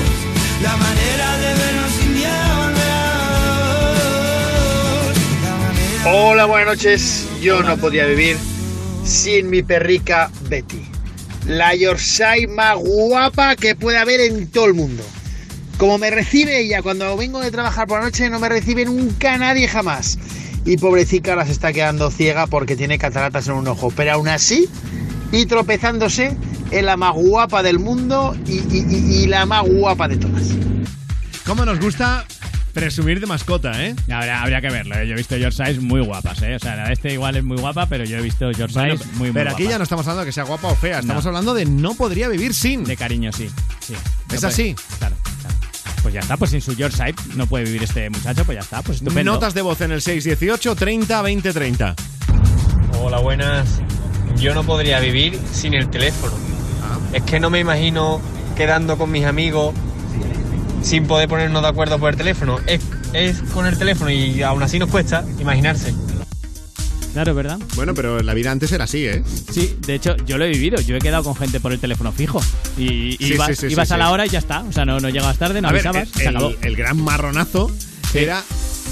La 0.61 0.75
manera 0.85 1.27
de 1.43 1.49
vernos 1.61 1.91
sin 1.97 2.13
miedo 2.13 2.49
cuando 2.59 2.81
éramos 2.89 3.25
dos. 6.03 6.13
Hola, 6.13 6.45
buenas 6.45 6.67
noches. 6.67 7.27
Yo 7.41 7.63
no 7.63 7.77
podía 7.77 8.05
vivir 8.05 8.37
sin 9.03 9.49
mi 9.49 9.63
perrica 9.63 10.29
Betty. 10.49 10.80
La 11.47 11.73
Yorkshire 11.75 12.47
más 12.47 12.77
guapa 12.77 13.55
que 13.55 13.75
puede 13.75 13.97
haber 13.97 14.19
en 14.21 14.47
todo 14.47 14.65
el 14.65 14.73
mundo. 14.73 15.03
Como 15.77 15.97
me 15.97 16.11
recibe 16.11 16.59
ella 16.59 16.81
cuando 16.81 17.17
vengo 17.17 17.39
de 17.41 17.49
trabajar 17.51 17.87
por 17.87 17.99
la 17.99 18.05
noche, 18.05 18.29
no 18.29 18.39
me 18.39 18.49
recibe 18.49 18.85
nunca 18.85 19.37
nadie 19.37 19.67
jamás. 19.67 20.17
Y 20.63 20.77
pobrecita 20.77 21.31
ahora 21.31 21.45
se 21.47 21.51
está 21.53 21.73
quedando 21.73 22.11
ciega 22.11 22.45
porque 22.45 22.75
tiene 22.75 22.99
cataratas 22.99 23.47
en 23.47 23.53
un 23.55 23.67
ojo. 23.67 23.91
Pero 23.95 24.13
aún 24.13 24.27
así, 24.27 24.69
y 25.31 25.47
tropezándose, 25.47 26.37
es 26.69 26.83
la 26.83 26.97
más 26.97 27.13
guapa 27.15 27.63
del 27.63 27.79
mundo 27.79 28.35
y, 28.45 28.59
y- 28.75 29.25
la 29.27 29.45
más 29.47 29.63
guapa 29.67 30.07
de 30.07 30.17
todas. 30.17 30.43
¿Cómo 31.47 31.65
nos 31.65 31.79
gusta 31.79 32.25
presumir 32.71 33.19
de 33.19 33.25
mascota, 33.27 33.83
eh? 33.85 33.95
Habría, 34.11 34.41
habría 34.41 34.61
que 34.61 34.69
verlo, 34.69 34.95
¿eh? 34.95 35.07
yo 35.07 35.13
he 35.13 35.17
visto 35.17 35.35
Yorkshire 35.37 35.79
muy 35.79 36.01
guapas, 36.01 36.41
¿eh? 36.41 36.55
O 36.55 36.59
sea, 36.59 36.75
la 36.75 36.87
de 36.87 36.93
este 36.93 37.13
igual 37.13 37.35
es 37.35 37.43
muy 37.43 37.57
guapa, 37.57 37.85
pero 37.87 38.03
yo 38.05 38.17
he 38.17 38.21
visto 38.21 38.51
Yorkshire 38.51 38.95
Bueno, 38.95 39.03
muy, 39.13 39.17
muy 39.27 39.31
pero 39.31 39.51
aquí 39.51 39.63
ya 39.67 39.77
no 39.77 39.83
estamos 39.83 40.05
hablando 40.07 40.21
de 40.21 40.25
que 40.27 40.31
sea 40.31 40.43
guapa 40.43 40.67
o 40.69 40.75
fea, 40.75 40.99
estamos 40.99 41.23
No. 41.23 41.29
hablando 41.29 41.53
de 41.53 41.65
no 41.65 41.93
podría 41.95 42.27
vivir 42.29 42.53
sin. 42.53 42.83
De 42.83 42.97
cariño, 42.97 43.31
sí. 43.31 43.49
sí. 43.79 43.93
¿Es 44.33 44.43
así? 44.43 44.75
Claro, 44.99 45.15
claro. 45.41 45.55
Pues 46.01 46.13
ya 46.13 46.19
está, 46.21 46.37
pues 46.37 46.51
sin 46.51 46.61
su 46.61 46.73
Yorkshire 46.73 47.13
no 47.35 47.45
puede 47.47 47.65
vivir 47.65 47.83
este 47.83 48.09
muchacho, 48.09 48.43
pues 48.45 48.55
ya 48.57 48.61
está, 48.63 48.81
pues 48.81 48.97
estupendo. 48.97 49.33
Notas 49.33 49.53
de 49.53 49.61
voz 49.61 49.81
en 49.81 49.91
el 49.91 50.01
618 50.01 50.75
30 50.75 51.21
20 51.21 51.53
30. 51.53 51.95
Hola, 52.99 53.19
buenas. 53.19 53.67
Yo 54.37 54.53
no 54.55 54.63
podría 54.63 54.99
vivir 54.99 55.39
sin 55.53 55.73
el 55.73 55.89
teléfono. 55.89 56.33
Es 57.13 57.21
que 57.23 57.39
no 57.39 57.49
me 57.49 57.59
imagino 57.59 58.21
quedando 58.55 58.97
con 58.97 59.11
mis 59.11 59.25
amigos 59.25 59.73
sin 60.81 61.05
poder 61.05 61.27
ponernos 61.29 61.61
de 61.61 61.67
acuerdo 61.67 61.99
por 61.99 62.09
el 62.11 62.17
teléfono. 62.17 62.59
Es, 62.67 62.81
es 63.13 63.37
con 63.53 63.65
el 63.67 63.77
teléfono 63.77 64.09
y 64.11 64.41
aún 64.43 64.63
así 64.63 64.79
nos 64.79 64.89
cuesta 64.89 65.23
imaginarse. 65.39 65.93
Claro, 67.13 67.35
¿verdad? 67.35 67.59
Bueno, 67.75 67.93
pero 67.93 68.21
la 68.23 68.33
vida 68.33 68.51
antes 68.51 68.71
era 68.71 68.85
así, 68.85 69.05
¿eh? 69.05 69.21
Sí, 69.51 69.75
de 69.85 69.95
hecho, 69.95 70.15
yo 70.25 70.37
lo 70.37 70.45
he 70.45 70.49
vivido. 70.49 70.79
Yo 70.79 70.95
he 70.95 70.99
quedado 70.99 71.23
con 71.25 71.35
gente 71.35 71.59
por 71.59 71.73
el 71.73 71.79
teléfono 71.79 72.13
fijo. 72.13 72.41
Y, 72.77 73.15
y 73.15 73.17
Sí, 73.17 73.33
ibas, 73.33 73.47
sí, 73.49 73.55
sí, 73.55 73.73
ibas 73.73 73.89
sí, 73.89 73.93
a 73.93 73.97
la 73.97 74.11
hora 74.11 74.25
y 74.25 74.29
ya 74.29 74.39
está. 74.39 74.61
O 74.61 74.71
sea, 74.71 74.85
no, 74.85 74.97
no 75.01 75.09
llegabas 75.09 75.37
tarde, 75.37 75.61
no 75.61 75.67
A 75.67 75.73
ver, 75.73 75.85
avisabas, 75.85 76.07
el, 76.15 76.21
se 76.21 76.27
acabó. 76.29 76.49
el- 76.51 76.57
el 76.61 76.75
gran 76.77 77.01
marronazo 77.03 77.69
era 78.13 78.41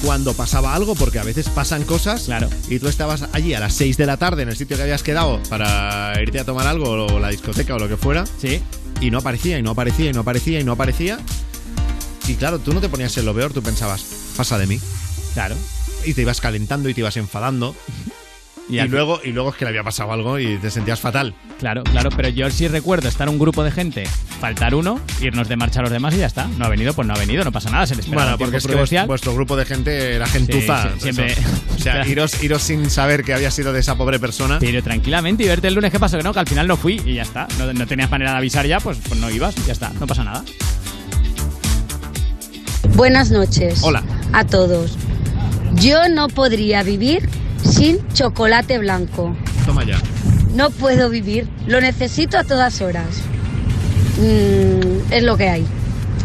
cuando 0.03 0.33
pasaba 0.33 0.75
algo, 0.75 0.95
porque 0.95 1.19
a 1.19 1.23
veces 1.23 1.47
pasan 1.49 1.83
cosas 1.83 2.23
Claro. 2.23 2.49
y 2.69 2.79
tú 2.79 2.87
estabas 2.89 3.25
allí 3.31 3.53
a 3.53 3.59
las 3.61 3.73
6 3.73 3.95
de 3.97 4.05
la 4.05 4.17
tarde 4.17 4.43
en 4.43 4.49
el 4.49 4.57
sitio 4.57 4.75
que 4.75 4.83
habías 4.83 5.01
quedado 5.03 5.41
para 5.49 6.13
irte 6.21 6.39
a 6.41 6.43
tomar 6.45 6.67
algo 6.67 6.89
o 7.05 7.19
la 7.19 7.29
discoteca 7.29 7.75
o 7.75 7.79
lo 7.79 7.87
que 7.87 7.95
fuera. 7.97 8.25
Sí. 8.41 8.61
Y 8.99 9.11
no 9.11 9.19
aparecía, 9.19 9.57
y 9.57 9.63
no 9.63 9.71
aparecía, 9.71 10.09
y 10.09 10.13
no 10.13 10.21
aparecía, 10.21 10.59
y 10.59 10.63
no 10.65 10.73
aparecía. 10.73 11.19
Y 12.29 12.35
claro, 12.35 12.59
tú 12.59 12.73
no 12.73 12.79
te 12.79 12.89
ponías 12.89 13.17
en 13.17 13.25
lo 13.25 13.33
peor, 13.33 13.53
tú 13.53 13.63
pensabas, 13.63 14.05
pasa 14.37 14.59
de 14.59 14.67
mí. 14.67 14.79
Claro. 15.33 15.55
Y 16.05 16.13
te 16.13 16.21
ibas 16.21 16.39
calentando 16.39 16.87
y 16.87 16.93
te 16.93 17.01
ibas 17.01 17.17
enfadando. 17.17 17.75
Y 18.69 18.79
luego, 18.87 19.19
y 19.23 19.31
luego 19.31 19.49
es 19.49 19.55
que 19.55 19.65
le 19.65 19.69
había 19.69 19.83
pasado 19.83 20.11
algo 20.11 20.37
y 20.37 20.57
te 20.57 20.69
sentías 20.69 20.99
fatal. 20.99 21.33
Claro, 21.57 21.83
claro, 21.83 22.11
pero 22.15 22.29
yo 22.29 22.51
sí 22.51 22.67
recuerdo 22.67 23.07
estar 23.07 23.27
un 23.27 23.39
grupo 23.39 23.63
de 23.63 23.71
gente, 23.71 24.05
faltar 24.39 24.75
uno, 24.75 25.01
irnos 25.21 25.49
de 25.49 25.55
marcha 25.55 25.81
los 25.81 25.89
demás 25.89 26.13
y 26.13 26.17
ya 26.19 26.27
está. 26.27 26.45
No 26.45 26.65
ha 26.65 26.69
venido, 26.69 26.93
pues 26.93 27.07
no 27.07 27.15
ha 27.15 27.17
venido, 27.17 27.43
no 27.43 27.51
pasa 27.51 27.71
nada, 27.71 27.87
se 27.87 27.95
le 27.95 28.01
espera 28.01 28.21
Bueno, 28.21 28.37
porque 28.37 28.57
es 28.57 28.67
que 28.67 28.75
vuestro, 28.75 29.07
vuestro 29.07 29.33
grupo 29.33 29.57
de 29.57 29.65
gente 29.65 30.13
era 30.13 30.27
gentuza. 30.27 30.83
Sí, 30.83 30.89
sí, 30.93 30.99
siempre-. 31.01 31.35
O 31.75 31.79
sea, 31.79 32.07
iros, 32.07 32.43
iros 32.43 32.61
sin 32.61 32.91
saber 32.91 33.23
que 33.23 33.33
había 33.33 33.49
sido 33.49 33.73
de 33.73 33.79
esa 33.79 33.95
pobre 33.95 34.19
persona. 34.19 34.59
Pero 34.59 34.83
tranquilamente 34.83 35.45
y 35.45 35.47
verte 35.47 35.67
el 35.67 35.73
lunes 35.73 35.91
qué 35.91 35.99
pasó, 35.99 36.17
que 36.17 36.23
no, 36.23 36.31
que 36.31 36.39
al 36.39 36.47
final 36.47 36.67
no 36.67 36.77
fui 36.77 37.01
y 37.03 37.15
ya 37.15 37.23
está. 37.23 37.47
No, 37.57 37.73
no 37.73 37.87
tenías 37.87 38.11
manera 38.11 38.33
de 38.33 38.37
avisar 38.37 38.67
ya, 38.67 38.79
pues, 38.79 38.99
pues 38.99 39.19
no 39.19 39.31
ibas, 39.31 39.55
ya 39.65 39.73
está, 39.73 39.91
no 39.99 40.05
pasa 40.05 40.23
nada. 40.23 40.43
Buenas 42.95 43.31
noches. 43.31 43.79
Hola. 43.83 44.03
A 44.33 44.45
todos. 44.45 44.97
Yo 45.75 46.09
no 46.09 46.27
podría 46.27 46.83
vivir 46.83 47.29
sin 47.63 48.05
chocolate 48.13 48.77
blanco. 48.77 49.35
Toma 49.65 49.83
ya. 49.83 49.99
No 50.53 50.69
puedo 50.69 51.09
vivir. 51.09 51.47
Lo 51.67 51.81
necesito 51.81 52.37
a 52.37 52.43
todas 52.43 52.81
horas. 52.81 53.07
Mm, 54.17 55.11
es 55.13 55.23
lo 55.23 55.37
que 55.37 55.49
hay. 55.49 55.65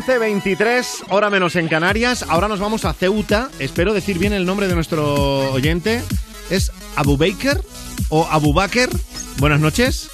Once 0.01 0.17
23, 0.17 1.03
hora 1.09 1.29
menos 1.29 1.55
en 1.55 1.67
Canarias. 1.67 2.25
Ahora 2.27 2.47
nos 2.47 2.59
vamos 2.59 2.85
a 2.85 2.93
Ceuta. 2.93 3.51
Espero 3.59 3.93
decir 3.93 4.17
bien 4.17 4.33
el 4.33 4.47
nombre 4.47 4.67
de 4.67 4.73
nuestro 4.73 5.51
oyente. 5.53 6.01
¿Es 6.49 6.71
Abu 6.95 7.17
Baker 7.17 7.61
o 8.09 8.25
Abu 8.31 8.51
Bakr? 8.51 8.89
Buenas 9.37 9.59
noches. 9.59 10.09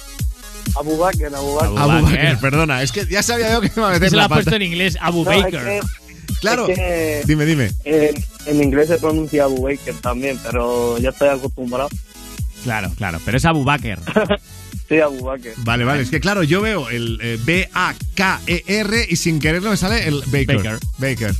Abu 0.76 0.98
Bakr, 0.98 1.34
Abu 1.34 1.54
Bakr. 1.54 1.78
Abu 1.78 2.02
Bakr, 2.06 2.38
perdona. 2.38 2.82
Es 2.82 2.92
que 2.92 3.06
ya 3.06 3.22
sabía 3.22 3.50
yo 3.50 3.62
que 3.62 3.68
me 3.68 3.72
iba 3.78 3.88
a 3.88 3.92
meter 3.92 4.10
Se 4.10 4.16
lo 4.16 4.22
ha 4.24 4.28
puesto 4.28 4.54
en 4.56 4.60
inglés, 4.62 4.98
Abu 5.00 5.24
No, 5.24 5.32
es 5.32 5.42
Baker. 5.44 5.64
que- 5.64 5.80
Claro. 6.42 6.68
es 6.68 6.76
que 6.76 7.22
Dime, 7.24 7.46
dime. 7.46 7.70
En, 7.86 8.22
en 8.44 8.62
inglés 8.62 8.88
se 8.88 8.98
pronuncia 8.98 9.44
Abu 9.44 9.62
Baker 9.62 9.94
también, 10.02 10.38
pero 10.44 10.98
ya 10.98 11.08
estoy 11.08 11.30
acostumbrado. 11.30 11.88
Claro, 12.62 12.92
claro, 12.98 13.20
pero 13.24 13.38
es 13.38 13.44
Abu 13.46 13.64
Bakr. 13.64 13.98
Sí, 14.88 14.98
Abu 15.00 15.22
Bakr. 15.24 15.50
Vale, 15.58 15.84
vale. 15.84 16.02
Es 16.02 16.10
que 16.10 16.20
claro, 16.20 16.42
yo 16.42 16.60
veo 16.62 16.88
el 16.88 17.18
eh, 17.20 17.38
B-A-K-E-R 17.44 19.06
y 19.08 19.16
sin 19.16 19.38
quererlo 19.38 19.70
me 19.70 19.76
sale 19.76 20.08
el 20.08 20.22
Baker. 20.26 20.56
Baker. 20.56 20.78
Baker. 20.98 21.34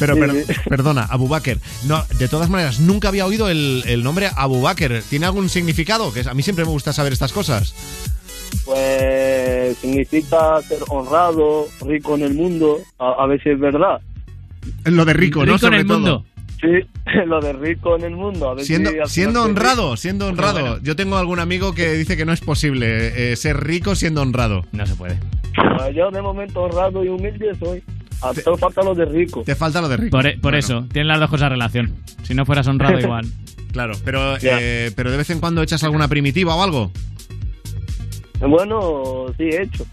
Pero 0.00 0.14
Sí, 0.14 0.20
per- 0.20 0.46
sí. 0.46 0.52
perdona, 0.68 1.02
Abu 1.04 1.28
Bakr. 1.28 1.58
No, 1.84 2.04
de 2.18 2.26
todas 2.28 2.50
maneras, 2.50 2.80
nunca 2.80 3.08
había 3.08 3.26
oído 3.26 3.48
el, 3.48 3.84
el 3.86 4.02
nombre 4.02 4.28
Abu 4.36 4.60
Bakr. 4.60 5.02
¿Tiene 5.08 5.26
algún 5.26 5.48
significado? 5.48 6.12
Que 6.12 6.22
a 6.28 6.34
mí 6.34 6.42
siempre 6.42 6.64
me 6.64 6.70
gusta 6.72 6.92
saber 6.92 7.12
estas 7.12 7.32
cosas. 7.32 7.74
Pues 8.64 9.76
significa 9.78 10.60
ser 10.62 10.78
honrado, 10.88 11.68
rico 11.80 12.14
en 12.16 12.22
el 12.22 12.34
mundo. 12.34 12.80
A, 12.98 13.26
si 13.42 13.50
es 13.50 13.58
verdad. 13.60 14.00
Lo 14.84 15.04
de 15.04 15.12
rico, 15.12 15.40
¿no? 15.40 15.54
Rico 15.54 15.54
en 15.54 15.60
Sobre 15.60 15.80
el 15.80 15.86
todo. 15.86 15.98
mundo. 15.98 16.24
Sí, 16.64 16.88
lo 17.26 17.40
de 17.40 17.52
rico 17.52 17.96
en 17.96 18.04
el 18.04 18.16
mundo. 18.16 18.48
A 18.50 18.54
ver 18.54 18.64
Siendo, 18.64 18.90
si 18.90 18.96
siendo 19.14 19.42
honrado, 19.44 19.96
siendo 19.96 20.28
honrado. 20.28 20.60
bueno. 20.60 20.78
Yo 20.82 20.96
tengo 20.96 21.16
algún 21.18 21.38
amigo 21.40 21.74
que 21.74 21.92
dice 21.92 22.16
que 22.16 22.24
no 22.24 22.32
es 22.32 22.40
posible 22.40 23.32
eh, 23.32 23.36
ser 23.36 23.62
rico 23.62 23.94
siendo 23.94 24.22
honrado. 24.22 24.64
No 24.72 24.86
se 24.86 24.94
puede. 24.94 25.18
Yo 25.94 26.10
de 26.10 26.22
momento 26.22 26.62
honrado 26.62 27.04
y 27.04 27.08
humilde 27.08 27.54
soy. 27.58 27.82
A 28.22 28.32
todo 28.32 28.56
falta 28.56 28.82
lo 28.82 28.94
de 28.94 29.04
rico. 29.04 29.42
Te 29.44 29.54
falta 29.54 29.80
lo 29.82 29.88
de 29.88 29.96
rico. 29.98 30.16
Por, 30.16 30.26
e- 30.26 30.32
por 30.34 30.40
Bueno, 30.52 30.58
eso, 30.58 30.86
tienen 30.92 31.08
las 31.08 31.20
dos 31.20 31.28
cosas 31.28 31.50
relación. 31.50 31.92
Si 32.22 32.32
no 32.34 32.46
fueras 32.46 32.66
honrado, 32.66 32.98
igual. 33.00 33.26
Claro, 33.72 33.94
pero, 34.04 34.36
eh, 34.40 34.90
pero 34.96 35.10
de 35.10 35.16
vez 35.18 35.28
en 35.30 35.40
cuando 35.40 35.60
echas 35.60 35.82
alguna 35.84 36.08
primitiva 36.08 36.54
o 36.54 36.62
algo. 36.62 36.90
Bueno, 38.40 39.26
sí 39.36 39.44
he 39.44 39.62
hecho. 39.62 39.84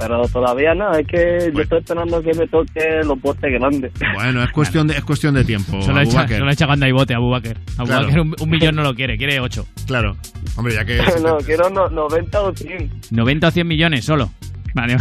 Pero 0.00 0.26
todavía 0.28 0.74
nada, 0.74 0.98
es 0.98 1.06
que 1.06 1.52
yo 1.54 1.60
estoy 1.60 1.80
esperando 1.80 2.22
que 2.22 2.32
me 2.32 2.46
toque 2.48 3.02
los 3.04 3.20
botes 3.20 3.52
grandes. 3.52 3.92
Bueno, 4.14 4.42
es 4.42 4.50
cuestión 4.50 4.86
de, 4.86 4.94
es 4.94 5.04
cuestión 5.04 5.34
de 5.34 5.44
tiempo. 5.44 5.76
Echa, 5.78 5.90
Abubakar. 5.90 6.38
solo 6.38 6.50
echa 6.50 6.66
cuando 6.66 6.86
hay 6.86 6.92
bote 6.92 7.12
a 7.12 7.18
Abubakar. 7.18 7.58
Claro. 7.76 7.92
Abubakar 7.94 8.20
un, 8.20 8.36
un 8.40 8.50
millón 8.50 8.76
no 8.76 8.82
lo 8.82 8.94
quiere, 8.94 9.18
quiere 9.18 9.38
ocho. 9.40 9.66
Claro. 9.86 10.16
Hombre, 10.56 10.74
ya 10.74 10.84
que. 10.86 10.96
no, 11.22 11.36
quiero 11.38 11.68
no- 11.68 11.90
90 11.90 12.40
o 12.40 12.54
100. 12.54 12.90
90 13.10 13.48
o 13.48 13.50
100 13.50 13.68
millones 13.68 14.04
solo. 14.04 14.30
Vale. 14.74 14.96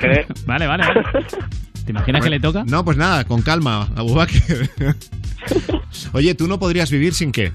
¿Qué? 0.00 0.24
vale, 0.46 0.68
vale, 0.68 0.84
vale. 0.86 1.02
¿Te 1.84 1.90
imaginas 1.90 2.22
que 2.22 2.30
le 2.30 2.38
toca? 2.40 2.64
No, 2.64 2.84
pues 2.84 2.96
nada, 2.96 3.24
con 3.24 3.42
calma, 3.42 3.88
Abubakar. 3.96 4.40
Oye, 6.12 6.34
¿tú 6.36 6.46
no 6.46 6.58
podrías 6.60 6.90
vivir 6.90 7.12
sin 7.12 7.32
qué? 7.32 7.52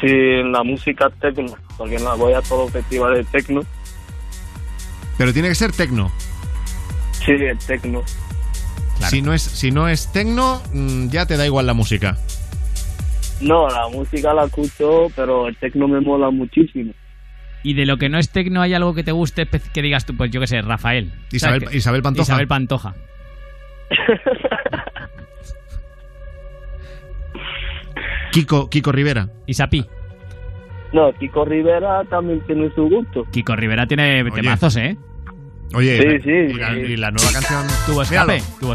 Sí, 0.00 0.42
la 0.50 0.62
música 0.62 1.10
tecno, 1.20 1.54
porque 1.76 1.98
la 1.98 2.14
voy 2.14 2.32
a 2.32 2.40
todos 2.42 2.64
los 2.64 2.72
festivales 2.72 3.26
de 3.26 3.40
tecno. 3.40 3.60
Pero 5.18 5.32
tiene 5.32 5.48
que 5.48 5.54
ser 5.54 5.72
tecno. 5.72 6.10
Sí, 7.24 7.32
el 7.32 7.58
tecno. 7.58 8.02
Si 9.08 9.20
no 9.22 9.32
es, 9.32 9.42
si 9.42 9.70
no 9.70 9.88
es 9.88 10.10
tecno, 10.12 10.62
mm, 10.72 11.08
ya 11.08 11.26
te 11.26 11.36
da 11.36 11.46
igual 11.46 11.66
la 11.66 11.74
música. 11.74 12.16
No, 13.40 13.68
la 13.68 13.88
música 13.88 14.32
la 14.32 14.44
escucho, 14.44 15.08
pero 15.16 15.48
el 15.48 15.56
tecno 15.56 15.88
me 15.88 16.00
mola 16.00 16.30
muchísimo. 16.30 16.92
Y 17.64 17.74
de 17.74 17.86
lo 17.86 17.96
que 17.96 18.08
no 18.08 18.18
es 18.18 18.30
tecno, 18.30 18.62
¿hay 18.62 18.74
algo 18.74 18.94
que 18.94 19.04
te 19.04 19.12
guste 19.12 19.46
que 19.46 19.82
digas 19.82 20.04
tú? 20.06 20.16
Pues 20.16 20.30
yo 20.30 20.40
qué 20.40 20.46
sé, 20.46 20.62
Rafael. 20.62 21.12
Isabel-. 21.30 21.68
Isabel 21.72 22.02
Pantoja. 22.02 22.22
Isabel 22.24 22.48
Pantoja. 22.48 22.94
Kiko, 28.32 28.70
Kiko 28.70 28.92
Rivera. 28.92 29.28
Isapi. 29.46 29.84
No, 30.92 31.12
Kiko 31.18 31.44
Rivera 31.44 32.02
también 32.08 32.40
tiene 32.46 32.70
su 32.74 32.82
gusto. 32.88 33.24
Kiko 33.30 33.56
Rivera 33.56 33.86
tiene 33.86 34.24
temazos, 34.30 34.76
¿eh? 34.76 34.96
Oye, 35.74 35.96
Sí, 35.98 36.04
la- 36.04 36.20
sí, 36.22 36.30
y, 36.30 36.52
la, 36.54 36.74
sí. 36.74 36.80
y 36.80 36.96
la 36.96 37.10
nueva 37.10 37.32
canción. 37.32 37.66
Tuvo 37.86 38.02
escape. 38.02 38.32
Míralo. 38.34 38.58
Tuvo- 38.60 38.74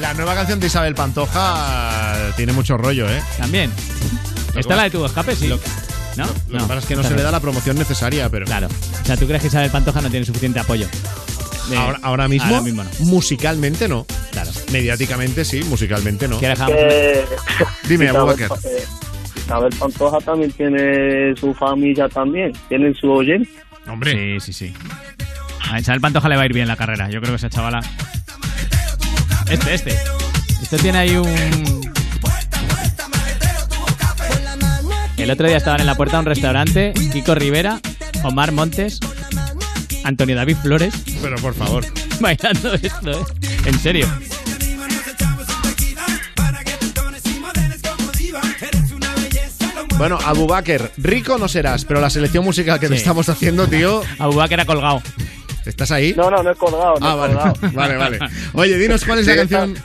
La 0.00 0.14
nueva 0.14 0.34
canción 0.34 0.58
de 0.58 0.66
Isabel 0.66 0.94
Pantoja 0.94 2.32
tiene 2.36 2.52
mucho 2.52 2.76
rollo, 2.76 3.08
¿eh? 3.08 3.20
También. 3.38 3.70
¿Esta 4.48 4.60
es 4.60 4.66
la 4.76 4.82
de 4.84 4.90
tuvo 4.90 5.06
escape? 5.06 5.36
Sí. 5.36 5.48
¿No? 6.16 6.24
Lo 6.48 6.58
que 6.58 6.64
pasa 6.64 6.78
es 6.78 6.86
que 6.86 6.96
no 6.96 7.02
se 7.02 7.14
le 7.14 7.22
da 7.22 7.30
la 7.30 7.40
promoción 7.40 7.76
necesaria, 7.78 8.28
pero. 8.28 8.44
Claro. 8.46 8.66
O 8.66 9.04
sea, 9.04 9.16
¿tú 9.16 9.26
crees 9.26 9.40
que 9.42 9.48
Isabel 9.48 9.70
Pantoja 9.70 10.00
no 10.00 10.10
tiene 10.10 10.26
suficiente 10.26 10.58
apoyo? 10.60 10.86
De- 11.70 11.76
Ahora, 11.76 11.98
ahora 12.02 12.28
mismo, 12.28 12.48
Ahora 12.50 12.62
mismo 12.62 12.82
no. 12.84 12.90
musicalmente 13.06 13.86
no. 13.88 14.04
Claro. 14.32 14.50
Mediáticamente 14.72 15.44
sí, 15.44 15.62
musicalmente 15.64 16.26
no. 16.26 16.38
¿Qué 16.40 16.48
dejamos? 16.48 16.74
Eh, 16.76 17.24
Dime, 17.88 18.08
Abubakar. 18.08 18.50
Eh, 18.64 18.84
Isabel 19.52 19.74
Pantoja 19.78 20.18
también 20.20 20.50
tiene 20.52 21.36
su 21.36 21.52
familia 21.52 22.08
también, 22.08 22.52
tienen 22.70 22.94
su 22.94 23.10
oyente. 23.10 23.50
Hombre. 23.86 24.40
Sí, 24.40 24.50
sí, 24.50 24.52
sí. 24.68 24.74
A 25.70 25.78
Isabel 25.78 26.00
Pantoja 26.00 26.26
le 26.30 26.36
va 26.36 26.42
a 26.42 26.46
ir 26.46 26.54
bien 26.54 26.66
la 26.66 26.76
carrera. 26.76 27.10
Yo 27.10 27.20
creo 27.20 27.32
que 27.32 27.36
esa 27.36 27.50
chavala. 27.50 27.80
Este, 29.50 29.74
este. 29.74 29.94
Este 30.62 30.78
tiene 30.78 30.98
ahí 30.98 31.16
un. 31.16 31.82
El 35.18 35.30
otro 35.30 35.46
día 35.46 35.58
estaban 35.58 35.80
en 35.80 35.86
la 35.86 35.96
puerta 35.96 36.16
de 36.16 36.20
un 36.20 36.26
restaurante. 36.26 36.94
Kiko 37.12 37.34
Rivera, 37.34 37.78
Omar 38.24 38.52
Montes, 38.52 39.00
Antonio 40.02 40.34
David 40.34 40.56
Flores. 40.62 40.94
Pero 41.20 41.36
por 41.36 41.52
favor. 41.52 41.84
Bailando 42.20 42.72
esto, 42.72 43.10
¿eh? 43.10 43.24
En 43.66 43.78
serio. 43.78 44.06
Bueno, 50.02 50.18
Abubakar, 50.24 50.90
rico 50.96 51.38
no 51.38 51.46
serás, 51.46 51.84
pero 51.84 52.00
la 52.00 52.10
selección 52.10 52.44
musical 52.44 52.80
que 52.80 52.88
te 52.88 52.94
Sí. 52.94 53.02
estamos 53.02 53.28
haciendo, 53.28 53.68
tío. 53.68 54.02
Abubakar 54.18 54.58
ha 54.58 54.64
colgado. 54.64 55.00
¿Estás 55.64 55.92
ahí? 55.92 56.12
No, 56.16 56.28
no, 56.28 56.42
no 56.42 56.50
he 56.50 56.54
colgado, 56.56 56.94
no 56.98 57.06
Ah, 57.06 57.12
he 57.12 57.16
vale. 57.18 57.34
colgado. 57.34 57.54
vale, 57.72 57.96
vale. 57.96 58.18
Oye, 58.54 58.78
dinos 58.78 59.04
cuál 59.04 59.20
es 59.20 59.28
la 59.28 59.36
canción. 59.36 59.76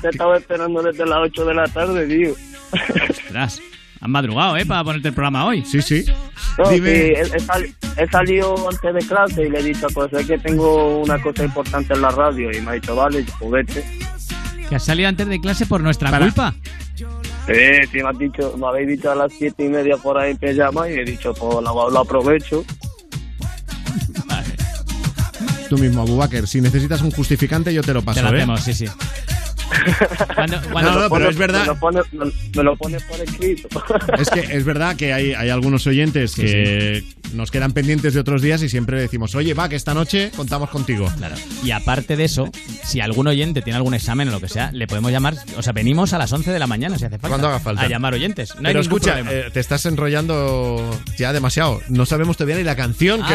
Te 0.00 0.08
estaba 0.10 0.36
esperando 0.36 0.80
desde 0.80 1.04
las 1.04 1.18
8 1.24 1.44
de 1.44 1.54
la 1.54 1.64
tarde, 1.64 2.06
tío. 2.06 2.34
Ostras, 3.10 3.60
han 4.00 4.10
madrugado, 4.12 4.56
¿eh? 4.58 4.64
Para 4.64 4.84
ponerte 4.84 5.08
el 5.08 5.14
programa 5.14 5.44
hoy. 5.46 5.64
Sí, 5.64 5.82
sí. 5.82 6.04
No, 6.58 6.70
Dime. 6.70 6.88
sí, 6.94 7.00
he, 7.00 7.20
he 7.22 7.40
sal- 7.40 7.74
he 7.96 8.06
salido 8.06 8.68
antes 8.70 8.94
de 8.94 9.00
clase 9.08 9.42
y 9.42 9.50
le 9.50 9.58
he 9.58 9.62
dicho, 9.64 9.88
pues 9.92 10.12
es 10.12 10.24
que 10.24 10.38
tengo 10.38 10.98
una 11.00 11.20
cosa 11.20 11.42
importante 11.42 11.94
en 11.94 12.00
la 12.00 12.10
radio. 12.10 12.48
Y 12.56 12.60
me 12.60 12.70
ha 12.70 12.74
dicho, 12.74 12.94
vale, 12.94 13.26
vete. 13.50 13.84
Que 14.68 14.76
has 14.76 14.84
salido 14.84 15.08
antes 15.08 15.26
de 15.26 15.40
clase 15.40 15.66
por 15.66 15.80
nuestra 15.80 16.12
Para- 16.12 16.26
culpa. 16.26 16.54
Sí, 17.46 17.88
sí, 17.90 18.02
me, 18.02 18.08
has 18.08 18.18
dicho, 18.18 18.56
me 18.56 18.66
habéis 18.66 18.88
dicho 18.88 19.10
a 19.10 19.14
las 19.14 19.32
siete 19.32 19.64
y 19.64 19.68
media 19.68 19.96
por 19.96 20.16
ahí 20.18 20.36
que 20.36 20.54
llama 20.54 20.88
y 20.88 20.94
he 20.94 21.04
dicho, 21.04 21.34
pues 21.34 21.54
lo, 21.62 21.90
lo 21.90 21.98
aprovecho. 21.98 22.64
Tú 25.68 25.78
mismo, 25.78 26.02
Abubakar. 26.02 26.46
Si 26.46 26.60
necesitas 26.60 27.00
un 27.00 27.10
justificante, 27.10 27.72
yo 27.72 27.82
te 27.82 27.94
lo 27.94 28.02
paso, 28.02 28.20
Te 28.20 28.26
lo 28.26 28.32
¿eh? 28.32 28.36
hacemos, 28.42 28.60
sí, 28.62 28.74
sí. 28.74 28.84
Cuando- 30.34 30.60
No, 30.60 30.68
cuando- 30.72 30.90
no, 30.92 30.96
pero 30.98 31.08
Pone- 31.08 31.28
es 31.30 31.36
verdad. 31.38 31.60
Me 31.60 31.66
lo 31.66 31.76
pone, 31.76 32.00
me, 32.12 32.24
me 32.56 32.62
lo 32.62 32.76
pone 32.76 32.98
por 33.00 33.20
escrito. 33.20 33.68
Es 34.18 34.30
que 34.30 34.40
es 34.40 34.64
verdad 34.64 34.96
que 34.96 35.12
hay, 35.12 35.32
hay 35.34 35.48
algunos 35.50 35.86
oyentes 35.86 36.34
que 36.34 37.04
nos 37.32 37.50
quedan 37.50 37.72
pendientes 37.72 38.14
de 38.14 38.20
otros 38.20 38.42
días 38.42 38.62
y 38.62 38.68
siempre 38.68 39.00
decimos, 39.00 39.34
oye, 39.34 39.54
va, 39.54 39.68
que 39.68 39.76
esta 39.76 39.94
noche 39.94 40.30
contamos 40.36 40.70
contigo. 40.70 41.10
Claro. 41.16 41.34
Y 41.64 41.70
aparte 41.70 42.16
de 42.16 42.24
eso, 42.24 42.50
si 42.84 43.00
algún 43.00 43.26
oyente 43.26 43.62
tiene 43.62 43.76
algún 43.76 43.94
examen 43.94 44.28
o 44.28 44.32
lo 44.32 44.40
que 44.40 44.48
sea, 44.48 44.70
le 44.72 44.86
podemos 44.86 45.10
llamar. 45.10 45.34
O 45.56 45.62
sea, 45.62 45.72
venimos 45.72 46.12
a 46.12 46.18
las 46.18 46.32
11 46.32 46.52
de 46.52 46.58
la 46.58 46.66
mañana 46.66 46.98
si 46.98 47.04
hace 47.04 47.16
falta. 47.16 47.28
Cuando 47.28 47.48
haga 47.48 47.60
falta. 47.60 47.82
A 47.82 47.88
llamar 47.88 48.14
oyentes. 48.14 48.50
No 48.56 48.68
hay 48.68 48.74
Pero 48.74 48.80
ningún 48.82 48.98
escucha, 48.98 49.14
problema. 49.14 49.32
eh, 49.32 49.50
te 49.52 49.60
estás 49.60 49.86
enrollando 49.86 51.00
ya 51.18 51.32
demasiado. 51.32 51.80
No 51.88 52.06
sabemos 52.06 52.36
todavía 52.36 52.56
ni 52.56 52.64
la 52.64 52.76
canción 52.76 53.20
Ah, 53.22 53.28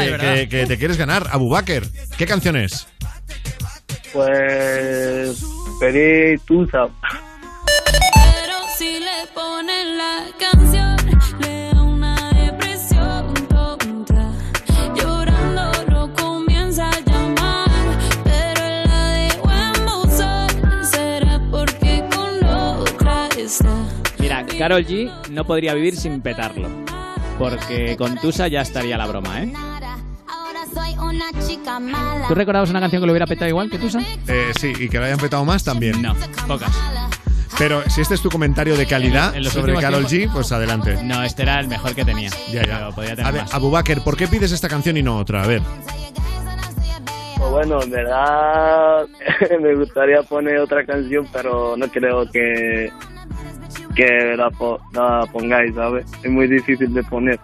que, 0.49 0.65
te 0.67 0.77
quieres 0.77 0.97
ganar. 0.97 1.27
Abubakar, 1.31 1.83
¿qué 2.17 2.25
canción 2.25 2.55
es? 2.55 2.87
Pues 4.13 5.41
pedí 5.79 6.37
Tusa. 6.39 6.87
Pero 8.13 8.55
si 8.77 8.99
le 8.99 9.27
ponen 9.33 9.97
la 9.97 10.25
canción, 10.39 10.95
le 11.39 11.71
da 11.73 11.81
una 11.81 12.15
depresión 12.33 13.33
tonta. 13.49 14.31
Llorando 14.95 15.71
lo 15.89 16.13
comienza 16.13 16.89
a 16.89 16.99
llamar, 17.01 17.69
pero 18.23 18.61
la 18.85 19.11
dejó 19.13 19.51
en 19.51 19.85
buzón. 19.85 20.85
Será 20.85 21.41
porque 21.51 22.03
con 22.15 22.43
otra 22.45 23.27
está. 23.37 23.75
Mira, 24.19 24.45
Carol 24.57 24.85
G 24.85 25.11
no 25.29 25.45
podría 25.45 25.73
vivir 25.73 25.95
sin 25.95 26.21
petarlo. 26.21 26.69
Porque 27.37 27.95
con 27.97 28.15
Tusa 28.15 28.47
ya 28.47 28.61
estaría 28.61 28.97
la 28.97 29.05
broma, 29.05 29.43
¿eh? 29.43 29.53
Soy 30.73 30.95
una 30.97 31.25
chica 31.47 31.79
mala. 31.79 32.27
¿Tú 32.27 32.35
recordabas 32.35 32.69
una 32.69 32.79
canción 32.79 33.01
que 33.01 33.05
lo 33.07 33.13
hubiera 33.13 33.25
petado 33.27 33.49
igual 33.49 33.69
que 33.69 33.77
Tusa? 33.79 33.99
Eh, 34.27 34.51
sí, 34.59 34.73
y 34.79 34.89
que 34.89 34.99
lo 34.99 35.05
hayan 35.05 35.19
petado 35.19 35.43
más 35.45 35.63
también. 35.63 36.01
No, 36.01 36.15
pocas. 36.47 36.71
Pero 37.57 37.81
si 37.89 38.01
este 38.01 38.13
es 38.13 38.21
tu 38.21 38.29
comentario 38.29 38.77
de 38.77 38.85
calidad 38.85 39.35
En 39.35 39.43
sobre 39.45 39.73
Carol 39.75 40.05
G, 40.05 40.31
pues 40.31 40.51
adelante. 40.51 41.01
No, 41.03 41.23
este 41.23 41.41
era 41.43 41.59
el 41.59 41.67
mejor 41.67 41.95
que 41.95 42.05
tenía. 42.05 42.29
Ya, 42.51 42.63
ya. 42.63 42.77
Pero 42.77 42.91
podía 42.93 43.09
tener 43.15 43.25
A 43.25 43.31
ver, 43.31 43.41
más. 43.43 43.53
Abubakar, 43.53 44.03
¿por 44.03 44.15
qué 44.15 44.27
pides 44.27 44.51
esta 44.51 44.67
canción 44.69 44.95
y 44.97 45.01
no 45.03 45.17
otra? 45.17 45.43
A 45.43 45.47
ver. 45.47 45.61
Pues 47.37 47.51
bueno, 47.51 47.81
en 47.81 47.89
verdad 47.89 49.07
me 49.61 49.75
gustaría 49.75 50.21
poner 50.23 50.59
otra 50.59 50.85
canción, 50.85 51.27
pero 51.31 51.75
no 51.77 51.87
creo 51.87 52.29
que 52.31 52.91
que 53.95 54.35
la, 54.37 54.51
po- 54.51 54.79
la 54.93 55.25
pongáis, 55.31 55.73
¿sabes? 55.73 56.05
Es 56.21 56.29
muy 56.29 56.47
difícil 56.47 56.93
de 56.93 57.01
poner. 57.03 57.39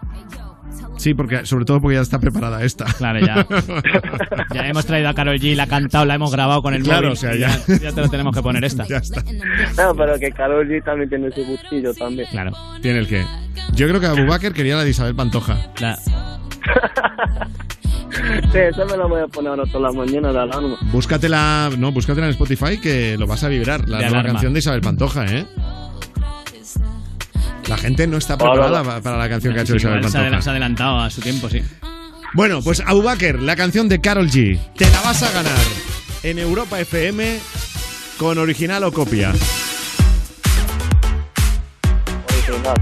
Sí, 1.04 1.14
porque 1.14 1.46
sobre 1.46 1.66
todo 1.66 1.82
porque 1.82 1.96
ya 1.96 2.02
está 2.02 2.18
preparada 2.20 2.64
esta. 2.64 2.86
Claro, 2.86 3.20
ya. 3.20 3.46
Ya 4.54 4.68
hemos 4.68 4.86
traído 4.86 5.10
a 5.10 5.14
Carol 5.14 5.38
G, 5.38 5.54
la 5.56 5.64
ha 5.64 5.68
cantado, 5.68 6.06
la 6.06 6.16
hemos 6.16 6.32
grabado 6.32 6.62
con 6.62 6.74
el 6.74 6.84
Claro, 6.84 7.08
móvil. 7.10 7.12
o 7.14 7.16
sea, 7.18 7.36
y 7.36 7.40
ya. 7.40 7.50
ya 7.82 7.92
te 7.92 8.02
lo 8.02 8.10
tenemos 8.10 8.34
que 8.34 8.42
poner 8.42 8.64
esta. 8.64 8.86
ya 8.88 8.98
está. 8.98 9.22
No, 9.78 9.94
pero 9.96 10.18
que 10.18 10.32
Karol 10.32 10.66
G 10.68 10.82
también 10.84 11.10
tiene 11.10 11.30
su 11.32 11.44
gustillo 11.44 11.94
también. 11.94 12.28
Claro. 12.32 12.52
Tiene 12.82 13.00
el 13.00 13.08
que. 13.08 13.26
Yo 13.74 13.88
creo 13.90 14.00
que 14.00 14.06
Abubakar 14.08 14.54
quería 14.54 14.78
la 14.78 14.84
de 14.86 14.92
Isabel 14.92 15.14
Pantoja. 15.16 15.74
Claro. 15.76 16.00
Sí, 18.52 18.60
esa 18.60 18.86
me 18.86 18.96
la 18.96 19.06
voy 19.08 19.22
a 19.22 19.28
poner 19.28 19.50
ahora 19.50 19.64
toda 19.66 19.90
la 19.90 19.92
mañana 19.92 20.32
de 20.32 20.40
alarma. 20.40 20.78
Búscatela, 20.92 21.72
no, 21.80 21.92
búscatela 21.92 22.28
en 22.28 22.32
Spotify 22.34 22.80
que 22.80 23.18
lo 23.18 23.26
vas 23.26 23.44
a 23.44 23.48
vibrar. 23.50 23.90
La 23.90 23.98
De 23.98 24.04
nueva 24.04 24.20
alarma. 24.20 24.34
canción 24.34 24.54
de 24.54 24.60
Isabel 24.60 24.82
Pantoja, 24.82 25.26
¿eh? 25.26 25.48
La 27.68 27.78
gente 27.78 28.06
no 28.08 28.18
está 28.18 28.38
preparada 28.38 29.02
para 29.02 29.18
la 29.18 29.30
canción 29.30 29.54
que 29.54 29.60
ha 29.62 29.64
hecho 29.64 29.76
Isabel 29.76 30.02
Pantoja. 30.02 30.42
se 30.42 30.50
ha 30.50 30.52
adelantado 30.52 31.00
a 31.00 31.10
su 31.10 31.22
tiempo, 31.22 31.50
sí. 31.50 31.62
Bueno, 32.34 32.62
pues 32.62 32.82
Abubakar, 32.86 33.40
la 33.40 33.56
canción 33.56 33.88
de 33.90 34.02
Carol 34.02 34.30
G. 34.30 34.60
Te 34.76 34.90
la 34.90 35.02
vas 35.02 35.22
a 35.24 35.32
ganar 35.32 35.58
en 36.24 36.40
Europa 36.40 36.80
FM 36.80 37.40
con 38.18 38.38
original 38.38 38.84
o 38.84 38.92
copia. 38.92 39.32
Original. 42.30 42.74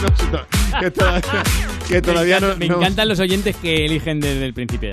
que 0.80 0.90
todavía, 0.90 1.42
que 1.88 2.02
todavía 2.02 2.40
me 2.40 2.46
no, 2.46 2.46
encanta- 2.52 2.58
me 2.58 2.68
no- 2.68 2.76
encantan 2.78 3.08
los 3.08 3.18
oyentes 3.20 3.56
que 3.56 3.84
eligen 3.84 4.20
desde 4.20 4.46
el 4.46 4.54
principio 4.54 4.90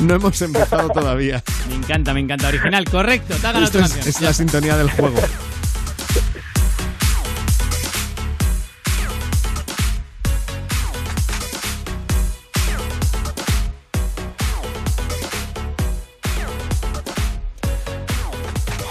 no 0.00 0.14
hemos 0.14 0.40
empezado 0.42 0.88
todavía. 0.88 1.42
Me 1.68 1.74
encanta, 1.76 2.12
me 2.14 2.20
encanta. 2.20 2.48
Original, 2.48 2.84
correcto. 2.86 3.34
Te 3.34 3.46
ha 3.46 3.52
ganado 3.52 3.64
Esto 3.66 3.78
tu 3.78 3.84
es, 3.84 3.90
canción. 3.92 4.08
es 4.08 4.20
la 4.20 4.32
sintonía 4.32 4.76
del 4.76 4.90
juego. 4.90 5.16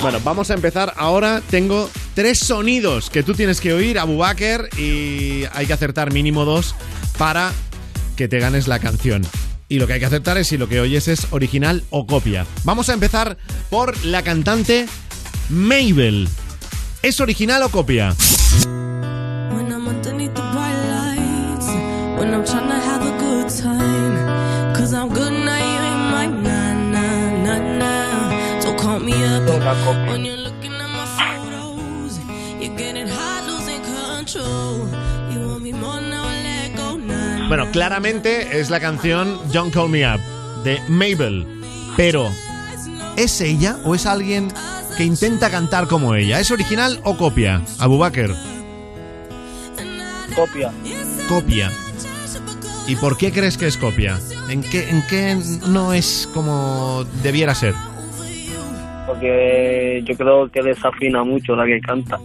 Bueno, 0.07 0.21
vamos 0.23 0.49
a 0.51 0.53
empezar. 0.53 0.93
Ahora 0.95 1.41
tengo 1.49 1.89
tres 2.15 2.39
sonidos 2.39 3.09
que 3.09 3.23
tú 3.23 3.33
tienes 3.33 3.59
que 3.59 3.73
oír, 3.73 3.99
Abu 3.99 4.15
Bakr, 4.15 4.69
y 4.79 5.43
hay 5.51 5.65
que 5.65 5.73
acertar 5.73 6.13
mínimo 6.13 6.45
dos 6.45 6.75
para 7.17 7.51
que 8.15 8.29
te 8.29 8.39
ganes 8.39 8.69
la 8.69 8.79
canción. 8.79 9.27
Y 9.67 9.79
lo 9.79 9.85
que 9.85 9.91
hay 9.91 9.99
que 9.99 10.05
acertar 10.05 10.37
es 10.37 10.47
si 10.47 10.57
lo 10.57 10.69
que 10.69 10.79
oyes 10.79 11.09
es 11.09 11.27
original 11.31 11.83
o 11.89 12.07
copia. 12.07 12.45
Vamos 12.63 12.87
a 12.87 12.93
empezar 12.93 13.37
por 13.69 14.01
la 14.05 14.21
cantante 14.23 14.85
Mabel. 15.49 16.29
¿Es 17.01 17.19
original 17.19 17.63
o 17.63 17.69
copia? 17.69 18.15
When 22.17 22.33
I'm 22.33 22.45
nah. 29.75 30.17
Bueno, 37.47 37.71
claramente 37.71 38.59
es 38.59 38.69
la 38.69 38.79
canción 38.79 39.39
Don't 39.53 39.73
Call 39.73 39.89
Me 39.89 40.05
Up 40.05 40.19
de 40.63 40.81
Mabel. 40.89 41.45
Pero, 41.95 42.29
¿es 43.15 43.39
ella 43.39 43.77
o 43.85 43.95
es 43.95 44.05
alguien 44.05 44.51
que 44.97 45.05
intenta 45.05 45.49
cantar 45.49 45.87
como 45.87 46.15
ella? 46.15 46.39
¿Es 46.39 46.51
original 46.51 46.99
o 47.03 47.17
copia? 47.17 47.61
Abu 47.79 47.97
Bakr. 47.97 48.35
Copia. 50.35 50.71
Copia. 51.29 51.71
¿Y 52.87 52.95
por 52.97 53.17
qué 53.17 53.31
crees 53.31 53.57
que 53.57 53.67
es 53.67 53.77
copia? 53.77 54.19
¿En 54.49 54.61
qué, 54.61 54.89
en 54.89 55.01
qué 55.07 55.37
no 55.67 55.93
es 55.93 56.29
como 56.33 57.05
debiera 57.23 57.55
ser? 57.55 57.73
Porque 59.07 60.03
yo 60.05 60.15
creo 60.15 60.51
que 60.51 60.61
desafina 60.61 61.23
mucho 61.23 61.55
la 61.55 61.65
que 61.65 61.79
canta. 61.79 62.19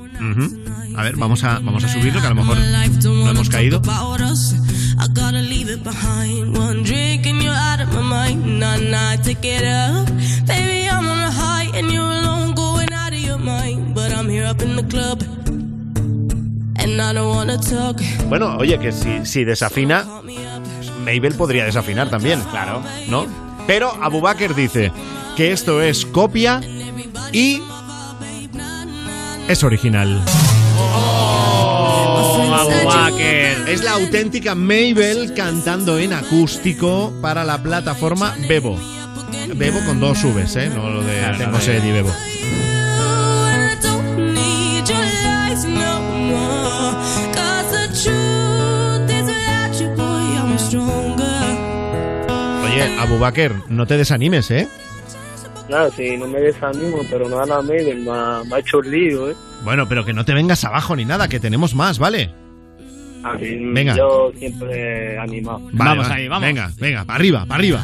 A 0.95 1.05
ver, 1.05 1.17
vamos 1.17 1.43
a, 1.45 1.61
vamos 1.61 1.85
a 1.85 1.89
subirlo, 1.89 2.21
que 2.21 2.27
a 2.27 2.31
lo 2.31 2.35
mejor 2.35 2.59
no 2.59 3.31
hemos 3.31 3.49
caído. 3.49 3.79
About 3.79 4.21
us, 4.21 4.53
I 4.99 5.07
gotta 5.15 5.41
leave 5.41 5.73
it 5.73 5.83
behind. 5.83 6.57
One 6.59 6.83
drink 6.83 7.27
and 7.27 7.41
you're 7.41 7.55
out 7.55 7.81
of 7.81 7.95
my 7.95 8.03
mind. 8.03 8.59
Nah, 8.59 8.77
nah, 8.77 9.17
take 9.23 9.45
it 9.49 9.63
up. 9.63 10.07
Baby, 10.47 10.89
I'm 10.91 11.07
on 11.07 11.19
a 11.21 11.31
high 11.31 11.71
and 11.79 11.91
you're 11.91 12.03
alone, 12.03 12.55
going 12.55 12.93
out 12.93 13.13
of 13.13 13.21
your 13.21 13.39
mind. 13.39 13.95
But 13.95 14.13
I'm 14.13 14.29
here 14.29 14.45
up 14.45 14.61
in 14.61 14.77
the 14.77 14.83
club. 14.83 15.23
And 16.77 17.01
I 17.01 17.15
don't 17.15 17.29
wanna 17.35 17.59
talk. 17.59 18.03
Bueno, 18.29 18.57
oye, 18.59 18.77
que 18.79 18.93
si, 18.93 19.25
si 19.25 19.45
desafina, 19.45 20.05
Mabel 21.05 21.35
podría 21.37 21.65
desafinar 21.65 22.11
también, 22.11 22.41
claro, 22.51 22.83
¿no? 23.09 23.27
Pero 23.67 23.93
Abu 24.03 24.21
Bakr 24.21 24.55
dice 24.55 24.93
que 25.37 25.53
esto 25.53 25.81
es 25.83 26.05
copia 26.07 26.61
y 27.33 27.61
es 29.49 29.63
original. 29.63 30.23
Abu 32.55 32.85
Bakr. 32.85 33.69
Es 33.69 33.83
la 33.83 33.93
auténtica 33.93 34.55
Mabel 34.55 35.33
cantando 35.35 35.99
en 35.99 36.13
acústico 36.13 37.13
para 37.23 37.45
la 37.45 37.63
plataforma 37.63 38.35
Bebo. 38.49 38.79
Bebo 39.55 39.81
con 39.87 40.01
dos 40.01 40.23
Vs, 40.23 40.57
¿eh? 40.57 40.71
No 40.75 40.91
lo 40.91 41.03
de 41.03 41.23
José 41.53 41.73
de- 41.73 41.81
Di 41.81 41.91
Bebo. 41.93 42.11
Oye, 53.03 53.11
Abu 53.11 53.19
Bakr, 53.19 53.53
no 53.69 53.87
te 53.87 53.97
desanimes, 53.97 54.51
¿eh? 54.51 54.69
Nada, 55.69 55.91
si 55.91 56.17
no 56.17 56.27
me 56.29 56.41
desanimo, 56.41 56.99
pero 57.11 57.29
nada, 57.29 57.63
me 57.63 57.81
ha, 57.81 58.43
me 58.45 58.55
ha 58.55 58.59
hecho 58.59 58.81
el 58.81 58.91
lío, 58.91 59.31
¿eh? 59.31 59.37
Bueno, 59.65 59.89
pero 59.89 60.05
que 60.05 60.13
no 60.13 60.25
te 60.25 60.35
vengas 60.35 60.65
abajo 60.65 60.95
ni 60.97 61.05
nada, 61.05 61.29
que 61.29 61.41
tenemos 61.41 61.75
más, 61.75 61.99
¿vale? 61.99 62.33
A 63.25 63.35
mí, 63.35 63.73
Venga. 63.73 63.97
yo 63.97 64.33
siempre 64.39 65.19
animado. 65.19 65.61
Vale, 65.73 65.91
Vamos 65.91 66.11
va. 66.11 66.15
ahí, 66.15 66.29
vamos. 66.29 66.47
Venga, 66.47 66.71
venga, 66.79 67.05
para 67.05 67.17
arriba, 67.19 67.47
para 67.47 67.59
arriba. 67.59 67.81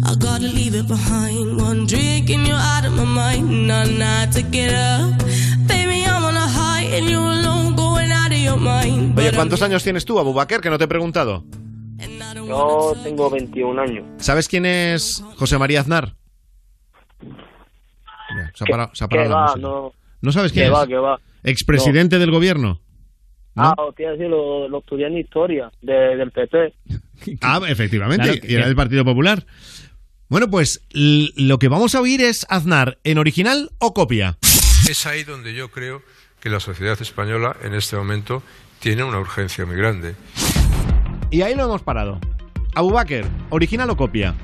I 0.00 0.14
gotta 0.14 0.46
leave 0.46 0.74
it 0.74 0.86
behind. 0.86 1.60
One 1.60 1.84
drink 1.86 2.30
and 2.30 2.46
you're 2.46 2.56
out 2.56 2.84
of 2.86 2.92
my 2.92 3.04
mind. 3.04 3.66
Nah, 3.66 3.84
nah, 3.84 4.26
take 4.30 4.54
it 4.54 4.72
up. 4.72 5.18
Baby, 5.66 6.04
I'm 6.06 6.24
on 6.24 6.36
a 6.36 6.46
high 6.48 6.84
and 6.96 7.10
you're 7.10 7.20
alone, 7.20 7.74
going 7.74 8.10
out 8.10 8.30
of 8.32 8.38
your 8.38 8.56
mind. 8.58 9.18
Oye, 9.18 9.32
¿cuántos 9.32 9.60
años 9.60 9.82
tienes 9.82 10.04
tú, 10.06 10.18
Abu 10.18 10.32
Bakr? 10.32 10.60
Que 10.62 10.70
no 10.70 10.78
te 10.78 10.84
he 10.84 10.88
preguntado. 10.88 11.44
Yo 12.34 12.94
tengo 13.02 13.30
21 13.30 13.80
años. 13.80 14.04
¿Sabes 14.18 14.48
quién 14.48 14.66
es 14.66 15.22
José 15.36 15.58
María 15.58 15.80
Aznar? 15.80 16.14
Mira, 17.22 18.52
se 18.54 18.64
ha 18.64 18.66
¿Qué- 18.66 18.70
parado, 18.70 18.90
se 18.94 19.04
ha 19.04 19.08
qué 19.08 19.16
parado 19.16 19.34
la 19.34 19.40
va? 19.40 19.56
No, 19.56 19.92
¿No 20.20 20.32
sabes 20.32 20.52
que 20.52 20.60
quién 20.60 20.72
va, 20.72 20.82
es? 20.82 20.88
que 20.88 20.96
va. 20.96 21.20
Expresidente 21.44 22.18
del 22.18 22.30
gobierno. 22.30 22.80
Ah, 23.56 23.74
te 23.96 24.02
iba 24.04 24.10
a 24.10 24.12
decir, 24.12 24.28
lo, 24.28 24.68
lo 24.68 24.78
estudié 24.78 25.06
en 25.08 25.18
historia 25.18 25.70
de- 25.82 26.16
del 26.16 26.30
PP. 26.30 26.74
Ah, 27.40 27.60
efectivamente, 27.66 28.22
Claro 28.24 28.40
que- 28.40 28.52
y 28.52 28.54
era 28.54 28.66
del 28.66 28.76
Partido 28.76 29.04
Popular. 29.04 29.44
Bueno, 30.28 30.48
pues 30.48 30.86
lo 30.92 31.58
que 31.58 31.66
vamos 31.68 31.94
a 31.96 32.00
oír 32.00 32.20
es 32.20 32.46
Aznar 32.48 32.98
en 33.02 33.18
original 33.18 33.70
o 33.78 33.92
copia. 33.94 34.36
Es 34.88 35.04
ahí 35.06 35.24
donde 35.24 35.52
yo 35.54 35.70
creo 35.70 36.02
que 36.40 36.48
la 36.50 36.60
sociedad 36.60 37.00
española 37.02 37.56
en 37.64 37.74
este 37.74 37.96
momento 37.96 38.42
tiene 38.78 39.02
una 39.02 39.18
urgencia 39.18 39.66
muy 39.66 39.74
grande. 39.76 40.14
Y 41.30 41.42
ahí 41.42 41.54
lo 41.54 41.64
hemos 41.64 41.82
parado. 41.82 42.18
Abu 42.74 42.90
Bakr, 42.90 43.26
original 43.50 43.90
o 43.90 43.96
copia. 43.96 44.34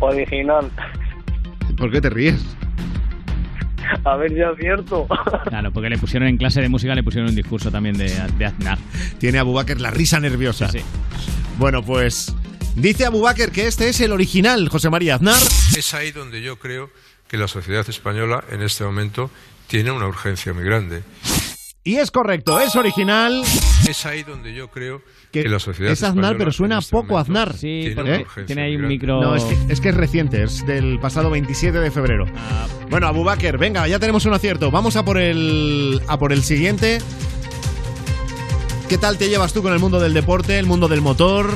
Original. 0.00 0.70
¿Por 1.76 1.90
qué 1.90 2.00
te 2.00 2.10
ríes? 2.10 2.40
A 4.04 4.16
ver 4.16 4.32
si 4.32 4.40
acierto. 4.40 5.06
Claro, 5.48 5.72
porque 5.72 5.90
le 5.90 5.98
pusieron 5.98 6.28
en 6.28 6.36
clase 6.36 6.60
de 6.60 6.68
música, 6.68 6.94
le 6.94 7.02
pusieron 7.02 7.28
un 7.28 7.34
discurso 7.34 7.70
también 7.70 7.96
de, 7.96 8.10
de 8.38 8.44
Aznar. 8.46 8.78
Tiene 9.18 9.38
Abu 9.38 9.52
Bakr 9.52 9.80
la 9.80 9.90
risa 9.90 10.20
nerviosa. 10.20 10.70
Bueno, 11.58 11.82
pues 11.82 12.34
dice 12.76 13.06
Abu 13.06 13.20
Bakr 13.20 13.50
que 13.50 13.66
este 13.66 13.88
es 13.88 14.00
el 14.00 14.12
original, 14.12 14.68
José 14.68 14.90
María 14.90 15.16
Aznar. 15.16 15.40
Es 15.76 15.94
ahí 15.94 16.12
donde 16.12 16.40
yo 16.42 16.58
creo 16.58 16.90
que 17.28 17.36
la 17.36 17.48
sociedad 17.48 17.88
española 17.88 18.44
en 18.50 18.62
este 18.62 18.84
momento 18.84 19.30
tiene 19.66 19.90
una 19.90 20.06
urgencia 20.06 20.52
muy 20.52 20.64
grande. 20.64 21.02
Y 21.82 21.96
es 21.96 22.10
correcto, 22.10 22.60
es 22.60 22.76
original. 22.76 23.42
Es 23.88 24.04
ahí 24.04 24.22
donde 24.22 24.52
yo 24.52 24.68
creo 24.68 25.02
Que 25.32 25.42
que, 25.42 25.48
la 25.48 25.58
sociedad 25.58 25.92
es 25.92 26.02
Aznar, 26.02 26.36
pero 26.36 26.52
suena 26.52 26.74
en 26.74 26.78
este 26.80 26.90
poco 26.90 27.14
momento 27.14 27.32
Aznar. 27.32 27.54
tiene 27.54 27.94
porque 27.94 28.10
una 28.10 28.20
urgencia 28.20 28.46
tiene 28.46 28.62
ahí 28.62 28.76
un 28.76 28.86
micro... 28.86 29.22
No, 29.22 29.34
es 29.34 29.44
que, 29.44 29.56
es 29.72 29.80
que 29.80 29.88
es 29.88 29.94
reciente, 29.94 30.42
es 30.42 30.66
del 30.66 31.00
pasado 31.00 31.30
27 31.30 31.78
de 31.78 31.90
febrero. 31.90 32.26
Ah. 32.36 32.66
Bueno, 32.90 33.06
Abu 33.06 33.24
Bakr, 33.24 33.56
venga, 33.56 33.88
ya 33.88 33.98
tenemos 33.98 34.26
un 34.26 34.34
acierto. 34.34 34.70
Vamos 34.70 34.96
a 34.96 35.04
por 35.04 35.16
el 35.16 36.02
a 36.06 36.18
por 36.18 36.32
el 36.34 36.42
siguiente. 36.42 36.98
¿Qué 38.88 38.98
tal 38.98 39.16
te 39.16 39.30
llevas 39.30 39.54
tú 39.54 39.62
con 39.62 39.72
el 39.72 39.78
mundo 39.78 40.00
del 40.00 40.12
deporte, 40.12 40.58
el 40.58 40.66
mundo 40.66 40.86
del 40.88 41.00
motor? 41.00 41.50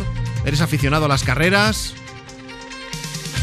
¿Eres 0.46 0.62
aficionado 0.62 1.04
a 1.04 1.08
las 1.08 1.22
carreras? 1.24 1.94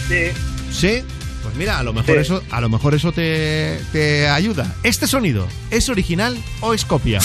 Sí. 0.08 0.32
¿Sí? 0.72 1.04
Pues 1.52 1.60
mira, 1.60 1.80
a 1.80 1.84
lo 1.84 1.92
mejor 1.92 2.16
Sí. 2.16 2.22
eso, 2.22 2.42
a 2.50 2.62
lo 2.62 2.70
mejor 2.70 2.94
eso 2.94 3.12
te, 3.12 3.78
te 3.92 4.30
ayuda. 4.30 4.74
¿Este 4.84 5.06
sonido 5.06 5.50
es 5.70 5.90
original 5.90 6.38
o 6.62 6.74
es 6.74 6.86
copia? 6.86 7.20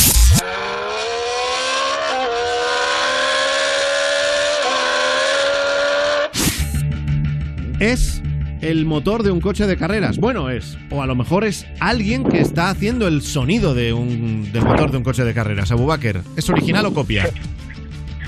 Es 7.79 8.23
el 8.63 8.85
motor 8.87 9.23
de 9.23 9.31
un 9.31 9.41
coche 9.41 9.67
de 9.67 9.77
carreras. 9.77 10.19
Bueno, 10.19 10.51
es. 10.51 10.79
O 10.91 11.03
a 11.03 11.07
lo 11.07 11.15
mejor 11.15 11.45
es 11.45 11.67
alguien 11.81 12.25
que 12.25 12.41
está 12.41 12.71
haciendo 12.71 13.07
el 13.07 13.23
sonido 13.23 13.75
de 13.75 13.93
un, 13.93 14.51
del 14.53 14.65
motor 14.65 14.91
de 14.91 14.97
un 14.97 15.05
coche 15.05 15.25
de 15.25 15.35
carreras. 15.35 15.71
Abu 15.71 15.87
Bakr, 15.87 16.23
¿es 16.37 16.49
original 16.51 16.87
o 16.87 16.95
copia? 16.95 17.29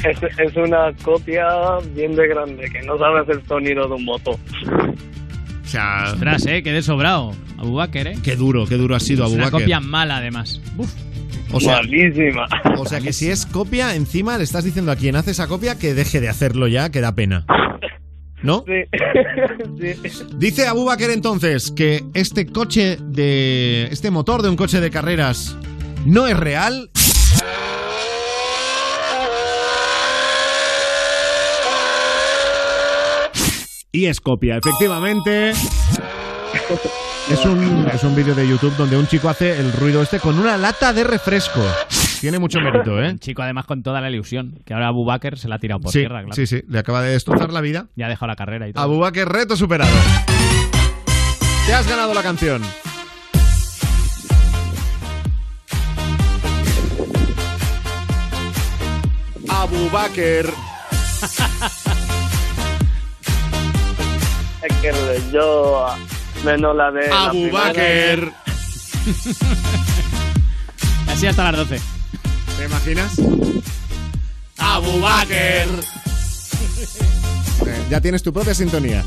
Es, 0.04 0.18
es 0.22 0.56
una 0.56 0.92
copia 1.02 1.44
bien 1.94 2.14
de 2.14 2.28
grande, 2.28 2.70
que 2.70 2.82
no 2.82 2.96
sabe 2.98 3.20
hacer 3.20 3.42
sonido 3.48 3.88
de 3.88 3.94
un 3.94 4.04
motor. 4.04 4.36
O 5.68 5.70
sea, 5.70 6.12
Ostras, 6.14 6.46
eh, 6.46 6.62
quedé 6.62 6.80
sobrado. 6.80 7.34
Abu 7.58 7.74
Bakr, 7.74 8.06
eh. 8.06 8.18
qué 8.22 8.36
duro, 8.36 8.64
qué 8.66 8.76
duro 8.76 8.96
ha 8.96 9.00
sido 9.00 9.26
Es 9.26 9.32
una 9.32 9.50
copia 9.50 9.80
mala, 9.80 10.16
además. 10.16 10.62
Uf. 10.78 10.90
O 11.52 11.60
sea, 11.60 11.82
Malísima. 11.82 12.46
O 12.78 12.86
sea 12.86 13.00
que 13.00 13.12
si 13.12 13.28
es 13.28 13.44
copia, 13.44 13.94
encima 13.94 14.38
le 14.38 14.44
estás 14.44 14.64
diciendo 14.64 14.90
a 14.90 14.96
quien 14.96 15.14
hace 15.14 15.32
esa 15.32 15.46
copia 15.46 15.78
que 15.78 15.92
deje 15.92 16.22
de 16.22 16.30
hacerlo 16.30 16.68
ya, 16.68 16.90
que 16.90 17.02
da 17.02 17.14
pena. 17.14 17.44
¿No? 18.42 18.64
Sí. 18.66 19.92
sí. 20.08 20.24
Dice 20.36 20.66
Abu 20.66 20.86
Bakr 20.86 21.10
entonces 21.10 21.70
que 21.70 22.02
este 22.14 22.46
coche 22.46 22.96
de. 23.02 23.88
este 23.90 24.10
motor 24.10 24.40
de 24.40 24.48
un 24.48 24.56
coche 24.56 24.80
de 24.80 24.90
carreras 24.90 25.54
no 26.06 26.26
es 26.26 26.36
real. 26.38 26.90
Y 33.92 34.06
es 34.06 34.20
copia, 34.20 34.56
efectivamente. 34.56 35.50
Es 35.50 37.44
un, 37.44 37.86
es 37.92 38.04
un 38.04 38.14
vídeo 38.14 38.34
de 38.34 38.46
YouTube 38.48 38.74
donde 38.76 38.96
un 38.96 39.06
chico 39.06 39.28
hace 39.28 39.58
el 39.58 39.72
ruido 39.72 40.02
este 40.02 40.18
con 40.20 40.38
una 40.38 40.56
lata 40.56 40.92
de 40.92 41.04
refresco. 41.04 41.62
Tiene 42.20 42.38
mucho 42.38 42.58
mérito, 42.60 43.02
¿eh? 43.02 43.16
Chico, 43.18 43.42
además, 43.42 43.64
con 43.66 43.82
toda 43.82 44.00
la 44.00 44.10
ilusión, 44.10 44.58
que 44.64 44.74
ahora 44.74 44.88
Abu 44.88 45.04
Bakr 45.04 45.38
se 45.38 45.48
la 45.48 45.54
ha 45.56 45.58
tirado 45.58 45.80
por 45.80 45.92
Sí, 45.92 46.00
tierra, 46.00 46.20
claro. 46.20 46.34
sí, 46.34 46.46
sí. 46.46 46.62
Le 46.68 46.78
acaba 46.78 47.00
de 47.02 47.10
destrozar 47.12 47.52
la 47.52 47.60
vida. 47.60 47.86
Ya 47.96 48.06
ha 48.06 48.08
dejado 48.08 48.26
la 48.28 48.36
carrera 48.36 48.68
y 48.68 48.72
todo. 48.72 48.82
Abu 48.82 48.98
Bakr, 48.98 49.28
reto 49.30 49.56
superado. 49.56 49.90
Te 51.66 51.74
has 51.74 51.88
ganado 51.88 52.12
la 52.14 52.22
canción. 52.22 52.62
Abu 59.48 59.88
Bakr. 59.90 60.52
Es 61.22 61.28
que 64.80 64.92
yo 65.32 65.86
menos 66.44 66.74
la 66.76 66.90
de. 66.90 67.08
la 67.08 67.24
Abu 67.26 67.42
primera. 67.42 67.64
Bakr. 67.64 68.32
Así 71.08 71.26
hasta 71.26 71.50
las 71.52 71.68
12. 71.68 71.80
¿Te 72.58 72.64
imaginas? 72.64 73.12
Abu 74.58 75.00
Bakr. 75.00 75.32
Eh, 77.66 77.84
Ya 77.90 78.00
tienes 78.00 78.22
tu 78.22 78.32
propia 78.32 78.54
sintonía. 78.54 79.04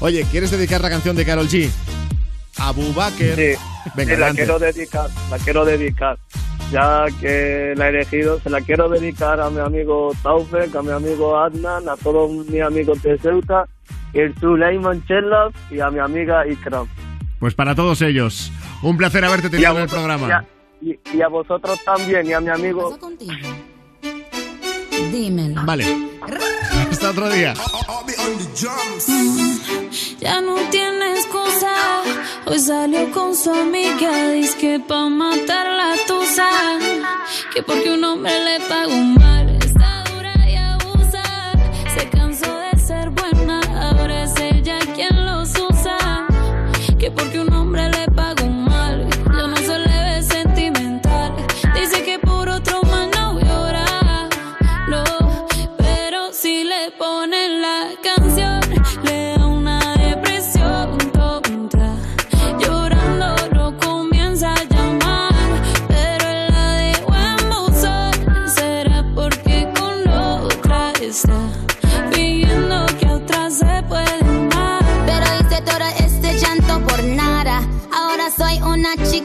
Oye, 0.00 0.24
¿quieres 0.30 0.50
dedicar 0.50 0.80
la 0.82 0.90
canción 0.90 1.16
de 1.16 1.24
Carol 1.24 1.48
G? 1.48 1.70
Abu 2.58 2.92
Bakr. 2.92 3.36
Sí, 3.36 3.54
Venga, 3.94 4.14
sí, 4.14 4.20
la 4.20 4.26
adelante. 4.26 4.36
quiero 4.42 4.58
dedicar, 4.58 5.10
la 5.30 5.38
quiero 5.38 5.64
dedicar. 5.64 6.18
Ya 6.72 7.04
que 7.20 7.74
la 7.76 7.86
he 7.86 7.90
elegido, 7.90 8.40
se 8.40 8.50
la 8.50 8.60
quiero 8.60 8.88
dedicar 8.88 9.40
a 9.40 9.48
mi 9.50 9.60
amigo 9.60 10.12
Taufek, 10.22 10.74
a 10.74 10.82
mi 10.82 10.90
amigo 10.90 11.38
Adnan, 11.38 11.88
a 11.88 11.96
todos 11.96 12.28
mis 12.48 12.60
amigos 12.60 13.00
de 13.02 13.16
Ceuta, 13.18 13.66
el 14.12 14.34
Suleiman 14.38 15.02
y 15.70 15.80
a 15.80 15.90
mi 15.90 15.98
amiga 15.98 16.46
Ikram. 16.46 16.86
Pues 17.38 17.54
para 17.54 17.74
todos 17.74 18.00
ellos, 18.02 18.50
un 18.82 18.96
placer 18.96 19.24
haberte 19.24 19.50
tenido 19.50 19.72
en 19.76 19.82
el 19.82 19.88
programa. 19.88 20.26
Y 20.28 20.30
a, 20.32 20.44
y- 21.12 21.16
y 21.18 21.22
a 21.22 21.28
vosotros 21.28 21.78
también, 21.84 22.26
y 22.26 22.32
a 22.32 22.40
mi 22.40 22.48
amigo. 22.48 22.98
Dímelo. 25.12 25.62
Vale. 25.64 25.84
Hasta 26.90 27.10
otro 27.10 27.28
día. 27.28 27.54
Ya 30.20 30.40
no 30.40 30.56
tiene 30.70 31.12
excusa. 31.12 31.72
Hoy 32.46 32.58
salió 32.58 33.10
con 33.12 33.34
su 33.36 33.52
amiga. 33.52 34.30
Dice 34.32 34.56
que 34.58 34.80
pa' 34.80 35.08
matar 35.08 35.66
la 35.66 35.94
tusa. 36.06 36.48
Que 37.52 37.62
porque 37.62 37.92
un 37.92 38.02
hombre 38.04 38.32
le 38.44 38.60
paga 38.66 38.86
un 38.88 39.14
mal. 39.14 39.45
Que 47.06 47.12
porque 47.12 47.45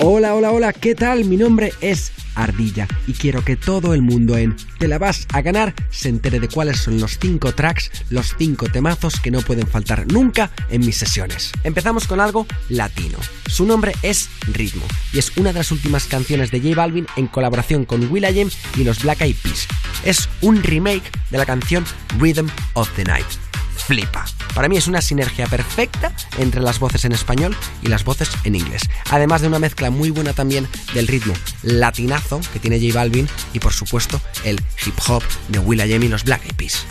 Hola, 0.00 0.34
hola, 0.34 0.50
hola, 0.50 0.72
¿qué 0.72 0.94
tal? 0.94 1.26
Mi 1.26 1.36
nombre 1.36 1.74
es 1.82 2.10
Ardilla 2.34 2.88
y 3.06 3.12
quiero 3.12 3.44
que 3.44 3.54
todo 3.54 3.92
el 3.92 4.00
mundo 4.00 4.38
en 4.38 4.56
Te 4.78 4.88
la 4.88 4.96
vas 4.96 5.26
a 5.34 5.42
ganar 5.42 5.74
se 5.90 6.08
entere 6.08 6.40
de 6.40 6.48
cuáles 6.48 6.78
son 6.78 6.98
los 6.98 7.18
5 7.18 7.52
tracks, 7.52 7.90
los 8.08 8.34
5 8.38 8.68
temazos 8.70 9.20
que 9.20 9.30
no 9.30 9.42
pueden 9.42 9.66
faltar 9.66 10.10
nunca 10.10 10.50
en 10.70 10.80
mis 10.86 10.96
sesiones. 10.96 11.52
Empezamos 11.64 12.06
con 12.06 12.18
algo 12.18 12.46
latino. 12.70 13.18
Su 13.46 13.66
nombre 13.66 13.92
es 14.02 14.30
Ritmo 14.54 14.86
y 15.12 15.18
es 15.18 15.36
una 15.36 15.52
de 15.52 15.58
las 15.58 15.70
últimas 15.70 16.06
canciones 16.06 16.50
de 16.50 16.60
J 16.60 16.74
Balvin 16.74 17.06
en 17.16 17.26
colaboración 17.26 17.84
con 17.84 18.10
Will.i.am 18.10 18.48
y 18.76 18.84
los 18.84 19.02
Black 19.02 19.20
Eyed 19.20 19.36
Peas. 19.42 19.68
Es 20.02 20.30
un 20.40 20.62
remake 20.62 21.10
de 21.28 21.36
la 21.36 21.44
canción 21.44 21.84
Rhythm 22.18 22.48
of 22.72 22.88
the 22.96 23.04
Night 23.04 23.49
flipa. 23.82 24.24
Para 24.54 24.68
mí 24.68 24.76
es 24.76 24.86
una 24.86 25.00
sinergia 25.00 25.46
perfecta 25.46 26.12
entre 26.38 26.60
las 26.60 26.78
voces 26.78 27.04
en 27.04 27.12
español 27.12 27.56
y 27.82 27.88
las 27.88 28.04
voces 28.04 28.30
en 28.44 28.54
inglés. 28.54 28.82
Además 29.10 29.40
de 29.40 29.48
una 29.48 29.58
mezcla 29.58 29.90
muy 29.90 30.10
buena 30.10 30.32
también 30.32 30.68
del 30.94 31.06
ritmo 31.06 31.34
latinazo 31.62 32.40
que 32.52 32.58
tiene 32.58 32.80
J 32.80 32.98
Balvin 32.98 33.28
y 33.52 33.60
por 33.60 33.72
supuesto 33.72 34.20
el 34.44 34.60
hip 34.84 34.98
hop 35.08 35.22
de 35.48 35.58
Will.i.am 35.58 36.02
y 36.02 36.08
los 36.08 36.24
Black 36.24 36.44
Eyed 36.44 36.54
Peas. 36.54 36.86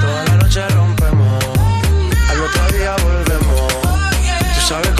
Toda 0.00 0.24
la 0.24 0.36
noche 0.36 0.68
rompemos, 0.68 1.44
al 2.28 2.40
otro 2.40 2.78
día 2.78 2.96
volvemos. 2.96 3.72
Tú 4.54 4.60
sabes 4.68 4.97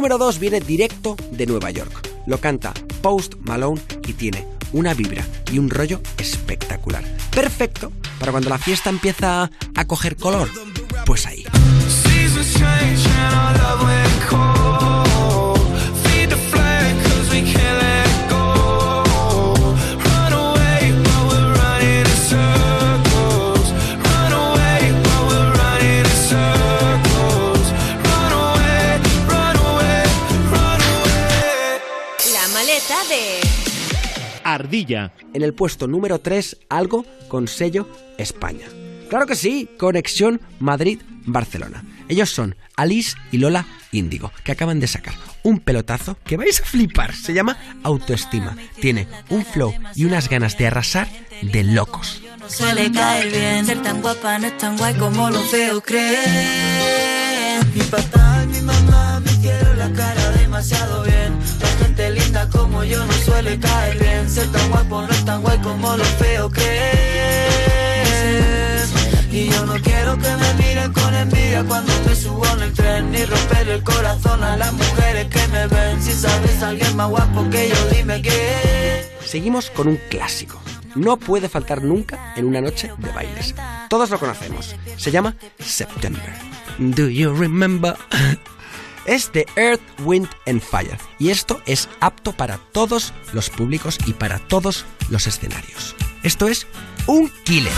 número 0.00 0.16
2 0.16 0.38
viene 0.38 0.60
directo 0.60 1.14
de 1.30 1.44
Nueva 1.44 1.70
York. 1.70 2.08
Lo 2.24 2.38
canta 2.38 2.72
Post 3.02 3.34
Malone 3.40 3.82
y 4.08 4.14
tiene 4.14 4.46
una 4.72 4.94
vibra 4.94 5.22
y 5.52 5.58
un 5.58 5.68
rollo 5.68 6.00
espectacular. 6.16 7.04
Perfecto 7.30 7.92
para 8.18 8.32
cuando 8.32 8.48
la 8.48 8.56
fiesta 8.56 8.88
empieza 8.88 9.50
a 9.74 9.84
coger 9.84 10.16
color. 10.16 10.48
Pues 11.04 11.26
ahí. 11.26 11.44
Ardilla. 34.54 35.12
En 35.34 35.42
el 35.42 35.54
puesto 35.54 35.86
número 35.86 36.20
3, 36.20 36.58
algo 36.68 37.04
con 37.28 37.48
sello 37.48 37.88
España. 38.18 38.66
Claro 39.08 39.26
que 39.26 39.34
sí, 39.34 39.68
Conexión 39.78 40.40
Madrid-Barcelona. 40.60 41.84
Ellos 42.08 42.30
son 42.30 42.56
Alice 42.76 43.16
y 43.32 43.38
Lola 43.38 43.66
Índigo, 43.92 44.32
que 44.44 44.52
acaban 44.52 44.80
de 44.80 44.86
sacar 44.86 45.14
un 45.42 45.58
pelotazo 45.58 46.16
que 46.24 46.36
vais 46.36 46.60
a 46.60 46.64
flipar. 46.64 47.14
Se 47.14 47.32
llama 47.32 47.56
Autoestima. 47.82 48.56
Tiene 48.80 49.08
un 49.28 49.44
flow 49.44 49.74
y 49.94 50.04
unas 50.04 50.28
ganas 50.28 50.56
de 50.58 50.66
arrasar 50.66 51.08
de 51.42 51.64
locos. 51.64 52.22
No 52.38 52.48
suele 52.48 52.90
caer 52.90 53.30
bien 53.30 53.66
Ser 53.66 53.82
tan 53.82 54.00
guapa 54.02 54.38
no 54.38 54.46
es 54.46 54.58
tan 54.58 54.76
guay 54.76 54.94
como 54.94 55.28
creen 55.84 57.29
Mi 57.74 57.82
papá 57.82 58.42
y 58.44 58.46
mi 58.48 58.60
mamá 58.62 59.20
me 59.20 59.32
hicieron 59.32 59.78
la 59.78 59.90
cara 59.92 60.30
demasiado 60.30 61.02
bien 61.02 61.38
La 61.60 61.68
gente 61.84 62.10
linda 62.10 62.48
como 62.48 62.84
yo 62.84 63.04
no 63.04 63.12
suele 63.12 63.58
caer 63.58 63.98
bien 63.98 64.28
Ser 64.28 64.50
tan 64.52 64.68
guapo 64.70 65.02
no 65.02 65.08
es 65.08 65.24
tan 65.24 65.42
guay 65.42 65.58
como 65.58 65.96
los 65.96 66.08
feos 66.08 66.52
creen 66.52 66.70
Y 69.30 69.48
yo 69.48 69.66
no 69.66 69.74
quiero 69.82 70.18
que 70.18 70.28
me 70.36 70.54
miren 70.54 70.92
con 70.92 71.14
envidia 71.14 71.64
cuando 71.64 71.92
me 72.06 72.14
subo 72.14 72.46
en 72.54 72.62
el 72.62 72.72
tren 72.72 73.10
Ni 73.10 73.24
romper 73.24 73.68
el 73.68 73.82
corazón 73.82 74.42
a 74.42 74.56
las 74.56 74.72
mujeres 74.72 75.26
que 75.28 75.48
me 75.48 75.66
ven 75.66 76.02
Si 76.02 76.12
sabes 76.12 76.62
a 76.62 76.68
alguien 76.68 76.96
más 76.96 77.08
guapo 77.08 77.48
que 77.50 77.68
yo 77.68 77.76
dime 77.94 78.20
que 78.22 79.10
Seguimos 79.30 79.70
con 79.70 79.86
un 79.86 79.96
clásico. 80.08 80.60
No 80.96 81.16
puede 81.16 81.48
faltar 81.48 81.84
nunca 81.84 82.34
en 82.34 82.46
una 82.46 82.60
noche 82.60 82.90
de 82.98 83.12
bailes. 83.12 83.54
Todos 83.88 84.10
lo 84.10 84.18
conocemos. 84.18 84.74
Se 84.96 85.12
llama 85.12 85.36
September. 85.56 86.34
Do 86.80 87.10
you 87.10 87.34
remember? 87.34 87.94
Es 89.06 89.32
de 89.32 89.46
Earth, 89.56 89.80
Wind 90.04 90.28
and 90.46 90.60
Fire. 90.60 90.98
Y 91.18 91.30
esto 91.30 91.60
es 91.66 91.88
apto 92.00 92.32
para 92.32 92.58
todos 92.72 93.12
los 93.32 93.50
públicos 93.50 93.98
y 94.06 94.12
para 94.12 94.38
todos 94.38 94.84
los 95.08 95.26
escenarios. 95.26 95.96
Esto 96.22 96.48
es 96.48 96.66
un 97.06 97.30
killer. 97.44 97.72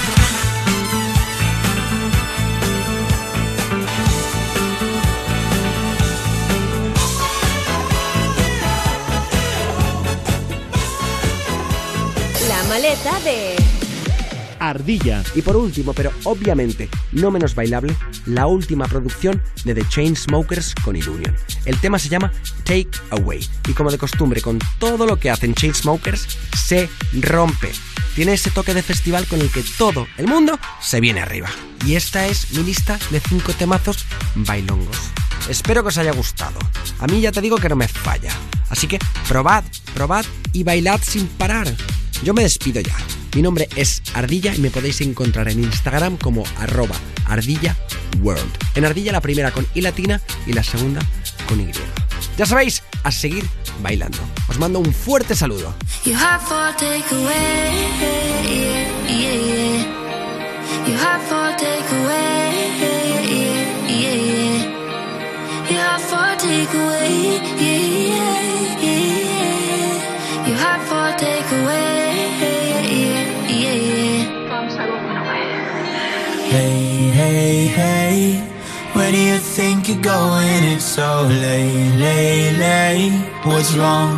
La 12.48 12.62
maleta 12.64 13.20
de 13.20 13.61
Ardilla. 14.62 15.24
Y 15.34 15.42
por 15.42 15.56
último, 15.56 15.92
pero 15.92 16.12
obviamente 16.24 16.88
no 17.10 17.30
menos 17.30 17.54
bailable, 17.54 17.96
la 18.26 18.46
última 18.46 18.86
producción 18.86 19.42
de 19.64 19.74
The 19.74 19.88
Chainsmokers 19.88 20.74
con 20.84 20.94
Illusion. 20.94 21.34
El 21.64 21.78
tema 21.80 21.98
se 21.98 22.08
llama 22.08 22.32
Take 22.64 22.90
Away 23.10 23.46
y 23.68 23.72
como 23.72 23.90
de 23.90 23.98
costumbre 23.98 24.40
con 24.40 24.58
todo 24.78 25.04
lo 25.06 25.18
que 25.18 25.30
hacen 25.30 25.54
Chainsmokers 25.54 26.38
se 26.56 26.88
rompe. 27.20 27.72
Tiene 28.14 28.34
ese 28.34 28.50
toque 28.50 28.72
de 28.74 28.82
festival 28.82 29.26
con 29.26 29.40
el 29.40 29.50
que 29.50 29.64
todo 29.78 30.06
el 30.16 30.28
mundo 30.28 30.58
se 30.80 31.00
viene 31.00 31.20
arriba. 31.20 31.48
Y 31.84 31.96
esta 31.96 32.28
es 32.28 32.52
mi 32.52 32.62
lista 32.62 32.98
de 33.10 33.18
5 33.18 33.54
temazos 33.54 34.04
bailongos. 34.36 34.96
Espero 35.48 35.82
que 35.82 35.88
os 35.88 35.98
haya 35.98 36.12
gustado. 36.12 36.58
A 37.00 37.06
mí 37.08 37.20
ya 37.20 37.32
te 37.32 37.40
digo 37.40 37.56
que 37.56 37.68
no 37.68 37.74
me 37.74 37.88
falla. 37.88 38.32
Así 38.68 38.86
que 38.86 39.00
probad, 39.26 39.64
probad 39.92 40.24
y 40.52 40.62
bailad 40.62 41.00
sin 41.02 41.26
parar. 41.26 41.66
Yo 42.22 42.32
me 42.32 42.42
despido 42.42 42.80
ya. 42.80 42.94
Mi 43.34 43.40
nombre 43.40 43.68
es 43.76 44.02
Ardilla 44.14 44.54
y 44.54 44.58
me 44.58 44.70
podéis 44.70 45.00
encontrar 45.00 45.48
en 45.48 45.64
Instagram 45.64 46.18
como 46.18 46.44
arroba 46.58 46.94
ardilla 47.26 47.74
world. 48.20 48.52
En 48.74 48.84
Ardilla 48.84 49.10
la 49.10 49.22
primera 49.22 49.50
con 49.50 49.66
I 49.74 49.80
latina 49.80 50.20
y 50.46 50.52
la 50.52 50.62
segunda 50.62 51.00
con 51.48 51.60
Y. 51.60 51.70
Ya 52.36 52.44
sabéis, 52.44 52.82
a 53.04 53.10
seguir 53.10 53.44
bailando. 53.82 54.18
Os 54.48 54.58
mando 54.58 54.80
un 54.80 54.92
fuerte 54.92 55.34
saludo. 55.34 55.74
Hey, 77.32 77.64
hey, 77.64 78.40
where 78.92 79.10
do 79.10 79.16
you 79.16 79.38
think 79.38 79.88
you're 79.88 80.02
going? 80.02 80.64
It's 80.64 80.84
so 80.84 81.22
late, 81.22 81.96
late, 81.96 82.58
late. 82.58 83.12
What's 83.46 83.74
wrong? 83.74 84.12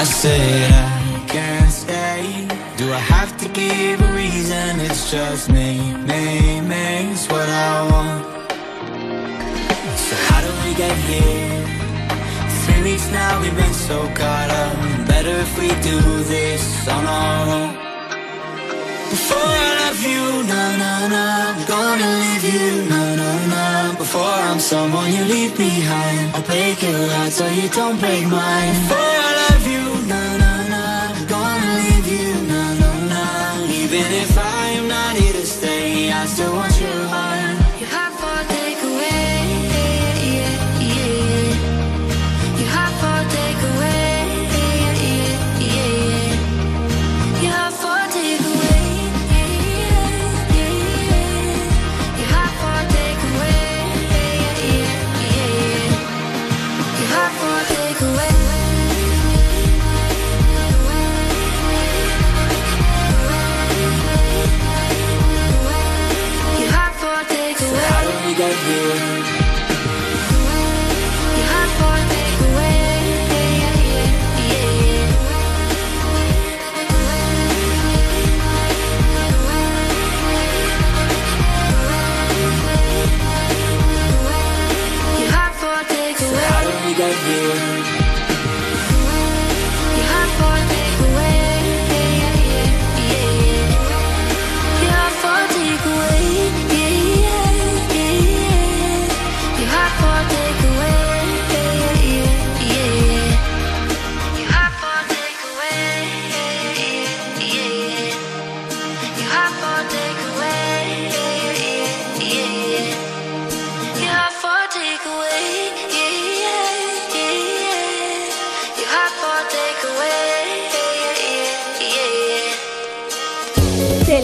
I 0.00 0.02
said 0.04 0.70
I 0.72 1.26
can't 1.28 1.70
stay. 1.70 2.48
Do 2.78 2.90
I 2.90 3.02
have 3.14 3.36
to 3.36 3.48
give 3.50 4.00
a 4.00 4.12
reason? 4.14 4.80
It's 4.80 5.10
just 5.10 5.50
me, 5.50 5.92
me, 6.08 6.62
me. 6.62 7.12
It's 7.12 7.28
what 7.28 7.50
I 7.50 7.74
want. 7.92 8.24
So 10.06 10.16
how 10.28 10.40
do 10.40 10.50
we 10.64 10.74
get 10.74 10.96
here? 11.10 11.66
Three 12.64 12.82
weeks 12.82 13.10
now 13.12 13.42
we've 13.42 13.54
been 13.54 13.74
so 13.74 14.08
caught 14.14 14.50
up. 14.62 15.06
Better 15.06 15.36
if 15.36 15.58
we 15.58 15.68
do 15.82 16.00
this 16.24 16.88
on 16.88 17.04
our 17.04 17.48
own. 17.58 17.93
Before 19.10 19.50
I 19.66 19.70
love 19.82 20.00
you, 20.02 20.22
no, 20.52 20.62
no, 20.82 20.92
no, 21.14 21.24
I'm 21.48 21.66
gonna 21.66 22.10
leave 22.24 22.44
you, 22.54 22.88
no, 22.88 23.02
no, 23.20 23.30
no. 23.54 23.94
Before 23.98 24.36
I'm 24.48 24.60
someone 24.60 25.12
you 25.12 25.24
leave 25.24 25.56
behind, 25.56 26.34
I'll 26.34 26.42
break 26.42 26.82
your 26.82 27.08
heart 27.14 27.32
so 27.32 27.46
you 27.48 27.68
don't 27.68 27.98
break 27.98 28.24
mine. 28.26 28.72
Before 28.82 29.14
I 29.28 29.30
love 29.42 29.66
you, 29.74 29.84
no, 30.12 30.22
no, 30.42 30.52
no, 30.74 30.82
I'm 31.10 31.26
gonna 31.26 31.72
leave 31.82 32.08
you, 32.16 32.28
no, 32.52 32.62
no, 32.82 32.90
no. 33.14 33.24
Even 33.82 34.06
if 34.22 34.32
I'm 34.38 34.88
not 34.88 35.16
here 35.16 35.32
to 35.32 35.46
stay, 35.46 36.10
I 36.10 36.26
still 36.26 36.54
want 36.54 36.80
your 36.80 37.02
heart. 37.08 37.43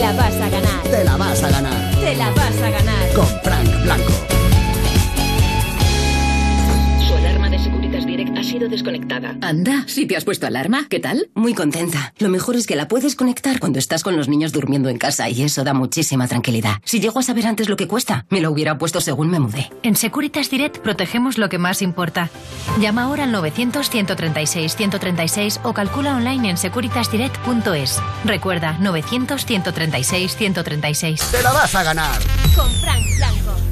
la 0.01 0.13
vas 0.13 0.41
a 0.41 0.49
ganar. 0.49 0.83
Te 0.91 1.05
la 1.05 1.17
vas 1.17 1.30
sido 8.61 8.69
desconectada. 8.69 9.37
Anda, 9.41 9.85
si 9.87 10.05
te 10.07 10.17
has 10.17 10.25
puesto 10.25 10.47
alarma, 10.47 10.87
¿qué 10.91 11.01
tal? 11.01 11.31
Muy 11.35 11.55
contenta. 11.55 12.13
Lo 12.19 12.29
mejor 12.29 12.57
es 12.57 12.67
que 12.67 12.77
la 12.77 12.89
puedes 12.89 13.17
conectar 13.17 13.59
cuando 13.59 13.79
estás 13.79 14.03
con 14.03 14.15
los 14.17 14.29
niños 14.29 14.53
durmiendo 14.53 14.91
en 14.91 14.99
casa 14.99 15.31
y 15.31 15.41
eso 15.43 15.65
da 15.65 15.73
muchísima 15.73 16.29
tranquilidad. 16.29 16.75
Si 16.85 17.01
llego 17.01 17.21
a 17.21 17.23
saber 17.23 17.47
antes 17.47 17.71
lo 17.71 17.77
que 17.77 17.89
cuesta, 17.89 18.27
me 18.29 18.43
lo 18.43 18.51
hubiera 18.51 18.77
puesto 18.77 19.01
según 19.01 19.31
me 19.31 19.41
mudé. 19.41 19.71
En 19.83 19.97
Securitas 19.97 20.51
Direct 20.51 20.77
protegemos 20.79 21.39
lo 21.39 21.49
que 21.49 21.57
más 21.57 21.81
importa. 21.81 22.29
Llama 22.79 23.05
ahora 23.05 23.25
al 23.25 23.33
900-136-136 23.33 25.61
o 25.63 25.73
calcula 25.73 26.17
online 26.17 26.51
en 26.51 26.59
securitasdirect.es. 26.59 27.99
Recuerda, 28.27 28.77
900-136-136. 28.81 31.31
Te 31.31 31.43
la 31.43 31.53
vas 31.53 31.75
a 31.75 31.83
ganar. 31.83 32.21
Con 32.55 32.71
Frank 32.73 33.07
Blanco. 33.17 33.70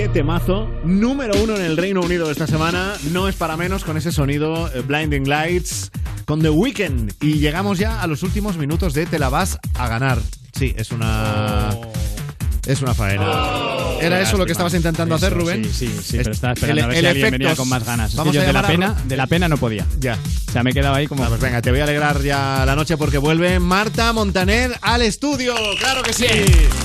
Qué 0.00 0.08
temazo. 0.08 0.66
Número 0.84 1.34
uno 1.42 1.56
en 1.56 1.62
el 1.62 1.76
Reino 1.76 2.00
Unido 2.00 2.30
esta 2.30 2.46
semana. 2.46 2.94
No 3.12 3.28
es 3.28 3.36
para 3.36 3.56
menos 3.56 3.84
con 3.84 3.96
ese 3.96 4.12
sonido 4.12 4.72
eh, 4.72 4.80
Blinding 4.80 5.28
Lights 5.28 5.90
con 6.24 6.40
The 6.40 6.48
Weeknd. 6.48 7.12
Y 7.20 7.34
llegamos 7.34 7.78
ya 7.78 8.00
a 8.00 8.06
los 8.06 8.22
últimos 8.22 8.56
minutos 8.56 8.94
de 8.94 9.04
Te 9.04 9.18
la 9.18 9.28
vas 9.28 9.58
a 9.74 9.88
ganar. 9.88 10.18
Sí, 10.56 10.74
es 10.76 10.90
una. 10.92 11.70
Es 12.66 12.80
una 12.80 12.94
faena. 12.94 13.69
¿Era 14.00 14.20
eso 14.20 14.36
lo 14.36 14.46
que 14.46 14.52
estabas 14.52 14.74
intentando 14.74 15.14
hacer, 15.14 15.32
Rubén? 15.32 15.64
Sí, 15.64 15.70
sí, 15.88 16.00
sí, 16.02 16.16
pero 16.18 16.32
estaba 16.32 16.52
esperando 16.54 16.80
el- 16.80 16.84
a 16.84 16.88
ver 16.88 17.00
si 17.00 17.06
alguien 17.06 17.30
venía 17.32 17.56
con 17.56 17.68
más 17.68 17.84
ganas. 17.84 18.06
Es 18.06 18.12
que 18.12 18.18
Vamos 18.18 18.34
yo 18.34 18.42
de 18.42 18.52
la 18.52 18.66
pena, 18.66 18.94
de 19.06 19.16
la 19.16 19.26
pena 19.26 19.48
no 19.48 19.56
podía. 19.56 19.86
Ya. 19.98 20.18
O 20.48 20.52
sea, 20.52 20.62
me 20.62 20.70
he 20.70 20.74
quedado 20.74 20.94
ahí 20.94 21.06
como. 21.06 21.24
Ah, 21.24 21.28
pues 21.28 21.40
venga, 21.40 21.62
te 21.62 21.70
voy 21.70 21.80
a 21.80 21.84
alegrar 21.84 22.20
ya 22.22 22.64
la 22.66 22.74
noche 22.76 22.96
porque 22.96 23.18
vuelve 23.18 23.60
Marta 23.60 24.12
Montaner 24.12 24.72
al 24.82 25.02
estudio. 25.02 25.54
¡Claro 25.78 26.02
que 26.02 26.12
sí! 26.12 26.26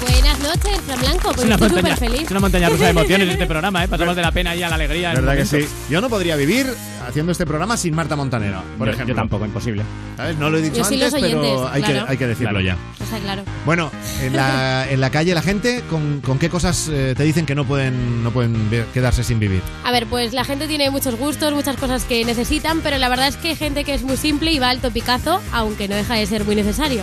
Buenas 0.02 0.40
noches, 0.40 0.80
Fran 0.86 1.00
Blanco. 1.00 1.30
Es 1.32 1.36
Pues 1.36 1.46
una, 1.46 1.56
estoy 1.56 1.70
montaña, 1.72 1.96
súper 1.96 2.10
feliz. 2.10 2.26
es 2.26 2.32
una 2.32 2.40
montaña 2.40 2.70
rusa 2.70 2.84
de 2.84 2.90
emociones 2.92 3.30
este 3.30 3.46
programa, 3.48 3.84
¿eh? 3.84 3.88
Pasamos 3.88 4.16
de 4.16 4.22
la 4.22 4.32
pena 4.32 4.56
y 4.56 4.64
a 4.64 4.70
la 4.70 4.76
alegría. 4.76 5.14
¿Verdad 5.14 5.36
que 5.36 5.46
sí? 5.46 5.68
Yo 5.90 6.02
no 6.02 6.10
podría 6.10 6.36
vivir 6.36 6.68
haciendo 7.08 7.32
este 7.32 7.46
programa 7.46 7.78
sin 7.78 7.96
Marta 7.96 8.16
Montanero, 8.16 8.62
por 8.78 8.88
Yo- 8.88 8.94
ejemplo. 8.94 9.14
Yo 9.14 9.20
tampoco, 9.22 9.46
imposible. 9.46 9.84
¿Sabes? 10.18 10.38
No 10.38 10.50
lo 10.50 10.58
he 10.58 10.62
dicho 10.62 10.78
Yo 10.78 10.84
sí 10.86 10.96
antes, 11.02 11.14
pero 11.22 11.68
hay, 11.68 11.82
claro. 11.82 12.06
que, 12.06 12.12
hay 12.12 12.18
que 12.18 12.28
decirlo 12.28 12.62
ya. 12.62 12.78
Está 13.02 13.18
claro. 13.20 13.44
Bueno, 13.66 13.92
en 14.22 14.36
la, 14.36 14.86
en 14.90 15.00
la 15.02 15.10
calle 15.10 15.34
la 15.34 15.42
gente, 15.42 15.84
¿con, 15.90 16.22
con 16.22 16.40
qué 16.40 16.50
cosas 16.50 16.90
eh, 16.92 17.14
te 17.16 17.24
dicen 17.24 17.46
que 17.46 17.56
no 17.56 17.66
pueden, 17.66 18.24
no 18.24 18.32
pueden 18.32 18.70
quedarse 18.94 19.24
sin 19.24 19.40
vivir? 19.40 19.62
A 19.84 19.92
ver, 19.92 20.08
pues 20.08 20.34
la 20.34 20.44
gente 20.46 20.68
tiene 20.68 20.90
muchos 20.90 21.16
gustos, 21.16 21.54
muchas 21.54 21.78
cosas 21.78 22.04
que 22.06 22.24
necesitan, 22.26 22.82
pero 22.82 22.98
la 22.98 23.10
verdad 23.10 23.28
es 23.28 23.38
que 23.38 23.50
hay 23.50 23.56
gente 23.56 23.84
que 23.84 23.94
es 23.94 24.04
muy 24.04 24.18
simple 24.18 24.52
y 24.52 24.60
va 24.60 24.70
al 24.70 24.80
topicazo, 24.80 25.42
aunque 25.52 25.88
no 25.88 25.96
deja 25.96 26.16
de 26.16 26.26
ser 26.26 26.46
muy 26.46 26.56
necesario. 26.56 27.02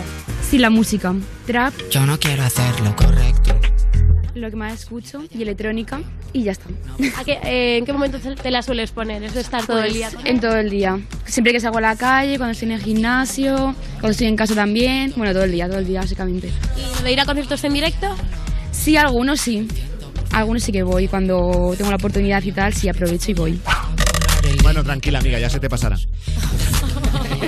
Sí, 0.49 0.57
la 0.59 0.69
música. 0.69 1.13
Trap, 1.47 1.73
Yo 1.89 2.05
no 2.05 2.19
quiero 2.19 2.43
hacer 2.43 2.79
lo 2.81 2.95
correcto. 2.95 3.59
Lo 4.35 4.49
que 4.49 4.55
más 4.55 4.73
escucho, 4.73 5.23
y 5.31 5.41
electrónica, 5.43 6.01
y 6.33 6.43
ya 6.43 6.51
está. 6.53 6.69
¿A 7.17 7.23
qué- 7.23 7.39
eh, 7.43 7.77
¿En 7.77 7.85
qué 7.85 7.93
momento 7.93 8.17
te 8.19 8.49
la 8.51 8.61
sueles 8.63 8.91
poner? 8.91 9.23
¿Es 9.23 9.33
de 9.35 9.41
estar 9.41 9.65
todo 9.65 9.77
el 9.77 9.83
Pues, 9.83 9.93
día? 9.93 10.09
con 10.11 10.25
en 10.27 10.39
todo 10.39 10.55
el 10.57 10.69
día. 10.69 10.99
Siempre 11.25 11.53
que 11.53 11.59
salgo 11.59 11.77
a 11.77 11.81
la 11.81 11.95
calle, 11.95 12.37
cuando 12.37 12.51
estoy 12.53 12.67
en 12.69 12.71
el 12.75 12.81
gimnasio, 12.81 13.75
cuando 13.93 14.09
estoy 14.09 14.27
en 14.27 14.35
casa 14.35 14.55
también. 14.55 15.13
Bueno, 15.15 15.33
todo 15.33 15.43
el 15.43 15.51
día, 15.51 15.67
todo 15.67 15.77
el 15.79 15.85
día, 15.85 16.01
básicamente. 16.01 16.51
¿Y 16.99 17.03
de 17.03 17.11
ir 17.11 17.19
a 17.19 17.25
conciertos 17.25 17.63
en 17.63 17.73
directo? 17.73 18.15
Sí, 18.71 18.97
algunos 18.97 19.39
sí. 19.39 19.67
Algunos 20.31 20.63
sí 20.63 20.71
que 20.71 20.81
voy. 20.81 21.07
Cuando 21.07 21.75
tengo 21.77 21.91
la 21.91 21.97
oportunidad 21.97 22.41
y 22.41 22.51
tal, 22.51 22.73
sí 22.73 22.89
aprovecho 22.89 23.29
y 23.29 23.33
voy. 23.35 23.59
Bueno, 24.63 24.83
tranquila, 24.83 25.19
amiga, 25.19 25.37
ya 25.39 25.49
se 25.49 25.59
te 25.59 25.69
pasará. 25.69 25.95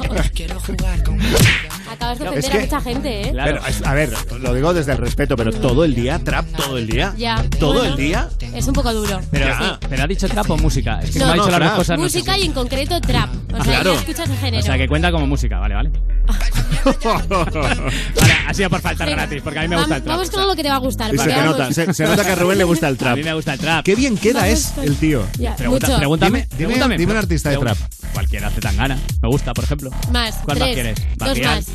Acabas 1.95 2.19
de 2.19 2.25
Es 2.25 2.29
ofender 2.31 2.51
que- 2.51 2.57
a 2.57 2.61
mucha 2.61 2.81
gente, 2.81 3.21
¿eh? 3.21 3.31
Pero, 3.33 3.65
es- 3.67 3.81
a 3.85 3.93
ver, 3.93 4.13
lo 4.39 4.53
digo 4.53 4.73
desde 4.73 4.91
el 4.93 4.97
respeto, 4.97 5.35
pero 5.35 5.51
todo 5.51 5.83
el 5.85 5.95
día, 5.95 6.19
trap, 6.19 6.45
todo 6.55 6.77
el 6.77 6.87
día. 6.87 7.13
Ya. 7.17 7.43
¿Todo 7.59 7.73
Bueno, 7.73 7.91
el 7.91 7.95
día? 7.97 8.29
Es 8.53 8.67
un 8.67 8.73
poco 8.73 8.93
duro. 8.93 9.19
Pero, 9.31 9.47
Sí. 9.57 9.65
pero 9.89 10.03
ha 10.03 10.07
dicho 10.07 10.27
trap 10.27 10.49
o 10.51 10.57
música. 10.57 10.99
Es 11.01 11.11
que 11.11 11.19
No, 11.19 11.25
me 11.25 11.31
ha 11.31 11.33
dicho 11.35 11.45
no, 11.51 11.59
las 11.59 11.69
dos 11.69 11.77
cosas. 11.79 11.99
no 11.99 12.09
sé 12.09 12.17
Música 12.19 12.35
si- 12.35 12.41
y 12.41 12.45
en 12.45 12.51
concreto 12.53 13.01
trap. 13.01 13.29
O 13.51 13.55
sea, 13.55 13.63
Claro. 13.63 13.93
ya 13.93 13.99
escuchas 13.99 14.29
el 14.29 14.37
género. 14.37 14.63
O 14.63 14.65
sea, 14.65 14.77
que 14.77 14.87
cuenta 14.87 15.11
como 15.11 15.27
música, 15.27 15.59
vale, 15.59 15.75
vale. 15.75 15.91
vale, 17.05 18.33
ha 18.47 18.53
sido 18.53 18.69
por 18.69 18.81
faltar 18.81 19.09
gratis, 19.09 19.41
porque 19.43 19.59
a 19.59 19.61
mí 19.63 19.67
me 19.67 19.75
gusta 19.77 19.97
el 19.97 20.01
Vamos, 20.01 20.03
trap. 20.03 20.15
vamos 20.17 20.29
con 20.31 20.39
algo 20.41 20.55
que 20.55 20.63
te 20.63 20.69
va 20.69 20.75
a 20.75 20.79
gustar. 20.79 21.13
Y 21.13 21.17
se 21.17 21.27
vamos- 21.29 21.45
nota, 21.45 21.71
se, 21.73 21.93
se 21.93 22.03
nota 22.05 22.23
que 22.25 22.31
a 22.31 22.35
Rubén 22.35 22.57
le 22.57 22.63
gusta 22.63 22.87
el 22.87 22.97
trap. 22.97 23.13
A 23.13 23.15
mí 23.15 23.23
me 23.23 23.33
gusta 23.33 23.53
el 23.53 23.59
trap. 23.59 23.85
Qué 23.85 23.95
bien 23.95 24.17
queda 24.17 24.41
Vamos 24.41 24.53
es 24.59 24.65
con- 24.75 24.83
el 24.83 24.95
tío. 24.97 25.25
Ya, 25.37 25.55
Pregunta- 25.55 25.87
mucho. 25.87 25.97
pregúntame, 25.99 26.39
Dime- 26.39 26.47
dime- 26.51 26.57
pregúntame. 26.67 26.97
dime 26.97 27.11
un 27.11 27.17
artista 27.17 27.49
de 27.49 27.57
trap. 27.57 27.77
Cualquiera 28.13 28.47
hace 28.47 28.61
tan 28.61 28.75
gana. 28.77 28.97
Me 29.21 29.29
gusta, 29.29 29.53
por 29.53 29.63
ejemplo. 29.63 29.89
Más, 30.11 30.35
¿Cuál 30.45 30.59
más 30.59 30.67
tres, 30.69 30.73
quieres? 30.73 31.17
dos 31.17 31.39
más. 31.41 31.65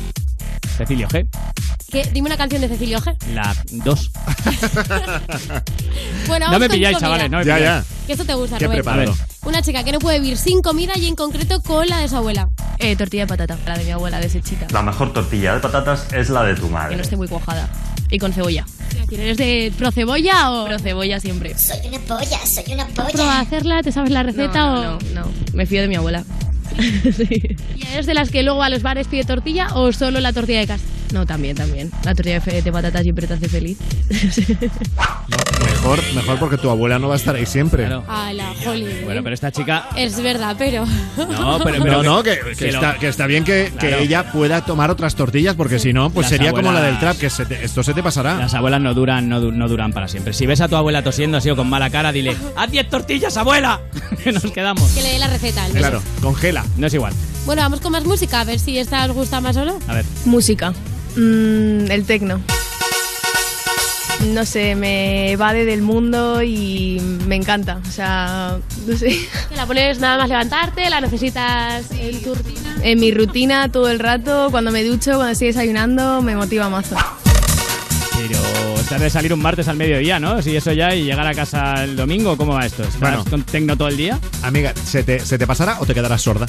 Cecilio 0.85 1.07
G. 1.09 1.27
¿Qué? 1.91 2.09
Dime 2.13 2.27
una 2.27 2.37
canción 2.37 2.61
de 2.61 2.67
Cecilio 2.69 2.99
G. 2.99 3.15
La 3.33 3.53
2. 3.71 4.11
Bueno, 6.27 6.49
No 6.51 6.59
me 6.59 6.67
con 6.67 6.75
pilláis, 6.77 6.97
chavales, 6.97 7.29
no 7.29 7.39
me 7.39 7.45
Ya, 7.45 7.55
pilláis. 7.55 7.85
Que 8.07 8.13
esto 8.13 8.25
te 8.25 8.33
gusta, 8.33 8.57
Qué 8.57 8.65
Rubén. 8.65 8.77
preparado. 8.77 9.13
Una 9.43 9.61
chica 9.61 9.83
que 9.83 9.91
no 9.91 9.99
puede 9.99 10.19
vivir 10.19 10.37
sin 10.37 10.61
comida 10.61 10.93
y 10.97 11.07
en 11.07 11.15
concreto 11.15 11.61
con 11.61 11.87
la 11.87 11.97
de 11.99 12.07
su 12.07 12.15
abuela. 12.15 12.49
Eh, 12.77 12.95
tortilla 12.95 13.23
de 13.23 13.27
patata, 13.27 13.57
la 13.65 13.77
de 13.77 13.83
mi 13.85 13.91
abuela, 13.91 14.19
desechita. 14.19 14.67
La 14.71 14.81
mejor 14.81 15.13
tortilla 15.13 15.53
de 15.55 15.59
patatas 15.59 16.07
es 16.13 16.29
la 16.29 16.43
de 16.43 16.55
tu 16.55 16.61
Que 16.63 16.67
no 16.67 16.73
madre. 16.73 17.01
esté 17.01 17.17
muy 17.17 17.27
cuajada. 17.27 17.67
Y 18.09 18.17
con 18.19 18.33
cebolla. 18.33 18.65
¿Eres 19.11 19.37
de 19.37 19.73
pro 19.77 19.91
cebolla 19.91 20.51
o...? 20.51 20.65
Pro 20.67 20.79
cebolla 20.79 21.19
siempre. 21.19 21.57
Soy 21.57 21.87
una 21.87 21.99
polla, 21.99 22.39
soy 22.45 22.73
una 22.73 22.83
¿Has 22.83 22.91
probado 22.91 23.29
a 23.29 23.39
hacerla? 23.39 23.81
¿Te 23.83 23.91
sabes 23.91 24.11
la 24.11 24.23
receta 24.23 24.59
No, 24.59 24.73
o...? 24.73 24.83
no, 24.83 24.99
no, 25.13 25.21
no. 25.25 25.31
Me 25.53 25.65
fío 25.65 25.81
de 25.81 25.87
mi 25.87 25.95
abuela. 25.95 26.23
¿Y 27.75 27.87
eres 27.93 28.05
de 28.05 28.13
las 28.13 28.29
que 28.29 28.43
luego 28.43 28.63
a 28.63 28.69
los 28.69 28.81
bares 28.81 29.07
pide 29.07 29.23
tortilla 29.23 29.67
o 29.73 29.91
solo 29.91 30.19
la 30.19 30.33
tortilla 30.33 30.59
de 30.59 30.67
casa? 30.67 30.83
No, 31.13 31.25
también, 31.25 31.55
también. 31.57 31.91
La 32.05 32.15
tortilla 32.15 32.39
de 32.39 32.61
de 32.61 32.71
patata 32.71 33.01
siempre 33.01 33.27
te 33.27 33.33
hace 33.33 33.49
feliz. 33.49 33.77
Mejor, 35.61 35.99
mejor 36.13 36.39
porque 36.39 36.57
tu 36.57 36.69
abuela 36.69 36.99
no 36.99 37.07
va 37.07 37.15
a 37.15 37.17
estar 37.17 37.35
ahí 37.35 37.45
siempre. 37.45 37.87
Ah, 38.07 38.31
la 38.33 38.53
jolín. 38.63 38.87
Bueno, 39.03 39.23
pero 39.23 39.33
esta 39.33 39.51
chica. 39.51 39.87
Es 39.95 40.21
verdad, 40.21 40.55
pero... 40.57 40.85
No, 40.85 41.59
pero, 41.63 41.77
No, 41.79 41.83
pero 41.83 42.03
no, 42.03 42.23
que, 42.23 42.39
que 42.39 42.55
que 42.55 42.71
lo- 42.71 42.73
está, 42.73 42.95
que 42.99 43.07
está 43.07 43.25
bien 43.27 43.43
que, 43.43 43.71
que 43.79 43.87
Claro. 43.87 43.97
ella 43.97 44.31
pueda 44.31 44.63
tomar 44.63 44.89
otras 44.91 45.15
tortillas, 45.15 45.55
porque 45.55 45.79
si 45.79 45.91
no, 45.93 46.09
pues 46.11 46.25
Las 46.25 46.29
sería 46.37 46.51
como 46.53 46.71
la 46.71 46.81
del 46.81 46.99
trap, 46.99 47.17
que 47.17 47.29
se 47.29 47.45
te- 47.45 47.63
esto 47.63 47.81
se 47.83 47.93
te 47.93 48.03
pasará. 48.03 48.35
Las 48.35 48.53
abuelas 48.53 48.81
no 48.81 48.93
duran, 48.93 49.27
no, 49.27 49.39
no 49.39 49.67
duran 49.67 49.91
para 49.91 50.07
siempre. 50.07 50.33
Si 50.33 50.45
ves 50.45 50.61
a 50.61 50.67
tu 50.67 50.75
abuela 50.75 51.03
tosiendo 51.03 51.37
así 51.37 51.49
o 51.49 51.55
con 51.55 51.67
mala 51.69 51.89
cara, 51.89 52.11
dile, 52.11 52.35
¡haz 52.55 52.69
10 52.71 52.89
tortillas, 52.89 53.35
abuela! 53.37 53.79
que 54.23 54.31
nos 54.31 54.43
quedamos. 54.51 54.91
Que 54.91 55.01
le 55.01 55.09
dé 55.13 55.19
la 55.19 55.27
receta. 55.27 55.65
Claro, 55.73 56.01
congela. 56.21 56.60
No 56.77 56.87
es 56.87 56.93
igual. 56.93 57.13
Bueno, 57.45 57.61
vamos 57.61 57.81
con 57.81 57.91
más 57.91 58.05
música, 58.05 58.41
a 58.41 58.43
ver 58.43 58.59
si 58.59 58.77
esta 58.77 59.05
os 59.05 59.11
gusta 59.13 59.41
más 59.41 59.57
o 59.57 59.65
no. 59.65 59.79
A 59.87 59.93
ver. 59.93 60.05
Música. 60.25 60.73
Mm, 61.15 61.89
el 61.89 62.05
tecno. 62.05 62.41
No 64.27 64.45
sé, 64.45 64.75
me 64.75 65.31
evade 65.31 65.65
del 65.65 65.81
mundo 65.81 66.43
y 66.43 67.01
me 67.27 67.35
encanta. 67.35 67.81
O 67.87 67.91
sea, 67.91 68.59
no 68.85 68.97
sé. 68.97 69.17
Te 69.49 69.55
la 69.55 69.65
pones 69.65 69.99
nada 69.99 70.17
más 70.17 70.29
levantarte, 70.29 70.89
la 70.89 71.01
necesitas 71.01 71.89
en 71.91 72.21
tu 72.21 72.35
rutina. 72.35 72.75
En 72.83 72.99
mi 72.99 73.11
rutina 73.11 73.71
todo 73.71 73.89
el 73.89 73.99
rato, 73.99 74.49
cuando 74.51 74.71
me 74.71 74.83
ducho, 74.83 75.13
cuando 75.13 75.29
estoy 75.29 75.47
desayunando, 75.47 76.21
me 76.21 76.35
motiva 76.35 76.69
mazo. 76.69 76.95
Pero 78.27 78.75
estás 78.79 79.01
de 79.01 79.09
salir 79.09 79.33
un 79.33 79.41
martes 79.41 79.67
al 79.67 79.77
mediodía, 79.77 80.19
¿no? 80.19 80.41
Si 80.41 80.55
eso 80.55 80.71
ya 80.73 80.93
y 80.93 81.03
llegar 81.03 81.25
a 81.27 81.33
casa 81.33 81.83
el 81.83 81.95
domingo, 81.95 82.37
¿cómo 82.37 82.53
va 82.53 82.65
esto? 82.65 82.83
¿Estás 82.83 82.99
Bueno. 82.99 83.25
con 83.29 83.43
tecno 83.43 83.75
todo 83.77 83.87
el 83.87 83.97
día? 83.97 84.19
Amiga, 84.43 84.73
¿se 84.85 85.03
te, 85.03 85.19
se 85.19 85.37
te 85.37 85.47
pasará 85.47 85.77
o 85.79 85.85
te 85.85 85.93
quedarás 85.93 86.21
sorda? 86.21 86.45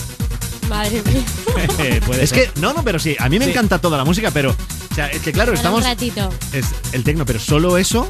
Madre 0.68 1.02
mía. 1.02 2.00
Puede 2.06 2.22
es 2.24 2.30
ser. 2.30 2.52
que, 2.52 2.60
no, 2.60 2.72
no, 2.72 2.82
pero 2.82 2.98
sí, 2.98 3.16
a 3.18 3.28
mí 3.28 3.38
me 3.38 3.46
Sí. 3.46 3.50
encanta 3.52 3.78
toda 3.80 3.96
la 3.98 4.04
música, 4.04 4.30
pero, 4.30 4.50
o 4.50 4.94
sea, 4.94 5.08
es 5.08 5.20
que 5.22 5.32
claro, 5.32 5.50
Para 5.52 5.56
estamos, 5.60 5.80
Un 5.80 5.86
ratito. 5.86 6.30
es 6.52 6.66
el 6.92 7.04
tecno, 7.04 7.24
pero 7.26 7.38
solo 7.38 7.76
eso, 7.78 8.08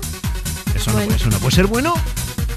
eso, 0.75 0.93
Bueno. 0.93 1.11
no, 1.11 1.17
eso 1.17 1.31
no 1.31 1.39
puede 1.39 1.55
ser 1.57 1.67
bueno. 1.67 1.95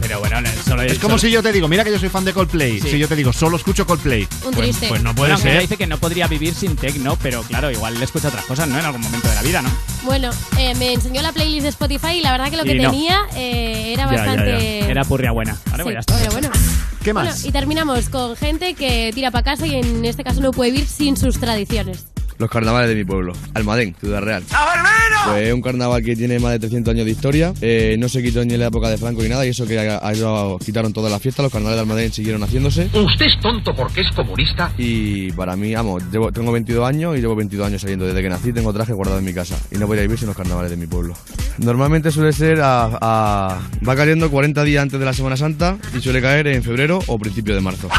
Pero 0.08 0.20
bueno, 0.20 0.38
solo 0.64 0.84
Es 0.84 1.00
como 1.00 1.18
si 1.18 1.32
yo 1.32 1.42
te 1.42 1.52
digo, 1.52 1.68
mira 1.68 1.84
que 1.84 1.92
yo 1.92 1.98
soy 1.98 2.10
fan 2.10 2.24
de 2.26 2.32
Coldplay, 2.34 2.80
Sí. 2.80 2.92
si 2.92 3.00
yo 3.00 3.08
te 3.08 3.16
digo, 3.16 3.34
solo 3.34 3.58
escucho 3.58 3.88
Coldplay. 3.88 4.28
Un 4.46 4.52
pues, 4.54 4.58
triste. 4.70 4.88
pues 4.88 5.02
no 5.02 5.16
puede 5.16 5.32
Bueno, 5.34 5.42
ser. 5.52 5.62
dice 5.62 5.78
que 5.78 5.88
no 5.88 5.98
podría 5.98 6.28
vivir 6.28 6.54
sin 6.54 6.76
tecno, 6.76 7.18
pero 7.24 7.42
claro, 7.42 7.72
igual 7.72 7.98
le 7.98 8.06
escucha 8.06 8.28
otras 8.28 8.46
cosas, 8.46 8.68
¿no? 8.68 8.78
En 8.78 8.86
algún 8.86 9.02
momento 9.02 9.28
de 9.28 9.34
la 9.36 9.42
vida, 9.42 9.62
¿no? 9.64 9.70
Bueno, 10.04 10.30
eh, 10.60 10.76
me 10.76 10.94
enseñó 10.94 11.24
la 11.24 11.32
playlist 11.32 11.64
de 11.64 11.70
Spotify 11.70 12.18
y 12.18 12.22
la 12.22 12.32
verdad 12.34 12.52
que 12.52 12.58
lo 12.58 12.64
que 12.64 12.76
no. 12.76 12.92
tenía 12.92 13.22
eh, 13.36 13.94
era 13.94 14.04
Ya, 14.06 14.12
ya, 14.12 14.16
ya. 14.18 14.26
bastante... 14.26 14.80
Era 14.92 15.04
purria 15.06 15.32
buena. 15.32 15.58
Vale, 15.72 15.78
Sí, 15.78 15.84
pues 15.84 15.94
ya 15.96 16.00
está. 16.02 16.18
pero 16.20 16.32
bueno. 16.34 16.50
¿Qué 17.04 17.14
Bueno, 17.14 17.30
más? 17.30 17.44
y 17.46 17.52
terminamos 17.52 18.10
con 18.10 18.36
gente 18.36 18.76
que 18.76 19.12
tira 19.16 19.32
para 19.32 19.44
casa 19.44 19.66
y 19.66 19.74
en 19.76 20.06
este 20.06 20.24
caso 20.24 20.40
no 20.42 20.52
puede 20.52 20.72
vivir 20.72 20.88
sin 20.88 21.18
sus 21.18 21.40
tradiciones. 21.40 22.06
Los 22.38 22.50
carnavales 22.50 22.90
de 22.90 22.96
mi 22.96 23.06
pueblo. 23.06 23.34
Almadén, 23.54 23.96
Ciudad 24.00 24.22
Real. 24.22 24.44
Pues 25.28 25.48
es 25.48 25.54
un 25.54 25.62
carnaval 25.62 26.04
que 26.04 26.16
tiene 26.16 26.38
más 26.38 26.52
de 26.52 26.60
300 26.60 26.94
años 26.94 27.06
de 27.06 27.12
historia. 27.12 27.54
Eh, 27.62 27.96
no 27.98 28.08
se 28.10 28.22
quitó 28.22 28.44
ni 28.46 28.54
en 28.54 28.60
la 28.60 28.68
época 28.68 28.90
de 28.90 28.98
Franco 28.98 29.24
ni 29.24 29.30
nada. 29.30 29.46
Y 29.46 29.50
eso 29.50 29.66
que 29.66 29.80
a, 29.80 30.00
a 30.06 30.14
ellos 30.14 30.60
quitaron 30.64 30.94
todas 30.94 31.12
las 31.12 31.22
fiestas. 31.22 31.44
Los 31.44 31.52
carnavales 31.52 31.78
de 31.78 31.82
Almadén 31.82 32.12
siguieron 32.12 32.44
haciéndose. 32.44 32.90
Usted 32.94 33.26
es 33.26 33.40
tonto 33.42 33.74
porque 33.76 34.02
es 34.02 34.12
comunista. 34.12 34.72
Y 34.78 35.32
para 35.32 35.56
mí, 35.56 35.74
vamos, 35.74 36.04
llevo- 36.12 36.32
tengo 36.32 36.52
22 36.52 36.88
años 36.88 37.18
y 37.18 37.22
llevo 37.22 37.36
22 37.36 37.66
años 37.68 37.82
saliendo. 37.82 38.06
Desde 38.06 38.22
que 38.22 38.30
nací 38.30 38.54
tengo 38.54 38.72
traje 38.74 38.94
guardado 38.94 39.18
en 39.20 39.26
mi 39.26 39.34
casa. 39.34 39.58
Y 39.72 39.78
no 39.78 39.88
voy 39.88 39.98
a 39.98 40.02
vivir 40.02 40.20
sin 40.20 40.28
los 40.28 40.36
carnavales 40.38 40.70
de 40.70 40.78
mi 40.78 40.86
pueblo. 40.86 41.16
Normalmente 41.58 42.12
suele 42.12 42.32
ser 42.34 42.60
a, 42.62 42.98
a- 43.02 43.62
Va 43.88 43.96
cayendo 43.96 44.30
40 44.30 44.64
días 44.64 44.84
antes 44.84 45.00
de 45.00 45.06
la 45.06 45.14
Semana 45.14 45.38
Santa 45.38 45.78
y 45.98 46.02
suele 46.02 46.22
caer 46.22 46.48
en 46.48 46.62
febrero 46.62 47.00
o 47.08 47.18
principio 47.18 47.56
de 47.56 47.62
marzo. 47.62 47.90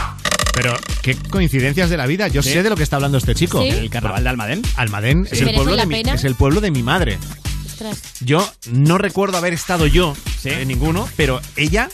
Pero 0.56 0.74
qué 1.02 1.14
coincidencias 1.14 1.90
de 1.90 1.98
la 1.98 2.06
vida. 2.06 2.28
Yo 2.28 2.42
Sí. 2.42 2.50
sé 2.54 2.62
de 2.62 2.70
lo 2.70 2.76
que 2.76 2.82
está 2.82 2.96
hablando 2.96 3.18
este 3.18 3.34
chico. 3.34 3.60
¿Sí? 3.62 3.68
¿El 3.68 3.90
carnaval 3.90 4.24
de 4.24 4.30
Almadén? 4.30 4.62
Almadén 4.76 5.26
es, 5.30 5.38
el 5.38 5.44
¿Merece 5.44 5.54
pueblo 5.62 5.76
de 5.76 5.86
mi, 5.86 6.00
es 6.00 6.24
el 6.24 6.34
pueblo 6.34 6.60
de 6.62 6.70
mi 6.70 6.82
madre. 6.82 7.18
Ostras. 7.66 8.00
Yo 8.20 8.50
no 8.72 8.96
recuerdo 8.96 9.36
haber 9.36 9.52
estado 9.52 9.86
yo 9.86 10.16
en 10.44 10.66
ninguno, 10.68 11.06
pero 11.16 11.42
ella 11.56 11.90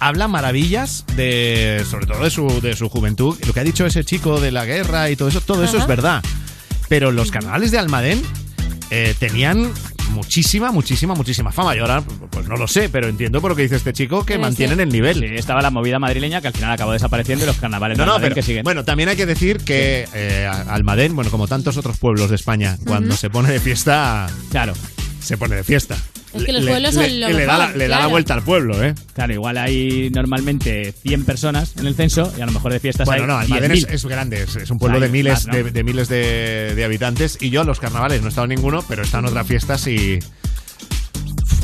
habla 0.00 0.26
maravillas 0.26 1.04
de, 1.14 1.84
sobre 1.88 2.06
todo 2.06 2.24
de 2.24 2.30
su, 2.30 2.60
de 2.60 2.74
su 2.74 2.88
juventud. 2.88 3.38
Lo 3.46 3.52
que 3.52 3.60
ha 3.60 3.64
dicho 3.64 3.86
ese 3.86 4.04
chico 4.04 4.40
de 4.40 4.50
la 4.50 4.64
guerra 4.64 5.08
y 5.10 5.14
todo 5.14 5.28
eso, 5.28 5.40
todo 5.40 5.62
eso 5.62 5.78
es 5.78 5.86
verdad. 5.86 6.20
Pero 6.88 7.12
los 7.12 7.30
carnavales 7.30 7.70
de 7.70 7.78
Almadén 7.78 8.20
eh, 8.90 9.14
tenían 9.20 9.72
muchísima, 10.10 10.70
muchísima, 10.72 11.14
muchísima 11.14 11.52
fama. 11.52 11.74
Y 11.74 11.78
ahora, 11.78 12.02
pues 12.30 12.46
no 12.48 12.56
lo 12.56 12.68
sé, 12.68 12.88
pero 12.88 13.08
entiendo 13.08 13.40
por 13.40 13.52
lo 13.52 13.56
que 13.56 13.62
dice 13.62 13.76
este 13.76 13.92
chico 13.92 14.24
que 14.26 14.38
mantienen 14.38 14.80
el 14.80 14.88
nivel. 14.90 15.18
Sí, 15.18 15.24
estaba 15.34 15.62
la 15.62 15.70
movida 15.70 15.98
madrileña 15.98 16.40
que 16.40 16.48
al 16.48 16.52
final 16.54 16.72
acabó 16.72 16.92
desapareciendo 16.92 17.44
y 17.44 17.46
los 17.46 17.56
carnavales 17.56 17.96
No, 17.98 18.06
no, 18.06 18.18
pero 18.20 18.34
que 18.34 18.42
siguen. 18.42 18.64
bueno, 18.64 18.84
también 18.84 19.08
hay 19.08 19.16
que 19.16 19.26
decir 19.26 19.58
que 19.58 20.06
eh, 20.14 20.46
Almadén, 20.68 21.14
bueno, 21.16 21.30
como 21.30 21.48
tantos 21.48 21.76
otros 21.76 21.96
pueblos 21.98 22.28
de 22.30 22.36
España, 22.36 22.76
cuando 22.86 23.16
se 23.16 23.30
pone 23.30 23.50
de 23.50 23.60
fiesta, 23.60 24.26
claro, 24.50 24.74
se 25.20 25.36
pone 25.38 25.56
de 25.56 25.64
fiesta. 25.64 25.96
Es 26.32 26.44
que 26.44 26.52
los 26.52 26.62
Le- 26.62 26.70
pueblos 26.70 26.94
le- 26.94 27.02
son 27.08 27.20
lo 27.20 27.28
le 27.28 27.44
da 27.46 27.58
la, 27.58 27.64
mejor, 27.66 27.76
le 27.78 27.88
da 27.88 27.98
la 27.98 28.06
vuelta 28.06 28.34
al 28.34 28.42
pueblo, 28.42 28.82
¿eh? 28.84 28.94
Claro, 29.14 29.32
igual 29.32 29.58
hay 29.58 30.10
normalmente 30.10 30.92
100 31.02 31.24
personas 31.24 31.72
en 31.76 31.86
el 31.86 31.94
censo 31.96 32.32
y 32.38 32.40
a 32.40 32.46
lo 32.46 32.52
mejor 32.52 32.72
de 32.72 32.78
fiestas 32.80 33.06
Bueno, 33.06 33.22
hay 33.22 33.28
no, 33.48 33.54
Almadén 33.56 33.72
es, 33.72 33.88
10.000. 33.88 33.92
es 33.94 34.04
grande, 34.06 34.42
es, 34.44 34.54
es 34.56 34.70
un 34.70 34.78
pueblo 34.78 34.96
Hay 34.98 35.02
de 35.02 35.08
miles, 35.08 35.32
más, 35.32 35.46
¿no? 35.48 35.54
de, 35.54 35.70
de 35.70 35.82
miles 35.84 36.08
de, 36.08 36.74
de 36.76 36.84
habitantes 36.84 37.36
y 37.40 37.50
yo 37.50 37.64
los 37.64 37.80
carnavales 37.80 38.20
no 38.20 38.26
he 38.26 38.28
estado 38.28 38.44
en 38.44 38.50
ninguno, 38.50 38.84
pero 38.88 39.02
he 39.02 39.04
estado 39.04 39.24
en 39.24 39.30
otras 39.30 39.46
fiestas 39.46 39.86
y 39.88 40.20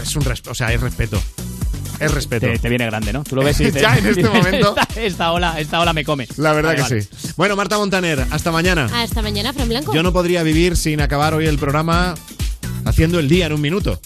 es 0.03 0.17
un 0.17 0.23
respeto, 0.25 0.51
o 0.51 0.55
sea, 0.55 0.73
es 0.73 0.81
respeto. 0.81 1.23
Es 1.99 2.13
respeto. 2.13 2.47
Te, 2.47 2.59
te 2.59 2.69
viene 2.69 2.85
grande, 2.85 3.11
¿no? 3.13 3.25
Tú 3.25 3.37
lo 3.37 3.43
ves 3.43 3.59
y 3.61 3.65
dices, 3.67 3.81
Ya 3.81 3.97
en 3.97 4.07
este 4.07 4.25
momento. 4.29 4.77
Esta, 4.77 5.01
esta 5.01 5.33
ola, 5.33 5.59
esta 5.61 5.81
ola 5.81 5.93
me 5.93 6.05
come. 6.05 6.29
La 6.37 6.53
verdad 6.53 6.71
Vale, 6.77 6.77
que 6.77 6.83
vale. 6.83 7.03
sí. 7.03 7.29
Bueno, 7.37 7.57
Marta 7.57 7.79
Montaner, 7.79 8.27
hasta 8.31 8.51
mañana. 8.53 8.89
Hasta 8.93 9.23
mañana, 9.23 9.53
Fran 9.53 9.69
Blanco. 9.69 9.95
Yo 9.95 10.03
no 10.03 10.13
podría 10.13 10.43
vivir 10.43 10.77
sin 10.77 11.01
acabar 11.01 11.33
hoy 11.35 11.47
el 11.47 11.59
programa 11.59 12.15
haciendo 12.85 13.19
el 13.19 13.29
día 13.29 13.47
en 13.47 13.55
un 13.55 13.61
minuto. 13.63 13.99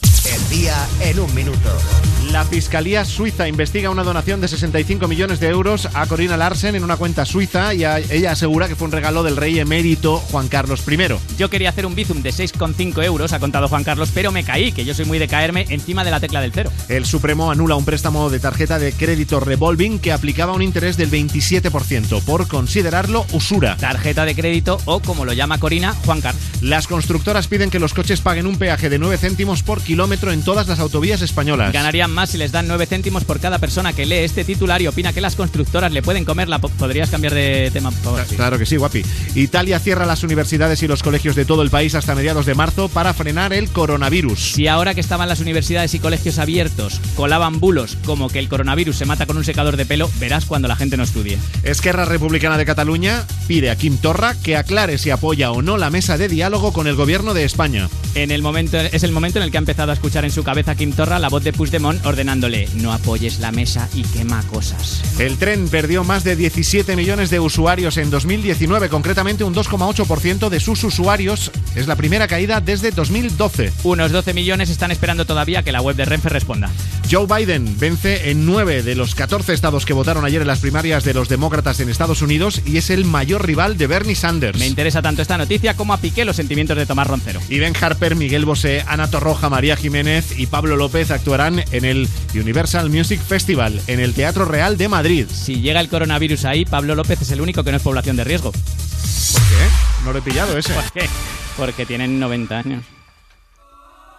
Día 0.51 0.89
en 1.01 1.21
un 1.21 1.33
minuto. 1.33 2.10
La 2.33 2.45
Fiscalía 2.45 3.05
Suiza 3.05 3.49
investiga 3.49 3.91
una 3.91 4.05
donación 4.05 4.41
de 4.41 4.47
65 4.47 5.09
millones 5.09 5.41
de 5.41 5.49
euros 5.49 5.89
a 5.95 6.07
Corina 6.07 6.37
Larsen 6.37 6.77
en 6.77 6.85
una 6.85 6.97
cuenta 6.97 7.25
suiza 7.27 7.75
y 7.75 7.83
a- 7.83 7.99
ella 7.99 8.31
asegura 8.31 8.69
que 8.69 8.77
fue 8.77 8.87
un 8.87 8.93
regalo 8.93 9.25
del 9.25 9.37
rey 9.37 9.59
emérito 9.59 10.19
Juan 10.19 10.47
Carlos 10.47 10.85
I. 10.89 10.97
Yo 11.37 11.51
quería 11.51 11.71
hacer 11.71 11.87
un 11.87 11.97
bizum 11.97 12.23
de 12.23 12.31
6,5 12.33 13.03
euros, 13.03 13.33
ha 13.33 13.41
contado 13.41 13.67
Juan 13.67 13.83
Carlos, 13.83 14.11
pero 14.15 14.31
me 14.31 14.45
caí, 14.45 14.71
que 14.71 14.85
yo 14.85 14.95
soy 14.95 15.07
muy 15.07 15.19
de 15.19 15.27
caerme 15.27 15.67
encima 15.71 16.05
de 16.05 16.13
la 16.13 16.21
tecla 16.21 16.41
del 16.41 16.53
cero. 16.53 16.71
El 16.89 17.05
Supremo 17.05 17.51
anula 17.51 17.75
un 17.75 17.85
préstamo 17.85 18.31
de 18.31 18.39
tarjeta 18.39 18.79
de 18.79 18.93
crédito 18.93 19.41
revolving 19.41 19.99
que 19.99 20.13
aplicaba 20.13 20.53
un 20.53 20.63
interés 20.63 20.97
del 20.97 21.11
27% 21.11 22.23
por 22.23 22.47
considerarlo 22.47 23.27
usura. 23.33 23.77
Tarjeta 23.77 24.25
de 24.25 24.37
crédito 24.37 24.79
o, 24.85 25.01
como 25.01 25.25
lo 25.25 25.33
llama 25.33 25.59
Corina, 25.59 25.95
Juan 26.05 26.21
Carlos. 26.21 26.41
Las 26.61 26.87
constructoras 26.87 27.49
piden 27.49 27.71
que 27.71 27.81
los 27.81 27.93
coches 27.93 28.21
paguen 28.21 28.47
un 28.47 28.57
peaje 28.57 28.89
de 28.89 28.99
9 29.01 29.19
céntimos 29.19 29.65
por 29.65 29.81
kilómetro 29.83 30.31
en 30.31 30.43
todas 30.43 30.69
las 30.69 30.79
autovías 30.79 31.23
españolas. 31.23 31.73
Ganarían 31.73 32.11
más 32.13 32.20
si 32.27 32.39
les 32.39 32.53
dan 32.53 32.69
9 32.69 32.87
céntimos 32.87 33.25
por 33.25 33.41
cada 33.41 33.59
persona 33.59 33.93
que 33.93 34.07
lee 34.07 34.17
este 34.25 34.45
titular 34.45 34.81
y 34.83 34.87
opina 34.87 35.13
que 35.13 35.21
las 35.21 35.37
constructoras 35.37 35.93
le 35.93 36.03
pueden 36.03 36.25
comer 36.25 36.49
la... 36.49 36.59
po- 36.59 36.69
¿Podrías 36.71 37.11
cambiar 37.11 37.35
de 37.35 37.71
tema, 37.73 37.91
por 37.91 38.01
favor? 38.01 38.25
Claro 38.37 38.59
que 38.59 38.67
sí, 38.67 38.77
guapi. 38.77 39.03
Italia 39.35 39.79
cierra 39.79 40.07
las 40.07 40.23
universidades 40.23 40.83
y 40.83 40.89
los 40.89 41.03
colegios 41.03 41.35
de 41.37 41.45
todo 41.45 41.63
el 41.63 41.71
país 41.71 41.95
hasta 41.95 42.15
mediados 42.15 42.47
de 42.47 42.55
marzo 42.55 42.89
para 42.89 43.15
frenar 43.15 43.53
el 43.53 43.69
coronavirus. 43.71 44.53
Si 44.55 44.67
ahora 44.69 44.95
que 44.95 45.01
estaban 45.01 45.29
las 45.29 45.41
universidades 45.41 45.95
y 45.95 45.99
colegios 45.99 46.39
abiertos 46.39 47.01
colaban 47.17 47.61
bulos 47.61 47.97
como 48.05 48.29
que 48.29 48.39
el 48.39 48.49
coronavirus 48.49 48.97
se 48.97 49.05
mata 49.07 49.27
con 49.27 49.37
un 49.37 49.45
secador 49.45 49.77
de 49.77 49.87
pelo, 49.87 50.11
verás 50.19 50.45
cuando 50.47 50.69
la 50.69 50.77
gente 50.77 50.97
no 50.97 51.03
estudie. 51.03 51.39
Esquerra 51.63 52.05
Republicana 52.05 52.57
de 52.59 52.65
Cataluña 52.67 53.25
pide 53.47 53.71
a 53.71 53.77
Kim 53.77 53.97
Torra 53.99 54.35
que 54.43 54.57
aclare 54.57 54.99
si 54.99 55.11
apoya 55.11 55.51
o 55.53 55.63
no 55.63 55.77
la 55.77 55.91
mesa 55.91 56.17
de 56.19 56.29
diálogo 56.29 56.73
con 56.73 56.87
el 56.87 56.95
gobierno 56.97 57.35
de 57.35 57.45
España. 57.45 57.89
En 58.15 58.31
el 58.31 58.43
momento, 58.43 58.79
es 58.79 59.03
el 59.03 59.13
momento 59.13 59.39
en 59.39 59.45
el 59.45 59.51
que 59.51 59.57
ha 59.57 59.61
empezado 59.61 59.91
a 59.91 59.95
escuchar 59.95 60.25
en 60.25 60.31
su 60.31 60.43
cabeza 60.43 60.75
Kim 60.75 60.93
Torra 60.93 61.19
la 61.19 61.29
voz 61.29 61.45
de 61.45 61.53
Puigdemont 61.53 62.05
ordenándole 62.11 62.69
no 62.75 62.93
apoyes 62.93 63.41
la 63.41 63.53
mesa 63.53 63.89
y 63.95 64.03
quema 64.03 64.43
cosas. 64.45 65.03
El 65.19 65.39
tren 65.39 65.69
perdió 65.69 66.05
más 66.05 66.25
de 66.25 66.37
17 66.37 66.95
millones 66.97 67.31
de 67.31 67.41
usuarios 67.41 67.97
en 67.97 68.11
2019, 68.11 68.89
concretamente 68.89 69.45
un 69.45 69.55
2,8% 69.55 70.49
de 70.49 70.61
sus 70.61 70.85
usuarios. 70.85 71.51
Es 71.75 71.87
la 71.87 71.97
primera 71.97 72.29
caída 72.29 72.61
desde 72.61 72.91
2012. 72.91 73.73
Unos 73.85 74.13
12 74.13 74.35
millones 74.35 74.71
están 74.71 74.91
esperando 74.91 75.25
todavía 75.25 75.63
que 75.63 75.73
la 75.73 75.81
web 75.81 75.97
de 75.97 76.05
Renfe 76.05 76.29
responda. 76.29 76.71
Joe 77.11 77.27
Biden 77.27 77.77
vence 77.79 78.31
en 78.31 78.47
9 78.47 78.83
de 78.83 78.95
los 78.95 79.15
14 79.15 79.53
estados 79.53 79.85
que 79.85 79.93
votaron 79.93 80.25
ayer 80.25 80.43
en 80.43 80.47
las 80.47 80.61
primarias 80.61 81.03
de 81.05 81.15
los 81.15 81.29
demócratas 81.29 81.81
en 81.81 81.89
Estados 81.89 82.23
Unidos 82.23 82.63
y 82.65 82.77
es 82.77 82.91
el 82.91 83.05
mayor 83.05 83.47
rival 83.47 83.77
de 83.77 83.87
Bernie 83.87 84.15
Sanders. 84.15 84.59
Me 84.59 84.67
interesa 84.67 85.03
tanto 85.03 85.23
esta 85.23 85.39
noticia 85.39 85.75
como 85.75 85.93
a 85.93 85.99
Piqué 85.99 86.25
los 86.25 86.37
sentimientos 86.37 86.77
de 86.77 86.87
Tomás 86.87 87.09
Roncero. 87.09 87.41
Y 87.49 87.59
Ben 87.59 87.75
Harper, 87.81 88.15
Miguel 88.15 88.45
Bosé, 88.45 88.85
Ana 88.87 89.11
Torroja, 89.11 89.49
María 89.49 89.77
Jiménez 89.77 90.39
y 90.39 90.47
Pablo 90.47 90.77
López 90.77 91.11
actuarán 91.11 91.65
en 91.73 91.85
el 91.85 92.00
Universal 92.35 92.91
Music 92.91 93.21
Festival 93.21 93.81
en 93.87 94.01
el 94.01 94.15
Teatro 94.15 94.45
Real 94.45 94.77
de 94.77 94.89
Madrid. 94.89 95.27
Si 95.31 95.61
llega 95.61 95.81
el 95.81 95.89
coronavirus 95.89 96.45
ahí, 96.45 96.65
Pablo 96.65 96.95
López 96.95 97.23
es 97.23 97.31
el 97.33 97.41
único 97.41 97.65
que 97.65 97.71
no 97.71 97.77
es 97.77 97.83
población 97.83 98.17
de 98.17 98.25
riesgo. 98.25 98.53
¿Por 98.53 99.43
qué? 99.43 100.05
No 100.05 100.13
lo 100.13 100.19
he 100.19 100.23
pillado 100.23 100.57
ese. 100.57 100.73
¿Por 100.73 100.93
qué? 100.93 101.09
Porque 101.57 101.87
tienen 101.87 102.19
90 102.21 102.59
años. 102.59 102.85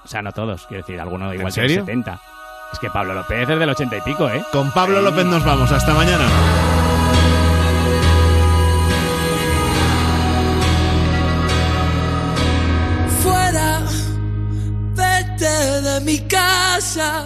O 0.04 0.08
sea, 0.08 0.22
no 0.22 0.32
todos, 0.32 0.66
quiero 0.68 0.84
decir, 0.84 1.00
alguno 1.00 1.34
igual 1.34 1.54
tiene 1.54 1.70
serio? 1.70 1.86
70. 1.86 2.22
Es 2.74 2.80
que 2.80 2.90
Pablo 2.90 3.14
López 3.14 3.42
es 3.42 3.48
del 3.48 3.70
80 3.70 3.98
y 3.98 4.02
pico, 4.02 4.30
¿eh? 4.30 4.44
Con 4.52 4.72
Pablo 4.72 5.02
López 5.02 5.26
nos 5.26 5.44
vamos. 5.44 5.72
Hasta 5.72 5.94
mañana. 5.94 6.28
fuera, 13.22 13.82
vete 14.96 15.82
de 15.82 16.02
mi 16.02 16.20
casa, 16.28 17.26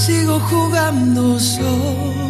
Sigo 0.00 0.40
jugando 0.48 1.38
solo. 1.38 2.29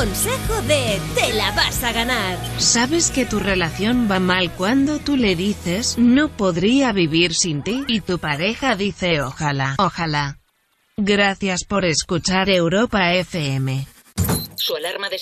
Consejo 0.00 0.62
de 0.62 0.98
Te 1.14 1.34
la 1.34 1.50
vas 1.50 1.84
a 1.84 1.92
ganar. 1.92 2.38
¿Sabes 2.58 3.10
que 3.10 3.26
tu 3.26 3.38
relación 3.38 4.08
va 4.10 4.18
mal 4.18 4.50
cuando 4.50 4.98
tú 4.98 5.14
le 5.14 5.36
dices 5.36 5.98
no 5.98 6.34
podría 6.34 6.92
vivir 6.92 7.34
sin 7.34 7.62
ti? 7.62 7.84
Y 7.86 8.00
tu 8.00 8.18
pareja 8.18 8.76
dice 8.76 9.20
ojalá, 9.20 9.74
ojalá. 9.78 10.38
Gracias 10.96 11.64
por 11.64 11.84
escuchar 11.84 12.48
Europa 12.48 13.12
FM. 13.12 13.86
Su 14.56 14.74
alarma 14.74 15.10
de 15.10 15.18